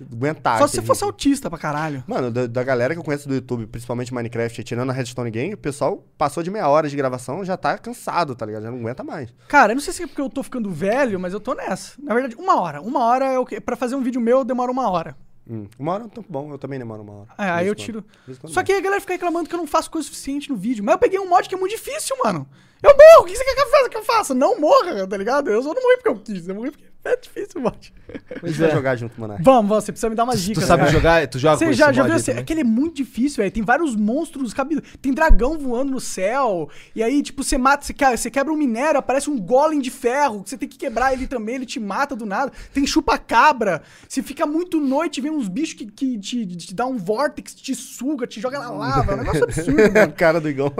aguentar. 0.00 0.58
Só 0.58 0.66
se 0.66 0.76
você 0.76 0.82
fosse 0.82 1.04
autista 1.04 1.48
pra 1.48 1.58
caralho. 1.58 2.02
Mano, 2.06 2.30
da, 2.30 2.46
da 2.46 2.62
galera 2.62 2.94
que 2.94 3.00
eu 3.00 3.04
conheço 3.04 3.28
do 3.28 3.34
YouTube, 3.34 3.66
principalmente 3.66 4.12
Minecraft, 4.12 4.62
tirando 4.64 4.90
a 4.90 4.92
Redstone 4.92 5.30
Game, 5.30 5.54
o 5.54 5.58
pessoal 5.58 6.04
passou 6.16 6.42
de 6.42 6.50
meia 6.50 6.68
hora 6.68 6.88
de 6.88 6.96
gravação, 6.96 7.44
já 7.44 7.56
tá 7.56 7.76
cansado, 7.78 8.34
tá 8.34 8.44
ligado? 8.46 8.62
Já 8.64 8.70
não 8.70 8.78
aguenta 8.78 9.02
mais. 9.04 9.32
Cara, 9.48 9.72
eu 9.72 9.76
não 9.76 9.82
sei 9.82 9.92
se 9.92 10.02
é 10.02 10.06
porque 10.06 10.20
eu 10.20 10.28
tô 10.30 10.42
ficando 10.42 10.70
velho, 10.70 11.18
mas 11.18 11.32
eu 11.32 11.40
tô 11.40 11.54
nessa. 11.54 11.94
Na 12.02 12.14
verdade, 12.14 12.36
uma 12.36 12.60
hora. 12.60 12.80
Uma 12.80 13.04
hora 13.04 13.26
é 13.26 13.38
o 13.38 13.44
que. 13.46 13.60
Pra 13.60 13.76
fazer 13.76 13.94
um 13.96 14.02
vídeo 14.02 14.20
meu 14.20 14.44
demora 14.44 14.70
uma 14.70 14.88
hora. 14.90 15.16
Hum, 15.50 15.66
Uma 15.78 15.92
hora 15.94 16.02
é 16.02 16.06
um 16.06 16.10
tempo 16.10 16.26
bom, 16.30 16.50
eu 16.52 16.58
também 16.58 16.78
demoro 16.78 17.02
uma 17.02 17.12
hora. 17.20 17.28
É, 17.38 17.48
aí 17.50 17.66
eu 17.66 17.74
tiro. 17.74 18.04
Só 18.44 18.62
que 18.62 18.70
a 18.70 18.80
galera 18.82 19.00
fica 19.00 19.14
reclamando 19.14 19.48
que 19.48 19.54
eu 19.54 19.58
não 19.58 19.66
faço 19.66 19.90
coisa 19.90 20.06
suficiente 20.06 20.50
no 20.50 20.56
vídeo. 20.56 20.84
Mas 20.84 20.92
eu 20.92 20.98
peguei 20.98 21.18
um 21.18 21.26
mod 21.26 21.48
que 21.48 21.54
é 21.54 21.58
muito 21.58 21.72
difícil, 21.72 22.14
mano. 22.22 22.46
Eu 22.82 22.90
morro, 22.96 23.22
o 23.22 23.24
que 23.24 23.36
você 23.36 23.44
quer 23.44 23.54
que 23.54 23.60
eu 23.60 23.70
faça? 23.70 23.88
Que 23.88 23.96
eu 23.96 24.04
faça? 24.04 24.34
Não 24.34 24.60
morra, 24.60 25.06
tá 25.06 25.16
ligado? 25.16 25.50
Eu 25.50 25.62
só 25.62 25.74
não 25.74 25.82
morri 25.82 25.96
porque 25.96 26.08
eu 26.08 26.16
quis, 26.18 26.48
eu 26.48 26.54
morri 26.54 26.70
porque 26.70 26.84
é 27.04 27.16
difícil. 27.16 27.60
A 27.64 28.46
gente 28.46 28.58
vai 28.60 28.70
jogar 28.70 28.94
junto, 28.96 29.18
mano. 29.20 29.36
Vamos, 29.40 29.68
vamos, 29.68 29.84
você 29.84 29.92
precisa 29.92 30.10
me 30.10 30.14
dar 30.14 30.24
umas 30.24 30.40
Tu 30.40 30.46
dicas. 30.48 30.64
sabe 30.64 30.82
cara. 30.82 30.92
jogar? 30.92 31.26
Tu 31.26 31.38
joga 31.38 31.56
Você 31.56 31.66
com 31.66 31.72
já, 31.72 31.86
esse 31.86 31.94
já 31.96 32.02
viu 32.02 32.12
assim? 32.14 32.26
também? 32.26 32.42
Aquele 32.42 32.60
é 32.60 32.64
muito 32.64 32.96
difícil, 32.96 33.38
velho. 33.38 33.50
Tem 33.50 33.62
vários 33.62 33.96
monstros, 33.96 34.52
cabe... 34.52 34.80
tem 35.00 35.12
dragão 35.14 35.58
voando 35.58 35.90
no 35.90 36.00
céu. 36.00 36.68
E 36.94 37.02
aí, 37.02 37.22
tipo, 37.22 37.42
você 37.42 37.56
mata, 37.56 37.84
você 37.84 37.94
quebra, 37.94 38.16
você 38.16 38.30
quebra 38.30 38.52
um 38.52 38.56
minério, 38.56 38.98
aparece 38.98 39.30
um 39.30 39.38
golem 39.40 39.80
de 39.80 39.90
ferro. 39.90 40.42
que 40.42 40.50
Você 40.50 40.58
tem 40.58 40.68
que 40.68 40.76
quebrar 40.76 41.12
ele 41.12 41.26
também, 41.26 41.54
ele 41.56 41.66
te 41.66 41.80
mata 41.80 42.14
do 42.14 42.26
nada. 42.26 42.52
Tem 42.72 42.86
chupa-cabra. 42.86 43.82
Você 44.08 44.22
fica 44.22 44.46
muito 44.46 44.78
noite, 44.78 45.20
vem 45.20 45.30
uns 45.30 45.48
bichos 45.48 45.74
que, 45.74 45.86
que 45.86 46.18
te, 46.18 46.46
te 46.46 46.74
dá 46.74 46.86
um 46.86 46.96
vórtex, 46.98 47.54
te 47.54 47.74
suga, 47.74 48.26
te 48.26 48.40
joga 48.40 48.58
na 48.60 48.70
lava. 48.70 49.12
É 49.12 49.14
um 49.14 49.18
negócio 49.18 49.44
absurdo, 49.44 49.76
mano. 49.94 50.12
Cara 50.12 50.40
do 50.40 50.48
Igão. 50.48 50.72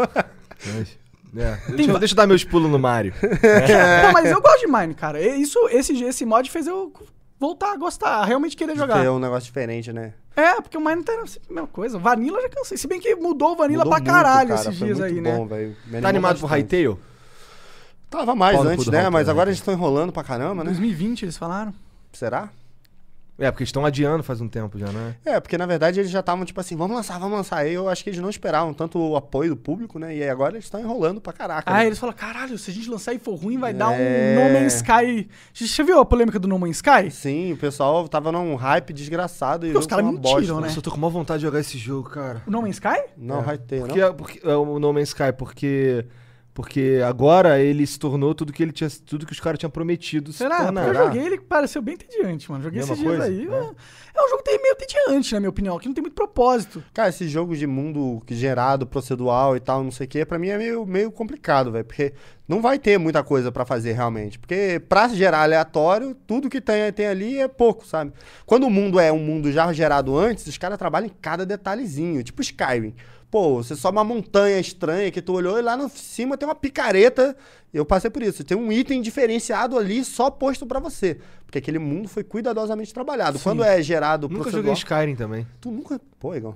É. 1.36 1.58
Deixa, 1.74 1.90
eu- 1.92 1.98
deixa 1.98 2.12
eu 2.14 2.16
dar 2.16 2.26
meus 2.26 2.44
pulos 2.44 2.70
no 2.70 2.78
Mario. 2.78 3.12
Não, 4.02 4.12
mas 4.12 4.30
eu 4.30 4.40
gosto 4.40 4.60
de 4.60 4.66
Mine, 4.72 4.94
cara. 4.94 5.20
Isso, 5.20 5.58
esse, 5.70 6.02
esse 6.04 6.24
mod 6.24 6.50
fez 6.50 6.66
eu 6.66 6.92
voltar 7.38 7.72
a 7.72 7.76
gostar, 7.76 8.16
a 8.16 8.24
realmente 8.24 8.56
querer 8.56 8.76
jogar. 8.76 9.04
É 9.04 9.10
um 9.10 9.18
negócio 9.18 9.44
diferente, 9.44 9.92
né? 9.92 10.14
É, 10.34 10.60
porque 10.60 10.76
o 10.76 10.80
Mine 10.80 10.96
não 10.96 11.02
tá 11.02 11.12
sempre 11.26 11.48
a 11.50 11.52
mesma 11.54 11.68
coisa. 11.68 11.98
Vanilla 11.98 12.38
eu 12.38 12.42
já 12.42 12.48
cansei. 12.48 12.78
Se 12.78 12.86
bem 12.86 13.00
que 13.00 13.14
mudou 13.16 13.52
o 13.52 13.56
Vanilla 13.56 13.84
Mudou 13.84 14.00
pra 14.00 14.00
muito, 14.00 14.14
caralho 14.14 14.48
cara, 14.50 14.60
esses 14.60 14.78
foi 14.78 14.86
dias 14.86 14.98
muito 15.00 15.14
aí, 15.14 15.20
bom, 15.20 15.44
né? 15.44 15.56
velho. 15.56 15.76
Me 15.86 16.00
Tá 16.00 16.08
animado 16.08 16.38
pro. 16.38 16.46
Hytale? 16.48 16.96
Tava 18.10 18.34
mais 18.34 18.58
antes, 18.58 18.86
né? 18.86 19.10
Mas 19.10 19.26
né? 19.26 19.32
agora 19.32 19.50
eles 19.50 19.58
estão 19.58 19.74
enrolando 19.74 20.12
pra 20.12 20.24
caramba, 20.24 20.64
né? 20.64 20.70
2020 20.70 21.24
eles 21.24 21.36
falaram. 21.36 21.74
Será? 22.12 22.48
É, 23.38 23.50
porque 23.52 23.62
eles 23.62 23.68
estão 23.68 23.84
adiando 23.86 24.22
faz 24.24 24.40
um 24.40 24.48
tempo 24.48 24.76
já, 24.78 24.86
né? 24.88 25.14
É, 25.24 25.38
porque 25.38 25.56
na 25.56 25.64
verdade 25.64 26.00
eles 26.00 26.10
já 26.10 26.18
estavam 26.20 26.44
tipo 26.44 26.60
assim, 26.60 26.76
vamos 26.76 26.96
lançar, 26.96 27.18
vamos 27.20 27.36
lançar. 27.36 27.58
Aí 27.58 27.72
eu 27.72 27.88
acho 27.88 28.02
que 28.02 28.10
eles 28.10 28.18
não 28.20 28.28
esperavam 28.28 28.74
tanto 28.74 28.98
o 28.98 29.14
apoio 29.16 29.50
do 29.50 29.56
público, 29.56 29.96
né? 29.98 30.16
E 30.16 30.22
aí 30.22 30.28
agora 30.28 30.54
eles 30.54 30.64
estão 30.64 30.80
enrolando 30.80 31.20
pra 31.20 31.32
caraca. 31.32 31.70
Ah, 31.72 31.78
né? 31.78 31.86
eles 31.86 31.98
falaram, 32.00 32.18
caralho, 32.18 32.58
se 32.58 32.70
a 32.70 32.74
gente 32.74 32.90
lançar 32.90 33.14
e 33.14 33.18
for 33.20 33.36
ruim, 33.36 33.56
vai 33.56 33.72
dar 33.72 33.90
um 33.90 33.94
É. 33.96 34.34
No 34.34 34.58
Man's 34.60 34.74
Sky. 34.74 35.28
Você 35.54 35.84
viu 35.84 36.00
a 36.00 36.04
polêmica 36.04 36.38
do 36.38 36.48
No 36.48 36.58
Man's 36.58 36.76
Sky? 36.78 37.10
Sim, 37.12 37.52
o 37.52 37.56
pessoal 37.56 38.08
tava 38.08 38.32
num 38.32 38.56
hype 38.56 38.92
desgraçado 38.92 39.66
e 39.66 39.68
Porque 39.68 39.78
os 39.78 39.86
caras 39.86 40.04
mentiram, 40.04 40.20
bosta. 40.32 40.54
né? 40.54 40.60
Nossa, 40.62 40.78
eu 40.78 40.82
tô 40.82 40.90
com 40.90 40.96
uma 40.96 41.08
vontade 41.10 41.38
de 41.38 41.46
jogar 41.46 41.60
esse 41.60 41.78
jogo, 41.78 42.10
cara. 42.10 42.42
O 42.44 42.50
No 42.50 42.60
Man's 42.60 42.74
Sky? 42.76 43.02
Não, 43.16 43.38
É. 43.38 43.42
vai 43.42 43.58
ter, 43.58 43.80
Porque, 43.82 44.00
não? 44.00 44.14
porque 44.14 44.40
é 44.42 44.56
o 44.56 44.78
No 44.80 44.92
Man's 44.92 45.08
Sky, 45.10 45.32
porque 45.38 46.04
porque 46.58 47.00
agora 47.06 47.60
ele 47.60 47.86
se 47.86 47.96
tornou 47.96 48.34
tudo 48.34 48.52
que 48.52 48.60
ele 48.60 48.72
tinha, 48.72 48.90
tudo 49.06 49.24
que 49.24 49.30
os 49.30 49.38
caras 49.38 49.60
tinham 49.60 49.70
prometido. 49.70 50.32
se 50.32 50.38
Será? 50.38 50.56
Porque 50.56 50.64
tornar. 50.64 50.88
eu 50.88 50.94
joguei 50.94 51.26
ele 51.26 51.38
pareceu 51.38 51.80
bem 51.80 51.94
entediante, 51.94 52.50
mano. 52.50 52.64
Joguei 52.64 52.80
Mesma 52.80 52.94
esses 52.94 53.04
dias 53.04 53.16
coisa? 53.16 53.32
aí. 53.32 53.46
É. 53.46 53.48
É. 53.48 54.16
é 54.16 54.24
um 54.24 54.28
jogo 54.28 54.42
que 54.42 54.50
tem 54.50 54.60
meio 54.60 54.72
entediante, 54.74 55.34
na 55.34 55.38
minha 55.38 55.50
opinião, 55.50 55.78
que 55.78 55.86
não 55.86 55.94
tem 55.94 56.02
muito 56.02 56.16
propósito. 56.16 56.82
Cara, 56.92 57.10
esses 57.10 57.30
jogos 57.30 57.60
de 57.60 57.66
mundo 57.68 58.20
gerado, 58.30 58.88
procedural 58.88 59.54
e 59.56 59.60
tal, 59.60 59.84
não 59.84 59.92
sei 59.92 60.06
o 60.06 60.08
que, 60.08 60.26
pra 60.26 60.36
mim 60.36 60.48
é 60.48 60.58
meio, 60.58 60.84
meio 60.84 61.12
complicado, 61.12 61.70
velho. 61.70 61.84
Porque 61.84 62.12
não 62.48 62.60
vai 62.60 62.76
ter 62.76 62.98
muita 62.98 63.22
coisa 63.22 63.52
pra 63.52 63.64
fazer 63.64 63.92
realmente. 63.92 64.36
Porque 64.36 64.82
pra 64.88 65.06
gerar 65.06 65.42
aleatório, 65.42 66.12
tudo 66.26 66.50
que 66.50 66.60
tem, 66.60 66.92
tem 66.92 67.06
ali 67.06 67.38
é 67.38 67.46
pouco, 67.46 67.86
sabe? 67.86 68.12
Quando 68.44 68.64
o 68.66 68.70
mundo 68.70 68.98
é 68.98 69.12
um 69.12 69.20
mundo 69.20 69.52
já 69.52 69.72
gerado 69.72 70.18
antes, 70.18 70.44
os 70.48 70.58
caras 70.58 70.76
trabalham 70.76 71.06
em 71.06 71.12
cada 71.20 71.46
detalhezinho. 71.46 72.20
Tipo 72.24 72.42
Skyrim. 72.42 72.96
Pô, 73.30 73.56
você 73.62 73.76
sobe 73.76 73.98
uma 73.98 74.04
montanha 74.04 74.58
estranha 74.58 75.10
que 75.10 75.20
tu 75.20 75.34
olhou 75.34 75.58
e 75.58 75.62
lá 75.62 75.76
no 75.76 75.88
cima 75.90 76.36
tem 76.38 76.48
uma 76.48 76.54
picareta. 76.54 77.36
Eu 77.74 77.84
passei 77.84 78.08
por 78.08 78.22
isso. 78.22 78.42
Tem 78.42 78.56
um 78.56 78.72
item 78.72 79.02
diferenciado 79.02 79.76
ali 79.76 80.02
só 80.04 80.30
posto 80.30 80.64
pra 80.66 80.80
você. 80.80 81.18
Porque 81.44 81.58
aquele 81.58 81.78
mundo 81.78 82.08
foi 82.08 82.24
cuidadosamente 82.24 82.92
trabalhado. 82.94 83.36
Sim. 83.36 83.44
Quando 83.44 83.62
é 83.62 83.82
gerado 83.82 84.28
Nunca 84.28 84.50
joguei 84.50 84.72
Skyrim 84.72 85.14
também. 85.14 85.46
Tu 85.60 85.70
nunca... 85.70 86.00
Pô, 86.18 86.34
Igor. 86.34 86.54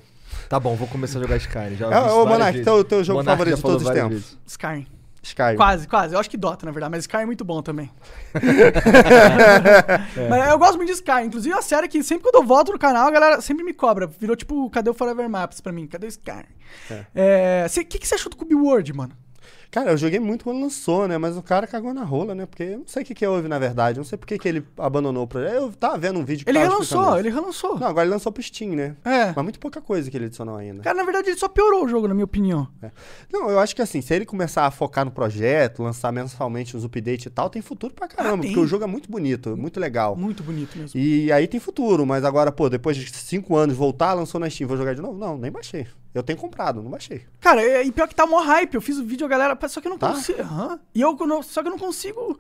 Tá 0.49 0.59
bom, 0.59 0.75
vou 0.75 0.89
começar 0.89 1.19
a 1.19 1.23
jogar 1.23 1.37
Skyrim. 1.37 1.77
Já 1.77 1.91
É, 1.93 2.11
ô, 2.11 2.25
Monark, 2.25 2.63
teu- 2.63 2.83
teu 2.85 3.05
jogo 3.05 3.19
Monark 3.19 3.39
favorito 3.39 3.57
já 3.57 3.57
de 3.57 3.63
todos 3.63 3.87
os 3.87 3.93
tempos? 3.93 4.11
vezes. 4.11 4.39
Skyrim. 4.47 4.87
Skyrim. 5.23 5.57
Quase, 5.57 5.87
quase. 5.87 6.15
Eu 6.15 6.21
acho 6.21 6.29
que 6.29 6.37
Dota, 6.37 6.67
na 6.67 6.73
verdade, 6.73 6.91
mas 6.91 7.05
Sky 7.05 7.19
é 7.19 7.27
muito 7.27 7.45
bom 7.45 7.63
também. 7.63 7.91
Mas 10.29 10.51
eu 10.51 10.59
gosto 10.59 10.77
muito 10.77 10.89
de 10.89 10.95
Sky. 10.95 11.23
Inclusive, 11.25 11.53
é 11.53 11.57
uma 11.57 11.63
série 11.63 11.87
que 11.89 12.03
sempre 12.03 12.25
quando 12.25 12.43
eu 12.43 12.47
volto 12.47 12.73
no 12.73 12.79
canal, 12.79 13.07
a 13.07 13.11
galera 13.11 13.41
sempre 13.41 13.65
me 13.65 13.73
cobra. 13.73 14.07
Virou 14.07 14.35
tipo, 14.35 14.69
cadê 14.71 14.91
o 14.91 14.95
Forever 14.95 15.29
Maps 15.29 15.61
pra 15.61 15.73
mim? 15.73 15.87
Cadê 15.87 16.07
o 16.07 16.09
Sky? 16.09 16.45
O 17.81 17.85
que, 17.87 17.99
que 17.99 18.07
você 18.07 18.17
achou 18.17 18.31
do 18.31 18.37
Cube 18.37 18.55
World, 18.55 18.93
mano? 18.93 19.17
Cara, 19.73 19.91
eu 19.91 19.97
joguei 19.97 20.21
muito 20.21 20.45
quando 20.45 20.61
lançou, 20.61 21.09
né? 21.09 21.17
Mas 21.17 21.35
o 21.35 21.43
cara 21.43 21.67
cagou 21.67 21.95
na 21.95 22.05
rola, 22.05 22.35
né? 22.35 22.45
Porque 22.45 22.63
eu 22.63 22.79
não 22.81 22.87
sei 22.87 23.03
o 23.03 23.07
que, 23.07 23.15
que 23.15 23.27
houve, 23.27 23.49
na 23.49 23.59
verdade. 23.59 23.99
Eu 23.99 24.03
não 24.03 24.09
sei 24.09 24.19
por 24.19 24.27
que, 24.27 24.39
que 24.39 24.47
ele 24.47 24.63
abandonou 24.77 25.25
o 25.25 25.27
projeto. 25.27 25.55
Eu 25.55 25.73
tava 25.73 25.97
vendo 25.97 26.21
um 26.21 26.25
vídeo 26.27 26.45
que 26.45 26.51
Ele 26.51 26.59
relançou, 26.59 27.19
ele 27.19 27.31
relançou. 27.31 27.79
Não, 27.79 27.87
agora 27.87 28.05
ele 28.05 28.13
lançou 28.13 28.31
pro 28.31 28.43
Steam, 28.43 28.73
né? 28.73 28.95
É. 29.03 29.33
Mas 29.35 29.43
muito 29.43 29.59
pouca 29.59 29.81
coisa 29.81 30.11
que 30.11 30.17
ele 30.19 30.27
adicionou 30.27 30.57
ainda. 30.57 30.83
Cara, 30.83 30.95
na 30.95 31.05
verdade, 31.05 31.31
ele 31.31 31.39
só 31.39 31.49
piorou 31.49 31.87
o 31.87 31.89
jogo, 31.89 32.07
na 32.07 32.13
minha 32.13 32.27
opinião. 32.27 32.69
Não, 33.33 33.49
eu 33.49 33.59
acho 33.59 33.75
que 33.75 33.81
assim, 33.81 34.03
se 34.03 34.15
ele 34.15 34.27
começar 34.27 34.67
a 34.67 34.71
focar 34.71 35.07
no 35.07 35.11
projeto, 35.11 35.83
lançar 35.83 36.13
mensalmente 36.13 36.77
os 36.77 36.85
updates 36.85 37.25
e 37.25 37.31
tal, 37.31 37.49
tem 37.49 37.63
futuro 37.63 37.95
pra 37.95 38.07
caramba. 38.07 38.35
Ah, 38.35 38.47
porque 38.47 38.59
o 38.59 38.67
jogo 38.67 38.85
é 38.85 38.87
muito 38.87 39.11
bonito, 39.11 39.57
muito 39.57 39.81
legal. 39.81 40.15
Muito 40.15 40.43
bonito 40.43 40.77
mesmo. 40.77 41.01
E 41.01 41.33
aí 41.33 41.49
tem 41.49 41.59
futuro, 41.59 42.05
mas 42.05 42.27
agora, 42.27 42.53
pô, 42.53 42.69
depois 42.69 42.95
de 42.95 43.11
cinco 43.11 43.57
anos 43.57 43.75
voltar, 43.75 44.13
lançou 44.13 44.39
na 44.39 44.51
Steam, 44.51 44.69
vou 44.69 44.77
jogar 44.77 44.95
de 44.95 45.01
novo? 45.01 45.19
Não, 45.19 45.39
nem 45.39 45.51
baixei. 45.51 45.87
Eu 46.15 46.23
tenho 46.23 46.39
comprado, 46.39 46.83
não 46.83 46.91
baixei. 46.91 47.25
Cara, 47.41 47.63
é- 47.63 47.85
e 47.85 47.91
pior 47.91 48.07
que 48.07 48.15
tá 48.15 48.27
mó 48.27 48.41
hype. 48.43 48.75
Eu 48.75 48.83
fiz 48.83 48.99
o 48.99 49.05
vídeo, 49.05 49.25
a 49.25 49.29
galera. 49.29 49.59
Só 49.69 49.81
que 49.81 49.87
eu 49.87 49.91
não 49.91 49.99
Tá? 49.99 50.11
consigo. 50.13 50.43
Aham. 50.43 50.79
E 50.95 51.01
eu 51.01 51.15
não- 51.27 51.43
só 51.43 51.63
que 51.63 51.69
eu 51.69 51.73
não 51.73 51.79
consigo. 51.79 52.39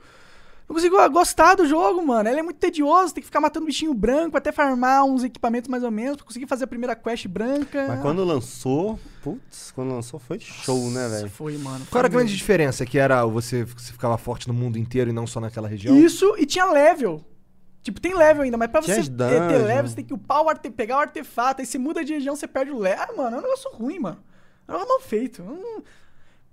Não 0.68 0.76
consigo 0.76 0.96
ah, 0.96 1.08
gostar 1.08 1.54
do 1.56 1.66
jogo, 1.66 2.06
mano. 2.06 2.28
Ele 2.28 2.40
é 2.40 2.42
muito 2.42 2.56
tedioso, 2.58 3.12
tem 3.12 3.20
que 3.20 3.26
ficar 3.26 3.40
matando 3.40 3.66
bichinho 3.66 3.92
branco 3.92 4.36
até 4.36 4.52
farmar 4.52 5.04
uns 5.04 5.24
equipamentos 5.24 5.68
mais 5.68 5.82
ou 5.82 5.90
menos 5.90 6.16
pra 6.16 6.24
conseguir 6.24 6.46
fazer 6.46 6.64
a 6.64 6.66
primeira 6.66 6.94
quest 6.94 7.26
branca. 7.26 7.84
Mas 7.88 8.00
quando 8.00 8.24
lançou, 8.24 8.98
putz, 9.22 9.70
quando 9.72 9.92
lançou 9.92 10.20
foi 10.20 10.38
show, 10.38 10.88
né, 10.90 11.02
Nossa, 11.04 11.16
velho? 11.16 11.30
Foi, 11.30 11.58
mano. 11.58 11.84
Qual 11.90 11.98
era 11.98 12.08
a 12.08 12.10
grande 12.10 12.34
diferença? 12.34 12.86
Que 12.86 12.96
era 12.98 13.24
você, 13.26 13.64
você 13.64 13.92
ficava 13.92 14.16
forte 14.16 14.48
no 14.48 14.54
mundo 14.54 14.78
inteiro 14.78 15.10
e 15.10 15.12
não 15.12 15.26
só 15.26 15.40
naquela 15.40 15.66
região? 15.68 15.98
Isso, 15.98 16.34
e 16.38 16.46
tinha 16.46 16.64
level. 16.66 17.22
Tipo, 17.82 18.00
tem 18.00 18.14
level 18.14 18.44
ainda, 18.44 18.56
mas 18.56 18.70
pra 18.70 18.80
você 18.80 18.92
as 18.92 19.08
ter, 19.08 19.48
ter 19.48 19.58
level, 19.58 19.88
você 19.88 19.96
tem 19.96 20.04
que 20.04 20.14
upar 20.14 20.42
o 20.42 20.48
arte, 20.48 20.70
pegar 20.70 20.98
o 20.98 21.00
artefato, 21.00 21.60
aí 21.60 21.66
você 21.66 21.78
muda 21.78 22.04
de 22.04 22.12
região, 22.12 22.36
você 22.36 22.46
perde 22.46 22.70
o 22.70 22.78
level. 22.78 23.04
Ah, 23.08 23.12
mano, 23.16 23.36
é 23.36 23.38
um 23.40 23.42
negócio 23.42 23.70
ruim, 23.72 23.98
mano. 23.98 24.22
É 24.68 24.70
um 24.70 24.74
negócio 24.74 24.88
mal 24.88 25.00
feito. 25.00 25.42
Hum. 25.42 25.82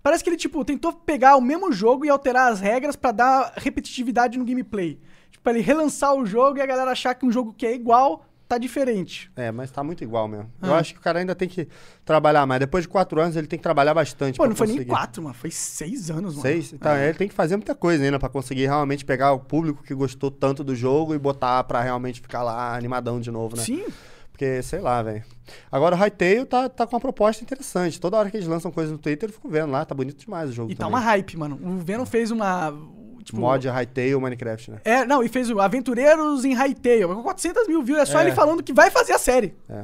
Parece 0.02 0.24
que 0.24 0.30
ele, 0.30 0.38
tipo, 0.38 0.66
tentou 0.66 0.92
pegar 0.92 1.36
o 1.36 1.41
mesmo 1.41 1.72
jogo 1.72 2.03
e 2.03 2.10
alterar 2.10 2.52
as 2.52 2.60
regras 2.60 2.95
pra 2.95 3.12
dar 3.12 3.53
repetitividade 3.58 4.40
no 4.40 4.45
gameplay. 4.45 4.99
Tipo, 5.30 5.44
pra 5.44 5.53
ele 5.53 5.62
relançar 5.62 6.16
o 6.16 6.26
jogo 6.26 6.58
e 6.58 6.62
a 6.62 6.66
galera 6.66 6.91
achar 6.91 7.14
que 7.14 7.26
um 7.26 7.32
jogo 7.32 7.53
que 7.53 7.66
é 7.66 7.74
igual 7.74 8.26
tá 8.50 8.58
diferente. 8.58 9.32
É, 9.36 9.52
mas 9.52 9.70
tá 9.70 9.84
muito 9.84 10.04
igual 10.04 10.28
mesmo. 10.28 10.52
Ah. 10.60 10.68
Eu 10.68 10.74
acho 10.74 10.94
que 10.94 11.00
o 11.00 11.04
cara 11.04 11.20
ainda 11.20 11.36
tem 11.36 11.48
que 11.48 11.68
trabalhar 12.04 12.48
mais. 12.48 12.60
Depois 12.60 12.84
de 12.84 12.88
quatro 12.90 13.22
anos, 13.22 13.36
ele 13.36 13.46
tem 13.46 13.60
que 13.60 13.64
trabalhar 13.64 13.94
bastante. 13.94 14.38
Pô, 14.38 14.48
não 14.48 14.56
foi 14.56 14.66
nem 14.66 14.84
quatro, 14.84 15.22
mano. 15.22 15.36
Foi 15.36 15.52
seis 15.52 16.10
anos, 16.10 16.34
mano. 16.34 16.42
Seis? 16.42 16.74
Então, 16.74 16.98
ele 16.98 17.14
tem 17.14 17.28
que 17.28 17.36
fazer 17.36 17.56
muita 17.56 17.76
coisa 17.76 18.04
ainda 18.04 18.18
pra 18.18 18.28
conseguir 18.28 18.66
realmente 18.66 19.06
pegar 19.06 19.34
o 19.34 19.40
público 19.40 19.84
que 19.84 19.94
gostou 19.94 20.32
tanto 20.32 20.64
do 20.64 20.76
jogo 20.76 21.14
e 21.14 21.20
botar 21.20 21.64
pra 21.66 21.80
realmente 21.82 22.20
ficar 22.22 22.42
lá 22.42 22.76
animadão 22.76 23.22
de 23.22 23.30
novo, 23.30 23.56
né? 23.56 23.62
Sim. 23.64 23.86
Porque, 24.32 24.64
sei 24.64 24.80
lá, 24.80 25.04
velho. 25.04 25.24
Agora 25.72 25.96
o 25.96 26.00
Hytale 26.00 26.46
tá, 26.46 26.68
tá 26.70 26.88
com 26.88 26.96
uma 26.96 27.00
proposta 27.02 27.44
interessante. 27.44 28.00
Toda 28.00 28.18
hora 28.18 28.32
que 28.32 28.38
eles 28.38 28.48
lançam 28.48 28.72
coisa 28.72 28.92
no 28.92 28.98
Twitter, 28.98 29.30
eu 29.30 29.34
fico 29.34 29.50
vendo 29.50 29.70
lá. 29.72 29.86
Tá 29.86 29.94
bonito 29.94 30.18
demais 30.18 30.50
o 30.50 30.54
jogo 30.54 30.72
E 30.72 30.76
tá 30.76 30.86
também. 30.86 30.98
uma 30.98 31.06
hype, 31.06 31.38
mano. 31.38 31.60
O 31.62 31.78
Venom 31.80 32.06
fez 32.06 32.32
uma. 32.32 32.74
Tipo, 33.30 33.41
Mod 33.41 33.68
Hytale 33.68 34.15
Minecraft, 34.19 34.72
né? 34.72 34.77
É, 34.84 35.06
não, 35.06 35.23
e 35.23 35.30
fez 35.30 35.49
o 35.51 35.60
Aventureiros 35.60 36.43
em 36.45 36.53
Hytale. 36.53 37.06
Com 37.06 37.22
400 37.23 37.68
mil 37.68 37.84
views. 37.84 37.99
É 37.99 38.06
só 38.06 38.19
É. 38.19 38.23
ele 38.23 38.31
falando 38.31 38.64
que 38.64 38.73
vai 38.73 38.89
fazer 38.89 39.14
a 39.14 39.19
série. 39.19 39.53
É. 39.69 39.84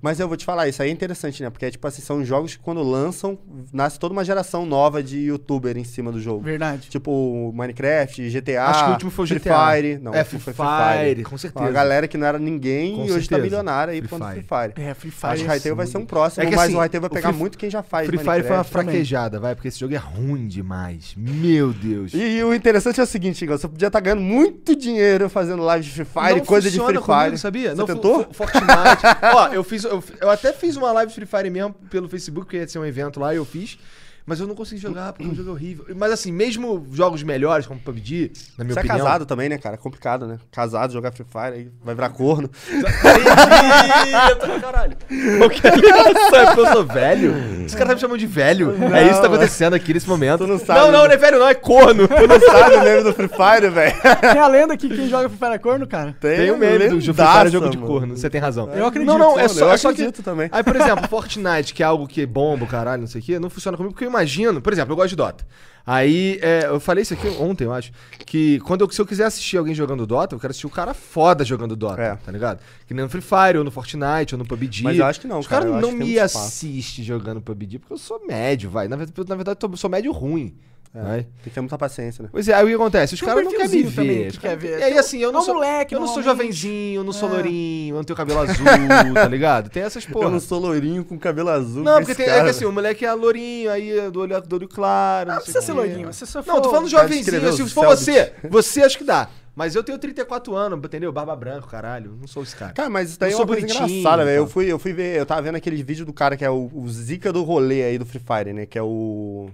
Mas 0.00 0.18
eu 0.20 0.28
vou 0.28 0.36
te 0.36 0.44
falar, 0.44 0.68
isso 0.68 0.82
aí 0.82 0.88
é 0.88 0.92
interessante, 0.92 1.42
né? 1.42 1.50
Porque, 1.50 1.70
tipo 1.70 1.86
assim, 1.86 2.02
são 2.02 2.24
jogos 2.24 2.56
que 2.56 2.62
quando 2.62 2.82
lançam, 2.82 3.38
nasce 3.72 3.98
toda 3.98 4.12
uma 4.12 4.24
geração 4.24 4.64
nova 4.66 5.02
de 5.02 5.18
youtuber 5.18 5.76
em 5.76 5.84
cima 5.84 6.10
do 6.12 6.20
jogo. 6.20 6.42
Verdade. 6.42 6.88
Tipo, 6.88 7.52
Minecraft, 7.54 8.28
GTA, 8.30 8.64
Acho 8.66 8.84
que 8.84 8.90
o 8.90 8.92
último 8.92 9.10
foi 9.10 9.24
o 9.24 9.28
Free 9.28 9.38
GTA. 9.38 9.72
Fire. 9.72 9.98
Não, 9.98 10.14
é, 10.14 10.22
o 10.22 10.24
Free 10.24 10.36
último 10.38 10.54
Fire, 10.54 11.14
foi 11.14 11.24
com 11.24 11.30
Uma 11.30 11.38
certeza. 11.38 11.70
galera 11.70 12.08
que 12.08 12.16
não 12.16 12.26
era 12.26 12.38
ninguém 12.38 12.94
Com 12.96 13.00
e 13.04 13.12
hoje 13.12 13.28
tá 13.28 13.36
certeza. 13.36 13.42
milionária 13.42 13.92
aí 13.92 14.00
Free 14.02 14.08
Free 14.08 14.18
Fire. 14.18 14.42
Fire. 14.74 14.86
É, 14.88 14.94
Free 14.94 15.10
Fire. 15.10 15.32
Acho 15.32 15.44
que 15.44 15.50
Hytale 15.50 15.74
vai 15.74 15.86
ser 15.86 15.98
um 15.98 16.06
próximo, 16.06 16.42
É 16.42 16.46
que 16.46 16.56
mas 16.56 16.64
assim, 16.66 16.74
o 16.76 16.80
Hytale 16.80 17.00
vai 17.00 17.10
o 17.10 17.12
pegar 17.12 17.28
Free- 17.30 17.38
muito 17.38 17.58
quem 17.58 17.70
já 17.70 17.82
faz 17.82 18.06
Free 18.06 18.18
Fire 18.18 18.24
foi 18.26 18.34
uma 18.34 18.40
Minecraft. 18.42 18.72
também. 18.72 18.84
fraquejada, 18.86 19.40
vai, 19.40 19.54
porque 19.54 19.68
esse 19.68 19.78
jogo 19.80 19.94
é 19.94 19.98
ruim 19.98 20.46
demais. 20.46 21.14
Meu 21.16 21.72
Deus. 21.72 22.12
E, 22.14 22.18
e 22.38 22.44
o 22.44 22.54
interessante 22.54 23.00
é 23.00 23.02
o 23.02 23.06
seguinte, 23.06 23.42
Igor, 23.44 23.58
você 23.58 23.68
podia 23.68 23.86
estar 23.88 24.00
ganhando 24.00 24.22
muito 24.22 24.74
dinheiro 24.76 25.28
fazendo 25.28 25.62
live 25.62 25.84
de 25.84 25.90
Free 25.92 26.04
Fire, 26.04 26.38
Não 26.38 26.44
coisa 26.46 26.70
de 26.70 26.78
Free 26.78 26.86
Fire. 26.86 27.02
comigo, 27.02 27.38
sabia? 27.38 27.70
Você 27.70 27.76
não, 27.76 27.86
tentou? 27.86 28.26
Fortnite. 28.32 28.66
Ó, 29.34 29.48
eu 29.48 29.62
fiz. 29.72 29.84
Eu, 29.84 30.04
eu 30.20 30.30
até 30.30 30.52
fiz 30.52 30.76
uma 30.76 30.92
live 30.92 31.12
Free 31.12 31.26
Fire 31.26 31.50
mesmo 31.50 31.74
pelo 31.88 32.08
Facebook, 32.08 32.46
porque 32.46 32.58
ia 32.58 32.68
ser 32.68 32.78
um 32.78 32.84
evento 32.84 33.18
lá 33.18 33.32
e 33.32 33.38
eu 33.38 33.44
fiz. 33.44 33.78
Mas 34.24 34.40
eu 34.40 34.46
não 34.46 34.54
consegui 34.54 34.80
jogar 34.80 35.12
porque 35.12 35.26
o 35.30 35.34
jogo 35.34 35.50
é 35.50 35.52
horrível. 35.52 35.86
Mas 35.96 36.12
assim, 36.12 36.30
mesmo 36.30 36.86
jogos 36.92 37.22
melhores, 37.22 37.66
como 37.66 37.80
PUBG, 37.80 38.32
na 38.56 38.64
minha 38.64 38.74
Você 38.74 38.80
é 38.80 38.82
opinião. 38.82 39.04
casado 39.04 39.26
também, 39.26 39.48
né, 39.48 39.58
cara? 39.58 39.74
É 39.74 39.78
complicado, 39.78 40.26
né? 40.26 40.38
Casado, 40.50 40.92
jogar 40.92 41.12
Free 41.12 41.26
Fire, 41.26 41.54
aí 41.54 41.68
vai 41.84 41.94
virar 41.94 42.10
corno. 42.10 42.50
Eita, 42.70 44.46
caralho. 44.60 44.96
O 45.44 45.50
que 45.50 45.66
é? 45.66 45.70
É 45.70 46.46
porque 46.46 46.60
eu 46.60 46.72
sou 46.72 46.86
velho? 46.86 47.34
Esse 47.64 47.76
cara 47.76 47.88
tá 47.88 47.94
me 47.94 48.00
chamando 48.00 48.18
de 48.18 48.26
velho. 48.26 48.72
é 48.94 49.04
isso 49.04 49.14
que 49.14 49.20
tá 49.20 49.26
acontecendo 49.26 49.74
aqui 49.74 49.92
nesse 49.94 50.08
momento. 50.08 50.38
Tu 50.38 50.46
não 50.46 50.58
sabe, 50.58 50.80
não, 50.80 50.92
não, 50.92 51.04
não 51.04 51.12
é 51.12 51.16
velho, 51.16 51.38
não, 51.38 51.48
é 51.48 51.54
corno. 51.54 52.06
Tu 52.06 52.26
não 52.28 52.40
sabe 52.40 52.76
o 52.76 52.84
meme 52.84 53.02
do 53.02 53.12
Free 53.12 53.28
Fire, 53.28 53.70
velho? 53.70 53.94
Tem 54.20 54.40
a 54.40 54.46
lenda 54.46 54.76
que 54.76 54.88
quem 54.88 55.08
joga 55.08 55.28
Free 55.28 55.38
Fire 55.38 55.52
é 55.52 55.58
corno, 55.58 55.86
cara. 55.86 56.16
Tem 56.20 56.50
o 56.50 56.54
um 56.54 56.58
meme 56.58 56.88
do 56.88 57.00
Free 57.00 57.14
Fire 57.14 57.46
é 57.46 57.50
jogo 57.50 57.70
de 57.70 57.78
corno, 57.78 58.16
você 58.16 58.30
tem 58.30 58.40
razão. 58.40 58.70
Eu 58.72 58.86
acredito. 58.86 59.08
Não, 59.08 59.18
não, 59.18 59.38
é 59.38 59.44
Eu 59.44 59.48
só, 59.48 59.72
é 59.72 59.76
só 59.76 59.88
que... 59.88 60.02
acredito 60.02 60.22
também. 60.22 60.48
Aí, 60.52 60.62
por 60.62 60.76
exemplo, 60.76 61.08
Fortnite, 61.08 61.74
que 61.74 61.82
é 61.82 61.86
algo 61.86 62.06
que 62.06 62.24
bomba, 62.24 62.64
o 62.64 62.68
caralho, 62.68 63.00
não 63.00 63.08
sei 63.08 63.20
o 63.20 63.24
quê, 63.24 63.38
não 63.38 63.50
funciona 63.50 63.76
comigo, 63.76 63.92
porque 63.92 64.04
eu 64.04 64.11
imagino, 64.12 64.60
por 64.60 64.72
exemplo, 64.72 64.92
eu 64.92 64.96
gosto 64.96 65.10
de 65.10 65.16
Dota. 65.16 65.46
Aí, 65.84 66.38
é, 66.40 66.66
eu 66.66 66.78
falei 66.78 67.02
isso 67.02 67.12
aqui 67.12 67.26
ontem, 67.40 67.64
eu 67.64 67.72
acho, 67.72 67.90
que 68.24 68.60
quando 68.60 68.82
eu, 68.82 68.90
se 68.90 69.00
eu 69.00 69.06
quiser 69.06 69.24
assistir 69.24 69.56
alguém 69.56 69.74
jogando 69.74 70.06
Dota, 70.06 70.34
eu 70.34 70.38
quero 70.38 70.52
assistir 70.52 70.66
o 70.66 70.70
cara 70.70 70.94
foda 70.94 71.44
jogando 71.44 71.74
Dota, 71.74 72.00
É. 72.00 72.14
tá 72.16 72.30
ligado? 72.30 72.60
Que 72.86 72.94
nem 72.94 73.02
no 73.02 73.10
Free 73.10 73.20
Fire, 73.20 73.58
ou 73.58 73.64
no 73.64 73.70
Fortnite, 73.70 74.34
ou 74.34 74.38
no 74.38 74.46
PUBG. 74.46 74.84
Mas 74.84 74.96
eu 74.96 75.04
acho 75.04 75.20
que 75.20 75.26
não, 75.26 75.40
Os 75.40 75.48
cara, 75.48 75.66
caras 75.66 75.82
eu 75.82 75.90
não 75.90 75.96
me 75.96 76.18
assistem 76.20 77.04
jogando 77.04 77.40
PUBG, 77.42 77.80
porque 77.80 77.92
eu 77.94 77.98
sou 77.98 78.24
médio, 78.24 78.70
vai. 78.70 78.86
Na 78.86 78.96
na 78.96 79.34
verdade 79.34 79.58
eu 79.60 79.76
sou 79.76 79.90
médio 79.90 80.12
ruim. 80.12 80.54
Vai. 81.00 81.22
Tem 81.22 81.30
que 81.44 81.50
ter 81.50 81.60
muita 81.60 81.78
paciência, 81.78 82.22
né? 82.22 82.28
Pois 82.32 82.46
é, 82.48 82.54
aí 82.54 82.64
o 82.64 82.68
que 82.68 82.74
acontece? 82.74 83.14
Os 83.14 83.22
um 83.22 83.26
caras 83.26 83.44
não 83.44 83.50
querem 83.50 83.68
me 83.68 83.82
ver. 83.84 84.32
que 84.32 84.38
quer 84.38 84.56
ver. 84.56 84.78
E 84.78 84.82
aí, 84.82 84.98
assim, 84.98 85.18
eu 85.18 85.30
É 85.30 85.32
não 85.32 85.42
sou. 85.42 85.54
moleque, 85.54 85.94
eu 85.94 86.00
não 86.00 86.06
sou 86.06 86.22
jovenzinho, 86.22 87.00
eu 87.00 87.04
não 87.04 87.12
sou 87.12 87.28
É. 87.28 87.32
lourinho, 87.32 87.92
eu 87.94 87.96
não 87.96 88.04
tenho 88.04 88.16
cabelo 88.16 88.40
azul, 88.40 88.64
tá 89.14 89.28
ligado? 89.28 89.70
Tem 89.70 89.82
essas 89.82 90.04
porra. 90.04 90.26
Eu 90.26 90.30
não 90.30 90.40
sou 90.40 90.58
loirinho 90.58 91.04
com 91.04 91.18
cabelo 91.18 91.48
azul. 91.50 91.82
Não, 91.82 91.98
porque 92.00 92.14
tem, 92.14 92.26
é 92.26 92.42
que 92.42 92.50
assim, 92.50 92.64
o 92.64 92.72
moleque 92.72 93.04
é 93.06 93.12
lourinho, 93.12 93.70
aí 93.70 93.98
é 93.98 94.10
do 94.10 94.20
olho, 94.20 94.40
do 94.42 94.56
olho 94.56 94.68
claro. 94.68 95.28
Não 95.28 95.34
Não, 95.36 95.42
precisa 95.42 95.60
ser 95.62 95.72
quê. 95.72 95.78
loirinho. 95.78 96.12
Você 96.12 96.26
só 96.26 96.42
Não, 96.46 96.60
tô 96.60 96.70
falando 96.70 96.88
jovenzinho. 96.88 97.48
assim, 97.48 97.66
se 97.66 97.72
for 97.74 97.86
você, 97.86 98.32
você 98.50 98.82
acho 98.82 98.98
que 98.98 99.04
dá. 99.04 99.28
Mas 99.54 99.74
eu 99.74 99.84
tenho 99.84 99.98
34 99.98 100.54
anos, 100.54 100.78
entendeu? 100.82 101.12
Barba 101.12 101.36
branca, 101.36 101.66
caralho. 101.66 102.16
Não 102.18 102.26
sou 102.26 102.42
esse 102.42 102.56
cara. 102.56 102.72
Cara, 102.72 102.88
mas 102.88 103.10
isso 103.10 103.20
daí 103.20 103.30
Eu 103.30 103.34
é 103.34 103.36
sou 103.36 103.44
uma 103.44 103.48
coisa 103.54 103.66
bonitinho, 103.66 103.98
engraçada, 103.98 104.24
velho. 104.24 104.36
Eu 104.38 104.46
fui, 104.46 104.64
eu 104.72 104.78
fui 104.78 104.92
ver, 104.94 105.18
eu 105.18 105.26
tava 105.26 105.42
vendo 105.42 105.56
aquele 105.56 105.82
vídeo 105.82 106.06
do 106.06 106.12
cara 106.12 106.38
que 106.38 106.44
é 106.44 106.48
o, 106.50 106.70
o 106.72 106.88
Zika 106.88 107.30
do 107.30 107.42
rolê 107.42 107.82
aí 107.82 107.98
do 107.98 108.06
Free 108.06 108.18
Fire, 108.20 108.52
né? 108.54 108.64
Que 108.66 108.78
é 108.78 108.82
o. 108.82 109.50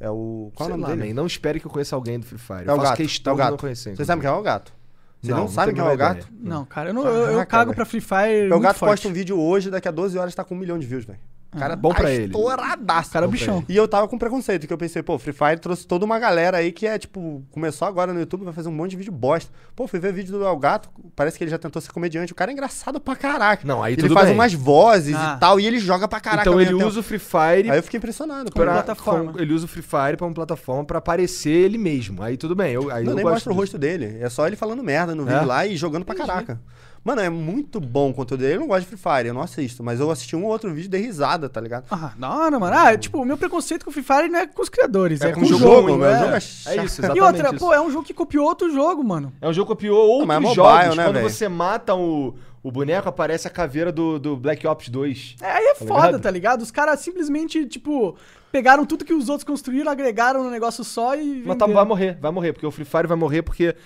É 0.00 0.10
o. 0.10 0.50
Qual 0.54 0.68
é 0.68 0.72
Sei 0.72 0.78
o 0.78 0.80
lá, 0.82 0.88
nome 0.88 1.00
dele? 1.00 1.14
man, 1.14 1.20
não 1.20 1.26
espere 1.26 1.60
que 1.60 1.66
eu 1.66 1.70
conheça 1.70 1.94
alguém 1.96 2.18
do 2.18 2.26
Free 2.26 2.38
Fire. 2.38 2.58
É 2.60 2.70
eu 2.70 2.74
o 2.74 2.76
faço 2.76 2.82
gato. 2.90 2.96
questão 2.96 3.32
é 3.32 3.34
o 3.34 3.36
de 3.36 3.42
não 3.44 3.50
gato. 3.52 3.60
conhecer. 3.60 3.96
Vocês 3.96 4.06
sabem 4.06 4.20
quem 4.22 4.30
é 4.30 4.32
o 4.34 4.42
gato? 4.42 4.72
Vocês 5.20 5.30
Não, 5.36 5.44
não, 5.46 5.54
tenho 5.54 5.74
quem 5.74 5.84
é 5.84 5.88
o 5.90 5.96
gato? 5.96 6.28
Não, 6.32 6.64
cara, 6.66 6.90
eu, 6.90 6.94
não, 6.94 7.06
eu, 7.06 7.14
eu 7.14 7.24
Caraca, 7.32 7.46
cago 7.46 7.64
velho. 7.70 7.76
pra 7.76 7.84
Free 7.86 8.00
Fire. 8.00 8.52
O 8.52 8.60
gato 8.60 8.76
forte. 8.78 8.90
posta 8.92 9.08
um 9.08 9.12
vídeo 9.12 9.40
hoje, 9.40 9.70
daqui 9.70 9.88
a 9.88 9.90
12 9.90 10.18
horas 10.18 10.34
tá 10.34 10.44
com 10.44 10.54
um 10.54 10.58
milhão 10.58 10.78
de 10.78 10.86
views, 10.86 11.04
velho. 11.04 11.18
O 11.54 11.58
cara 11.58 11.76
Bom 11.76 11.90
tá 11.90 11.96
pra 11.96 12.12
ele. 12.12 12.24
estouradaço. 12.26 13.10
O 13.10 13.12
cara 13.12 13.26
é 13.26 13.28
bichão. 13.28 13.64
E 13.68 13.76
eu 13.76 13.86
tava 13.86 14.08
com 14.08 14.18
preconceito, 14.18 14.66
que 14.66 14.72
eu 14.72 14.78
pensei, 14.78 15.02
pô, 15.02 15.18
Free 15.18 15.32
Fire 15.32 15.58
trouxe 15.58 15.86
toda 15.86 16.04
uma 16.04 16.18
galera 16.18 16.58
aí 16.58 16.72
que 16.72 16.86
é, 16.86 16.98
tipo, 16.98 17.44
começou 17.50 17.86
agora 17.86 18.12
no 18.12 18.20
YouTube, 18.20 18.44
vai 18.44 18.52
fazer 18.52 18.68
um 18.68 18.72
monte 18.72 18.90
de 18.90 18.96
vídeo 18.96 19.12
bosta. 19.12 19.50
Pô, 19.76 19.86
fui 19.86 19.98
ver 20.00 20.12
vídeo 20.12 20.32
do 20.38 20.44
El 20.44 20.56
Gato, 20.58 20.88
parece 21.14 21.38
que 21.38 21.44
ele 21.44 21.50
já 21.50 21.58
tentou 21.58 21.80
ser 21.80 21.92
comediante. 21.92 22.32
O 22.32 22.34
cara 22.34 22.50
é 22.50 22.52
engraçado 22.52 23.00
pra 23.00 23.14
caraca. 23.16 23.66
Não, 23.66 23.82
aí 23.82 23.94
ele 23.94 24.02
tudo 24.02 24.14
faz 24.14 24.26
bem. 24.26 24.34
umas 24.34 24.52
vozes 24.52 25.14
Ah. 25.16 25.34
e 25.36 25.40
tal, 25.40 25.58
e 25.60 25.66
ele 25.66 25.78
joga 25.78 26.08
pra 26.08 26.20
caraca. 26.20 26.42
Então 26.48 26.60
ele 26.60 26.72
mesmo 26.72 26.88
usa 26.88 27.00
o. 27.00 27.02
Free 27.02 27.18
Fire 27.18 27.70
Aí 27.70 27.78
eu 27.78 27.82
fiquei 27.82 27.98
impressionado. 27.98 28.50
Pra- 28.50 28.64
Pra... 28.64 28.72
plataforma. 28.74 29.32
com- 29.32 29.38
ele 29.38 29.52
usa 29.52 29.66
o 29.66 29.68
Free 29.68 29.82
Fire 29.82 30.16
pra 30.16 30.26
uma 30.26 30.34
plataforma 30.34 30.84
pra 30.84 30.98
aparecer 30.98 31.50
ele 31.50 31.78
mesmo. 31.78 32.22
Aí 32.22 32.36
tudo 32.36 32.54
bem. 32.54 32.72
Eu, 32.72 32.90
aí 32.90 33.04
Não, 33.04 33.12
eu 33.12 33.16
nem 33.16 33.22
gosto 33.24 33.34
mostra 33.34 33.50
o 33.50 33.54
disso. 33.54 33.60
rosto 33.62 33.78
dele. 33.78 34.18
É 34.20 34.28
só 34.28 34.46
ele 34.46 34.56
falando 34.56 34.82
merda 34.82 35.14
no 35.14 35.28
É? 35.28 35.32
vídeo 35.34 35.46
lá 35.46 35.66
e 35.66 35.76
jogando 35.76 36.04
pra 36.04 36.14
caraca. 36.14 36.60
Mano, 37.04 37.20
é 37.20 37.28
muito 37.28 37.78
bom 37.80 38.08
o 38.10 38.14
conteúdo 38.14 38.40
dele. 38.40 38.54
Eu 38.56 38.60
não 38.60 38.66
gosto 38.66 38.88
de 38.88 38.96
Free 38.96 38.98
Fire, 39.16 39.28
eu 39.28 39.34
não 39.34 39.42
assisto. 39.42 39.82
Mas 39.84 40.00
eu 40.00 40.10
assisti 40.10 40.34
um 40.34 40.44
ou 40.44 40.50
outro 40.50 40.72
vídeo 40.72 40.88
de 40.90 40.96
risada, 40.96 41.48
tá 41.50 41.60
ligado? 41.60 41.84
Ah, 41.90 42.12
da 42.18 42.30
hora, 42.34 42.58
mano. 42.58 42.74
Ah, 42.74 42.96
tipo, 42.96 43.20
o 43.20 43.24
meu 43.26 43.36
preconceito 43.36 43.84
com 43.84 43.90
o 43.90 43.92
Free 43.92 44.02
Fire 44.02 44.28
não 44.28 44.38
é 44.38 44.46
com 44.46 44.62
os 44.62 44.70
criadores, 44.70 45.20
é, 45.20 45.28
É 45.28 45.32
com, 45.32 45.40
com 45.40 45.46
o 45.46 45.48
jogo. 45.50 45.62
jogo, 45.64 45.96
meu 45.98 46.06
é. 46.06 46.18
jogo 46.18 46.30
é 46.30 46.36
É 46.36 46.38
isso, 46.38 46.70
E 46.70 46.80
exatamente 46.84 47.20
outra, 47.20 47.48
isso. 47.50 47.58
pô, 47.58 47.74
é 47.74 47.80
um 47.80 47.90
jogo 47.90 48.04
que 48.06 48.14
copiou 48.14 48.46
outro 48.46 48.72
jogo, 48.72 49.04
mano. 49.04 49.32
É 49.40 49.46
um 49.48 49.52
jogo 49.52 49.66
que 49.68 49.74
copiou 49.74 49.98
outros 50.08 50.26
mas 50.28 50.36
é 50.38 50.40
mobile, 50.40 50.54
jogos. 50.56 50.96
né, 50.96 51.04
Quando 51.04 51.14
velho? 51.16 51.28
você 51.30 51.46
mata 51.48 51.94
o, 51.94 52.34
o 52.62 52.72
boneco, 52.72 53.06
aparece 53.06 53.46
a 53.46 53.50
caveira 53.50 53.92
do, 53.92 54.18
do 54.18 54.34
Black 54.34 54.66
Ops 54.66 54.88
2. 54.88 55.36
É, 55.42 55.50
aí 55.52 55.64
é 55.64 55.74
Tá 55.74 55.84
foda, 55.84 56.06
ligado? 56.06 56.22
tá 56.22 56.30
ligado? 56.30 56.62
Os 56.62 56.70
caras 56.70 57.00
simplesmente, 57.00 57.66
tipo, 57.66 58.16
pegaram 58.50 58.86
tudo 58.86 59.04
que 59.04 59.12
os 59.12 59.28
outros 59.28 59.44
construíram, 59.44 59.90
agregaram 59.92 60.42
num 60.42 60.50
negócio 60.50 60.82
só 60.82 61.14
e. 61.14 61.42
Mas 61.44 61.58
tá, 61.58 61.66
vai 61.66 61.84
morrer, 61.84 62.16
vai 62.18 62.30
morrer, 62.32 62.54
porque 62.54 62.66
o 62.66 62.70
Free 62.70 62.86
Fire 62.86 63.06
vai 63.06 63.16
morrer 63.18 63.42
porque. 63.42 63.76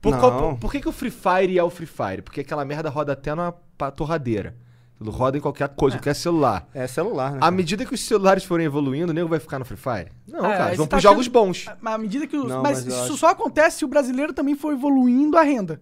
Por, 0.00 0.12
Não. 0.12 0.20
qual- 0.20 0.38
por, 0.50 0.58
por 0.60 0.72
que, 0.72 0.80
que 0.80 0.88
o 0.88 0.92
Free 0.92 1.10
Fire 1.10 1.58
é 1.58 1.62
o 1.62 1.70
Free 1.70 1.86
Fire? 1.86 2.22
Porque 2.22 2.40
aquela 2.40 2.64
merda 2.64 2.88
roda 2.88 3.12
até 3.12 3.34
numa 3.34 3.52
pa- 3.76 3.90
torradeira. 3.90 4.54
Ele 5.00 5.10
roda 5.10 5.38
em 5.38 5.40
qualquer 5.40 5.68
coisa, 5.68 5.96
qualquer 5.96 6.14
celular. 6.14 6.68
É 6.74 6.86
celular, 6.88 7.32
né? 7.32 7.38
À 7.40 7.50
medida 7.52 7.84
que 7.84 7.94
os 7.94 8.00
celulares 8.00 8.42
forem 8.42 8.66
evoluindo, 8.66 9.10
o 9.12 9.14
nego 9.14 9.28
vai 9.28 9.38
ficar 9.38 9.58
no 9.60 9.64
Free 9.64 9.76
Fire? 9.76 10.10
Não, 10.26 10.44
É, 10.44 10.56
cara, 10.56 10.74
vão 10.74 10.86
tá 10.86 10.90
pros 10.96 11.02
jogos 11.02 11.20
achando- 11.22 11.32
bons. 11.32 11.66
Mas 11.80 11.94
à 11.94 11.98
medida 11.98 12.26
que 12.26 12.36
os. 12.36 12.48
Não, 12.48 12.62
mas 12.62 12.84
mas 12.84 12.86
isso 12.94 13.02
acho- 13.04 13.16
só 13.16 13.28
acontece 13.28 13.78
se 13.78 13.84
o 13.84 13.88
brasileiro 13.88 14.32
também 14.32 14.56
for 14.56 14.72
evoluindo 14.72 15.36
a 15.36 15.42
renda. 15.42 15.80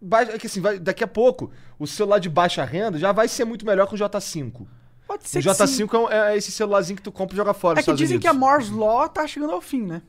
Vai- 0.00 0.24
é 0.24 0.38
que 0.38 0.46
assim, 0.46 0.60
vai- 0.60 0.78
daqui 0.78 1.04
a 1.04 1.06
pouco, 1.08 1.50
o 1.78 1.86
celular 1.86 2.18
de 2.18 2.28
baixa 2.30 2.64
renda 2.64 2.98
já 2.98 3.12
vai 3.12 3.28
ser 3.28 3.44
muito 3.44 3.64
melhor 3.66 3.86
que 3.86 3.94
o 3.94 3.98
J5. 3.98 4.66
Pode 5.06 5.28
ser 5.28 5.38
O 5.38 5.42
que 5.42 5.54
sim. 5.66 5.84
J5 5.86 6.08
é, 6.10 6.32
é 6.32 6.36
esse 6.36 6.50
celularzinho 6.50 6.96
que 6.96 7.02
tu 7.02 7.12
compra 7.12 7.34
e 7.34 7.36
joga 7.36 7.52
fora. 7.52 7.80
É 7.80 7.82
que 7.82 7.92
dizem 7.92 8.18
que 8.18 8.26
a 8.26 8.30
Unidos. 8.32 8.48
Moore's 8.48 8.70
Law 8.70 9.08
tá 9.10 9.26
chegando 9.26 9.52
ao 9.52 9.60
fim, 9.60 9.82
né? 9.82 10.00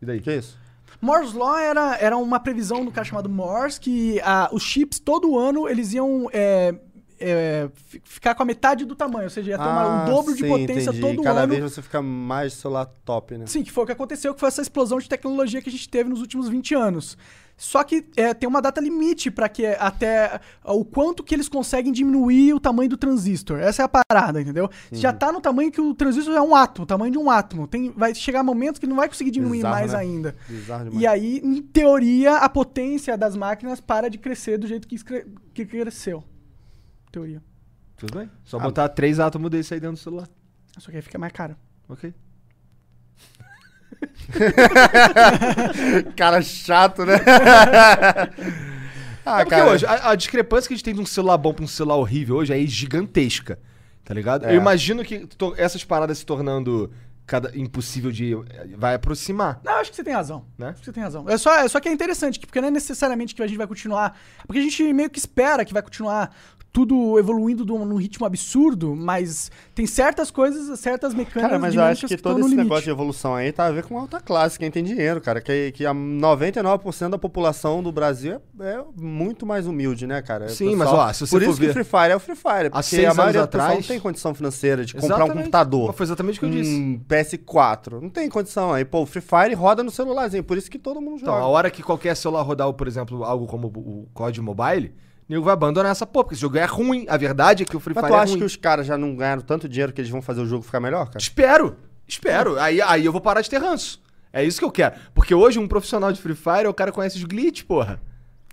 E 0.00 0.06
daí? 0.06 0.20
Que 0.20 0.34
isso? 0.34 0.58
Moore's 1.02 1.32
Law 1.34 1.58
era, 1.58 1.96
era 1.96 2.16
uma 2.16 2.38
previsão 2.40 2.84
do 2.84 2.90
cara 2.92 3.04
chamado 3.04 3.28
Morse 3.28 3.80
que 3.80 4.20
ah, 4.22 4.48
os 4.52 4.62
chips 4.62 4.98
todo 5.00 5.36
ano 5.38 5.68
eles 5.68 5.92
iam 5.92 6.28
é, 6.32 6.74
é, 7.18 7.68
fi- 7.74 8.00
ficar 8.04 8.34
com 8.36 8.42
a 8.44 8.46
metade 8.46 8.84
do 8.84 8.94
tamanho, 8.94 9.24
ou 9.24 9.30
seja, 9.30 9.50
ia 9.50 9.58
ter 9.58 9.64
uma- 9.64 10.02
um 10.02 10.04
dobro 10.06 10.34
de 10.34 10.44
Ah, 10.44 10.46
sim, 10.46 10.52
potência 10.66 10.90
entendi. 10.90 11.00
todo 11.00 11.22
Cada 11.22 11.40
ano. 11.40 11.52
vez 11.54 11.62
você 11.72 11.82
fica 11.82 12.00
mais 12.00 12.52
celular 12.54 12.86
top, 13.04 13.36
né? 13.36 13.46
Sim, 13.46 13.62
que 13.64 13.72
foi 13.72 13.82
o 13.82 13.86
que 13.86 13.92
aconteceu, 13.92 14.32
que 14.32 14.40
foi 14.40 14.48
essa 14.48 14.62
explosão 14.62 14.98
de 14.98 15.08
tecnologia 15.08 15.60
que 15.60 15.68
a 15.68 15.72
gente 15.72 15.88
teve 15.88 16.08
nos 16.08 16.20
últimos 16.20 16.48
20 16.48 16.74
anos. 16.74 17.18
Só 17.56 17.84
que 17.84 18.04
é, 18.16 18.34
tem 18.34 18.48
uma 18.48 18.60
data 18.60 18.80
limite 18.80 19.30
para 19.30 19.48
que 19.48 19.64
até 19.66 20.40
ah, 20.64 20.72
o 20.72 20.84
quanto 20.84 21.22
que 21.22 21.34
eles 21.34 21.48
conseguem 21.48 21.92
diminuir 21.92 22.54
o 22.54 22.58
tamanho 22.60 22.90
do 22.90 22.96
transistor. 22.96 23.60
Essa 23.60 23.82
é 23.82 23.84
a 23.84 23.88
parada, 23.88 24.40
entendeu? 24.40 24.68
Já 24.90 25.12
tá 25.12 25.30
no 25.30 25.40
tamanho 25.40 25.70
que 25.70 25.80
o 25.80 25.94
transistor 25.94 26.34
é 26.34 26.40
um 26.42 26.56
átomo, 26.56 26.84
o 26.84 26.86
tamanho 26.86 27.12
de 27.12 27.18
um 27.18 27.30
átomo. 27.30 27.68
Tem, 27.68 27.90
vai 27.90 28.14
chegar 28.14 28.42
momentos 28.42 28.78
que 28.80 28.86
não 28.86 28.96
vai 28.96 29.08
conseguir 29.08 29.30
diminuir 29.30 29.58
Bizarro, 29.58 29.74
mais 29.74 29.92
né? 29.92 29.98
ainda. 29.98 30.36
Bizarro 30.48 30.84
demais. 30.84 31.02
E 31.02 31.06
aí, 31.06 31.38
em 31.38 31.62
teoria, 31.62 32.36
a 32.38 32.48
potência 32.48 33.16
das 33.16 33.36
máquinas 33.36 33.80
para 33.80 34.08
de 34.10 34.18
crescer 34.18 34.58
do 34.58 34.66
jeito 34.66 34.88
que, 34.88 34.96
que 35.54 35.64
cresceu. 35.64 36.24
Teoria. 37.12 37.42
Tudo 37.96 38.18
bem? 38.18 38.30
Só 38.42 38.58
Ah. 38.58 38.62
botar 38.62 38.88
três 38.88 39.20
átomos 39.20 39.50
desse 39.50 39.74
aí 39.74 39.78
dentro 39.78 39.96
do 39.96 40.00
celular. 40.02 40.28
Só 40.78 40.90
que 40.90 40.96
aí 40.96 41.02
fica 41.02 41.18
mais 41.18 41.32
caro. 41.32 41.54
Ok? 41.88 42.12
Cara 46.16 46.42
chato, 46.42 47.04
né? 47.04 47.14
ah, 49.24 49.40
é 49.40 49.44
porque 49.44 49.60
hoje, 49.60 49.86
a, 49.86 50.10
a 50.10 50.14
discrepância 50.14 50.68
que 50.68 50.74
a 50.74 50.76
gente 50.76 50.84
tem 50.84 50.94
de 50.94 51.00
um 51.00 51.06
celular 51.06 51.38
bom 51.38 51.52
pra 51.54 51.64
um 51.64 51.68
celular 51.68 51.96
horrível 51.96 52.36
hoje 52.36 52.52
é 52.52 52.66
gigantesca. 52.66 53.58
Tá 54.04 54.12
ligado? 54.14 54.46
É. 54.46 54.52
Eu 54.52 54.56
imagino 54.56 55.04
que 55.04 55.26
to- 55.26 55.54
essas 55.56 55.84
paradas 55.84 56.18
se 56.18 56.26
tornando 56.26 56.90
cada, 57.24 57.56
impossível 57.56 58.10
de. 58.10 58.34
Vai 58.76 58.94
aproximar. 58.94 59.60
Não, 59.64 59.74
acho 59.74 59.90
que 59.90 59.96
você 59.96 60.04
tem 60.04 60.12
razão. 60.12 60.44
Né? 60.58 60.70
Acho 60.70 60.80
que 60.80 60.84
você 60.86 60.92
tem 60.92 61.02
razão. 61.02 61.28
É 61.28 61.38
só, 61.38 61.56
é 61.56 61.68
só 61.68 61.78
que 61.78 61.88
é 61.88 61.92
interessante, 61.92 62.40
porque 62.40 62.60
não 62.60 62.68
é 62.68 62.70
necessariamente 62.70 63.34
que 63.34 63.42
a 63.42 63.46
gente 63.46 63.58
vai 63.58 63.66
continuar. 63.66 64.18
Porque 64.46 64.58
a 64.58 64.62
gente 64.62 64.92
meio 64.92 65.08
que 65.08 65.18
espera 65.18 65.64
que 65.64 65.72
vai 65.72 65.82
continuar 65.82 66.34
tudo 66.72 67.18
evoluindo 67.18 67.66
de 67.66 67.72
um- 67.72 67.84
num 67.84 67.96
ritmo 67.96 68.24
absurdo, 68.24 68.96
mas 68.96 69.50
tem 69.74 69.86
certas 69.86 70.30
coisas, 70.30 70.78
certas 70.80 71.12
mecânicas. 71.12 71.42
Cara, 71.42 71.58
mas 71.58 71.74
eu 71.74 71.82
acho 71.82 72.06
que 72.06 72.14
estão 72.14 72.32
todo 72.32 72.40
esse 72.40 72.48
limite. 72.48 72.64
negócio 72.64 72.84
de 72.84 72.90
evolução 72.90 73.34
aí 73.34 73.52
tá 73.52 73.66
a 73.66 73.70
ver 73.70 73.84
com 73.84 73.98
alta 73.98 74.18
classe, 74.20 74.58
quem 74.58 74.70
tem 74.70 74.82
dinheiro, 74.82 75.20
cara. 75.20 75.40
Que, 75.42 75.70
que 75.72 75.84
a 75.84 75.92
99% 75.92 77.10
da 77.10 77.18
população 77.18 77.82
do 77.82 77.92
Brasil 77.92 78.40
é, 78.60 78.64
é 78.72 78.84
muito 78.96 79.44
mais 79.44 79.66
humilde, 79.66 80.06
né, 80.06 80.22
cara? 80.22 80.48
Sim, 80.48 80.74
mas, 80.74 80.88
ó, 80.88 81.12
se 81.12 81.26
você 81.26 81.36
Por 81.36 81.42
isso 81.42 81.54
que 81.60 81.66
ver- 81.66 81.70
o 81.70 81.72
Free 81.74 81.84
Fire 81.84 82.12
é 82.12 82.16
o 82.16 82.20
Free 82.20 82.36
Fire. 82.36 82.70
Porque 82.70 82.82
seis 82.84 83.06
a 83.08 83.14
maioria 83.14 83.40
anos 83.40 83.50
pessoal 83.50 83.66
atrás- 83.68 83.74
não 83.74 83.82
tem 83.88 84.00
condição 84.00 84.34
financeira 84.34 84.84
de 84.84 84.94
comprar 84.94 85.08
um 85.08 85.16
Exatamente. 85.18 85.36
computador. 85.44 85.92
Foi 85.92 86.04
exatamente 86.06 86.36
o 86.38 86.40
que 86.40 86.46
eu 86.46 86.50
disse. 86.50 86.74
Um 86.74 86.98
PS4. 87.06 88.00
Não 88.00 88.08
tem 88.08 88.28
condição. 88.30 88.72
Aí, 88.72 88.84
pô, 88.84 89.02
o 89.02 89.06
Free 89.06 89.20
Fire 89.22 89.54
roda 89.54 89.82
no 89.82 89.90
celularzinho. 89.90 90.42
Por 90.42 90.56
isso 90.56 90.70
que 90.70 90.78
todo 90.78 91.00
mundo 91.02 91.18
Então, 91.20 91.34
joga. 91.34 91.44
a 91.44 91.48
hora 91.48 91.70
que 91.70 91.82
qualquer 91.82 92.16
celular 92.16 92.42
rodar, 92.42 92.72
por 92.72 92.88
exemplo, 92.88 93.24
algo 93.24 93.46
como 93.46 93.66
o 93.68 94.08
COD 94.14 94.40
Mobile, 94.40 94.94
nego 95.32 95.44
vai 95.44 95.54
abandonar 95.54 95.90
essa 95.90 96.06
porra, 96.06 96.24
porque 96.24 96.34
esse 96.34 96.42
jogo 96.42 96.58
é 96.58 96.64
ruim. 96.64 97.06
A 97.08 97.16
verdade 97.16 97.62
é 97.62 97.66
que 97.66 97.76
o 97.76 97.80
Free 97.80 97.94
Mas 97.94 98.04
Fire 98.04 98.12
tu 98.12 98.16
é 98.16 98.22
acha 98.22 98.30
ruim. 98.32 98.38
que 98.40 98.44
os 98.44 98.56
caras 98.56 98.86
já 98.86 98.98
não 98.98 99.16
ganharam 99.16 99.42
tanto 99.42 99.68
dinheiro 99.68 99.92
que 99.92 100.00
eles 100.00 100.10
vão 100.10 100.20
fazer 100.22 100.40
o 100.40 100.46
jogo 100.46 100.62
ficar 100.62 100.80
melhor, 100.80 101.06
cara? 101.06 101.18
Espero, 101.18 101.76
espero. 102.06 102.58
Aí, 102.58 102.80
aí 102.82 103.04
eu 103.04 103.12
vou 103.12 103.20
parar 103.20 103.40
de 103.40 103.50
ter 103.50 103.58
ranço. 103.58 104.02
É 104.32 104.44
isso 104.44 104.58
que 104.58 104.64
eu 104.64 104.70
quero. 104.70 104.94
Porque 105.14 105.34
hoje 105.34 105.58
um 105.58 105.68
profissional 105.68 106.12
de 106.12 106.20
Free 106.20 106.34
Fire, 106.34 106.66
o 106.66 106.74
cara 106.74 106.90
conhece 106.92 107.16
os 107.16 107.24
glitch, 107.24 107.64
porra. 107.64 108.00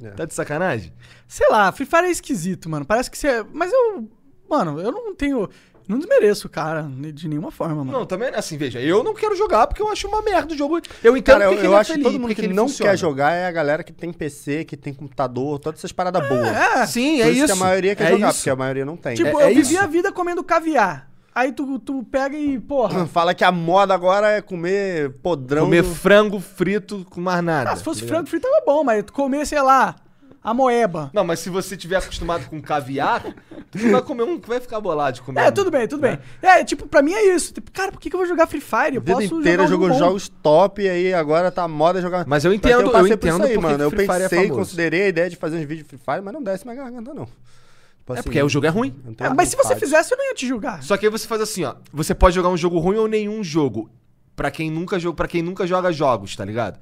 É. 0.02 0.10
Tá 0.12 0.26
de 0.26 0.34
sacanagem? 0.34 0.94
Sei 1.28 1.48
lá, 1.50 1.72
Free 1.72 1.86
Fire 1.86 2.06
é 2.06 2.12
esquisito, 2.12 2.70
mano. 2.70 2.86
Parece 2.86 3.12
que 3.12 3.18
você. 3.18 3.44
Mas 3.54 3.72
eu. 3.72 4.10
Mano, 4.50 4.80
eu 4.80 4.92
não 4.92 5.14
tenho. 5.16 5.50
Não 5.90 5.98
desmereço 5.98 6.48
cara 6.48 6.88
de 7.14 7.28
nenhuma 7.28 7.49
forma, 7.49 7.84
mano. 7.84 7.91
Não, 7.91 8.06
também, 8.06 8.30
assim, 8.36 8.56
veja, 8.57 8.80
eu 8.80 9.03
não 9.03 9.16
quero 9.16 9.36
jogar 9.36 9.66
porque 9.66 9.82
eu 9.82 9.88
acho 9.91 10.07
uma 10.07 10.22
merda 10.22 10.53
o 10.53 10.57
jogo. 10.57 10.80
Eu 11.03 11.18
entendo 11.18 11.34
Cara, 11.40 11.45
eu, 11.45 11.52
porque 11.53 11.66
eu 11.66 11.74
é 11.76 11.80
acho 11.80 11.94
que 11.94 11.99
todo 12.03 12.20
mundo 12.20 12.36
que 12.36 12.48
não 12.48 12.68
funciona. 12.68 12.91
quer 12.91 12.98
jogar 12.98 13.32
é 13.34 13.48
a 13.48 13.52
galera 13.52 13.84
que 13.84 13.91
tem 13.91 14.14
PC, 14.14 14.66
que 14.66 14.78
tem 14.78 14.94
computador, 14.94 15.57
todas 15.57 15.80
essas 15.80 15.91
paradas 15.91 16.30
boas. 16.30 16.48
É. 16.48 16.86
Sim, 16.86 17.18
Por 17.18 17.26
é 17.26 17.30
isso 17.32 17.38
isso. 17.38 17.45
que 17.48 17.52
a 17.53 17.56
maioria 17.56 17.95
quer 17.95 18.03
é 18.03 18.10
jogar, 18.11 18.30
isso. 18.30 18.38
porque 18.38 18.49
a 18.52 18.56
maioria 18.56 18.86
não 18.86 18.95
tem. 18.95 19.16
Tipo, 19.16 19.30
É- 19.30 19.34
eu 19.34 19.40
é 19.40 19.48
vivi 19.48 19.61
isso. 19.74 19.80
a 19.82 19.88
vida 19.88 20.11
comendo 20.11 20.44
caviar. 20.44 21.10
Aí 21.34 21.52
tu, 21.52 21.80
tu 21.80 22.03
pega 22.03 22.38
e, 22.38 22.60
porra. 22.60 23.06
Fala 23.10 23.34
que 23.34 23.44
a 23.44 23.52
moda 23.52 23.91
agora 23.91 24.30
é 24.30 24.41
comer 24.44 25.10
podrão. 25.24 25.64
Comer 25.66 25.84
frango 25.84 26.40
frito 26.40 27.03
com 27.10 27.20
mais 27.20 27.44
nada. 27.44 27.72
Ah, 27.72 27.76
se 27.76 27.84
fosse 27.84 28.02
tá 28.02 28.07
frango 28.10 28.28
frito 28.30 28.48
tava 28.48 28.64
bom, 28.64 28.84
mas 28.84 29.03
tu 29.03 29.11
comer, 29.11 29.44
sei 29.48 29.61
lá, 29.61 29.95
a 30.44 30.53
moeba. 30.53 31.10
Não, 31.14 31.24
mas 31.24 31.40
se 31.40 31.49
você 31.49 31.76
tiver 31.76 31.98
acostumado 31.98 32.48
com 32.49 32.61
caviar, 32.61 33.24
tu 33.72 33.78
vai 33.91 34.02
comer 34.02 34.24
um. 34.24 34.40
Vai 34.40 34.60
ficar 34.60 34.80
bolado 34.80 35.16
de 35.16 35.22
comer. 35.22 35.41
É, 35.41 35.49
um- 35.49 35.52
tudo 35.52 35.70
bem, 35.70 35.88
tudo 35.88 36.02
bem. 36.02 36.18
É, 36.41 36.64
tipo, 36.64 36.88
pra 36.88 37.02
mim 37.02 37.14
é 37.14 37.36
isso. 37.36 37.53
Tipo, 37.53 37.72
cara, 37.72 37.91
por 37.91 37.99
que, 37.99 38.10
que 38.10 38.16
eu 38.16 38.20
vou 38.20 38.28
jogar 38.28 38.48
Free 38.48 38.61
Fire? 38.61 38.95
Eu 38.95 39.02
A 39.02 39.03
vida 39.03 39.14
posso 39.14 39.40
inteira 39.40 39.68
jogar 39.68 39.70
jogo 39.70 39.84
jogou 39.88 39.99
jogos 40.07 40.30
top 40.41 40.82
e 40.82 40.90
aí 40.90 41.14
agora 41.14 41.52
tá 41.52 41.64
a 41.64 41.68
moda 41.68 42.02
jogar. 42.02 42.26
Mas 42.26 42.45
eu 42.45 42.53
entendo- 42.53 42.82
eu 42.82 42.91
por 42.91 43.07
entendo 43.07 43.34
isso 43.36 43.44
aí, 43.44 43.57
mano. 43.57 43.84
Eu 43.84 43.90
é 43.90 43.95
pensei, 43.95 44.30
famoso. 44.30 44.53
considerei 44.53 45.03
a 45.03 45.07
ideia 45.10 45.30
de 45.30 45.36
fazer 45.36 45.57
uns 45.57 45.61
vídeos 45.66 45.80
de 45.80 45.84
Free 45.86 45.99
Fire, 45.99 46.22
mas 46.24 46.34
não 46.34 46.41
desce 46.41 46.66
minha 46.66 46.76
garganta, 46.76 47.14
não. 47.14 47.26
Tipo 47.26 48.14
É 48.14 48.14
assim, 48.14 48.24
porque 48.24 48.41
o 48.41 48.49
jogo 48.49 48.66
é 48.66 48.70
ruim. 48.70 48.95
É, 49.20 49.30
mas 49.30 49.49
se 49.49 49.56
você 49.56 49.76
fizesse, 49.76 50.14
eu 50.14 50.18
não 50.18 50.26
ia 50.26 50.34
te 50.34 50.48
julgar. 50.48 50.82
Só 50.82 50.98
que 50.98 51.06
aí 51.06 51.11
você 51.11 51.28
faz 51.28 51.41
assim, 51.41 51.64
ó. 51.66 51.76
Você 51.94 52.16
pode 52.16 52.34
jogar 52.34 52.49
um 52.49 52.57
jogo 52.57 52.80
ruim 52.80 52.98
ou 52.98 53.07
nenhum 53.07 53.44
jogo. 53.44 53.90
Pra 54.36 54.49
quem 54.49 54.72
nunca, 54.72 54.98
jo 54.98 55.14
pra 55.14 55.28
quem 55.28 55.41
nunca 55.44 55.68
joga 55.68 55.91
jogos, 55.91 56.36
tá 56.36 56.44
ligado? 56.45 56.80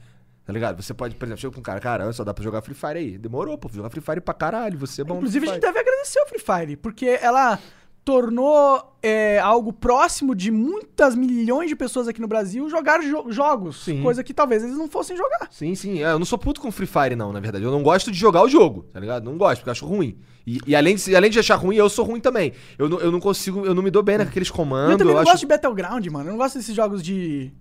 Tá 0.48 0.54
ligado? 0.54 0.82
Você 0.82 0.94
pode, 0.94 1.14
por 1.16 1.26
exemplo, 1.26 1.42
chega 1.42 1.54
com 1.54 1.60
um 1.60 1.64
cara, 1.64 1.80
cara, 1.82 2.12
só 2.14 2.24
dá 2.24 2.34
pra 2.34 2.42
jogar 2.44 2.62
Free 2.62 2.74
Fire 2.74 2.98
aí. 2.98 3.18
Demorou, 3.18 3.58
pô, 3.58 3.70
jogar 3.72 3.90
Free 3.90 4.02
Fire 4.02 4.22
pra 4.22 4.34
caralho, 4.34 4.80
você 4.80 5.02
é 5.02 5.04
bom 5.04 5.18
Inclusive, 5.18 5.46
a 5.50 5.54
gente 5.54 5.62
deve 5.62 5.78
agradecer 5.78 6.20
ao 6.20 6.28
Free 6.28 6.40
Fire, 6.40 6.78
porque 6.78 7.20
ela 7.22 7.60
tornou 8.06 8.98
é, 9.04 9.38
algo 9.40 9.74
próximo 9.74 10.34
de 10.34 10.50
muitas 10.50 11.14
milhões 11.14 11.68
de 11.68 11.76
pessoas 11.76 12.08
aqui 12.08 12.22
no 12.22 12.28
Brasil 12.28 12.70
jogar 12.70 13.02
jo- 13.02 13.30
jogos. 13.30 13.84
Sim. 13.84 14.02
Coisa 14.02 14.24
que 14.24 14.34
talvez 14.34 14.64
eles 14.64 14.78
não 14.78 14.88
fossem 14.88 15.18
jogar. 15.18 15.50
Sim, 15.52 15.76
sim. 15.76 16.02
É, 16.02 16.12
Eu 16.14 16.18
não 16.20 16.26
sou 16.26 16.38
puto 16.38 16.62
com 16.62 16.72
Free 16.72 16.88
Fire, 16.88 17.16
não, 17.18 17.34
na 17.34 17.42
verdade. 17.42 17.66
Eu 17.66 17.72
não 17.72 17.84
gosto 17.84 18.10
de 18.10 18.18
jogar 18.18 18.42
o 18.44 18.48
jogo, 18.48 18.84
tá 18.94 19.00
ligado? 19.02 19.26
Não 19.26 19.38
gosto, 19.38 19.58
porque 19.60 19.70
eu 19.70 19.74
acho 19.74 19.86
ruim. 19.86 20.18
E, 20.46 20.60
e 20.66 20.74
além, 20.74 20.96
de, 20.96 21.14
além 21.14 21.30
de 21.30 21.40
achar 21.40 21.56
ruim, 21.58 21.76
eu 21.76 21.90
sou 21.90 22.06
ruim 22.06 22.22
também. 22.22 22.54
Eu 22.78 22.88
não, 22.88 23.00
eu 23.02 23.12
não 23.12 23.20
consigo, 23.20 23.66
eu 23.66 23.76
não 23.76 23.84
me 23.84 23.92
dou 23.92 24.02
bem 24.02 24.18
naqueles 24.18 24.48
eu 24.48 24.56
comandos. 24.56 24.96
também 24.98 25.10
Eu, 25.12 25.16
não 25.16 25.22
acho. 25.24 25.32
gosto 25.32 25.42
de 25.42 25.48
Battleground, 25.48 26.08
mano. 26.08 26.30
Eu 26.30 26.32
não 26.32 26.38
gosto 26.38 26.58
desses 26.58 26.74
jogos 26.74 27.04
de 27.04 27.52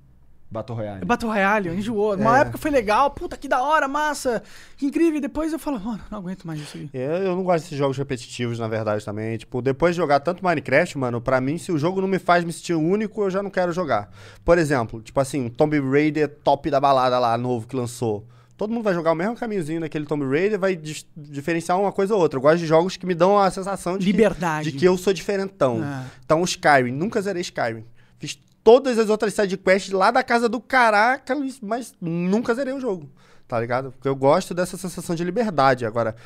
Battle 0.50 0.76
Royale. 0.78 1.04
Battle 1.04 1.30
Royale. 1.30 1.68
Enjoou. 1.70 2.14
Uma 2.14 2.38
É. 2.38 2.40
época 2.42 2.58
foi 2.58 2.70
legal. 2.70 3.10
Puta, 3.10 3.36
que 3.36 3.48
da 3.48 3.62
hora, 3.62 3.88
massa. 3.88 4.42
Que 4.76 4.86
incrível. 4.86 5.16
E 5.18 5.20
depois 5.20 5.52
eu 5.52 5.58
falo, 5.58 5.80
mano, 5.80 6.00
não 6.10 6.18
aguento 6.18 6.44
mais 6.46 6.60
isso 6.60 6.76
aí. 6.76 6.88
Eu, 6.94 7.10
eu 7.16 7.36
não 7.36 7.42
gosto 7.42 7.64
desses 7.64 7.76
jogos 7.76 7.98
repetitivos, 7.98 8.58
na 8.58 8.68
verdade, 8.68 9.04
também. 9.04 9.36
Tipo, 9.36 9.60
depois 9.60 9.94
de 9.94 10.00
jogar 10.00 10.20
tanto 10.20 10.44
Minecraft, 10.44 10.96
mano, 10.98 11.20
pra 11.20 11.40
mim, 11.40 11.58
se 11.58 11.72
o 11.72 11.78
jogo 11.78 12.00
não 12.00 12.08
me 12.08 12.18
faz 12.18 12.44
me 12.44 12.52
sentir 12.52 12.74
único, 12.74 13.22
eu 13.24 13.30
já 13.30 13.42
não 13.42 13.50
quero 13.50 13.72
jogar. 13.72 14.08
Por 14.44 14.56
exemplo, 14.56 15.02
tipo 15.02 15.18
assim, 15.20 15.48
Tomb 15.48 15.78
Raider 15.80 16.28
top 16.44 16.70
da 16.70 16.78
balada 16.80 17.18
lá, 17.18 17.36
novo 17.36 17.66
que 17.66 17.74
lançou. 17.74 18.24
Todo 18.56 18.72
mundo 18.72 18.84
vai 18.84 18.94
jogar 18.94 19.12
o 19.12 19.14
mesmo 19.14 19.36
caminhozinho 19.36 19.80
daquele 19.80 20.06
Tomb 20.06 20.24
Raider, 20.24 20.58
vai 20.58 20.80
diferenciar 21.14 21.78
uma 21.78 21.92
coisa 21.92 22.14
ou 22.14 22.20
outra. 22.20 22.38
Eu 22.38 22.42
gosto 22.42 22.58
de 22.58 22.66
jogos 22.66 22.96
que 22.96 23.04
me 23.04 23.14
dão 23.14 23.38
a 23.38 23.50
sensação 23.50 23.98
de, 23.98 24.06
Liberdade. 24.06 24.66
Que, 24.70 24.72
de 24.72 24.78
que 24.78 24.84
eu 24.88 24.96
sou 24.96 25.12
diferentão. 25.12 25.80
Ah. 25.82 26.04
Então, 26.24 26.42
Skyrim, 26.42 26.92
nunca 26.92 27.20
zerei 27.20 27.42
Skyrim. 27.42 27.84
Fiz 28.18 28.38
todas 28.66 28.98
as 28.98 29.08
outras 29.08 29.32
sidequests 29.32 29.92
lá 29.92 30.10
da 30.10 30.24
casa 30.24 30.48
do 30.48 30.60
caraca, 30.60 31.36
mas 31.62 31.94
nunca 32.00 32.52
zerei 32.52 32.74
o 32.74 32.80
jogo, 32.80 33.08
tá 33.46 33.60
ligado? 33.60 33.92
Porque 33.92 34.08
eu 34.08 34.16
gosto 34.16 34.52
dessa 34.52 34.76
sensação 34.76 35.14
de 35.14 35.22
liberdade. 35.22 35.86
Agora, 35.86 36.16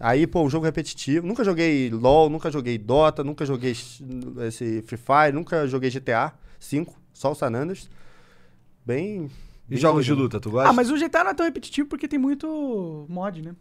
aí, 0.00 0.26
pô, 0.26 0.40
um 0.40 0.48
jogo 0.48 0.64
repetitivo. 0.64 1.26
Nunca 1.26 1.44
joguei 1.44 1.90
LoL, 1.90 2.30
nunca 2.30 2.50
joguei 2.50 2.78
Dota, 2.78 3.22
nunca 3.22 3.44
joguei 3.44 3.72
esse 3.72 4.80
Free 4.86 4.96
Fire, 4.96 5.34
nunca 5.34 5.66
joguei 5.66 5.90
GTA 5.90 6.32
5, 6.58 6.98
só 7.12 7.32
o 7.32 7.34
San 7.34 7.48
Andreas. 7.48 7.90
Bem... 8.86 9.30
E 9.68 9.74
bem 9.74 9.78
jogos 9.78 10.06
de 10.06 10.14
luta, 10.14 10.40
tu 10.40 10.50
gosta? 10.50 10.70
Ah, 10.70 10.72
mas 10.72 10.90
o 10.90 10.96
GTA 10.96 11.24
não 11.24 11.32
é 11.32 11.34
tão 11.34 11.44
repetitivo 11.44 11.90
porque 11.90 12.08
tem 12.08 12.18
muito 12.18 13.04
mod, 13.06 13.42
né? 13.42 13.54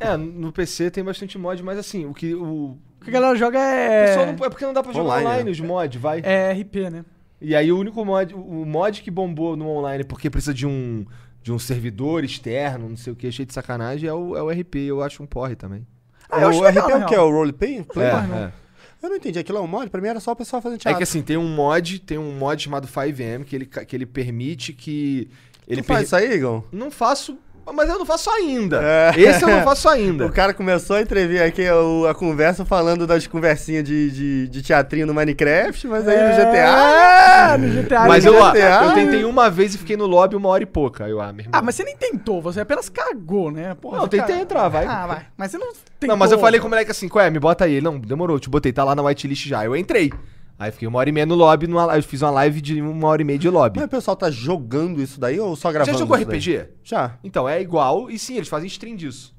É, 0.00 0.16
no 0.16 0.52
PC 0.52 0.88
tem 0.92 1.02
bastante 1.02 1.36
mod, 1.36 1.60
mas 1.64 1.78
assim, 1.80 2.06
o 2.06 2.14
que. 2.14 2.32
O, 2.32 2.78
O 3.00 3.04
que 3.04 3.10
a 3.10 3.12
galera 3.12 3.36
joga 3.36 3.58
é. 3.58 4.34
não, 4.36 4.44
é 4.44 4.48
porque 4.48 4.64
não 4.64 4.72
dá 4.72 4.84
pra 4.84 4.92
jogar 4.92 5.04
Online, 5.04 5.26
online, 5.26 5.44
né? 5.46 5.50
os 5.50 5.60
mods, 5.60 6.00
vai. 6.00 6.20
É 6.24 6.52
RP, 6.52 6.90
né? 6.90 7.04
E 7.40 7.54
aí 7.54 7.70
o 7.70 7.78
único 7.78 8.04
mod, 8.04 8.34
o 8.34 8.64
mod 8.64 9.02
que 9.02 9.10
bombou 9.10 9.56
no 9.56 9.68
online 9.68 10.04
porque 10.04 10.30
precisa 10.30 10.54
de 10.54 10.66
um 10.66 11.04
de 11.42 11.52
um 11.52 11.58
servidor 11.60 12.24
externo, 12.24 12.88
não 12.88 12.96
sei 12.96 13.12
o 13.12 13.16
que, 13.16 13.30
cheio 13.30 13.46
de 13.46 13.54
sacanagem, 13.54 14.08
é 14.08 14.12
o, 14.12 14.36
é 14.36 14.42
o 14.42 14.50
RP, 14.50 14.76
eu 14.88 15.00
acho 15.00 15.22
um 15.22 15.26
porre 15.26 15.54
também. 15.54 15.86
Ah, 16.28 16.40
É, 16.40 16.42
eu 16.42 16.46
o 16.48 16.50
acho 16.50 16.60
legal, 16.62 16.86
RP 16.88 16.90
é 16.90 16.96
o 16.96 17.06
que? 17.06 17.14
É 17.14 17.20
o 17.20 17.30
roleplay? 17.30 17.82
Play? 17.84 18.06
É, 18.08 18.26
não. 18.26 18.36
é. 18.36 18.52
Eu 19.00 19.08
não 19.10 19.16
entendi. 19.16 19.38
Aquilo 19.38 19.58
é 19.58 19.60
um 19.60 19.66
mod? 19.68 19.88
Pra 19.88 20.00
mim 20.00 20.08
era 20.08 20.18
só 20.18 20.32
o 20.32 20.36
pessoal 20.36 20.60
fazendo 20.60 20.78
É 20.78 20.82
teatro. 20.82 20.96
que 20.98 21.04
assim, 21.04 21.22
tem 21.22 21.36
um 21.36 21.46
mod, 21.54 22.00
tem 22.00 22.18
um 22.18 22.32
mod 22.36 22.60
chamado 22.60 22.88
5M 22.88 23.44
que 23.44 23.54
ele, 23.54 23.66
que 23.66 23.94
ele 23.94 24.06
permite 24.06 24.72
que 24.72 25.30
ele 25.68 25.82
tu 25.82 25.86
faz 25.86 25.98
per- 25.98 26.04
isso 26.06 26.16
aí, 26.32 26.36
Igor? 26.38 26.64
Não 26.72 26.90
faço, 26.90 27.38
mas 27.74 27.88
eu 27.88 27.98
não 27.98 28.06
faço 28.06 28.30
ainda. 28.30 28.80
É. 28.82 29.20
Esse 29.20 29.42
eu 29.44 29.48
não 29.48 29.62
faço 29.64 29.88
ainda. 29.88 30.26
O 30.26 30.32
cara 30.32 30.54
começou 30.54 30.96
a 30.96 31.00
entrever 31.02 31.42
aqui 31.42 31.68
o- 31.70 32.06
a 32.06 32.14
conversa 32.14 32.64
falando 32.64 33.06
das 33.06 33.26
conversinhas 33.26 33.84
de, 33.84 34.10
de, 34.10 34.48
de 34.48 34.62
teatrinho 34.62 35.06
no 35.06 35.14
Minecraft, 35.14 35.86
mas 35.88 36.06
aí 36.06 36.16
no 36.16 36.34
GTA. 36.36 37.54
É, 37.54 37.56
no 37.58 37.82
GTA. 37.82 38.00
Mas 38.06 38.24
no 38.24 38.32
eu, 38.34 38.44
GTA. 38.52 38.84
eu 38.84 38.94
tentei 38.94 39.24
uma 39.24 39.50
vez 39.50 39.74
e 39.74 39.78
fiquei 39.78 39.96
no 39.96 40.06
lobby 40.06 40.36
uma 40.36 40.48
hora 40.48 40.62
e 40.62 40.66
pouca. 40.66 41.08
Eu, 41.08 41.20
ah, 41.20 41.32
meu 41.32 41.42
irmão. 41.44 41.52
Ah, 41.58 41.62
mas 41.62 41.74
você 41.74 41.84
nem 41.84 41.96
tentou, 41.96 42.40
você 42.40 42.60
apenas 42.60 42.88
cagou, 42.88 43.50
né? 43.50 43.74
Porra, 43.74 43.96
Não, 43.98 44.04
você 44.04 44.10
tentei 44.18 44.36
ca- 44.36 44.42
entrar, 44.42 44.68
vai. 44.68 44.84
Ah, 44.86 45.06
vai. 45.06 45.26
Mas 45.36 45.50
você 45.50 45.58
não 45.58 45.68
tentou. 45.98 46.08
Não, 46.08 46.16
mas 46.16 46.30
eu 46.32 46.38
falei 46.38 46.60
com 46.60 46.66
o 46.66 46.70
moleque 46.70 46.90
assim, 46.90 47.08
qual 47.08 47.24
é? 47.24 47.30
Me 47.30 47.38
bota 47.38 47.64
aí. 47.64 47.74
Ele, 47.74 47.84
não, 47.84 47.98
demorou, 47.98 48.38
te 48.38 48.48
botei, 48.48 48.72
tá 48.72 48.84
lá 48.84 48.94
na 48.94 49.02
whitelist 49.02 49.46
já. 49.48 49.64
Eu 49.64 49.74
entrei. 49.76 50.12
Aí 50.58 50.70
fiquei 50.72 50.88
uma 50.88 50.98
hora 50.98 51.08
e 51.08 51.12
meia 51.12 51.26
no 51.26 51.34
lobby, 51.34 51.66
numa, 51.66 51.96
eu 51.96 52.02
fiz 52.02 52.22
uma 52.22 52.30
live 52.30 52.60
de 52.62 52.80
uma 52.80 53.08
hora 53.08 53.20
e 53.20 53.24
meia 53.24 53.38
de 53.38 53.48
lobby. 53.50 53.78
Mas 53.78 53.86
o 53.86 53.90
pessoal 53.90 54.16
tá 54.16 54.30
jogando 54.30 55.02
isso 55.02 55.20
daí 55.20 55.38
ou 55.38 55.54
só 55.54 55.70
gravando? 55.70 55.92
Já 55.92 55.98
jogou? 55.98 56.16
RPG? 56.16 56.66
Já. 56.82 57.12
Então, 57.22 57.46
é 57.48 57.60
igual, 57.60 58.10
e 58.10 58.18
sim, 58.18 58.36
eles 58.36 58.48
fazem 58.48 58.66
stream 58.66 58.96
disso. 58.96 59.34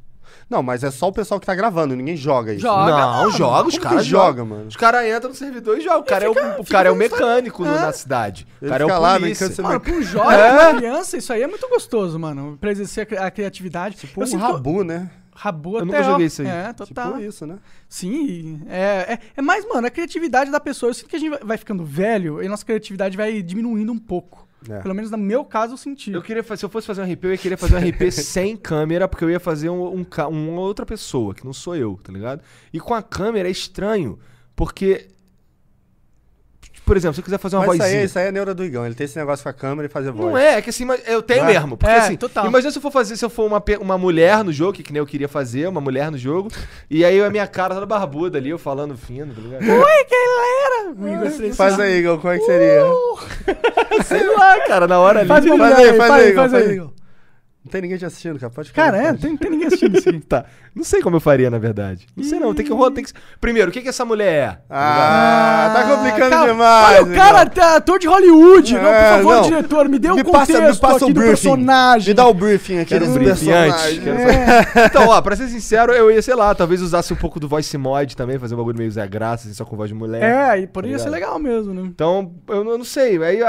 Não, 0.50 0.62
mas 0.64 0.84
é 0.84 0.92
só 0.92 1.08
o 1.08 1.12
pessoal 1.12 1.40
que 1.40 1.46
tá 1.46 1.56
gravando, 1.56 1.96
ninguém 1.96 2.16
joga 2.16 2.54
isso. 2.54 2.62
Joga. 2.62 2.92
não, 2.92 3.14
mano. 3.24 3.32
joga, 3.32 3.68
os 3.68 3.78
caras 3.78 4.04
que 4.04 4.10
joga, 4.10 4.26
jogam. 4.28 4.46
mano? 4.46 4.68
Os 4.68 4.76
caras 4.78 5.06
entram 5.16 5.30
no 5.30 5.36
servidor 5.36 5.78
e 5.78 5.82
jogam. 5.82 6.00
O 6.02 6.04
cara, 6.06 6.26
é, 6.26 6.30
o, 6.30 6.32
o 6.32 6.64
fica 6.64 6.78
cara 6.78 6.90
é 6.90 6.92
o 6.92 6.98
pensando- 6.98 7.20
mecânico 7.20 7.66
É. 7.66 7.70
na 7.82 7.92
cidade. 7.92 8.48
O 8.62 8.66
Ele 8.66 8.72
cara 8.72 8.84
é 8.84 8.88
fica 8.88 9.00
o 9.00 9.02
lá, 9.02 9.20
polícia. 9.20 9.48
brincando, 9.48 9.68
Mano, 9.68 9.80
pra 9.82 9.94
um 9.94 10.02
jovem, 10.04 10.38
É. 10.38 10.56
pra 10.56 10.74
criança, 10.76 11.18
isso 11.18 11.34
aí 11.34 11.42
é 11.42 11.48
muito 11.48 11.68
gostoso, 11.68 12.18
mano. 12.20 12.58
Pra 12.62 12.72
exercer 12.72 13.04
a 13.04 13.06
cri- 13.06 13.18
a 13.18 13.32
criatividade. 13.32 13.96
Tipo 13.98 14.22
Eu 14.22 14.28
um 14.28 14.30
que 14.30 14.36
rabu, 14.38 14.84
né? 14.84 15.10
Rabu 15.40 15.74
Eu 15.74 15.78
até, 15.78 15.86
nunca 15.86 16.00
ó. 16.00 16.04
joguei 16.04 16.26
isso 16.26 16.42
aí. 16.42 16.48
É, 16.48 16.74
total. 16.74 17.14
Tipo 17.14 17.24
isso, 17.24 17.46
né? 17.46 17.60
Sim, 17.88 18.62
é, 18.68 19.14
é, 19.14 19.20
é 19.38 19.42
mais, 19.42 19.68
mano, 19.68 19.86
a 19.86 19.90
criatividade 19.92 20.50
da 20.50 20.60
pessoa. 20.60 20.90
Eu 20.90 20.94
sinto 20.96 21.10
que 21.10 21.16
a 21.16 21.20
gente 21.20 21.38
vai- 21.44 21.58
ficando 21.58 21.86
velho 21.86 22.42
e 22.42 22.48
nossa 22.48 22.66
criatividade 22.66 23.16
vai 23.16 23.42
diminuindo 23.44 23.92
um 23.92 24.00
pouco. 24.00 24.48
É. 24.68 24.80
Pelo 24.80 24.96
menos 24.96 25.12
no 25.12 25.18
meu 25.20 25.46
caso 25.46 25.74
eu 25.74 25.78
senti. 25.78 26.12
Eu 26.12 26.22
queria 26.24 26.44
fazer, 26.44 26.62
se 26.62 26.66
eu 26.66 26.70
fosse 26.70 26.88
fazer 26.88 27.02
um 27.02 27.06
RP, 27.06 27.24
eu 27.26 27.32
ia 27.32 27.38
querer 27.38 27.58
fazer 27.58 27.76
um 27.76 27.80
RP 27.80 28.10
sem 28.12 28.58
câmera, 28.58 29.08
porque 29.08 29.24
eu 29.24 29.30
ia 29.30 29.40
fazer 29.40 29.70
um, 29.70 29.94
um 29.98 30.04
ca- 30.04 30.28
uma 30.28 30.60
outra 30.60 30.84
pessoa, 30.86 31.36
que 31.36 31.46
não 31.46 31.54
sou 31.54 31.76
eu, 31.76 32.00
tá 32.04 32.12
ligado? 32.12 32.42
E 32.74 32.80
com 32.80 32.94
a 32.96 33.02
câmera 33.04 33.48
é 33.48 33.52
estranho, 33.52 34.18
porque. 34.56 35.08
Por 36.88 36.96
exemplo, 36.96 37.14
se 37.16 37.20
eu 37.20 37.24
quiser 37.26 37.38
fazer 37.38 37.58
uma 37.58 37.66
Mas 37.68 37.76
isso 37.76 37.84
vozinha. 37.84 38.00
aí, 38.00 38.06
isso 38.06 38.18
aí 38.20 38.28
é 38.28 38.32
neura 38.32 38.54
do 38.56 38.64
Igão. 38.64 38.86
Ele 38.86 38.96
tem 38.96 39.04
esse 39.06 39.18
negócio 39.20 39.44
com 39.44 39.50
a 39.50 39.54
câmera 39.54 39.88
e 39.88 39.92
fazer 39.92 40.10
voz. 40.12 40.32
Não 40.32 40.38
é, 40.38 40.56
é 40.56 40.62
que 40.62 40.70
assim, 40.70 40.86
mas 40.86 41.02
eu 41.06 41.22
tenho 41.22 41.44
Não 41.44 41.50
é? 41.50 41.54
mesmo. 41.54 41.76
Porque 41.78 41.92
É, 41.94 41.98
assim, 41.98 42.16
total. 42.16 42.48
imagina 42.48 42.72
se 42.72 42.78
eu 42.78 42.82
for 42.82 42.92
fazer, 42.92 43.18
se 43.18 43.26
eu 43.26 43.30
for 43.30 43.46
uma, 43.46 43.62
uma 43.82 43.98
mulher 43.98 44.42
no 44.44 44.54
jogo, 44.54 44.72
que, 44.72 44.84
que 44.84 44.94
nem 44.94 45.00
eu 45.02 45.06
queria 45.06 45.28
fazer, 45.28 45.68
uma 45.68 45.82
mulher 45.82 46.10
no 46.10 46.18
jogo, 46.18 46.50
e 46.90 47.04
aí 47.04 47.22
a 47.22 47.30
minha 47.30 47.46
cara 47.46 47.74
toda 47.76 47.86
barbuda 47.86 48.38
ali, 48.38 48.50
eu 48.50 48.58
falando 48.58 48.98
fino, 48.98 49.34
tá 49.36 49.42
ligado? 49.42 49.64
Oi, 49.64 50.06
galera! 50.10 51.28
Igor 51.28 51.54
Faz 51.56 51.80
aí, 51.80 52.00
Igão, 52.00 52.18
como 52.18 52.32
é 52.34 52.40
que 52.40 52.46
seria? 52.46 52.82
Sei 54.06 54.24
lá, 54.36 54.60
cara, 54.68 54.88
na 54.88 54.98
hora 55.00 55.20
ali. 55.20 55.28
Faz 55.28 55.46
Faz 55.46 55.62
aí, 55.62 55.86
faz 55.86 55.98
faz 55.98 56.12
aí, 56.12 56.34
faz 56.34 56.52
faz 56.52 56.68
aí. 56.68 56.74
Igão. 56.74 56.94
Não 57.66 57.72
tem 57.72 57.82
ninguém 57.82 57.98
te 57.98 58.06
assistindo, 58.06 58.40
cara. 58.40 58.50
Pode 58.50 58.72
falar. 58.72 58.92
Cara, 58.92 59.04
é, 59.10 59.14
tem, 59.14 59.36
tem 59.36 59.52
ninguém 59.52 59.68
assistindo 59.68 59.98
isso 59.98 60.08
aqui. 60.08 60.22
Tá. 60.22 60.46
Não 60.78 60.84
sei 60.84 61.02
como 61.02 61.16
eu 61.16 61.20
faria, 61.20 61.50
na 61.50 61.58
verdade. 61.58 62.06
Não 62.16 62.24
sei 62.24 62.40
não, 62.40 62.54
tem 62.54 62.64
que 62.64 62.72
rolar, 62.72 62.92
tem 62.92 63.04
que... 63.04 63.12
Primeiro, 63.42 63.70
o 63.70 63.74
que 63.74 63.82
que 63.82 63.90
essa 63.90 64.06
mulher 64.06 64.32
é? 64.32 64.48
Tá 64.52 64.62
Ah, 64.70 65.74
tá 65.74 65.96
complicando 65.96 66.30
cara, 66.30 66.52
demais. 66.52 66.88
Olha, 67.00 67.04
o 67.04 67.16
cara 67.16 67.52
é 67.56 67.76
ator 67.78 67.98
de 68.00 68.08
Hollywood. 68.08 68.74
não, 68.76 68.82
por 68.82 68.88
É, 68.90 69.10
favor, 69.18 69.36
não. 69.36 69.42
diretor, 69.42 69.90
me 69.90 69.98
dê 70.00 70.08
me 70.14 70.24
contexto 70.24 70.32
passa, 70.54 70.62
me 70.62 70.78
passa 70.78 70.96
aqui 70.98 71.04
o 71.06 71.08
do 71.08 71.14
briefing. 71.16 71.30
personagem. 71.30 72.08
Me 72.10 72.14
dá 72.14 72.28
o 72.28 72.34
briefing 72.34 72.78
aqui 72.80 72.90
Quero 72.90 73.06
um 73.10 73.14
briefing 73.14 73.52
antes, 73.52 73.98
É. 74.08 74.86
Então, 74.86 75.08
ó, 75.10 75.22
pra 75.22 75.36
ser 75.36 75.48
sincero, 75.48 75.92
eu 75.94 76.12
ia, 76.12 76.22
sei 76.22 76.36
lá, 76.36 76.54
talvez 76.54 76.82
usasse 76.82 77.12
um 77.12 77.18
pouco 77.18 77.40
do 77.40 77.48
voice 77.48 77.76
mod 77.78 78.16
também, 78.16 78.38
fazer 78.38 78.54
um 78.54 78.58
bagulho 78.58 78.78
meio 78.78 78.92
Zé 78.92 79.08
Graça, 79.08 79.48
assim, 79.48 79.54
só 79.56 79.66
com 79.66 79.76
voz 79.76 79.90
de 79.90 79.96
mulher. 79.96 80.22
É, 80.22 80.60
e 80.62 80.68
poderia 80.68 80.98
Tá 80.98 81.04
ser 81.04 81.10
legal 81.10 81.40
mesmo, 81.40 81.74
né? 81.74 81.82
Então, 81.86 82.34
eu 82.48 82.64
não, 82.64 82.72
eu 82.74 82.78
não 82.78 82.86
sei. 82.86 83.22
Aí 83.24 83.40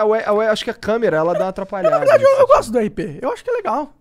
acho 0.50 0.64
que 0.64 0.70
a 0.70 0.74
câmera, 0.74 1.18
ela 1.18 1.34
dá 1.34 1.40
uma 1.44 1.48
atrapalhada. 1.50 1.90
Na 1.90 1.98
verdade, 1.98 2.22
eu, 2.24 2.30
eu 2.30 2.34
nisso. 2.36 2.46
gosto 2.46 2.72
do 2.72 2.78
RP. 2.78 3.18
Eu 3.20 3.32
acho 3.32 3.44
que 3.44 3.50
é 3.50 3.52
legal. 3.54 3.92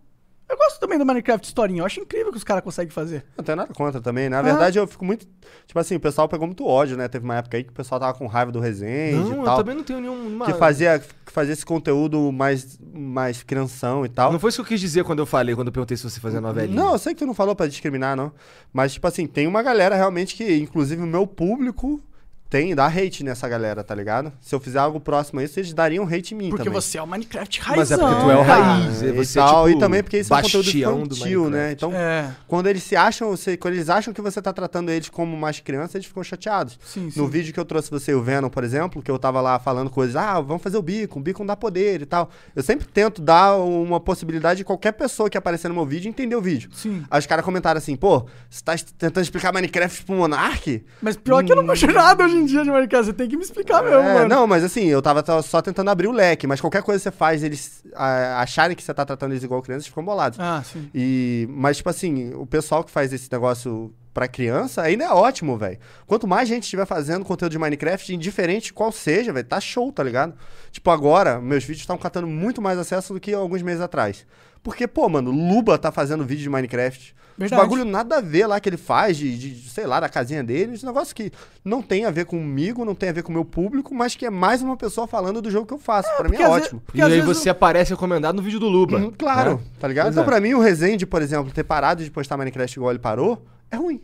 Eu 0.49 0.55
gosto 0.55 0.79
também 0.79 0.97
do 0.97 1.05
Minecraft 1.05 1.45
historinha. 1.45 1.81
Eu 1.81 1.85
acho 1.85 1.99
incrível 1.99 2.31
que 2.31 2.37
os 2.37 2.43
caras 2.43 2.63
conseguem 2.63 2.91
fazer. 2.91 3.25
Não 3.35 3.43
tenho 3.43 3.57
nada 3.57 3.73
contra 3.73 3.99
também. 3.99 4.29
Na 4.29 4.41
verdade, 4.41 4.79
eu 4.79 4.87
fico 4.87 5.03
muito. 5.03 5.27
Tipo 5.65 5.77
assim, 5.77 5.95
o 5.95 5.99
pessoal 5.99 6.29
pegou 6.29 6.47
muito 6.47 6.65
ódio, 6.65 6.95
né? 6.95 7.07
Teve 7.09 7.25
uma 7.25 7.35
época 7.35 7.57
aí 7.57 7.63
que 7.65 7.71
o 7.71 7.73
pessoal 7.73 7.99
tava 7.99 8.17
com 8.17 8.25
raiva 8.27 8.51
do 8.51 8.59
Resende 8.61 9.17
Não, 9.17 9.33
e 9.33 9.37
eu 9.39 9.43
tal. 9.43 9.57
também 9.57 9.75
não 9.75 9.83
tenho 9.83 9.99
nenhum. 9.99 10.39
Que 10.45 10.53
fazia, 10.53 10.99
que 10.99 11.31
fazia 11.33 11.51
esse 11.51 11.65
conteúdo 11.65 12.31
mais, 12.31 12.79
mais 12.93 13.43
crianção 13.43 14.05
e 14.05 14.09
tal. 14.09 14.31
Não 14.31 14.39
foi 14.39 14.49
isso 14.49 14.57
que 14.57 14.61
eu 14.61 14.67
quis 14.67 14.79
dizer 14.79 15.03
quando 15.03 15.19
eu 15.19 15.25
falei, 15.25 15.53
quando 15.53 15.67
eu 15.67 15.73
perguntei 15.73 15.97
se 15.97 16.03
você 16.09 16.19
fazia 16.19 16.39
novelinha. 16.39 16.81
Não, 16.81 16.93
eu 16.93 16.99
sei 16.99 17.13
que 17.13 17.19
tu 17.19 17.25
não 17.25 17.33
falou 17.33 17.53
pra 17.53 17.67
discriminar, 17.67 18.15
não. 18.15 18.31
Mas, 18.71 18.93
tipo 18.93 19.05
assim, 19.05 19.27
tem 19.27 19.47
uma 19.47 19.61
galera 19.61 19.95
realmente 19.95 20.33
que, 20.33 20.55
inclusive, 20.55 21.01
o 21.01 21.07
meu 21.07 21.27
público 21.27 22.01
tem, 22.49 22.73
dá 22.73 22.87
hate 22.87 23.23
nessa 23.23 23.47
galera, 23.47 23.83
tá 23.83 23.93
ligado? 23.93 24.31
Se 24.41 24.55
eu 24.55 24.59
fizer 24.59 24.79
algo 24.79 24.99
próximo 24.99 25.39
a 25.39 25.43
isso, 25.43 25.59
eles 25.59 25.73
dariam 25.73 26.05
hate 26.07 26.33
em 26.33 26.37
mim 26.37 26.49
Porque 26.49 26.63
também. 26.65 26.81
você 26.81 26.97
é 26.97 27.01
o 27.01 27.07
Minecraft 27.07 27.59
raizão. 27.61 27.77
Mas 27.77 27.91
é 27.91 27.97
porque 27.97 28.15
tu 28.25 28.31
é 28.31 28.37
o 28.41 28.45
cara. 28.45 28.63
raiz. 28.63 29.01
e, 29.01 29.11
você, 29.11 29.39
tal, 29.39 29.65
tipo, 29.67 29.77
e 29.77 29.79
também 29.79 30.01
porque 30.03 30.19
isso 30.19 30.33
é 30.33 30.37
um 30.37 30.41
conteúdo 30.41 30.67
infantil, 31.13 31.49
né? 31.49 31.71
Então, 31.73 31.91
É, 31.93 32.31
quando 32.47 32.67
eles 32.67 32.83
se 32.83 32.95
acham, 32.95 33.29
você- 33.29 33.57
quando 33.57 33.73
eles 33.73 33.89
acham 33.89 34.13
que 34.13 34.21
você 34.21 34.41
tá 34.41 34.53
tratando 34.53 34.89
eles 34.91 35.09
como 35.09 35.35
mais 35.35 35.59
criança, 35.59 35.97
eles 35.97 36.07
ficam 36.07 36.23
chateados. 36.23 36.79
sim, 36.83 37.09
sim. 37.11 37.19
No 37.19 37.27
vídeo 37.27 37.53
que 37.53 37.59
eu 37.59 37.65
trouxe 37.65 37.89
você 37.91 38.11
e 38.11 38.15
o 38.15 38.21
Venom, 38.23 38.49
por 38.49 38.63
exemplo, 38.63 39.01
que 39.01 39.11
eu 39.11 39.19
tava 39.19 39.41
lá 39.41 39.59
falando 39.59 39.89
coisas, 39.89 40.15
ah, 40.15 40.39
vamos 40.39 40.61
fazer 40.63 40.77
o 40.77 40.81
bico, 40.81 41.19
o 41.19 41.21
bico 41.21 41.39
não 41.39 41.47
dá 41.47 41.55
poder 41.55 42.01
e 42.01 42.05
tal. 42.05 42.29
Eu 42.55 42.63
sempre 42.63 42.87
tento 42.87 43.21
dar 43.21 43.57
uma 43.57 43.99
possibilidade 43.99 44.59
de 44.59 44.63
qualquer 44.63 44.93
pessoa 44.93 45.29
que 45.29 45.37
aparecer 45.37 45.67
no 45.67 45.73
meu 45.75 45.85
vídeo 45.85 46.07
entender 46.07 46.35
o 46.35 46.41
vídeo. 46.41 46.69
Sim. 46.73 47.03
Aí 47.11 47.19
os 47.19 47.25
caras 47.25 47.43
comentaram 47.43 47.77
assim, 47.77 47.95
pô, 47.95 48.25
você 48.49 48.63
tá 48.63 48.75
tentando 48.97 49.23
explicar 49.23 49.51
Minecraft 49.53 50.03
pro 50.05 50.15
Monark? 50.15 50.85
Mas 51.01 51.17
pior 51.17 51.43
que 51.43 51.51
eu 51.51 51.55
não 51.57 51.63
manjo 51.65 51.87
nada 51.87 52.23
hoje 52.23 52.36
em 52.37 52.45
dia 52.45 52.63
de 52.63 52.69
Minecraft. 52.71 53.05
Você 53.07 53.13
tem 53.13 53.27
que 53.27 53.35
me 53.37 53.43
explicar 53.43 53.83
mesmo, 53.83 53.97
É, 53.99 54.13
mano. 54.13 54.27
não, 54.27 54.47
mas 54.47 54.63
assim, 54.63 54.85
eu 54.85 55.01
tava 55.01 55.23
só 55.41 55.61
tentando 55.61 55.89
abrir 55.89 56.07
o 56.07 56.11
leque, 56.11 56.47
mas 56.47 56.61
qualquer 56.61 56.81
coisa 56.83 56.99
que 56.99 57.03
você 57.03 57.11
faz, 57.11 57.43
eles 57.43 57.83
ah, 57.95 58.41
acharem 58.41 58.75
que 58.75 58.83
você 58.83 58.93
tá 58.93 59.05
tratando 59.05 59.31
eles 59.31 59.43
igual 59.43 59.61
crianças, 59.61 59.87
ficam 59.87 60.03
bolados. 60.03 60.39
Ah, 60.39 60.63
sim. 60.63 60.89
E, 60.93 61.47
mas, 61.49 61.77
tipo 61.77 61.89
assim, 61.89 62.33
o 62.35 62.45
pessoal 62.45 62.83
que 62.83 62.91
faz 62.91 63.11
esse 63.13 63.31
negócio 63.31 63.93
pra 64.13 64.27
criança 64.27 64.81
ainda 64.81 65.03
é 65.03 65.09
ótimo, 65.09 65.57
velho. 65.57 65.77
Quanto 66.07 66.27
mais 66.27 66.47
gente 66.49 66.63
estiver 66.63 66.85
fazendo 66.87 67.23
conteúdo 67.23 67.51
de 67.51 67.59
Minecraft, 67.59 68.15
indiferente 68.15 68.73
qual 68.73 68.91
seja, 68.91 69.31
velho, 69.31 69.45
tá 69.45 69.59
show, 69.61 69.91
tá 69.91 70.03
ligado? 70.03 70.33
Tipo, 70.71 70.89
agora, 70.89 71.39
meus 71.39 71.63
vídeos 71.63 71.81
estão 71.81 71.97
catando 71.97 72.25
muito 72.25 72.59
mais 72.61 72.79
acesso 72.79 73.13
do 73.13 73.19
que 73.19 73.31
alguns 73.33 73.61
meses 73.61 73.81
atrás. 73.81 74.25
Porque, 74.63 74.87
pô, 74.87 75.07
mano, 75.07 75.29
Luba 75.29 75.77
tá 75.77 75.91
fazendo 75.91 76.25
vídeo 76.25 76.41
de 76.41 76.49
Minecraft. 76.49 77.15
Os 77.37 77.41
Verdade. 77.41 77.61
bagulho 77.61 77.85
nada 77.85 78.17
a 78.17 78.21
ver 78.21 78.47
lá 78.47 78.59
que 78.59 78.67
ele 78.67 78.77
faz, 78.77 79.15
de, 79.15 79.37
de, 79.37 79.69
sei 79.69 79.85
lá, 79.85 79.99
da 79.99 80.09
casinha 80.09 80.43
dele. 80.43 80.73
Esse 80.73 80.85
negócio 80.85 81.15
que 81.15 81.31
não 81.63 81.83
tem 81.83 82.03
a 82.03 82.09
ver 82.09 82.25
comigo, 82.25 82.83
não 82.83 82.95
tem 82.95 83.09
a 83.09 83.11
ver 83.11 83.21
com 83.21 83.29
o 83.29 83.33
meu 83.33 83.45
público, 83.45 83.93
mas 83.93 84.15
que 84.15 84.25
é 84.25 84.29
mais 84.29 84.63
uma 84.63 84.75
pessoa 84.75 85.05
falando 85.05 85.39
do 85.39 85.51
jogo 85.51 85.67
que 85.67 85.73
eu 85.73 85.77
faço. 85.77 86.09
pra 86.17 86.27
mim 86.27 86.37
é 86.37 86.49
ótimo. 86.49 86.81
porque 86.83 86.99
E 86.99 87.03
aí 87.03 87.11
vezes 87.11 87.25
você 87.25 87.49
aparece 87.49 87.91
recomendado 87.91 88.35
no 88.35 88.41
vídeo 88.41 88.59
do 88.59 88.67
Luba. 88.67 88.97
Uhum, 88.97 89.13
claro, 89.15 89.57
né? 89.57 89.59
tá 89.79 89.87
ligado? 89.87 90.05
Pois 90.05 90.15
então, 90.15 90.23
é. 90.23 90.25
pra 90.25 90.41
mim, 90.41 90.55
o 90.55 90.59
Resende, 90.59 91.05
por 91.05 91.21
exemplo, 91.21 91.51
ter 91.51 91.63
parado 91.63 92.03
de 92.03 92.09
postar 92.09 92.37
Minecraft 92.37 92.79
igual 92.79 92.91
ele 92.91 92.99
parou, 92.99 93.45
é 93.69 93.75
ruim. 93.75 94.01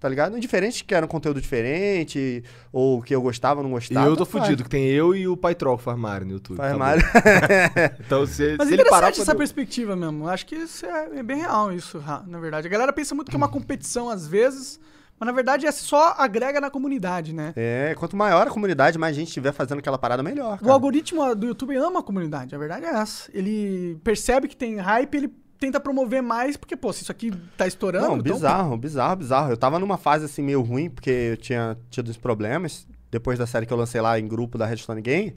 Tá 0.00 0.08
ligado? 0.08 0.36
Indiferente 0.36 0.84
que 0.84 0.94
era 0.94 1.04
um 1.04 1.08
conteúdo 1.08 1.40
diferente, 1.40 2.44
ou 2.72 3.02
que 3.02 3.12
eu 3.12 3.20
gostava 3.20 3.58
ou 3.60 3.64
não 3.64 3.70
E 3.70 3.74
gostava. 3.74 4.06
eu 4.06 4.16
tô 4.16 4.24
faz. 4.24 4.44
fudido, 4.44 4.62
que 4.62 4.70
tem 4.70 4.86
eu 4.86 5.12
e 5.14 5.26
o 5.26 5.36
Pai 5.36 5.56
Troll 5.56 5.80
Mario 5.96 6.26
no 6.28 6.32
YouTube. 6.34 6.56
Mario. 6.78 7.02
Então 8.06 8.24
se, 8.26 8.54
Mas 8.58 8.68
se 8.68 8.74
ele 8.74 8.84
parar... 8.84 9.08
essa 9.10 9.24
pra- 9.24 9.34
perspectiva 9.34 9.96
mesmo. 9.96 10.24
Eu 10.24 10.28
Acho 10.28 10.46
que 10.46 10.54
isso 10.54 10.86
é, 10.86 11.18
é 11.18 11.22
bem 11.22 11.38
real, 11.38 11.72
isso, 11.72 12.02
na 12.26 12.38
verdade. 12.38 12.66
A 12.66 12.70
galera 12.70 12.92
pensa 12.92 13.14
muito 13.14 13.28
que 13.28 13.36
é 13.36 13.38
uma 13.38 13.48
competição 13.48 14.08
às 14.08 14.26
vezes, 14.26 14.78
mas 15.18 15.26
na 15.26 15.32
verdade 15.32 15.66
é 15.66 15.72
só 15.72 16.14
agrega 16.16 16.60
na 16.60 16.70
comunidade, 16.70 17.32
né? 17.32 17.52
É, 17.56 17.94
quanto 17.98 18.16
maior 18.16 18.46
a 18.46 18.50
comunidade, 18.50 18.96
mais 18.98 19.16
gente 19.16 19.28
estiver 19.28 19.52
fazendo 19.52 19.78
aquela 19.80 19.98
parada, 19.98 20.22
melhor. 20.22 20.54
O 20.56 20.60
cara. 20.60 20.72
algoritmo 20.72 21.34
do 21.34 21.48
YouTube 21.48 21.76
ama 21.76 22.00
a 22.00 22.02
comunidade, 22.04 22.54
a 22.54 22.58
verdade 22.58 22.86
é 22.86 22.90
essa. 22.90 23.28
Ele 23.34 23.98
percebe 24.04 24.46
que 24.46 24.56
tem 24.56 24.76
hype, 24.76 25.14
ele 25.16 25.32
tenta 25.58 25.80
promover 25.80 26.22
mais, 26.22 26.56
porque, 26.56 26.76
pô, 26.76 26.92
se 26.92 27.02
isso 27.02 27.12
aqui 27.12 27.32
tá 27.56 27.66
estourando. 27.66 28.06
Não, 28.06 28.16
então- 28.18 28.34
bizarro, 28.34 28.76
bizarro, 28.76 29.16
bizarro. 29.16 29.50
Eu 29.50 29.56
tava 29.56 29.78
numa 29.78 29.98
fase 29.98 30.24
assim 30.24 30.42
meio 30.42 30.62
ruim, 30.62 30.88
porque 30.88 31.10
eu 31.10 31.36
tinha 31.36 31.76
tido 31.90 32.10
uns 32.10 32.16
problemas 32.16 32.86
depois 33.10 33.38
da 33.38 33.46
série 33.46 33.66
que 33.66 33.72
eu 33.72 33.76
lancei 33.76 34.00
lá 34.00 34.18
em 34.18 34.28
grupo 34.28 34.56
da 34.58 34.66
Redstone 34.66 35.00
Game. 35.00 35.34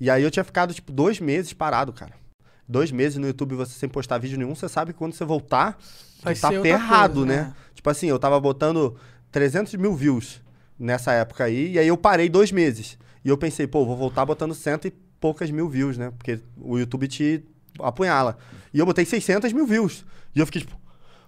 E 0.00 0.10
aí 0.10 0.22
eu 0.22 0.30
tinha 0.30 0.44
ficado, 0.44 0.72
tipo, 0.72 0.90
dois 0.90 1.20
meses 1.20 1.52
parado, 1.52 1.92
cara. 1.92 2.12
Dois 2.66 2.90
meses 2.90 3.18
no 3.18 3.26
YouTube 3.26 3.54
você 3.54 3.72
sem 3.72 3.88
postar 3.88 4.18
vídeo 4.18 4.38
nenhum, 4.38 4.54
você 4.54 4.68
sabe 4.68 4.92
que 4.92 4.98
quando 4.98 5.12
você 5.12 5.24
voltar, 5.24 5.76
Vai 6.22 6.34
tá 6.34 6.50
ferrado, 6.50 7.26
coisa, 7.26 7.26
né? 7.26 7.54
Tipo 7.74 7.90
assim, 7.90 8.06
eu 8.06 8.18
tava 8.18 8.38
botando 8.40 8.96
300 9.32 9.74
mil 9.74 9.94
views 9.94 10.40
nessa 10.78 11.12
época 11.12 11.44
aí, 11.44 11.72
e 11.72 11.78
aí 11.78 11.88
eu 11.88 11.96
parei 11.96 12.28
dois 12.28 12.50
meses. 12.52 12.96
E 13.24 13.28
eu 13.28 13.36
pensei, 13.36 13.66
pô, 13.66 13.84
vou 13.84 13.96
voltar 13.96 14.24
botando 14.24 14.54
cento 14.54 14.86
e 14.86 14.90
poucas 15.20 15.50
mil 15.50 15.68
views, 15.68 15.98
né? 15.98 16.10
Porque 16.16 16.40
o 16.56 16.78
YouTube 16.78 17.06
te 17.06 17.44
apunhala. 17.82 18.38
E 18.72 18.78
eu 18.78 18.86
botei 18.86 19.04
600 19.04 19.52
mil 19.52 19.66
views. 19.66 20.04
E 20.34 20.40
eu 20.40 20.46
fiquei, 20.46 20.62
tipo... 20.62 20.78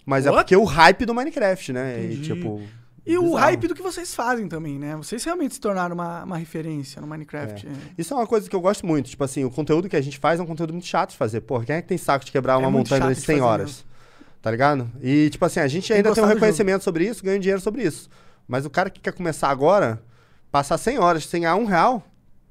Mas 0.05 0.27
é 0.27 0.31
What? 0.31 0.43
porque 0.43 0.57
o 0.57 0.65
hype 0.65 1.07
do 1.07 1.15
Minecraft, 1.15 1.73
né? 1.73 2.05
E, 2.05 2.21
tipo... 2.23 2.61
E 3.05 3.19
o 3.19 3.23
bizarro. 3.23 3.39
hype 3.39 3.67
do 3.67 3.75
que 3.75 3.83
vocês 3.83 4.15
fazem 4.15 4.47
também, 4.47 4.79
né? 4.79 4.95
Vocês 4.97 5.25
realmente 5.25 5.55
se 5.55 5.61
tornaram 5.61 5.95
uma, 5.95 6.23
uma 6.23 6.37
referência 6.37 7.01
no 7.01 7.07
Minecraft. 7.09 7.67
É. 7.67 7.71
Isso 7.99 8.15
é 8.15 8.17
uma 8.17 8.27
coisa 8.27 8.49
que 8.49 8.55
eu 8.55 8.61
gosto 8.61 8.87
muito. 8.87 9.11
Tipo 9.11 9.25
assim, 9.25 9.45
o 9.45 9.51
conteúdo 9.51 9.89
que 9.89 9.97
a 9.97 10.01
gente 10.01 10.19
faz 10.19 10.39
é 10.39 10.43
um 10.43 10.47
conteúdo 10.47 10.73
muito 10.73 10.87
chato 10.87 11.11
de 11.11 11.17
fazer. 11.17 11.41
Pô, 11.41 11.61
quem 11.61 11.77
é 11.77 11.83
que 11.83 11.89
tem 11.89 11.99
saco 11.99 12.25
de 12.25 12.31
quebrar 12.31 12.59
uma 12.59 12.71
muito 12.71 12.89
montanha 12.93 13.13
de 13.13 13.21
100 13.21 13.25
fazer 13.25 13.41
horas? 13.41 13.85
Tá 14.41 14.51
ligado? 14.51 14.89
E, 15.01 15.31
tipo 15.31 15.45
assim, 15.45 15.61
a 15.61 15.67
gente 15.67 15.93
ainda 15.93 16.13
tem 16.13 16.23
um 16.23 16.27
reconhecimento 16.27 16.85
sobre 16.85 17.05
isso, 17.05 17.25
ganha 17.25 17.39
dinheiro 17.41 17.61
sobre 17.61 17.83
isso. 17.83 18.09
Mas 18.47 18.65
o 18.65 18.71
cara 18.71 18.89
que 18.89 19.01
quer 19.01 19.13
começar 19.13 19.49
agora, 19.51 20.01
passar 20.51 20.79
100 20.79 20.99
horas 20.99 21.27
sem 21.27 21.43
ganhar 21.43 21.57
um 21.57 21.65
real, 21.65 22.05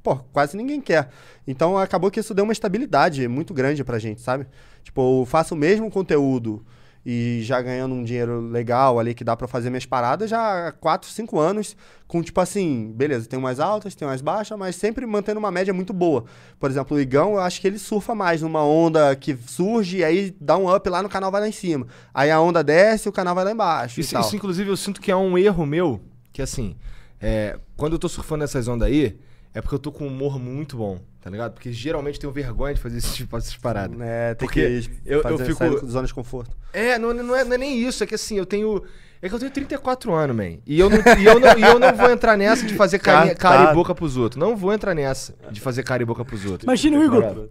pô, 0.04 0.18
quase 0.32 0.56
ninguém 0.58 0.82
quer. 0.82 1.10
Então 1.48 1.78
acabou 1.78 2.12
que 2.12 2.20
isso 2.20 2.34
deu 2.34 2.44
uma 2.44 2.54
estabilidade 2.54 3.28
muito 3.28 3.54
grande 3.54 3.84
pra 3.84 4.00
gente, 4.00 4.22
sabe? 4.22 4.48
Tipo, 4.84 5.22
eu 5.22 5.26
faço 5.26 5.54
o 5.54 5.58
mesmo 5.58 5.90
conteúdo 5.90 6.66
e 7.06 7.40
já 7.42 7.60
ganhando 7.62 7.96
um 7.96 8.04
dinheiro 8.04 8.40
legal 8.40 9.00
ali 9.00 9.14
que 9.14 9.24
dá 9.24 9.36
pra 9.36 9.48
fazer 9.48 9.70
minhas 9.70 9.86
paradas 9.86 10.30
já 10.30 10.68
há 10.68 10.72
4, 10.72 11.10
5 11.10 11.40
anos, 11.40 11.76
com 12.08 12.22
tipo 12.22 12.40
assim, 12.40 12.92
beleza, 12.96 13.28
tem 13.28 13.40
umas 13.40 13.60
altas, 13.60 13.96
tem 13.96 14.08
umas 14.08 14.22
baixas, 14.22 14.58
mas 14.58 14.76
sempre 14.76 15.06
mantendo 15.06 15.40
uma 15.40 15.50
média 15.50 15.74
muito 15.74 15.94
boa. 15.94 16.26
Por 16.60 16.70
exemplo, 16.70 16.98
o 16.98 17.00
Igão, 17.00 17.34
eu 17.34 17.40
acho 17.40 17.60
que 17.60 17.68
ele 17.68 17.80
surfa 17.80 18.14
mais 18.14 18.44
numa 18.44 18.64
onda 18.64 19.16
que 19.16 19.36
surge 19.48 19.98
e 19.98 20.04
aí 20.04 20.36
dá 20.40 20.58
um 20.58 20.74
up 20.74 20.88
lá 20.90 21.02
no 21.02 21.10
canal 21.10 21.32
vai 21.32 21.42
lá 21.42 21.48
em 21.48 21.54
cima. 21.54 21.88
Aí 22.14 22.30
a 22.30 22.40
onda 22.40 22.64
desce, 22.64 23.10
o 23.10 23.12
canal 23.12 23.34
vai 23.34 23.46
lá 23.46 23.52
embaixo 23.52 24.00
Isso, 24.00 24.16
e 24.16 24.20
isso, 24.20 24.36
inclusive, 24.36 24.70
eu 24.70 24.78
sinto 24.78 25.02
que 25.02 25.12
é 25.12 25.16
um 25.16 25.38
erro 25.38 25.66
meu, 25.66 26.00
que 26.32 26.42
assim, 26.42 26.76
é, 27.20 27.58
quando 27.76 27.94
eu 27.94 28.00
tô 28.00 28.08
surfando 28.08 28.42
nessas 28.42 28.68
ondas 28.68 28.88
aí, 28.88 29.18
é 29.54 29.62
porque 29.62 29.76
eu 29.76 29.80
tô 29.80 29.92
com 29.92 30.06
um 30.06 30.08
humor 30.08 30.40
muito 30.40 30.78
bom, 30.78 31.00
tá 31.22 31.30
ligado? 31.30 31.54
Porque 31.54 31.72
geralmente 31.72 32.16
eu 32.16 32.22
tenho 32.22 32.34
vergonha 32.34 32.74
de 32.74 32.80
fazer 32.82 32.98
esse 32.98 33.14
tipo, 33.14 33.36
essas 33.38 33.56
paradas. 33.56 34.00
É, 34.00 34.34
tem 34.36 34.48
Porque 34.48 34.82
que 34.82 34.90
eu- 35.06 35.18
eu 35.18 35.22
fazer, 35.24 35.46
fico- 35.46 35.58
sair 35.58 35.86
zona 35.86 36.08
de 36.08 36.14
conforto. 36.14 36.56
É, 36.74 36.98
não, 36.98 37.14
não, 37.14 37.36
é, 37.36 37.44
não 37.44 37.54
é 37.54 37.58
nem 37.58 37.78
isso, 37.80 38.04
é 38.04 38.08
que 38.08 38.16
assim, 38.16 38.38
eu 38.38 38.46
tenho. 38.46 38.82
É 39.24 39.30
que 39.30 39.36
eu 39.36 39.40
tenho 39.40 39.52
34 39.52 40.12
anos, 40.14 40.36
man. 40.36 40.58
E 40.66 40.80
eu 40.80 40.90
não, 40.90 40.98
e 40.98 41.26
eu 41.26 41.40
não, 41.40 41.58
e 41.58 41.62
eu 41.62 41.78
não 41.78 41.96
vou 41.96 42.10
entrar 42.10 42.36
nessa 42.36 42.66
de 42.66 42.74
fazer 42.74 42.98
Tá, 43.04 43.36
cara 43.36 43.66
tá. 43.68 43.72
e 43.72 43.76
boca 43.76 43.94
pros 43.94 44.18
outros. 44.18 44.40
Não 44.40 44.56
vou 44.58 44.74
entrar 44.74 44.96
nessa 44.96 45.36
de 45.52 45.62
fazer 45.62 45.84
cara 45.84 46.02
e 46.02 46.06
boca 46.08 46.26
pros 46.26 46.44
outros. 46.44 46.64
Imagina 46.64 46.98
o 46.98 47.04
Igor. 47.04 47.48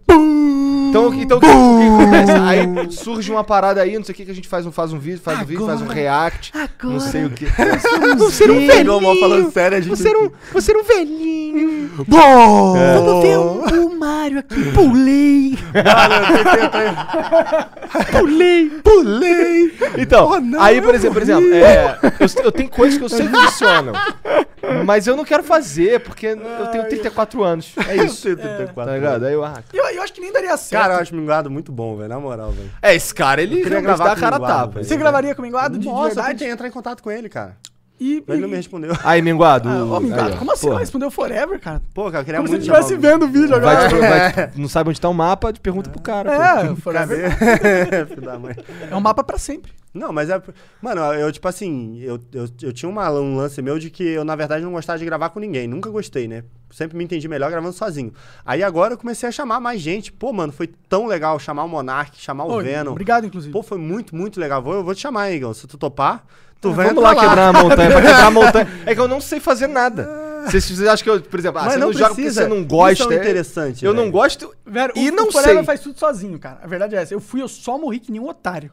Então, 0.91 1.13
então 1.13 1.37
o 1.37 1.41
que, 1.41 1.47
que 1.47 2.03
acontece? 2.03 2.31
Aí 2.33 2.91
surge 2.91 3.31
uma 3.31 3.43
parada 3.43 3.81
aí, 3.81 3.95
não 3.97 4.03
sei 4.03 4.13
o 4.13 4.15
que, 4.15 4.25
que 4.25 4.31
a 4.31 4.35
gente 4.35 4.47
faz 4.47 4.65
um, 4.65 4.71
faz 4.71 4.93
um 4.93 4.99
vídeo, 4.99 5.21
faz 5.23 5.39
um 5.41 5.45
vídeo, 5.45 5.65
faz 5.65 5.79
um 5.81 5.85
Agora- 5.85 5.99
react, 5.99 6.51
não 6.83 6.99
sei 6.99 7.25
o 7.25 7.29
que. 7.29 7.45
Você 8.17 8.43
era 8.43 8.93
um 8.93 9.01
mal 9.01 9.15
falando 9.17 9.51
sério, 9.51 9.77
a 9.77 9.81
gente... 9.81 9.97
Você 9.97 10.09
era 10.09 10.19
um, 10.19 10.31
você 10.53 10.71
era 10.71 10.79
um 10.79 10.83
velhinho. 10.83 11.91
Bom! 12.07 12.73
Vamos 12.75 13.23
ver 13.23 13.37
o, 13.37 13.87
o 13.87 13.99
Mario 13.99 14.39
aqui. 14.39 14.71
Pulei. 14.73 15.57
Pulei! 18.11 18.69
Pulei! 18.83 19.73
Então, 19.97 20.29
Oh, 20.31 20.39
não, 20.39 20.61
aí, 20.61 20.81
por 20.81 20.93
exemplo, 20.95 21.15
por 21.15 21.23
exemplo 21.23 21.53
é, 21.53 21.97
eu, 22.19 22.43
eu 22.45 22.51
tenho 22.51 22.69
coisas 22.69 22.97
que 22.97 23.03
eu 23.03 23.09
sei 23.09 23.27
que 23.27 23.35
funcionam. 23.35 23.93
Mas 24.85 25.05
eu 25.07 25.15
não 25.17 25.25
quero 25.25 25.43
fazer, 25.43 25.99
porque 26.01 26.27
eu 26.27 26.67
tenho 26.71 26.87
34 26.87 27.43
anos. 27.43 27.73
É 27.87 28.05
isso. 28.05 28.29
Tá 28.37 28.85
ligado? 28.93 29.25
Aí 29.25 29.33
eu, 29.33 29.43
ah, 29.43 29.61
Eu, 29.73 29.83
eu 29.89 30.01
acho 30.01 30.13
que 30.13 30.21
nem 30.21 30.31
daria 30.31 30.55
certo. 30.55 30.80
Cara, 30.81 30.93
eu 30.95 30.99
acho 30.99 31.15
minguado 31.15 31.49
muito 31.49 31.71
bom, 31.71 31.95
velho, 31.97 32.09
na 32.09 32.19
moral, 32.19 32.51
velho. 32.51 32.69
É, 32.81 32.95
esse 32.95 33.13
cara, 33.13 33.41
ele 33.41 33.55
queria 33.57 33.79
realmente 33.79 33.85
gravar 33.87 34.03
dá 34.05 34.11
a 34.11 34.15
com 34.15 34.21
cara 34.21 34.35
a 34.35 34.39
linguado, 34.39 34.59
tapa. 34.59 34.73
velho. 34.73 34.85
Você 34.85 34.97
gravaria 34.97 35.35
com 35.35 35.41
o 35.41 35.45
Minguado 35.45 35.73
de, 35.77 35.79
de 35.81 35.87
Nossa, 35.87 36.01
eu 36.01 36.15
verdade? 36.15 36.29
tentei 36.39 36.49
entrar 36.51 36.67
em 36.67 36.71
contato 36.71 37.01
com 37.03 37.11
ele, 37.11 37.29
cara. 37.29 37.57
E, 37.99 38.23
Ele 38.27 38.37
e- 38.39 38.41
não 38.41 38.49
me 38.49 38.55
respondeu. 38.55 38.93
Aí, 39.03 39.21
Minguado. 39.21 39.69
Ah, 39.69 39.83
ô, 39.85 39.99
Minguado, 39.99 40.29
aí, 40.29 40.33
ó, 40.33 40.37
como 40.37 40.51
assim? 40.51 40.69
Não 40.69 40.77
respondeu 40.77 41.11
forever, 41.11 41.59
cara? 41.59 41.81
Pô, 41.93 42.05
cara, 42.05 42.19
eu 42.21 42.25
queria 42.25 42.39
Como 42.39 42.47
se 42.49 42.55
ele 42.55 42.65
muito 42.67 42.75
estivesse 42.83 42.99
vendo 42.99 43.25
o 43.25 43.27
vídeo 43.27 43.55
agora. 43.55 43.89
Vai, 43.89 43.89
te- 43.89 44.33
vai- 44.35 44.51
não 44.55 44.67
sabe 44.67 44.89
onde 44.89 44.99
tá 44.99 45.07
o 45.07 45.13
mapa, 45.13 45.53
te 45.53 45.59
pergunta 45.59 45.87
pro 45.89 46.01
cara. 46.01 46.31
pô. 46.31 46.41
É, 46.71 46.75
forever. 46.77 47.37
Cadê? 47.37 48.05
Filho 48.09 48.21
da 48.23 48.39
mãe. 48.39 48.55
É 48.89 48.95
um 48.95 49.01
mapa 49.01 49.23
pra 49.23 49.37
sempre. 49.37 49.71
Não, 49.93 50.13
mas 50.13 50.29
é. 50.29 50.41
Mano, 50.81 51.01
eu, 51.13 51.31
tipo 51.31 51.45
assim, 51.47 51.99
eu, 51.99 52.17
eu, 52.31 52.47
eu 52.61 52.71
tinha 52.71 52.87
uma- 52.87 53.11
um 53.11 53.35
lance 53.35 53.61
meu 53.61 53.77
de 53.77 53.89
que 53.89 54.03
eu, 54.03 54.23
na 54.23 54.35
verdade, 54.35 54.63
não 54.63 54.71
gostava 54.71 54.97
de 54.97 55.03
gravar 55.05 55.29
com 55.29 55.39
ninguém. 55.39 55.67
Nunca 55.67 55.89
gostei, 55.89 56.27
né? 56.29 56.43
Sempre 56.69 56.97
me 56.97 57.03
entendi 57.03 57.27
melhor 57.27 57.51
gravando 57.51 57.73
sozinho. 57.73 58.13
Aí 58.45 58.63
agora 58.63 58.93
eu 58.93 58.97
comecei 58.97 59.27
a 59.27 59.31
chamar 59.31 59.59
mais 59.59 59.81
gente. 59.81 60.09
Pô, 60.11 60.31
mano, 60.31 60.53
foi 60.53 60.67
tão 60.87 61.05
legal 61.07 61.37
chamar 61.39 61.65
o 61.65 61.67
Monark, 61.67 62.17
chamar 62.21 62.45
o 62.45 62.61
Venom. 62.61 62.91
Obrigado, 62.91 63.25
inclusive. 63.25 63.51
Pô, 63.51 63.61
foi 63.61 63.77
muito, 63.77 64.15
muito 64.15 64.39
legal. 64.39 64.61
Vou, 64.61 64.75
eu 64.75 64.83
vou 64.83 64.95
te 64.95 65.01
chamar, 65.01 65.29
hein, 65.29 65.35
Igor. 65.37 65.53
Se 65.53 65.67
tu 65.67 65.77
topar, 65.77 66.23
tu 66.61 66.71
vem 66.71 66.87
Vamos 66.87 67.03
lá 67.03 67.13
quebrar 67.13 67.49
a 67.49 67.53
montanha. 67.61 67.91
Pra 67.91 68.01
quebrar 68.01 68.25
a 68.27 68.31
montanha. 68.31 68.67
É 68.85 68.95
que 68.95 69.01
eu 69.01 69.07
não 69.09 69.19
sei 69.19 69.41
fazer 69.41 69.67
nada. 69.67 70.07
Vocês, 70.45 70.63
vocês 70.65 70.87
acham 70.87 71.03
que 71.03 71.09
eu, 71.09 71.21
por 71.21 71.37
exemplo, 71.39 71.59
ah, 71.59 71.63
Mas 71.65 71.73
você 71.73 71.79
não 71.79 71.87
não, 71.87 71.93
joga 71.93 72.15
porque 72.15 72.31
você 72.31 72.47
não 72.47 72.57
Isso 72.59 72.65
gosta. 72.67 73.03
é 73.03 73.07
o 73.07 73.11
é- 73.11 73.15
interessante, 73.17 73.85
Eu 73.85 73.93
não 73.93 74.09
gosto 74.09 74.55
Velho, 74.65 74.93
e 74.95 75.09
o, 75.11 75.13
não 75.13 75.27
o 75.27 75.31
Forever 75.31 75.55
sei. 75.57 75.63
faz 75.65 75.81
tudo 75.81 75.99
sozinho, 75.99 76.39
cara. 76.39 76.59
A 76.63 76.67
verdade 76.67 76.95
é 76.95 76.99
essa. 77.01 77.13
Eu 77.13 77.19
fui, 77.19 77.41
eu 77.43 77.47
só 77.47 77.77
morri 77.77 77.99
que 77.99 78.11
nem 78.11 78.19
um 78.21 78.27
otário. 78.29 78.71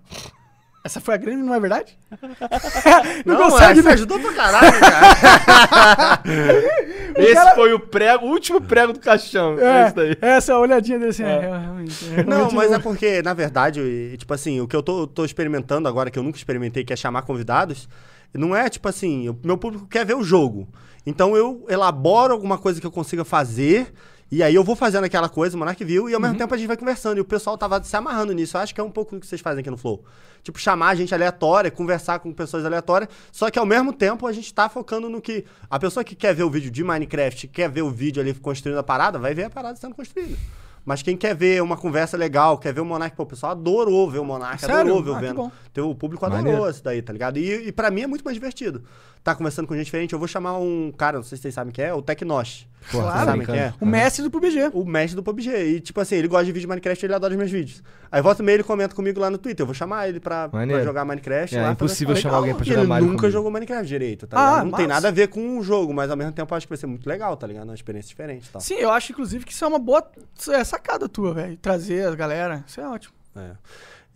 Essa 0.88 1.00
foi 1.02 1.12
a 1.14 1.16
grande, 1.18 1.42
não 1.42 1.52
é 1.52 1.60
verdade? 1.60 1.98
não, 3.26 3.34
Não, 3.38 3.50
consegue, 3.50 3.82
né? 3.82 3.92
ajudou 3.92 4.18
pra 4.18 4.32
caralho, 4.32 4.80
cara. 4.80 6.22
Esse 7.14 7.34
cara- 7.34 7.54
foi 7.54 7.74
o 7.74 7.78
prego, 7.78 8.24
o 8.24 8.30
último 8.30 8.58
prego 8.58 8.94
do 8.94 8.98
caixão. 9.00 9.58
É, 9.58 9.86
isso 9.86 9.94
daí. 9.96 10.16
É, 10.22 10.28
essa 10.36 10.56
olhadinha 10.58 10.98
dele 10.98 11.10
assim, 11.10 11.24
é, 11.24 11.40
realmente. 11.40 11.94
é, 12.16 12.24
Não, 12.24 12.50
mas 12.52 12.72
é 12.72 12.78
porque, 12.78 13.20
na 13.20 13.34
verdade, 13.34 14.16
tipo 14.16 14.32
assim, 14.32 14.62
o 14.62 14.66
que 14.66 14.74
eu 14.74 14.82
tô, 14.82 15.06
tô 15.06 15.26
experimentando 15.26 15.86
agora, 15.88 16.10
que 16.10 16.18
eu 16.18 16.22
nunca 16.22 16.38
experimentei, 16.38 16.84
que 16.84 16.92
é 16.92 16.96
chamar 16.96 17.20
convidados, 17.20 17.86
não 18.32 18.56
é 18.56 18.70
tipo 18.70 18.88
assim, 18.88 19.28
o 19.28 19.38
meu 19.44 19.58
público 19.58 19.86
quer 19.86 20.06
ver 20.06 20.14
o 20.16 20.22
jogo. 20.24 20.66
Então 21.04 21.36
eu 21.36 21.66
elaboro 21.68 22.32
alguma 22.32 22.56
coisa 22.56 22.80
que 22.80 22.86
eu 22.86 22.90
consiga 22.90 23.26
fazer, 23.26 23.92
e 24.30 24.42
aí 24.42 24.54
eu 24.54 24.62
vou 24.62 24.76
fazendo 24.76 25.04
aquela 25.04 25.28
coisa, 25.28 25.56
o 25.56 25.58
Monark 25.58 25.82
viu, 25.84 26.08
e 26.08 26.14
ao 26.14 26.20
mesmo 26.20 26.36
tempo 26.36 26.52
a 26.54 26.56
gente 26.56 26.66
vai 26.66 26.76
conversando. 26.76 27.16
E 27.18 27.20
o 27.20 27.24
pessoal 27.24 27.56
tava 27.56 27.82
se 27.82 27.96
amarrando 27.96 28.32
nisso. 28.32 28.56
Eu 28.56 28.60
acho 28.60 28.74
que 28.74 28.80
é 28.80 28.84
um 28.84 28.90
pouco 28.90 29.14
do 29.14 29.20
que 29.20 29.26
vocês 29.26 29.40
fazem 29.40 29.60
aqui 29.60 29.70
no 29.70 29.76
Flow. 29.78 30.04
Tipo, 30.42 30.58
chamar 30.58 30.94
gente 30.94 31.14
aleatória, 31.14 31.70
conversar 31.70 32.18
com 32.20 32.32
pessoas 32.32 32.64
aleatórias, 32.64 33.08
só 33.32 33.50
que 33.50 33.58
ao 33.58 33.66
mesmo 33.66 33.92
tempo 33.92 34.26
a 34.26 34.32
gente 34.32 34.52
tá 34.52 34.68
focando 34.68 35.08
no 35.08 35.20
que. 35.20 35.44
A 35.70 35.78
pessoa 35.78 36.04
que 36.04 36.14
quer 36.14 36.34
ver 36.34 36.42
o 36.44 36.50
vídeo 36.50 36.70
de 36.70 36.84
Minecraft, 36.84 37.48
quer 37.48 37.70
ver 37.70 37.82
o 37.82 37.90
vídeo 37.90 38.20
ali 38.22 38.32
construindo 38.34 38.78
a 38.78 38.82
parada, 38.82 39.18
vai 39.18 39.34
ver 39.34 39.44
a 39.44 39.50
parada 39.50 39.76
sendo 39.76 39.94
construída. 39.94 40.36
Mas 40.84 41.02
quem 41.02 41.18
quer 41.18 41.34
ver 41.34 41.62
uma 41.62 41.76
conversa 41.76 42.16
legal, 42.16 42.56
quer 42.56 42.72
ver 42.72 42.80
o 42.80 42.84
Monark, 42.84 43.14
pô, 43.14 43.24
o 43.24 43.26
pessoal 43.26 43.52
adorou 43.52 44.08
ver 44.10 44.20
o 44.20 44.24
Monark, 44.24 44.58
Sério? 44.60 44.76
adorou 44.76 45.02
ver 45.02 45.10
o 45.10 45.14
Ah, 45.16 45.18
Venom. 45.20 45.50
Então, 45.70 45.90
o 45.90 45.94
público 45.94 46.24
adorou 46.24 46.44
Maneiro. 46.44 46.70
isso 46.70 46.82
daí, 46.82 47.02
tá 47.02 47.12
ligado? 47.12 47.38
E, 47.38 47.68
e 47.68 47.72
pra 47.72 47.90
mim 47.90 48.02
é 48.02 48.06
muito 48.06 48.24
mais 48.24 48.34
divertido. 48.34 48.82
Tá 49.24 49.34
conversando 49.34 49.66
com 49.66 49.74
gente 49.74 49.84
diferente. 49.86 50.12
Eu 50.12 50.18
vou 50.18 50.28
chamar 50.28 50.56
um 50.58 50.92
cara, 50.96 51.16
não 51.18 51.22
sei 51.24 51.36
se 51.36 51.42
vocês 51.42 51.54
sabem 51.54 51.72
quem 51.72 51.84
é, 51.84 51.92
o 51.92 52.00
Tecnosh. 52.00 52.66
Claro, 52.90 53.26
sabem 53.26 53.44
quem 53.44 53.56
é? 53.58 53.74
O 53.80 53.84
mestre 53.84 54.22
do 54.22 54.30
PUBG. 54.30 54.70
O 54.72 54.84
mestre 54.84 55.16
do 55.16 55.22
PUBG. 55.22 55.50
E, 55.50 55.80
tipo 55.80 56.00
assim, 56.00 56.14
ele 56.14 56.28
gosta 56.28 56.44
de 56.46 56.52
vídeo 56.52 56.62
de 56.62 56.66
Minecraft 56.68 57.04
ele 57.04 57.14
adora 57.14 57.32
os 57.34 57.38
meus 57.38 57.50
vídeos. 57.50 57.82
Aí 58.10 58.22
volta 58.22 58.40
e 58.40 58.44
meia 58.46 58.56
ele 58.56 58.62
comenta 58.62 58.94
comigo 58.94 59.20
lá 59.20 59.28
no 59.28 59.36
Twitter. 59.36 59.62
Eu 59.62 59.66
vou 59.66 59.74
chamar 59.74 60.08
ele 60.08 60.20
pra, 60.20 60.48
pra 60.48 60.64
jogar 60.84 61.04
Minecraft. 61.04 61.54
É, 61.56 61.60
lá, 61.62 61.72
impossível 61.72 62.14
fazer- 62.14 62.22
chamar 62.22 62.36
alguém 62.38 62.54
pra 62.54 62.64
jogar 62.64 62.78
ele 62.80 62.88
Mario 62.88 63.06
nunca 63.06 63.18
comigo. 63.18 63.32
jogou 63.32 63.50
Minecraft 63.50 63.86
direito, 63.86 64.26
tá 64.26 64.36
Ah, 64.38 64.50
ligado? 64.50 64.64
Não 64.70 64.72
tem 64.78 64.86
nada 64.86 65.08
a 65.08 65.10
ver 65.10 65.28
com 65.28 65.58
o 65.58 65.62
jogo, 65.62 65.92
mas 65.92 66.10
ao 66.10 66.16
mesmo 66.16 66.32
tempo 66.32 66.52
eu 66.54 66.56
acho 66.56 66.66
que 66.66 66.70
vai 66.70 66.78
ser 66.78 66.86
muito 66.86 67.06
legal, 67.06 67.36
tá 67.36 67.46
ligado? 67.46 67.64
Uma 67.68 67.74
experiência 67.74 68.08
diferente 68.08 68.46
e 68.46 68.50
tal. 68.50 68.60
Sim, 68.62 68.74
eu 68.76 68.90
acho, 68.90 69.12
inclusive, 69.12 69.44
que 69.44 69.52
isso 69.52 69.64
é 69.64 69.68
uma 69.68 69.78
boa 69.78 70.02
é, 70.50 70.64
sacada 70.64 71.08
tua, 71.08 71.34
velho. 71.34 71.56
Trazer 71.58 72.06
as 72.08 72.14
galera. 72.14 72.64
Isso 72.66 72.80
é 72.80 72.88
ótimo. 72.88 73.12
É. 73.36 73.50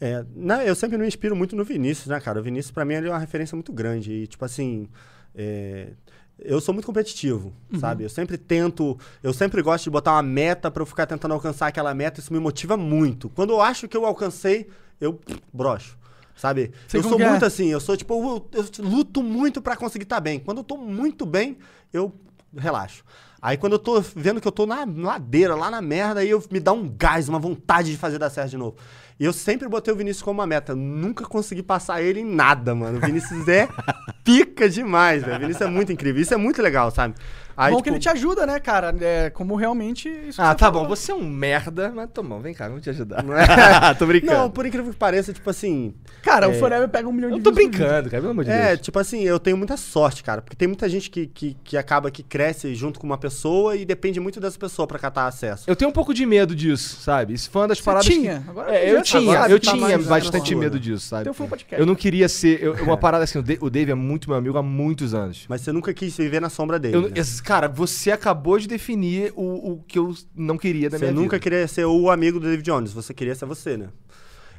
É, 0.05 0.25
né, 0.35 0.69
eu 0.69 0.75
sempre 0.75 0.99
me 0.99 1.07
inspiro 1.07 1.37
muito 1.37 1.55
no 1.55 1.63
Vinícius, 1.63 2.09
né, 2.09 2.19
cara? 2.19 2.41
O 2.41 2.43
Vinícius, 2.43 2.73
pra 2.73 2.85
mim, 2.85 2.95
ele 2.95 3.07
é 3.07 3.11
uma 3.13 3.21
referência 3.21 3.55
muito 3.55 3.73
grande. 3.73 4.13
E, 4.13 4.27
tipo 4.27 4.45
assim, 4.45 4.89
é, 5.33 5.93
eu 6.41 6.61
sou 6.61 6.75
muito 6.75 6.87
competitivo, 6.87 7.53
sabe? 7.79 8.03
Eu 8.03 8.11
sempre 8.11 8.37
tento, 8.37 8.99
eu 9.23 9.33
sempre 9.33 9.63
gosto 9.63 9.85
de 9.85 9.91
botar 9.91 10.15
uma 10.15 10.23
meta 10.23 10.73
pra 10.73 10.83
eu 10.83 10.87
ficar 10.87 11.07
tentando 11.07 11.35
alcançar 11.35 11.69
aquela 11.69 11.95
meta. 11.95 12.19
Isso 12.19 12.33
me 12.33 12.41
motiva 12.41 12.77
muito. 12.77 13.29
Quando 13.29 13.51
eu 13.51 13.61
acho 13.61 13.87
que 13.87 13.97
eu 13.97 14.05
alcancei, 14.05 14.69
eu 15.01 15.21
broxo. 15.53 15.97
Sabe? 16.35 16.73
Sei 16.89 16.99
eu 16.99 17.05
sou 17.05 17.21
é. 17.21 17.29
muito 17.31 17.45
assim, 17.45 17.69
eu 17.69 17.79
sou 17.79 17.97
tipo, 17.97 18.13
eu, 18.13 18.49
eu 18.55 18.85
luto 18.85 19.23
muito 19.23 19.63
pra 19.63 19.77
conseguir 19.77 20.03
estar 20.03 20.19
bem. 20.19 20.41
Quando 20.41 20.59
eu 20.59 20.65
tô 20.65 20.77
muito 20.77 21.25
bem, 21.25 21.59
eu 21.93 22.13
relaxo. 22.57 23.05
Aí 23.41 23.57
quando 23.57 23.73
eu 23.73 23.79
tô 23.79 24.01
vendo 24.01 24.41
que 24.41 24.49
eu 24.49 24.53
tô 24.53 24.67
na 24.67 24.85
ladeira, 24.85 25.55
lá 25.55 25.71
na 25.71 25.83
merda, 25.83 26.21
aí 26.21 26.31
eu 26.31 26.43
me 26.51 26.59
dá 26.61 26.73
um 26.73 26.89
gás, 26.89 27.29
uma 27.29 27.39
vontade 27.39 27.91
de 27.91 27.97
fazer 27.97 28.19
dar 28.19 28.31
certo 28.31 28.51
de 28.51 28.57
novo. 28.57 28.77
E 29.23 29.25
eu 29.25 29.33
sempre 29.33 29.69
botei 29.69 29.95
o 29.95 29.97
Vinícius 29.97 30.21
como 30.21 30.41
uma 30.41 30.49
meta. 30.49 30.75
Nunca 30.75 31.25
consegui 31.25 31.63
passar 31.63 32.03
ele 32.03 32.19
em 32.19 32.25
nada, 32.25 32.75
mano. 32.75 32.99
O 32.99 33.01
Vinícius 33.01 33.47
é 33.47 33.69
pica 34.25 34.69
demais, 34.69 35.23
velho. 35.23 35.37
O 35.37 35.39
Vinícius 35.39 35.63
é 35.63 35.71
muito 35.71 35.93
incrível. 35.93 36.21
Isso 36.21 36.35
é 36.35 36.37
muito 36.37 36.61
legal, 36.61 36.91
sabe? 36.91 37.15
Aí, 37.57 37.71
bom 37.71 37.77
tipo, 37.79 37.85
que 37.85 37.91
ele 37.91 37.99
te 37.99 38.09
ajuda, 38.09 38.47
né, 38.47 38.59
cara? 38.61 38.95
É, 39.01 39.31
como 39.31 39.55
realmente. 39.57 40.09
Ah, 40.39 40.55
tá 40.55 40.67
falou. 40.67 40.83
bom, 40.83 40.89
você 40.89 41.13
é 41.13 41.15
um 41.15 41.27
merda, 41.29 41.93
mas 41.95 42.09
tá 42.11 42.23
bom, 42.23 42.41
vem 42.41 42.55
cá, 42.55 42.69
vamos 42.69 42.83
te 42.83 42.91
ajudar. 42.91 43.23
Não 43.23 43.37
é? 43.37 43.45
tô 43.99 44.07
brincando. 44.07 44.33
Não, 44.33 44.51
por 44.51 44.65
incrível 44.67 44.91
que 44.93 44.99
pareça, 44.99 45.33
tipo 45.33 45.49
assim. 45.51 45.95
Cara, 46.23 46.49
o 46.49 46.53
É. 46.53 46.55
Forever 46.55 46.89
pega 46.89 47.09
um 47.09 47.13
milhão 47.13 47.31
de 47.31 47.37
eu 47.39 47.43
tô 47.43 47.51
brincando, 47.51 48.09
cara, 48.11 48.21
pelo 48.23 48.31
amor 48.31 48.45
de 48.45 48.51
É, 48.51 48.69
Deus. 48.69 48.81
tipo 48.81 48.99
assim, 48.99 49.23
eu 49.23 49.39
tenho 49.39 49.57
muita 49.57 49.77
sorte, 49.77 50.23
cara. 50.23 50.41
Porque 50.43 50.57
tem 50.57 50.69
muita 50.69 50.89
gente 50.89 51.11
que, 51.11 51.27
que, 51.27 51.57
que 51.65 51.77
acaba 51.77 52.11
que 52.11 52.23
cresce 52.23 52.75
junto 52.75 52.99
com 53.01 53.07
uma 53.07 53.19
pessoa 53.19 53.77
e 53.77 53.85
depende 53.85 54.19
muito 54.21 54.41
dessa 54.41 54.59
pessoa 54.59 54.87
pra 54.87 54.99
catar 54.99 55.27
acesso. 55.27 55.65
Eu 55.67 55.75
tenho 55.77 55.91
um 55.91 55.95
pouco 55.95 56.15
de 56.15 56.25
medo 56.25 56.55
disso, 56.55 57.01
sabe? 57.01 57.35
Isso 57.35 57.51
foi 57.51 57.63
uma 57.63 57.69
das 57.69 57.79
Você 57.79 57.85
paradas 57.85 58.07
tinha, 58.07 58.41
que... 58.41 58.51
agora 58.51 58.75
É, 58.75 58.87
já 58.87 58.89
eu 58.93 58.97
tá, 58.97 59.03
tinha, 59.03 59.33
agora 59.39 59.53
eu 59.53 59.61
tá 59.61 59.73
tinha 59.73 59.99
bastante 59.99 60.55
medo 60.55 60.79
disso, 60.79 61.07
sabe? 61.07 61.25
Teu 61.25 61.35
Flow 61.35 61.49
Podcast. 61.49 61.81
Eu 61.81 61.87
não 61.87 61.95
queria 61.95 62.29
ser... 62.29 62.63
eu- 62.63 62.75
uma 62.85 62.97
parada 62.97 63.25
assim, 63.25 63.39
o 63.39 63.43
Da- 63.43 63.57
o 63.61 63.69
Dave 63.71 63.91
é 63.91 63.95
muito 63.95 64.29
meu 64.29 64.39
amigo 64.39 64.57
há 64.59 64.63
muitos 64.63 65.15
anos. 65.15 65.45
Mas 65.49 65.61
você 65.61 65.73
nunca 65.73 65.93
quis 65.93 66.17
viver 66.17 66.41
na 66.41 66.49
sombra 66.49 66.79
dele. 66.79 66.97
Eu- 66.97 67.03
né? 67.03 67.11
Cara, 67.43 67.69
você 67.69 68.11
acabou 68.11 68.59
de 68.59 68.67
definir 68.67 69.33
o, 69.37 69.73
o 69.73 69.83
que 69.83 69.99
eu 69.99 70.15
não 70.35 70.57
queria 70.57 70.89
da 70.89 70.99
Você 70.99 71.05
minha 71.07 71.15
nunca 71.15 71.37
vida. 71.37 71.43
queria 71.43 71.69
ser 71.69 71.85
o 71.85 72.11
amigo 72.11 72.39
do 72.41 72.47
David 72.47 72.65
Jones, 72.65 72.93
você 72.93 73.13
queria 73.13 73.35
ser 73.35 73.47
você, 73.47 73.77
né? 73.77 73.89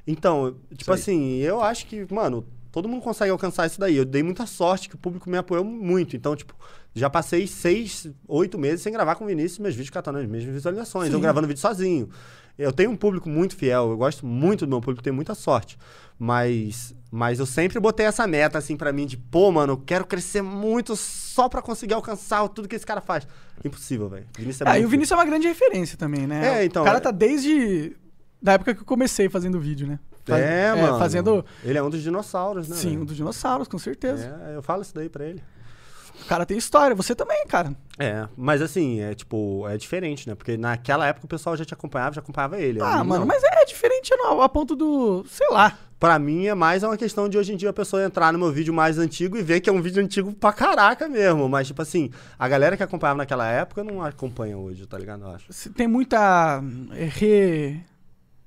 Então, 0.05 0.55
tipo 0.75 0.91
assim, 0.91 1.37
eu 1.37 1.61
acho 1.63 1.85
que, 1.87 2.05
mano, 2.13 2.45
todo 2.71 2.89
mundo 2.89 3.01
consegue 3.01 3.31
alcançar 3.31 3.65
isso 3.67 3.79
daí. 3.79 3.95
Eu 3.95 4.03
dei 4.03 4.21
muita 4.21 4.45
sorte 4.45 4.89
que 4.89 4.95
o 4.95 4.97
público 4.97 5.29
me 5.29 5.37
apoiou 5.37 5.63
muito. 5.63 6.15
Então, 6.15 6.35
tipo, 6.35 6.53
já 6.93 7.09
passei 7.09 7.47
seis, 7.47 8.09
oito 8.27 8.57
meses 8.59 8.81
sem 8.81 8.91
gravar 8.91 9.15
com 9.15 9.23
o 9.23 9.27
Vinícius 9.27 9.59
meus 9.59 9.75
vídeos 9.75 9.91
catando 9.91 10.17
as 10.19 10.27
mesmas 10.27 10.53
visualizações. 10.53 11.09
Eu 11.09 11.15
Sim. 11.15 11.21
gravando 11.21 11.47
vídeo 11.47 11.61
sozinho. 11.61 12.09
Eu 12.57 12.71
tenho 12.71 12.91
um 12.91 12.95
público 12.95 13.27
muito 13.29 13.55
fiel, 13.55 13.89
eu 13.91 13.97
gosto 13.97 14.25
muito 14.25 14.65
do 14.65 14.69
meu 14.69 14.79
público, 14.81 15.01
tenho 15.03 15.15
muita 15.15 15.33
sorte. 15.33 15.77
Mas, 16.19 16.95
mas 17.11 17.39
eu 17.39 17.45
sempre 17.45 17.79
botei 17.79 18.05
essa 18.05 18.25
meta, 18.27 18.57
assim, 18.57 18.77
pra 18.77 18.93
mim, 18.93 19.05
de, 19.05 19.17
pô, 19.17 19.51
mano, 19.51 19.73
eu 19.73 19.77
quero 19.77 20.05
crescer 20.05 20.41
muito 20.41 20.95
só 20.95 21.49
pra 21.49 21.61
conseguir 21.61 21.95
alcançar 21.95 22.47
tudo 22.49 22.67
que 22.67 22.75
esse 22.75 22.85
cara 22.85 23.01
faz. 23.01 23.27
Impossível, 23.65 24.07
velho. 24.07 24.25
É 24.37 24.41
Ah, 24.65 24.79
e 24.79 24.85
o 24.85 24.87
Vinícius 24.87 25.11
é 25.11 25.15
uma 25.15 25.25
grande 25.25 25.47
referência 25.47 25.97
também, 25.97 26.27
né? 26.27 26.59
É, 26.61 26.65
então, 26.65 26.83
O 26.83 26.85
cara 26.85 26.97
é- 26.97 27.01
tá 27.01 27.11
desde. 27.11 27.95
Da 28.41 28.53
época 28.53 28.75
que 28.75 28.81
eu 28.81 28.85
comecei 28.85 29.29
fazendo 29.29 29.59
vídeo, 29.59 29.87
né? 29.87 29.99
Faz- 30.25 30.41
É, 30.43 30.75
mano. 30.75 30.99
Fazendo. 30.99 31.45
Ele 31.63 31.77
é 31.77 31.83
um 31.83 31.89
dos 31.89 32.01
dinossauros, 32.01 32.67
né? 32.69 32.75
Sim, 32.75 32.89
velho? 32.89 33.01
um 33.01 33.05
dos 33.05 33.15
dinossauros, 33.15 33.67
com 33.67 33.77
certeza. 33.77 34.37
É, 34.47 34.55
eu 34.55 34.61
falo 34.61 34.81
isso 34.81 34.93
daí 34.93 35.09
pra 35.09 35.25
ele. 35.25 35.41
O 36.23 36.27
cara 36.27 36.45
tem 36.45 36.57
história. 36.57 36.95
Você 36.95 37.13
também, 37.13 37.45
cara. 37.47 37.75
É, 37.99 38.27
mas 38.35 38.61
assim, 38.61 38.99
é 39.01 39.13
tipo, 39.13 39.67
é 39.67 39.77
diferente, 39.77 40.27
né? 40.27 40.35
Porque 40.35 40.57
naquela 40.57 41.05
época 41.05 41.25
o 41.25 41.29
pessoal 41.29 41.55
já 41.55 41.65
te 41.65 41.73
acompanhava, 41.73 42.15
já 42.15 42.21
acompanhava 42.21 42.59
ele. 42.59 42.81
A 42.81 42.99
Ah, 42.99 43.03
mano, 43.03 43.21
não. 43.21 43.27
mas 43.27 43.43
é 43.43 43.65
diferente 43.65 44.15
não, 44.15 44.41
a 44.41 44.49
ponto 44.49 44.75
do. 44.75 45.25
Sei 45.27 45.47
lá. 45.49 45.77
Pra 45.99 46.19
mim 46.19 46.47
é 46.47 46.53
mais 46.53 46.83
uma 46.83 46.97
questão 46.97 47.29
de 47.29 47.37
hoje 47.37 47.53
em 47.53 47.55
dia 47.55 47.69
a 47.69 47.73
pessoa 47.73 48.03
entrar 48.03 48.33
no 48.33 48.39
meu 48.39 48.51
vídeo 48.51 48.73
mais 48.73 48.97
antigo 48.97 49.37
e 49.37 49.41
ver 49.41 49.61
que 49.61 49.69
é 49.69 49.73
um 49.73 49.81
vídeo 49.81 50.03
antigo 50.03 50.33
pra 50.33 50.51
caraca 50.51 51.07
mesmo. 51.07 51.47
Mas, 51.47 51.67
tipo 51.67 51.81
assim, 51.81 52.09
a 52.37 52.45
galera 52.45 52.75
que 52.75 52.83
acompanhava 52.83 53.19
naquela 53.19 53.47
época 53.47 53.85
não 53.85 54.03
acompanha 54.03 54.57
hoje, 54.57 54.85
tá 54.85 54.97
ligado? 54.97 55.23
Eu 55.23 55.31
acho. 55.31 55.69
Tem 55.71 55.87
muita. 55.87 56.61
é, 56.91 57.05
Re... 57.05 57.79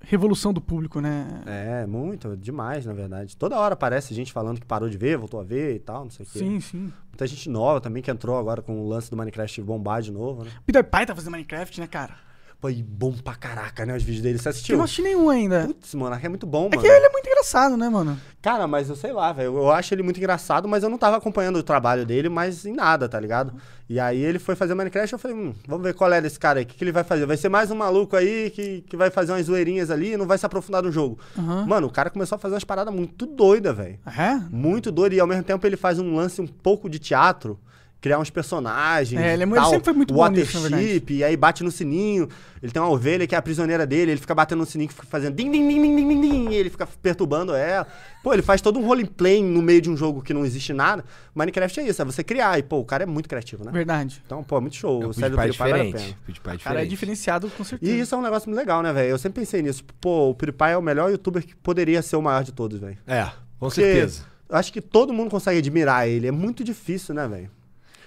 Revolução 0.08 0.52
do 0.52 0.60
público, 0.60 1.00
né? 1.00 1.42
É, 1.46 1.86
muito, 1.86 2.36
demais, 2.36 2.86
na 2.86 2.92
verdade. 2.92 3.36
Toda 3.36 3.58
hora 3.58 3.72
aparece 3.74 4.14
gente 4.14 4.32
falando 4.32 4.60
que 4.60 4.66
parou 4.66 4.88
de 4.88 4.96
ver, 4.96 5.16
voltou 5.16 5.40
a 5.40 5.42
ver 5.42 5.74
e 5.74 5.78
tal, 5.80 6.04
não 6.04 6.10
sei 6.10 6.24
o 6.24 6.28
quê. 6.28 6.38
Sim, 6.38 6.60
sim. 6.60 6.92
Muita 7.16 7.26
gente 7.26 7.48
nova 7.48 7.80
também 7.80 8.02
que 8.02 8.10
entrou 8.10 8.36
agora 8.36 8.60
com 8.60 8.78
o 8.78 8.86
lance 8.86 9.10
do 9.10 9.16
Minecraft 9.16 9.62
bombar 9.62 10.02
de 10.02 10.12
novo, 10.12 10.44
né? 10.44 10.50
Peter 10.66 10.84
Pai 10.84 11.06
tá 11.06 11.14
fazendo 11.14 11.32
Minecraft, 11.32 11.80
né, 11.80 11.86
cara? 11.86 12.25
Pô, 12.58 12.70
e 12.70 12.82
bom 12.82 13.12
pra 13.12 13.34
caraca, 13.34 13.84
né? 13.84 13.94
Os 13.94 14.02
vídeos 14.02 14.22
dele. 14.22 14.38
Você 14.38 14.48
Eu 14.48 14.50
assistiu? 14.50 14.76
não 14.78 14.84
assisti 14.84 15.02
nenhum 15.02 15.28
ainda. 15.28 15.66
Putz, 15.66 15.94
Monark 15.94 16.24
é 16.24 16.28
muito 16.28 16.46
bom, 16.46 16.66
É 16.66 16.70
mano. 16.70 16.80
que 16.80 16.86
ele 16.88 17.04
é 17.06 17.10
muito 17.10 17.26
engraçado, 17.28 17.76
né, 17.76 17.86
mano? 17.90 18.18
Cara, 18.40 18.66
mas 18.66 18.88
eu 18.88 18.96
sei 18.96 19.12
lá, 19.12 19.30
velho. 19.30 19.54
Eu 19.58 19.70
acho 19.70 19.92
ele 19.92 20.02
muito 20.02 20.16
engraçado, 20.16 20.66
mas 20.66 20.82
eu 20.82 20.88
não 20.88 20.96
tava 20.96 21.18
acompanhando 21.18 21.56
o 21.56 21.62
trabalho 21.62 22.06
dele, 22.06 22.30
mas 22.30 22.64
em 22.64 22.72
nada, 22.72 23.08
tá 23.10 23.20
ligado? 23.20 23.52
E 23.90 24.00
aí 24.00 24.18
ele 24.22 24.38
foi 24.38 24.56
fazer 24.56 24.74
Minecraft, 24.74 25.12
eu 25.12 25.18
falei, 25.18 25.36
hum, 25.36 25.54
vamos 25.68 25.84
ver 25.84 25.92
qual 25.94 26.10
é 26.12 26.20
desse 26.20 26.38
cara 26.38 26.58
aí, 26.58 26.64
o 26.64 26.66
que, 26.66 26.74
que 26.76 26.82
ele 26.82 26.92
vai 26.92 27.04
fazer? 27.04 27.26
Vai 27.26 27.36
ser 27.36 27.50
mais 27.50 27.70
um 27.70 27.74
maluco 27.76 28.16
aí 28.16 28.48
que, 28.50 28.80
que 28.88 28.96
vai 28.96 29.10
fazer 29.10 29.32
umas 29.32 29.44
zoeirinhas 29.46 29.90
ali 29.90 30.12
e 30.12 30.16
não 30.16 30.26
vai 30.26 30.38
se 30.38 30.46
aprofundar 30.46 30.82
no 30.82 30.90
jogo. 30.90 31.18
Aham. 31.38 31.66
Mano, 31.66 31.86
o 31.88 31.90
cara 31.90 32.08
começou 32.08 32.36
a 32.36 32.38
fazer 32.38 32.54
umas 32.54 32.64
paradas 32.64 32.92
muito 32.94 33.26
doidas, 33.26 33.76
velho. 33.76 33.98
É? 34.06 34.34
Muito 34.50 34.90
doido. 34.90 35.12
E 35.12 35.20
ao 35.20 35.26
mesmo 35.26 35.42
tempo 35.44 35.66
ele 35.66 35.76
faz 35.76 35.98
um 35.98 36.14
lance 36.16 36.40
um 36.40 36.46
pouco 36.46 36.88
de 36.88 36.98
teatro. 36.98 37.60
Criar 37.98 38.18
uns 38.18 38.30
personagens. 38.30 39.20
É, 39.20 39.32
ele 39.32 39.42
é 39.44 39.46
tal, 39.46 39.70
sempre 39.70 39.84
foi 39.84 39.92
muito 39.94 40.12
bom 40.14 40.28
nisso, 40.28 40.60
Watership, 40.60 41.12
e 41.14 41.24
aí 41.24 41.36
bate 41.36 41.64
no 41.64 41.70
sininho. 41.70 42.28
Ele 42.62 42.70
tem 42.70 42.80
uma 42.80 42.90
ovelha 42.90 43.26
que 43.26 43.34
é 43.34 43.38
a 43.38 43.42
prisioneira 43.42 43.86
dele, 43.86 44.12
ele 44.12 44.20
fica 44.20 44.34
batendo 44.34 44.58
no 44.60 44.66
sininho, 44.66 44.88
que 44.88 44.94
fica 44.94 45.06
fazendo 45.06 45.34
din, 45.34 45.50
din, 45.50 45.66
din, 45.66 45.80
din, 45.80 45.96
din, 45.96 46.08
din, 46.08 46.20
din, 46.20 46.50
e 46.50 46.54
ele 46.54 46.70
fica 46.70 46.86
perturbando 46.86 47.54
ela. 47.54 47.86
Pô, 48.22 48.32
ele 48.32 48.42
faz 48.42 48.60
todo 48.60 48.78
um 48.78 48.86
roleplay 48.86 49.42
no 49.42 49.62
meio 49.62 49.80
de 49.80 49.90
um 49.90 49.96
jogo 49.96 50.20
que 50.22 50.34
não 50.34 50.44
existe 50.44 50.72
nada. 50.72 51.04
Minecraft 51.34 51.80
é 51.80 51.88
isso, 51.88 52.02
é 52.02 52.04
você 52.04 52.22
criar. 52.22 52.58
E, 52.58 52.62
pô, 52.62 52.78
o 52.78 52.84
cara 52.84 53.02
é 53.02 53.06
muito 53.06 53.28
criativo, 53.28 53.64
né? 53.64 53.72
Verdade. 53.72 54.22
Então, 54.26 54.42
pô, 54.44 54.60
muito 54.60 54.76
show. 54.76 55.02
É, 55.02 55.06
o 55.06 55.08
o 55.10 55.14
série 55.14 55.30
do 55.30 55.36
PewDiePie 55.36 55.62
é 55.62 55.66
PewDiePie 55.66 55.70
vale 55.70 55.72
a 55.72 55.84
diferente. 55.84 56.04
pena. 56.04 56.18
PewDiePie 56.26 56.50
é 56.50 56.54
O 56.54 56.58
cara 56.60 56.74
é 56.82 56.84
diferente. 56.84 56.88
diferenciado, 56.90 57.50
com 57.50 57.64
certeza. 57.64 57.92
E 57.92 58.00
isso 58.00 58.14
é 58.14 58.18
um 58.18 58.22
negócio 58.22 58.48
muito 58.48 58.58
legal, 58.58 58.82
né, 58.82 58.92
velho? 58.92 59.08
Eu 59.10 59.18
sempre 59.18 59.40
pensei 59.40 59.62
nisso. 59.62 59.82
Pô, 60.00 60.30
o 60.30 60.34
PewDiePie 60.34 60.70
é 60.70 60.76
o 60.76 60.82
melhor 60.82 61.10
youtuber 61.10 61.44
que 61.44 61.56
poderia 61.56 62.02
ser 62.02 62.16
o 62.16 62.22
maior 62.22 62.44
de 62.44 62.52
todos, 62.52 62.78
velho. 62.78 62.98
É, 63.06 63.24
com 63.24 63.66
Porque 63.68 63.80
certeza. 63.80 64.22
eu 64.48 64.56
Acho 64.56 64.72
que 64.72 64.80
todo 64.80 65.12
mundo 65.12 65.30
consegue 65.30 65.58
admirar 65.58 66.08
ele. 66.08 66.26
É 66.28 66.30
muito 66.32 66.62
difícil, 66.62 67.14
né, 67.14 67.26
velho? 67.26 67.50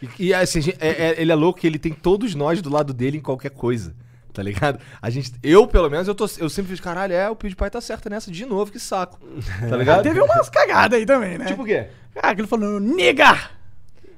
E, 0.02 0.28
e, 0.28 0.34
assim, 0.34 0.62
gente, 0.62 0.78
é- 0.80 1.10
é- 1.10 1.22
ele 1.22 1.32
é 1.32 1.36
louco 1.36 1.60
que 1.60 1.68
ele 1.68 1.80
tem 1.80 1.92
todos 1.94 2.34
nós 2.36 2.62
do 2.62 2.70
lado 2.70 2.94
dele 2.94 3.18
em 3.18 3.22
qualquer 3.22 3.52
coisa. 3.52 3.96
Tá 4.32 4.44
ligado? 4.44 4.80
A 5.02 5.10
gente, 5.10 5.34
eu, 5.44 5.68
pelo 5.68 5.90
menos, 5.90 6.08
eu, 6.08 6.14
tô, 6.16 6.26
eu 6.38 6.50
sempre 6.50 6.70
fiz, 6.72 6.80
caralho, 6.80 7.14
é, 7.14 7.30
o 7.30 7.36
PewDiePie 7.36 7.70
tá 7.72 7.82
certo 7.82 8.10
nessa 8.10 8.32
de 8.32 8.46
novo, 8.46 8.72
que 8.72 8.80
saco. 8.80 9.20
Tá 9.68 9.76
ligado? 9.76 10.04
Teve 10.04 10.22
umas 10.22 10.50
cagadas 10.50 10.98
aí 11.00 11.06
também, 11.06 11.38
né? 11.38 11.46
Tipo 11.46 11.64
o 11.64 11.66
quê? 11.66 11.88
Ah, 12.16 12.30
aquele 12.30 12.48
falando, 12.48 12.80
nega! 12.80 13.50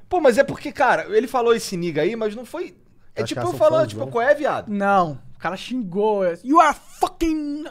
Pô, 0.08 0.20
mas 0.20 0.36
é 0.36 0.44
porque, 0.44 0.70
cara, 0.70 1.06
ele 1.16 1.26
falou 1.26 1.54
esse 1.54 1.76
niga 1.76 2.02
aí, 2.02 2.14
mas 2.14 2.36
não 2.36 2.44
foi. 2.44 2.76
É 3.14 3.22
Acho 3.22 3.28
tipo 3.34 3.40
que 3.40 3.46
eu 3.46 3.58
falando, 3.58 3.88
tipo, 3.88 4.06
qual 4.06 4.22
é, 4.22 4.34
viado? 4.34 4.68
Não, 4.68 5.18
o 5.34 5.38
cara 5.38 5.56
xingou. 5.56 6.24
é, 6.24 6.38
You 6.44 6.60
are 6.60 6.76
fucking. 7.00 7.64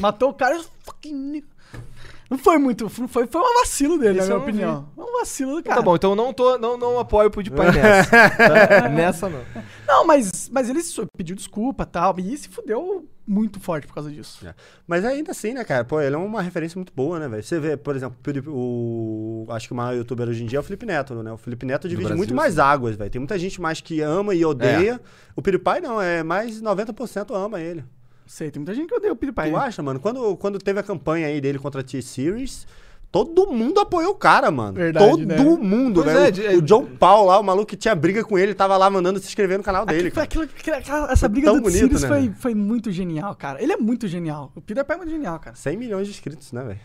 Matou 0.00 0.30
o 0.30 0.34
cara. 0.34 0.60
Fucking. 0.82 1.42
Não 2.30 2.38
foi 2.38 2.58
muito. 2.58 2.84
Não 2.98 3.08
foi, 3.08 3.26
foi 3.26 3.40
um 3.40 3.54
vacilo 3.60 3.98
dele, 3.98 4.18
Isso 4.18 4.28
na 4.28 4.34
minha 4.36 4.42
opinião. 4.48 4.88
Foi 4.94 5.04
um 5.04 5.12
vacilo 5.18 5.52
do 5.56 5.62
Tá 5.62 5.70
cara. 5.70 5.82
bom, 5.82 5.94
então 5.94 6.10
eu 6.10 6.16
não, 6.16 6.32
tô, 6.32 6.56
não, 6.58 6.76
não 6.76 6.98
apoio 6.98 7.30
pro 7.30 7.42
de 7.42 7.50
pai 7.50 7.70
nessa. 7.70 8.10
tá? 8.30 8.88
Nessa 8.88 9.28
não. 9.28 9.40
Não, 9.86 10.06
mas, 10.06 10.48
mas 10.52 10.68
ele 10.70 10.80
pediu 11.16 11.36
desculpa 11.36 11.84
e 11.84 11.86
tal. 11.86 12.14
E 12.18 12.36
se 12.36 12.48
fudeu 12.48 13.06
muito 13.26 13.58
forte 13.60 13.86
por 13.86 13.94
causa 13.94 14.10
disso. 14.10 14.46
É. 14.46 14.54
Mas 14.86 15.04
ainda 15.04 15.30
assim, 15.32 15.52
né, 15.54 15.64
cara? 15.64 15.84
Pô, 15.84 16.00
ele 16.00 16.14
é 16.14 16.18
uma 16.18 16.42
referência 16.42 16.76
muito 16.78 16.92
boa, 16.94 17.18
né, 17.18 17.28
velho? 17.28 17.42
Você 17.42 17.58
vê, 17.60 17.76
por 17.76 17.94
exemplo, 17.96 18.16
o, 18.48 19.44
o- 19.48 19.52
acho 19.52 19.66
que 19.66 19.72
o 19.72 19.76
maior 19.76 19.94
youtuber 19.96 20.28
hoje 20.28 20.42
em 20.42 20.46
dia 20.46 20.58
é 20.58 20.60
o 20.60 20.62
Felipe 20.62 20.84
Neto, 20.86 21.14
né? 21.22 21.32
O 21.32 21.36
Felipe 21.38 21.64
Neto 21.66 21.88
divide 21.88 22.04
Brasil, 22.08 22.16
muito 22.18 22.34
mais 22.34 22.58
águas, 22.58 22.96
velho. 22.96 23.10
Tem 23.10 23.18
muita 23.20 23.38
gente 23.38 23.60
mais 23.60 23.80
que 23.80 24.00
ama 24.00 24.34
e 24.34 24.44
odeia. 24.44 25.00
O 25.36 25.42
PewDiePie 25.42 25.80
não, 25.82 26.00
é 26.00 26.22
mais 26.22 26.60
90% 26.62 27.34
ama 27.34 27.60
ele. 27.60 27.84
Sei, 28.26 28.50
tem 28.50 28.60
muita 28.60 28.74
gente 28.74 28.88
que 28.88 28.94
odeia 28.94 29.12
o 29.12 29.16
PewDiePie. 29.16 29.50
Tu 29.50 29.56
acha, 29.56 29.82
mano? 29.82 30.00
Quando, 30.00 30.36
quando 30.36 30.58
teve 30.58 30.80
a 30.80 30.82
campanha 30.82 31.26
aí 31.26 31.40
dele 31.40 31.58
contra 31.58 31.82
a 31.82 31.84
T-Series, 31.84 32.66
todo 33.12 33.46
mundo 33.52 33.78
apoiou 33.80 34.12
o 34.12 34.14
cara, 34.16 34.50
mano. 34.50 34.72
Verdade, 34.74 35.06
todo 35.06 35.26
né? 35.26 35.36
mundo, 35.36 36.02
velho. 36.02 36.18
é, 36.18 36.30
de- 36.30 36.42
o 36.56 36.62
John 36.62 36.86
Paul 36.98 37.26
lá, 37.26 37.38
o 37.38 37.42
maluco 37.44 37.66
que 37.66 37.76
tinha 37.76 37.94
briga 37.94 38.24
com 38.24 38.38
ele, 38.38 38.54
tava 38.54 38.76
lá 38.76 38.88
mandando 38.88 39.18
se 39.20 39.26
inscrever 39.26 39.58
no 39.58 39.62
canal 39.64 39.84
dele, 39.86 40.08
Aquilo, 40.08 40.48
foi 40.48 40.62
cara. 40.64 40.78
aquilo, 40.78 41.04
essa 41.06 41.16
Foi 41.20 41.28
briga 41.28 41.52
do 41.52 41.60
bonito, 41.60 41.78
Sirius 41.80 42.02
né, 42.02 42.08
foi, 42.08 42.30
foi 42.32 42.54
muito 42.54 42.90
genial, 42.90 43.34
cara. 43.36 43.62
Ele 43.62 43.72
é 43.72 43.76
muito 43.76 44.08
genial. 44.08 44.50
O 44.54 44.60
PewDiePie 44.60 44.92
é 44.92 44.96
muito 44.96 45.10
genial, 45.10 45.38
cara. 45.38 45.54
100 45.54 45.76
milhões 45.76 46.06
de 46.06 46.12
inscritos, 46.14 46.50
né, 46.50 46.62
velho? 46.64 46.80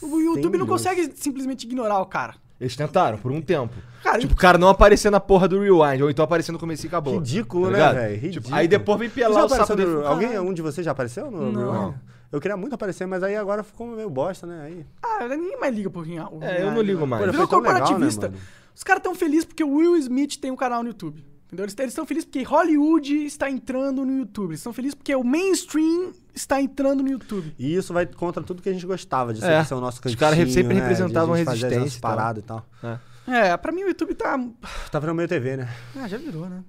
O 0.00 0.18
YouTube 0.20 0.34
100 0.34 0.42
não 0.44 0.50
milhões. 0.50 0.68
consegue 0.68 1.12
simplesmente 1.16 1.64
ignorar 1.64 2.00
o 2.00 2.06
cara. 2.06 2.34
Eles 2.60 2.74
tentaram, 2.74 3.18
por 3.18 3.30
um 3.30 3.40
tempo. 3.40 3.74
Cara, 4.02 4.18
Tipo, 4.18 4.34
o 4.34 4.36
cara 4.36 4.58
não 4.58 4.68
aparecer 4.68 5.10
na 5.10 5.20
porra 5.20 5.46
do 5.46 5.60
Rewind, 5.60 6.02
ou 6.02 6.10
então 6.10 6.24
aparecer 6.24 6.50
no 6.50 6.58
começo 6.58 6.84
e 6.84 6.88
acabou. 6.88 7.14
Ridículo, 7.14 7.70
Tá 7.70 7.92
né, 7.92 7.92
velho? 7.92 8.14
Tipo, 8.14 8.26
Ridículo. 8.26 8.54
aí 8.56 8.66
depois 8.68 8.98
vem 8.98 9.10
pelar 9.10 9.42
o 9.42 9.46
apareceu 9.46 9.76
dele. 9.76 10.06
Alguém, 10.06 10.38
um 10.40 10.52
de 10.52 10.60
vocês 10.62 10.84
já 10.84 10.90
apareceu 10.90 11.30
no 11.30 11.52
Não. 11.52 11.72
Rewind? 11.82 11.94
Eu 12.30 12.40
queria 12.40 12.56
muito 12.56 12.74
aparecer, 12.74 13.06
mas 13.06 13.22
aí 13.22 13.36
agora 13.36 13.62
ficou 13.62 13.86
meio 13.86 14.10
bosta, 14.10 14.46
né? 14.46 14.60
Aí... 14.64 14.86
Ah, 15.02 15.26
ninguém 15.28 15.58
mais 15.58 15.74
liga 15.74 15.88
pro 15.88 16.02
Real. 16.02 16.36
É, 16.42 16.62
eu 16.62 16.72
não 16.72 16.82
ligo 16.82 17.06
mais. 17.06 17.24
Pô, 17.24 17.30
Virou 17.30 17.46
foi 17.46 17.50
tão 17.50 17.60
legal, 17.60 17.78
corporativista. 17.78 18.28
né, 18.28 18.34
mano? 18.34 18.48
Os 18.74 18.84
caras 18.84 19.02
tão 19.02 19.14
felizes 19.14 19.44
porque 19.46 19.64
o 19.64 19.74
Will 19.76 19.96
Smith 19.96 20.36
tem 20.38 20.50
um 20.50 20.56
canal 20.56 20.82
no 20.82 20.90
YouTube. 20.90 21.24
Entendeu? 21.48 21.64
Eles 21.64 21.74
estão 21.88 22.04
felizes 22.04 22.26
porque 22.26 22.42
Hollywood 22.42 23.24
está 23.24 23.50
entrando 23.50 24.04
no 24.04 24.18
YouTube. 24.18 24.50
Eles 24.50 24.60
estão 24.60 24.72
felizes 24.72 24.94
porque 24.94 25.14
o 25.14 25.24
mainstream 25.24 26.12
está 26.34 26.60
entrando 26.60 27.02
no 27.02 27.08
YouTube. 27.10 27.54
E 27.58 27.74
isso 27.74 27.92
vai 27.94 28.04
contra 28.04 28.42
tudo 28.42 28.60
que 28.62 28.68
a 28.68 28.72
gente 28.72 28.84
gostava 28.84 29.32
de 29.32 29.42
É. 29.42 29.64
ser 29.64 29.72
o 29.74 29.80
nosso 29.80 29.96
Os 29.96 30.00
cantinho, 30.00 30.18
caras 30.20 30.36
sempre 30.52 30.74
né, 30.74 30.80
representavam 30.80 31.28
de 31.34 31.34
a 31.34 31.36
gente 31.38 31.46
fazer 31.46 31.68
resistência 31.78 32.06
as 32.06 32.38
e 32.38 32.42
tal. 32.42 32.66
tal. 32.82 33.00
É, 33.26 33.56
pra 33.56 33.72
mim 33.72 33.82
o 33.84 33.88
YouTube 33.88 34.14
tá. 34.14 34.38
Tá 34.90 34.98
virando 34.98 35.16
meio 35.16 35.28
TV, 35.28 35.56
né? 35.56 35.68
Ah, 35.96 36.06
já 36.06 36.18
virou, 36.18 36.48
né? 36.50 36.62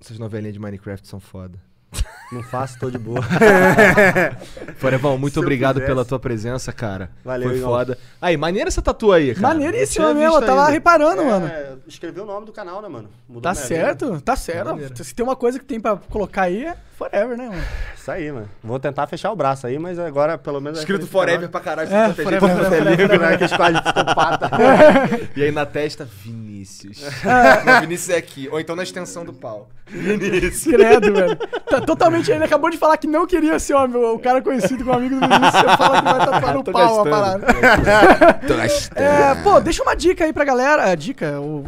Essas 0.00 0.18
novelinhas 0.18 0.54
de 0.54 0.58
Minecraft 0.60 1.06
são 1.06 1.20
foda. 1.20 1.60
Não 2.32 2.42
faço, 2.44 2.78
tô 2.78 2.90
de 2.90 2.98
boa. 2.98 3.20
Forevão, 4.78 5.18
muito 5.18 5.34
Se 5.34 5.40
obrigado 5.40 5.80
pela 5.80 6.04
tua 6.04 6.18
presença, 6.18 6.72
cara. 6.72 7.10
Valeu, 7.24 7.48
Foi 7.48 7.58
Igor. 7.58 7.68
foda. 7.68 7.98
Aí, 8.22 8.36
maneira 8.36 8.68
essa 8.68 8.80
tatu 8.80 9.10
aí, 9.12 9.34
cara. 9.34 9.58
Tinha 9.86 10.14
mesmo, 10.14 10.36
eu 10.36 10.40
tava 10.40 10.60
ainda. 10.60 10.70
reparando, 10.72 11.24
mano. 11.24 11.46
É, 11.48 11.72
escreveu 11.88 12.22
o 12.22 12.26
nome 12.26 12.46
do 12.46 12.52
canal, 12.52 12.80
né, 12.80 12.88
mano? 12.88 13.08
Mudou 13.28 13.42
Tá 13.42 13.54
certo, 13.54 14.06
vida. 14.06 14.20
tá 14.20 14.36
certo. 14.36 15.04
Se 15.04 15.14
tem 15.14 15.24
uma 15.24 15.34
coisa 15.34 15.58
que 15.58 15.64
tem 15.64 15.80
pra 15.80 15.96
colocar 15.96 16.42
aí, 16.42 16.66
é 16.66 16.76
forever, 16.96 17.36
né, 17.36 17.48
mano? 17.48 17.62
Isso 17.96 18.10
aí, 18.10 18.30
mano. 18.30 18.48
Vou 18.62 18.78
tentar 18.78 19.06
fechar 19.08 19.32
o 19.32 19.36
braço 19.36 19.66
aí, 19.66 19.78
mas 19.78 19.98
agora 19.98 20.38
pelo 20.38 20.60
menos... 20.60 20.78
Escrito 20.78 21.06
Forever 21.06 21.48
pra 21.48 21.60
caralho. 21.60 21.92
É, 21.92 22.08
tá 22.08 22.14
forever, 22.14 22.40
forever. 22.40 22.68
Forever, 22.68 23.20
né? 23.20 23.48
Quadros 23.56 23.82
de 23.82 23.92
psicopata. 23.92 24.50
E 25.36 25.42
aí 25.42 25.50
na 25.52 25.64
testa, 25.66 26.04
Vinícius. 26.04 27.00
Não, 27.64 27.80
Vinícius 27.80 28.10
é 28.10 28.16
aqui. 28.18 28.48
Ou 28.50 28.60
então 28.60 28.76
na 28.76 28.82
extensão 28.82 29.24
do 29.24 29.32
pau. 29.32 29.68
Vinícius. 29.86 30.74
Credo, 30.74 31.12
velho. 31.12 31.36
Tá 31.68 31.80
totalmente. 31.80 32.19
Ele 32.28 32.44
acabou 32.44 32.70
de 32.70 32.76
falar 32.78 32.96
que 32.96 33.06
não 33.06 33.26
queria 33.26 33.58
ser 33.58 33.74
o, 33.74 34.14
o 34.14 34.18
cara 34.18 34.42
conhecido 34.42 34.84
como 34.84 34.96
amigo 34.96 35.14
do 35.16 35.20
Vinícius. 35.20 35.52
Você 35.52 35.76
fala 35.76 35.98
que 35.98 36.04
vai 36.04 36.18
tatuar 36.18 36.54
no 36.54 36.64
pau 36.70 37.00
a 37.00 37.04
parada. 37.10 37.46
Tô 38.46 38.56
gastando. 38.56 38.98
É, 38.98 39.34
pô, 39.42 39.60
deixa 39.60 39.82
uma 39.82 39.94
dica 39.94 40.24
aí 40.24 40.32
pra 40.32 40.44
galera. 40.44 40.94
Dica, 40.94 41.38
ou 41.40 41.64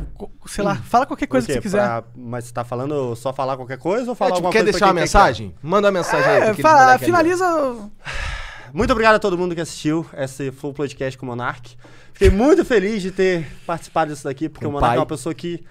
sei 0.47 0.65
lá, 0.65 0.75
fala 0.77 1.07
qualquer 1.07 1.27
coisa 1.27 1.47
que 1.47 1.53
você 1.55 1.61
quiser. 1.61 1.79
Pra- 1.87 2.05
Mas 2.17 2.45
você 2.47 2.53
tá 2.53 2.65
falando 2.65 3.15
só 3.17 3.33
falar 3.33 3.57
qualquer 3.57 3.79
coisa 3.79 4.07
ou 4.11 4.13
É, 4.13 4.17
falar 4.17 4.31
tipo, 4.33 4.37
alguma 4.47 4.53
quer 4.53 4.59
coisa 4.61 4.73
deixar 4.73 4.87
uma 4.87 4.93
pra 4.93 4.99
quem 5.01 5.03
mensagem? 5.03 5.55
Manda 5.63 5.89
uma 5.89 5.93
mensagem 5.93 6.29
aí. 6.31 6.37
É, 6.39 6.43
aqueles 6.51 6.61
fala- 6.63 6.99
finaliza. 6.99 7.47
Muito 8.73 8.91
obrigado 8.91 9.17
a 9.17 9.19
todo 9.19 9.37
mundo 9.37 9.55
que 9.55 9.61
assistiu 9.61 10.07
esse 10.17 10.51
Full 10.51 10.73
Podcast 10.73 11.19
com 11.19 11.27
o 11.27 11.29
Monark. 11.29 11.77
Fiquei 12.15 12.31
muito 12.31 12.65
feliz 12.65 13.03
de 13.03 13.11
ter 13.11 13.47
participado 13.67 14.11
disso 14.13 14.25
daqui, 14.25 14.49
porque 14.49 14.65
Com 14.65 14.71
o 14.71 14.73
Monark 14.75 14.91
pai. 14.93 14.97
é 14.97 15.01
uma 15.01 15.07
pessoa 15.07 15.35
que 15.35 15.63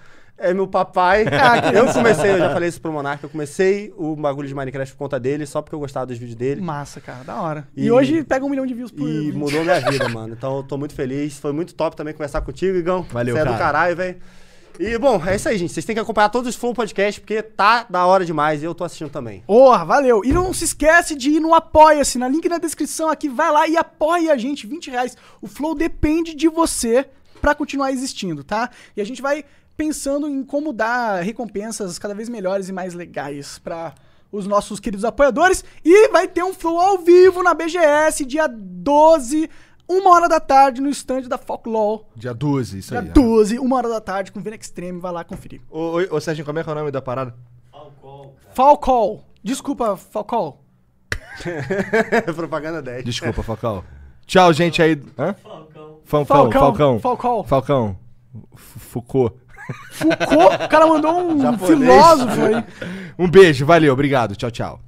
é 0.42 0.52
meu 0.54 0.66
papai. 0.66 1.24
Ah, 1.32 1.72
eu 1.72 1.92
comecei, 1.92 2.32
eu 2.32 2.38
já 2.38 2.50
falei 2.52 2.68
isso 2.68 2.80
pro 2.80 2.92
Monark, 2.92 3.22
eu 3.24 3.30
comecei 3.30 3.92
o 3.96 4.14
bagulho 4.16 4.46
de 4.48 4.54
Minecraft 4.54 4.92
por 4.94 4.98
conta 4.98 5.18
dele, 5.20 5.44
só 5.46 5.60
porque 5.62 5.74
eu 5.74 5.78
gostava 5.80 6.06
dos 6.06 6.18
vídeos 6.18 6.36
dele. 6.36 6.60
Massa, 6.60 7.00
cara, 7.00 7.24
da 7.24 7.40
hora. 7.40 7.68
E, 7.76 7.86
E- 7.86 7.90
hoje 7.92 8.22
pega 8.24 8.44
um 8.44 8.48
milhão 8.48 8.66
de 8.66 8.74
views 8.74 8.90
por 8.90 9.08
E 9.08 9.20
vídeo. 9.26 9.38
mudou 9.38 9.62
minha 9.62 9.80
vida, 9.80 10.08
mano. 10.10 10.34
Então 10.34 10.56
eu 10.58 10.62
tô 10.62 10.76
muito 10.78 10.94
feliz. 10.94 11.38
Foi 11.38 11.52
muito 11.52 11.74
top 11.74 11.96
também 11.96 12.12
conversar 12.14 12.40
contigo, 12.42 12.76
Igão. 12.76 13.02
Valeu, 13.10 13.34
Você 13.34 13.40
é 13.40 13.44
do 13.44 13.50
cara. 13.52 13.58
caralho, 13.64 13.96
velho. 13.96 14.16
E, 14.80 14.96
bom, 14.96 15.22
é 15.26 15.36
isso 15.36 15.48
aí, 15.48 15.58
gente. 15.58 15.70
Vocês 15.72 15.84
têm 15.84 15.94
que 15.94 16.00
acompanhar 16.00 16.30
todos 16.30 16.48
os 16.48 16.56
Flow 16.56 16.72
Podcast, 16.72 17.20
porque 17.20 17.42
tá 17.42 17.84
da 17.90 18.06
hora 18.06 18.24
demais 18.24 18.62
e 18.62 18.64
eu 18.64 18.74
tô 18.74 18.84
assistindo 18.84 19.10
também. 19.10 19.42
Porra, 19.46 19.84
valeu. 19.84 20.24
E 20.24 20.32
não 20.32 20.52
se 20.54 20.64
esquece 20.64 21.14
de 21.14 21.30
ir 21.30 21.40
no 21.40 21.52
Apoia-se, 21.54 22.16
na 22.18 22.26
link 22.26 22.48
na 22.48 22.56
descrição 22.58 23.10
aqui, 23.10 23.28
vai 23.28 23.52
lá 23.52 23.68
e 23.68 23.76
apoia 23.76 24.32
a 24.32 24.36
gente, 24.38 24.66
20 24.66 24.90
reais. 24.90 25.14
O 25.42 25.46
Flow 25.46 25.74
depende 25.74 26.34
de 26.34 26.48
você 26.48 27.06
pra 27.40 27.54
continuar 27.54 27.92
existindo, 27.92 28.42
tá? 28.42 28.70
E 28.96 29.00
a 29.00 29.04
gente 29.04 29.20
vai 29.20 29.44
pensando 29.82 30.28
em 30.28 30.44
como 30.44 30.72
dar 30.72 31.24
recompensas 31.24 31.98
cada 31.98 32.14
vez 32.14 32.28
melhores 32.28 32.68
e 32.68 32.72
mais 32.72 32.94
legais 32.94 33.58
pra 33.58 33.92
os 34.30 34.46
nossos 34.46 34.78
queridos 34.78 35.04
apoiadores. 35.04 35.64
E 35.84 36.08
vai 36.10 36.28
ter 36.28 36.44
um 36.44 36.54
Flow 36.54 36.78
ao 36.78 36.98
vivo 36.98 37.42
na 37.42 37.52
BGS, 37.52 38.24
dia 38.24 38.46
12, 38.48 39.50
uma 39.88 40.10
hora 40.10 40.28
da 40.28 40.38
tarde, 40.38 40.80
no 40.80 40.88
stand 40.88 41.22
da 41.22 41.36
Folklore. 41.36 42.02
Dia 42.14 42.32
12, 42.32 42.78
isso 42.78 42.90
Dia 42.90 43.00
aí. 43.00 43.08
ó. 43.08 43.12
12, 43.12 43.58
uma 43.58 43.76
hora 43.76 43.88
da 43.88 44.00
tarde, 44.00 44.30
com 44.30 44.40
Vena 44.40 44.54
Extreme, 44.54 45.00
vai 45.00 45.10
lá 45.10 45.24
conferir. 45.24 45.60
Ô, 45.68 45.98
ô, 45.98 46.16
ô, 46.16 46.20
Serginho, 46.20 46.46
como 46.46 46.60
é 46.60 46.62
que 46.62 46.70
é 46.70 46.72
o 46.72 46.76
nome 46.76 46.92
da 46.92 47.02
parada? 47.02 47.34
Falcol. 48.54 49.24
Desculpa, 49.42 49.96
Falcol. 49.96 50.62
Propaganda 52.36 52.80
10. 52.80 53.04
Desculpa, 53.04 53.42
Falcão. 53.42 53.82
Tchau, 54.26 54.52
gente 54.52 54.80
aí. 54.80 55.02
Hã? 55.18 55.34
Falcão. 55.42 55.98
Falcão. 56.04 56.26
Falcão. 56.52 56.60
Falcão. 56.60 57.00
Falcão. 57.00 57.44
Falcão. 57.44 58.02
Foucault. 58.54 59.34
Foucault, 59.92 60.64
o 60.64 60.68
cara 60.68 60.86
mandou 60.86 61.32
um 61.32 61.40
Japonês. 61.40 61.78
filósofo 61.78 62.40
aí. 62.44 62.64
Um 63.18 63.28
beijo, 63.28 63.64
valeu, 63.66 63.92
obrigado. 63.92 64.34
Tchau, 64.36 64.50
tchau. 64.50 64.80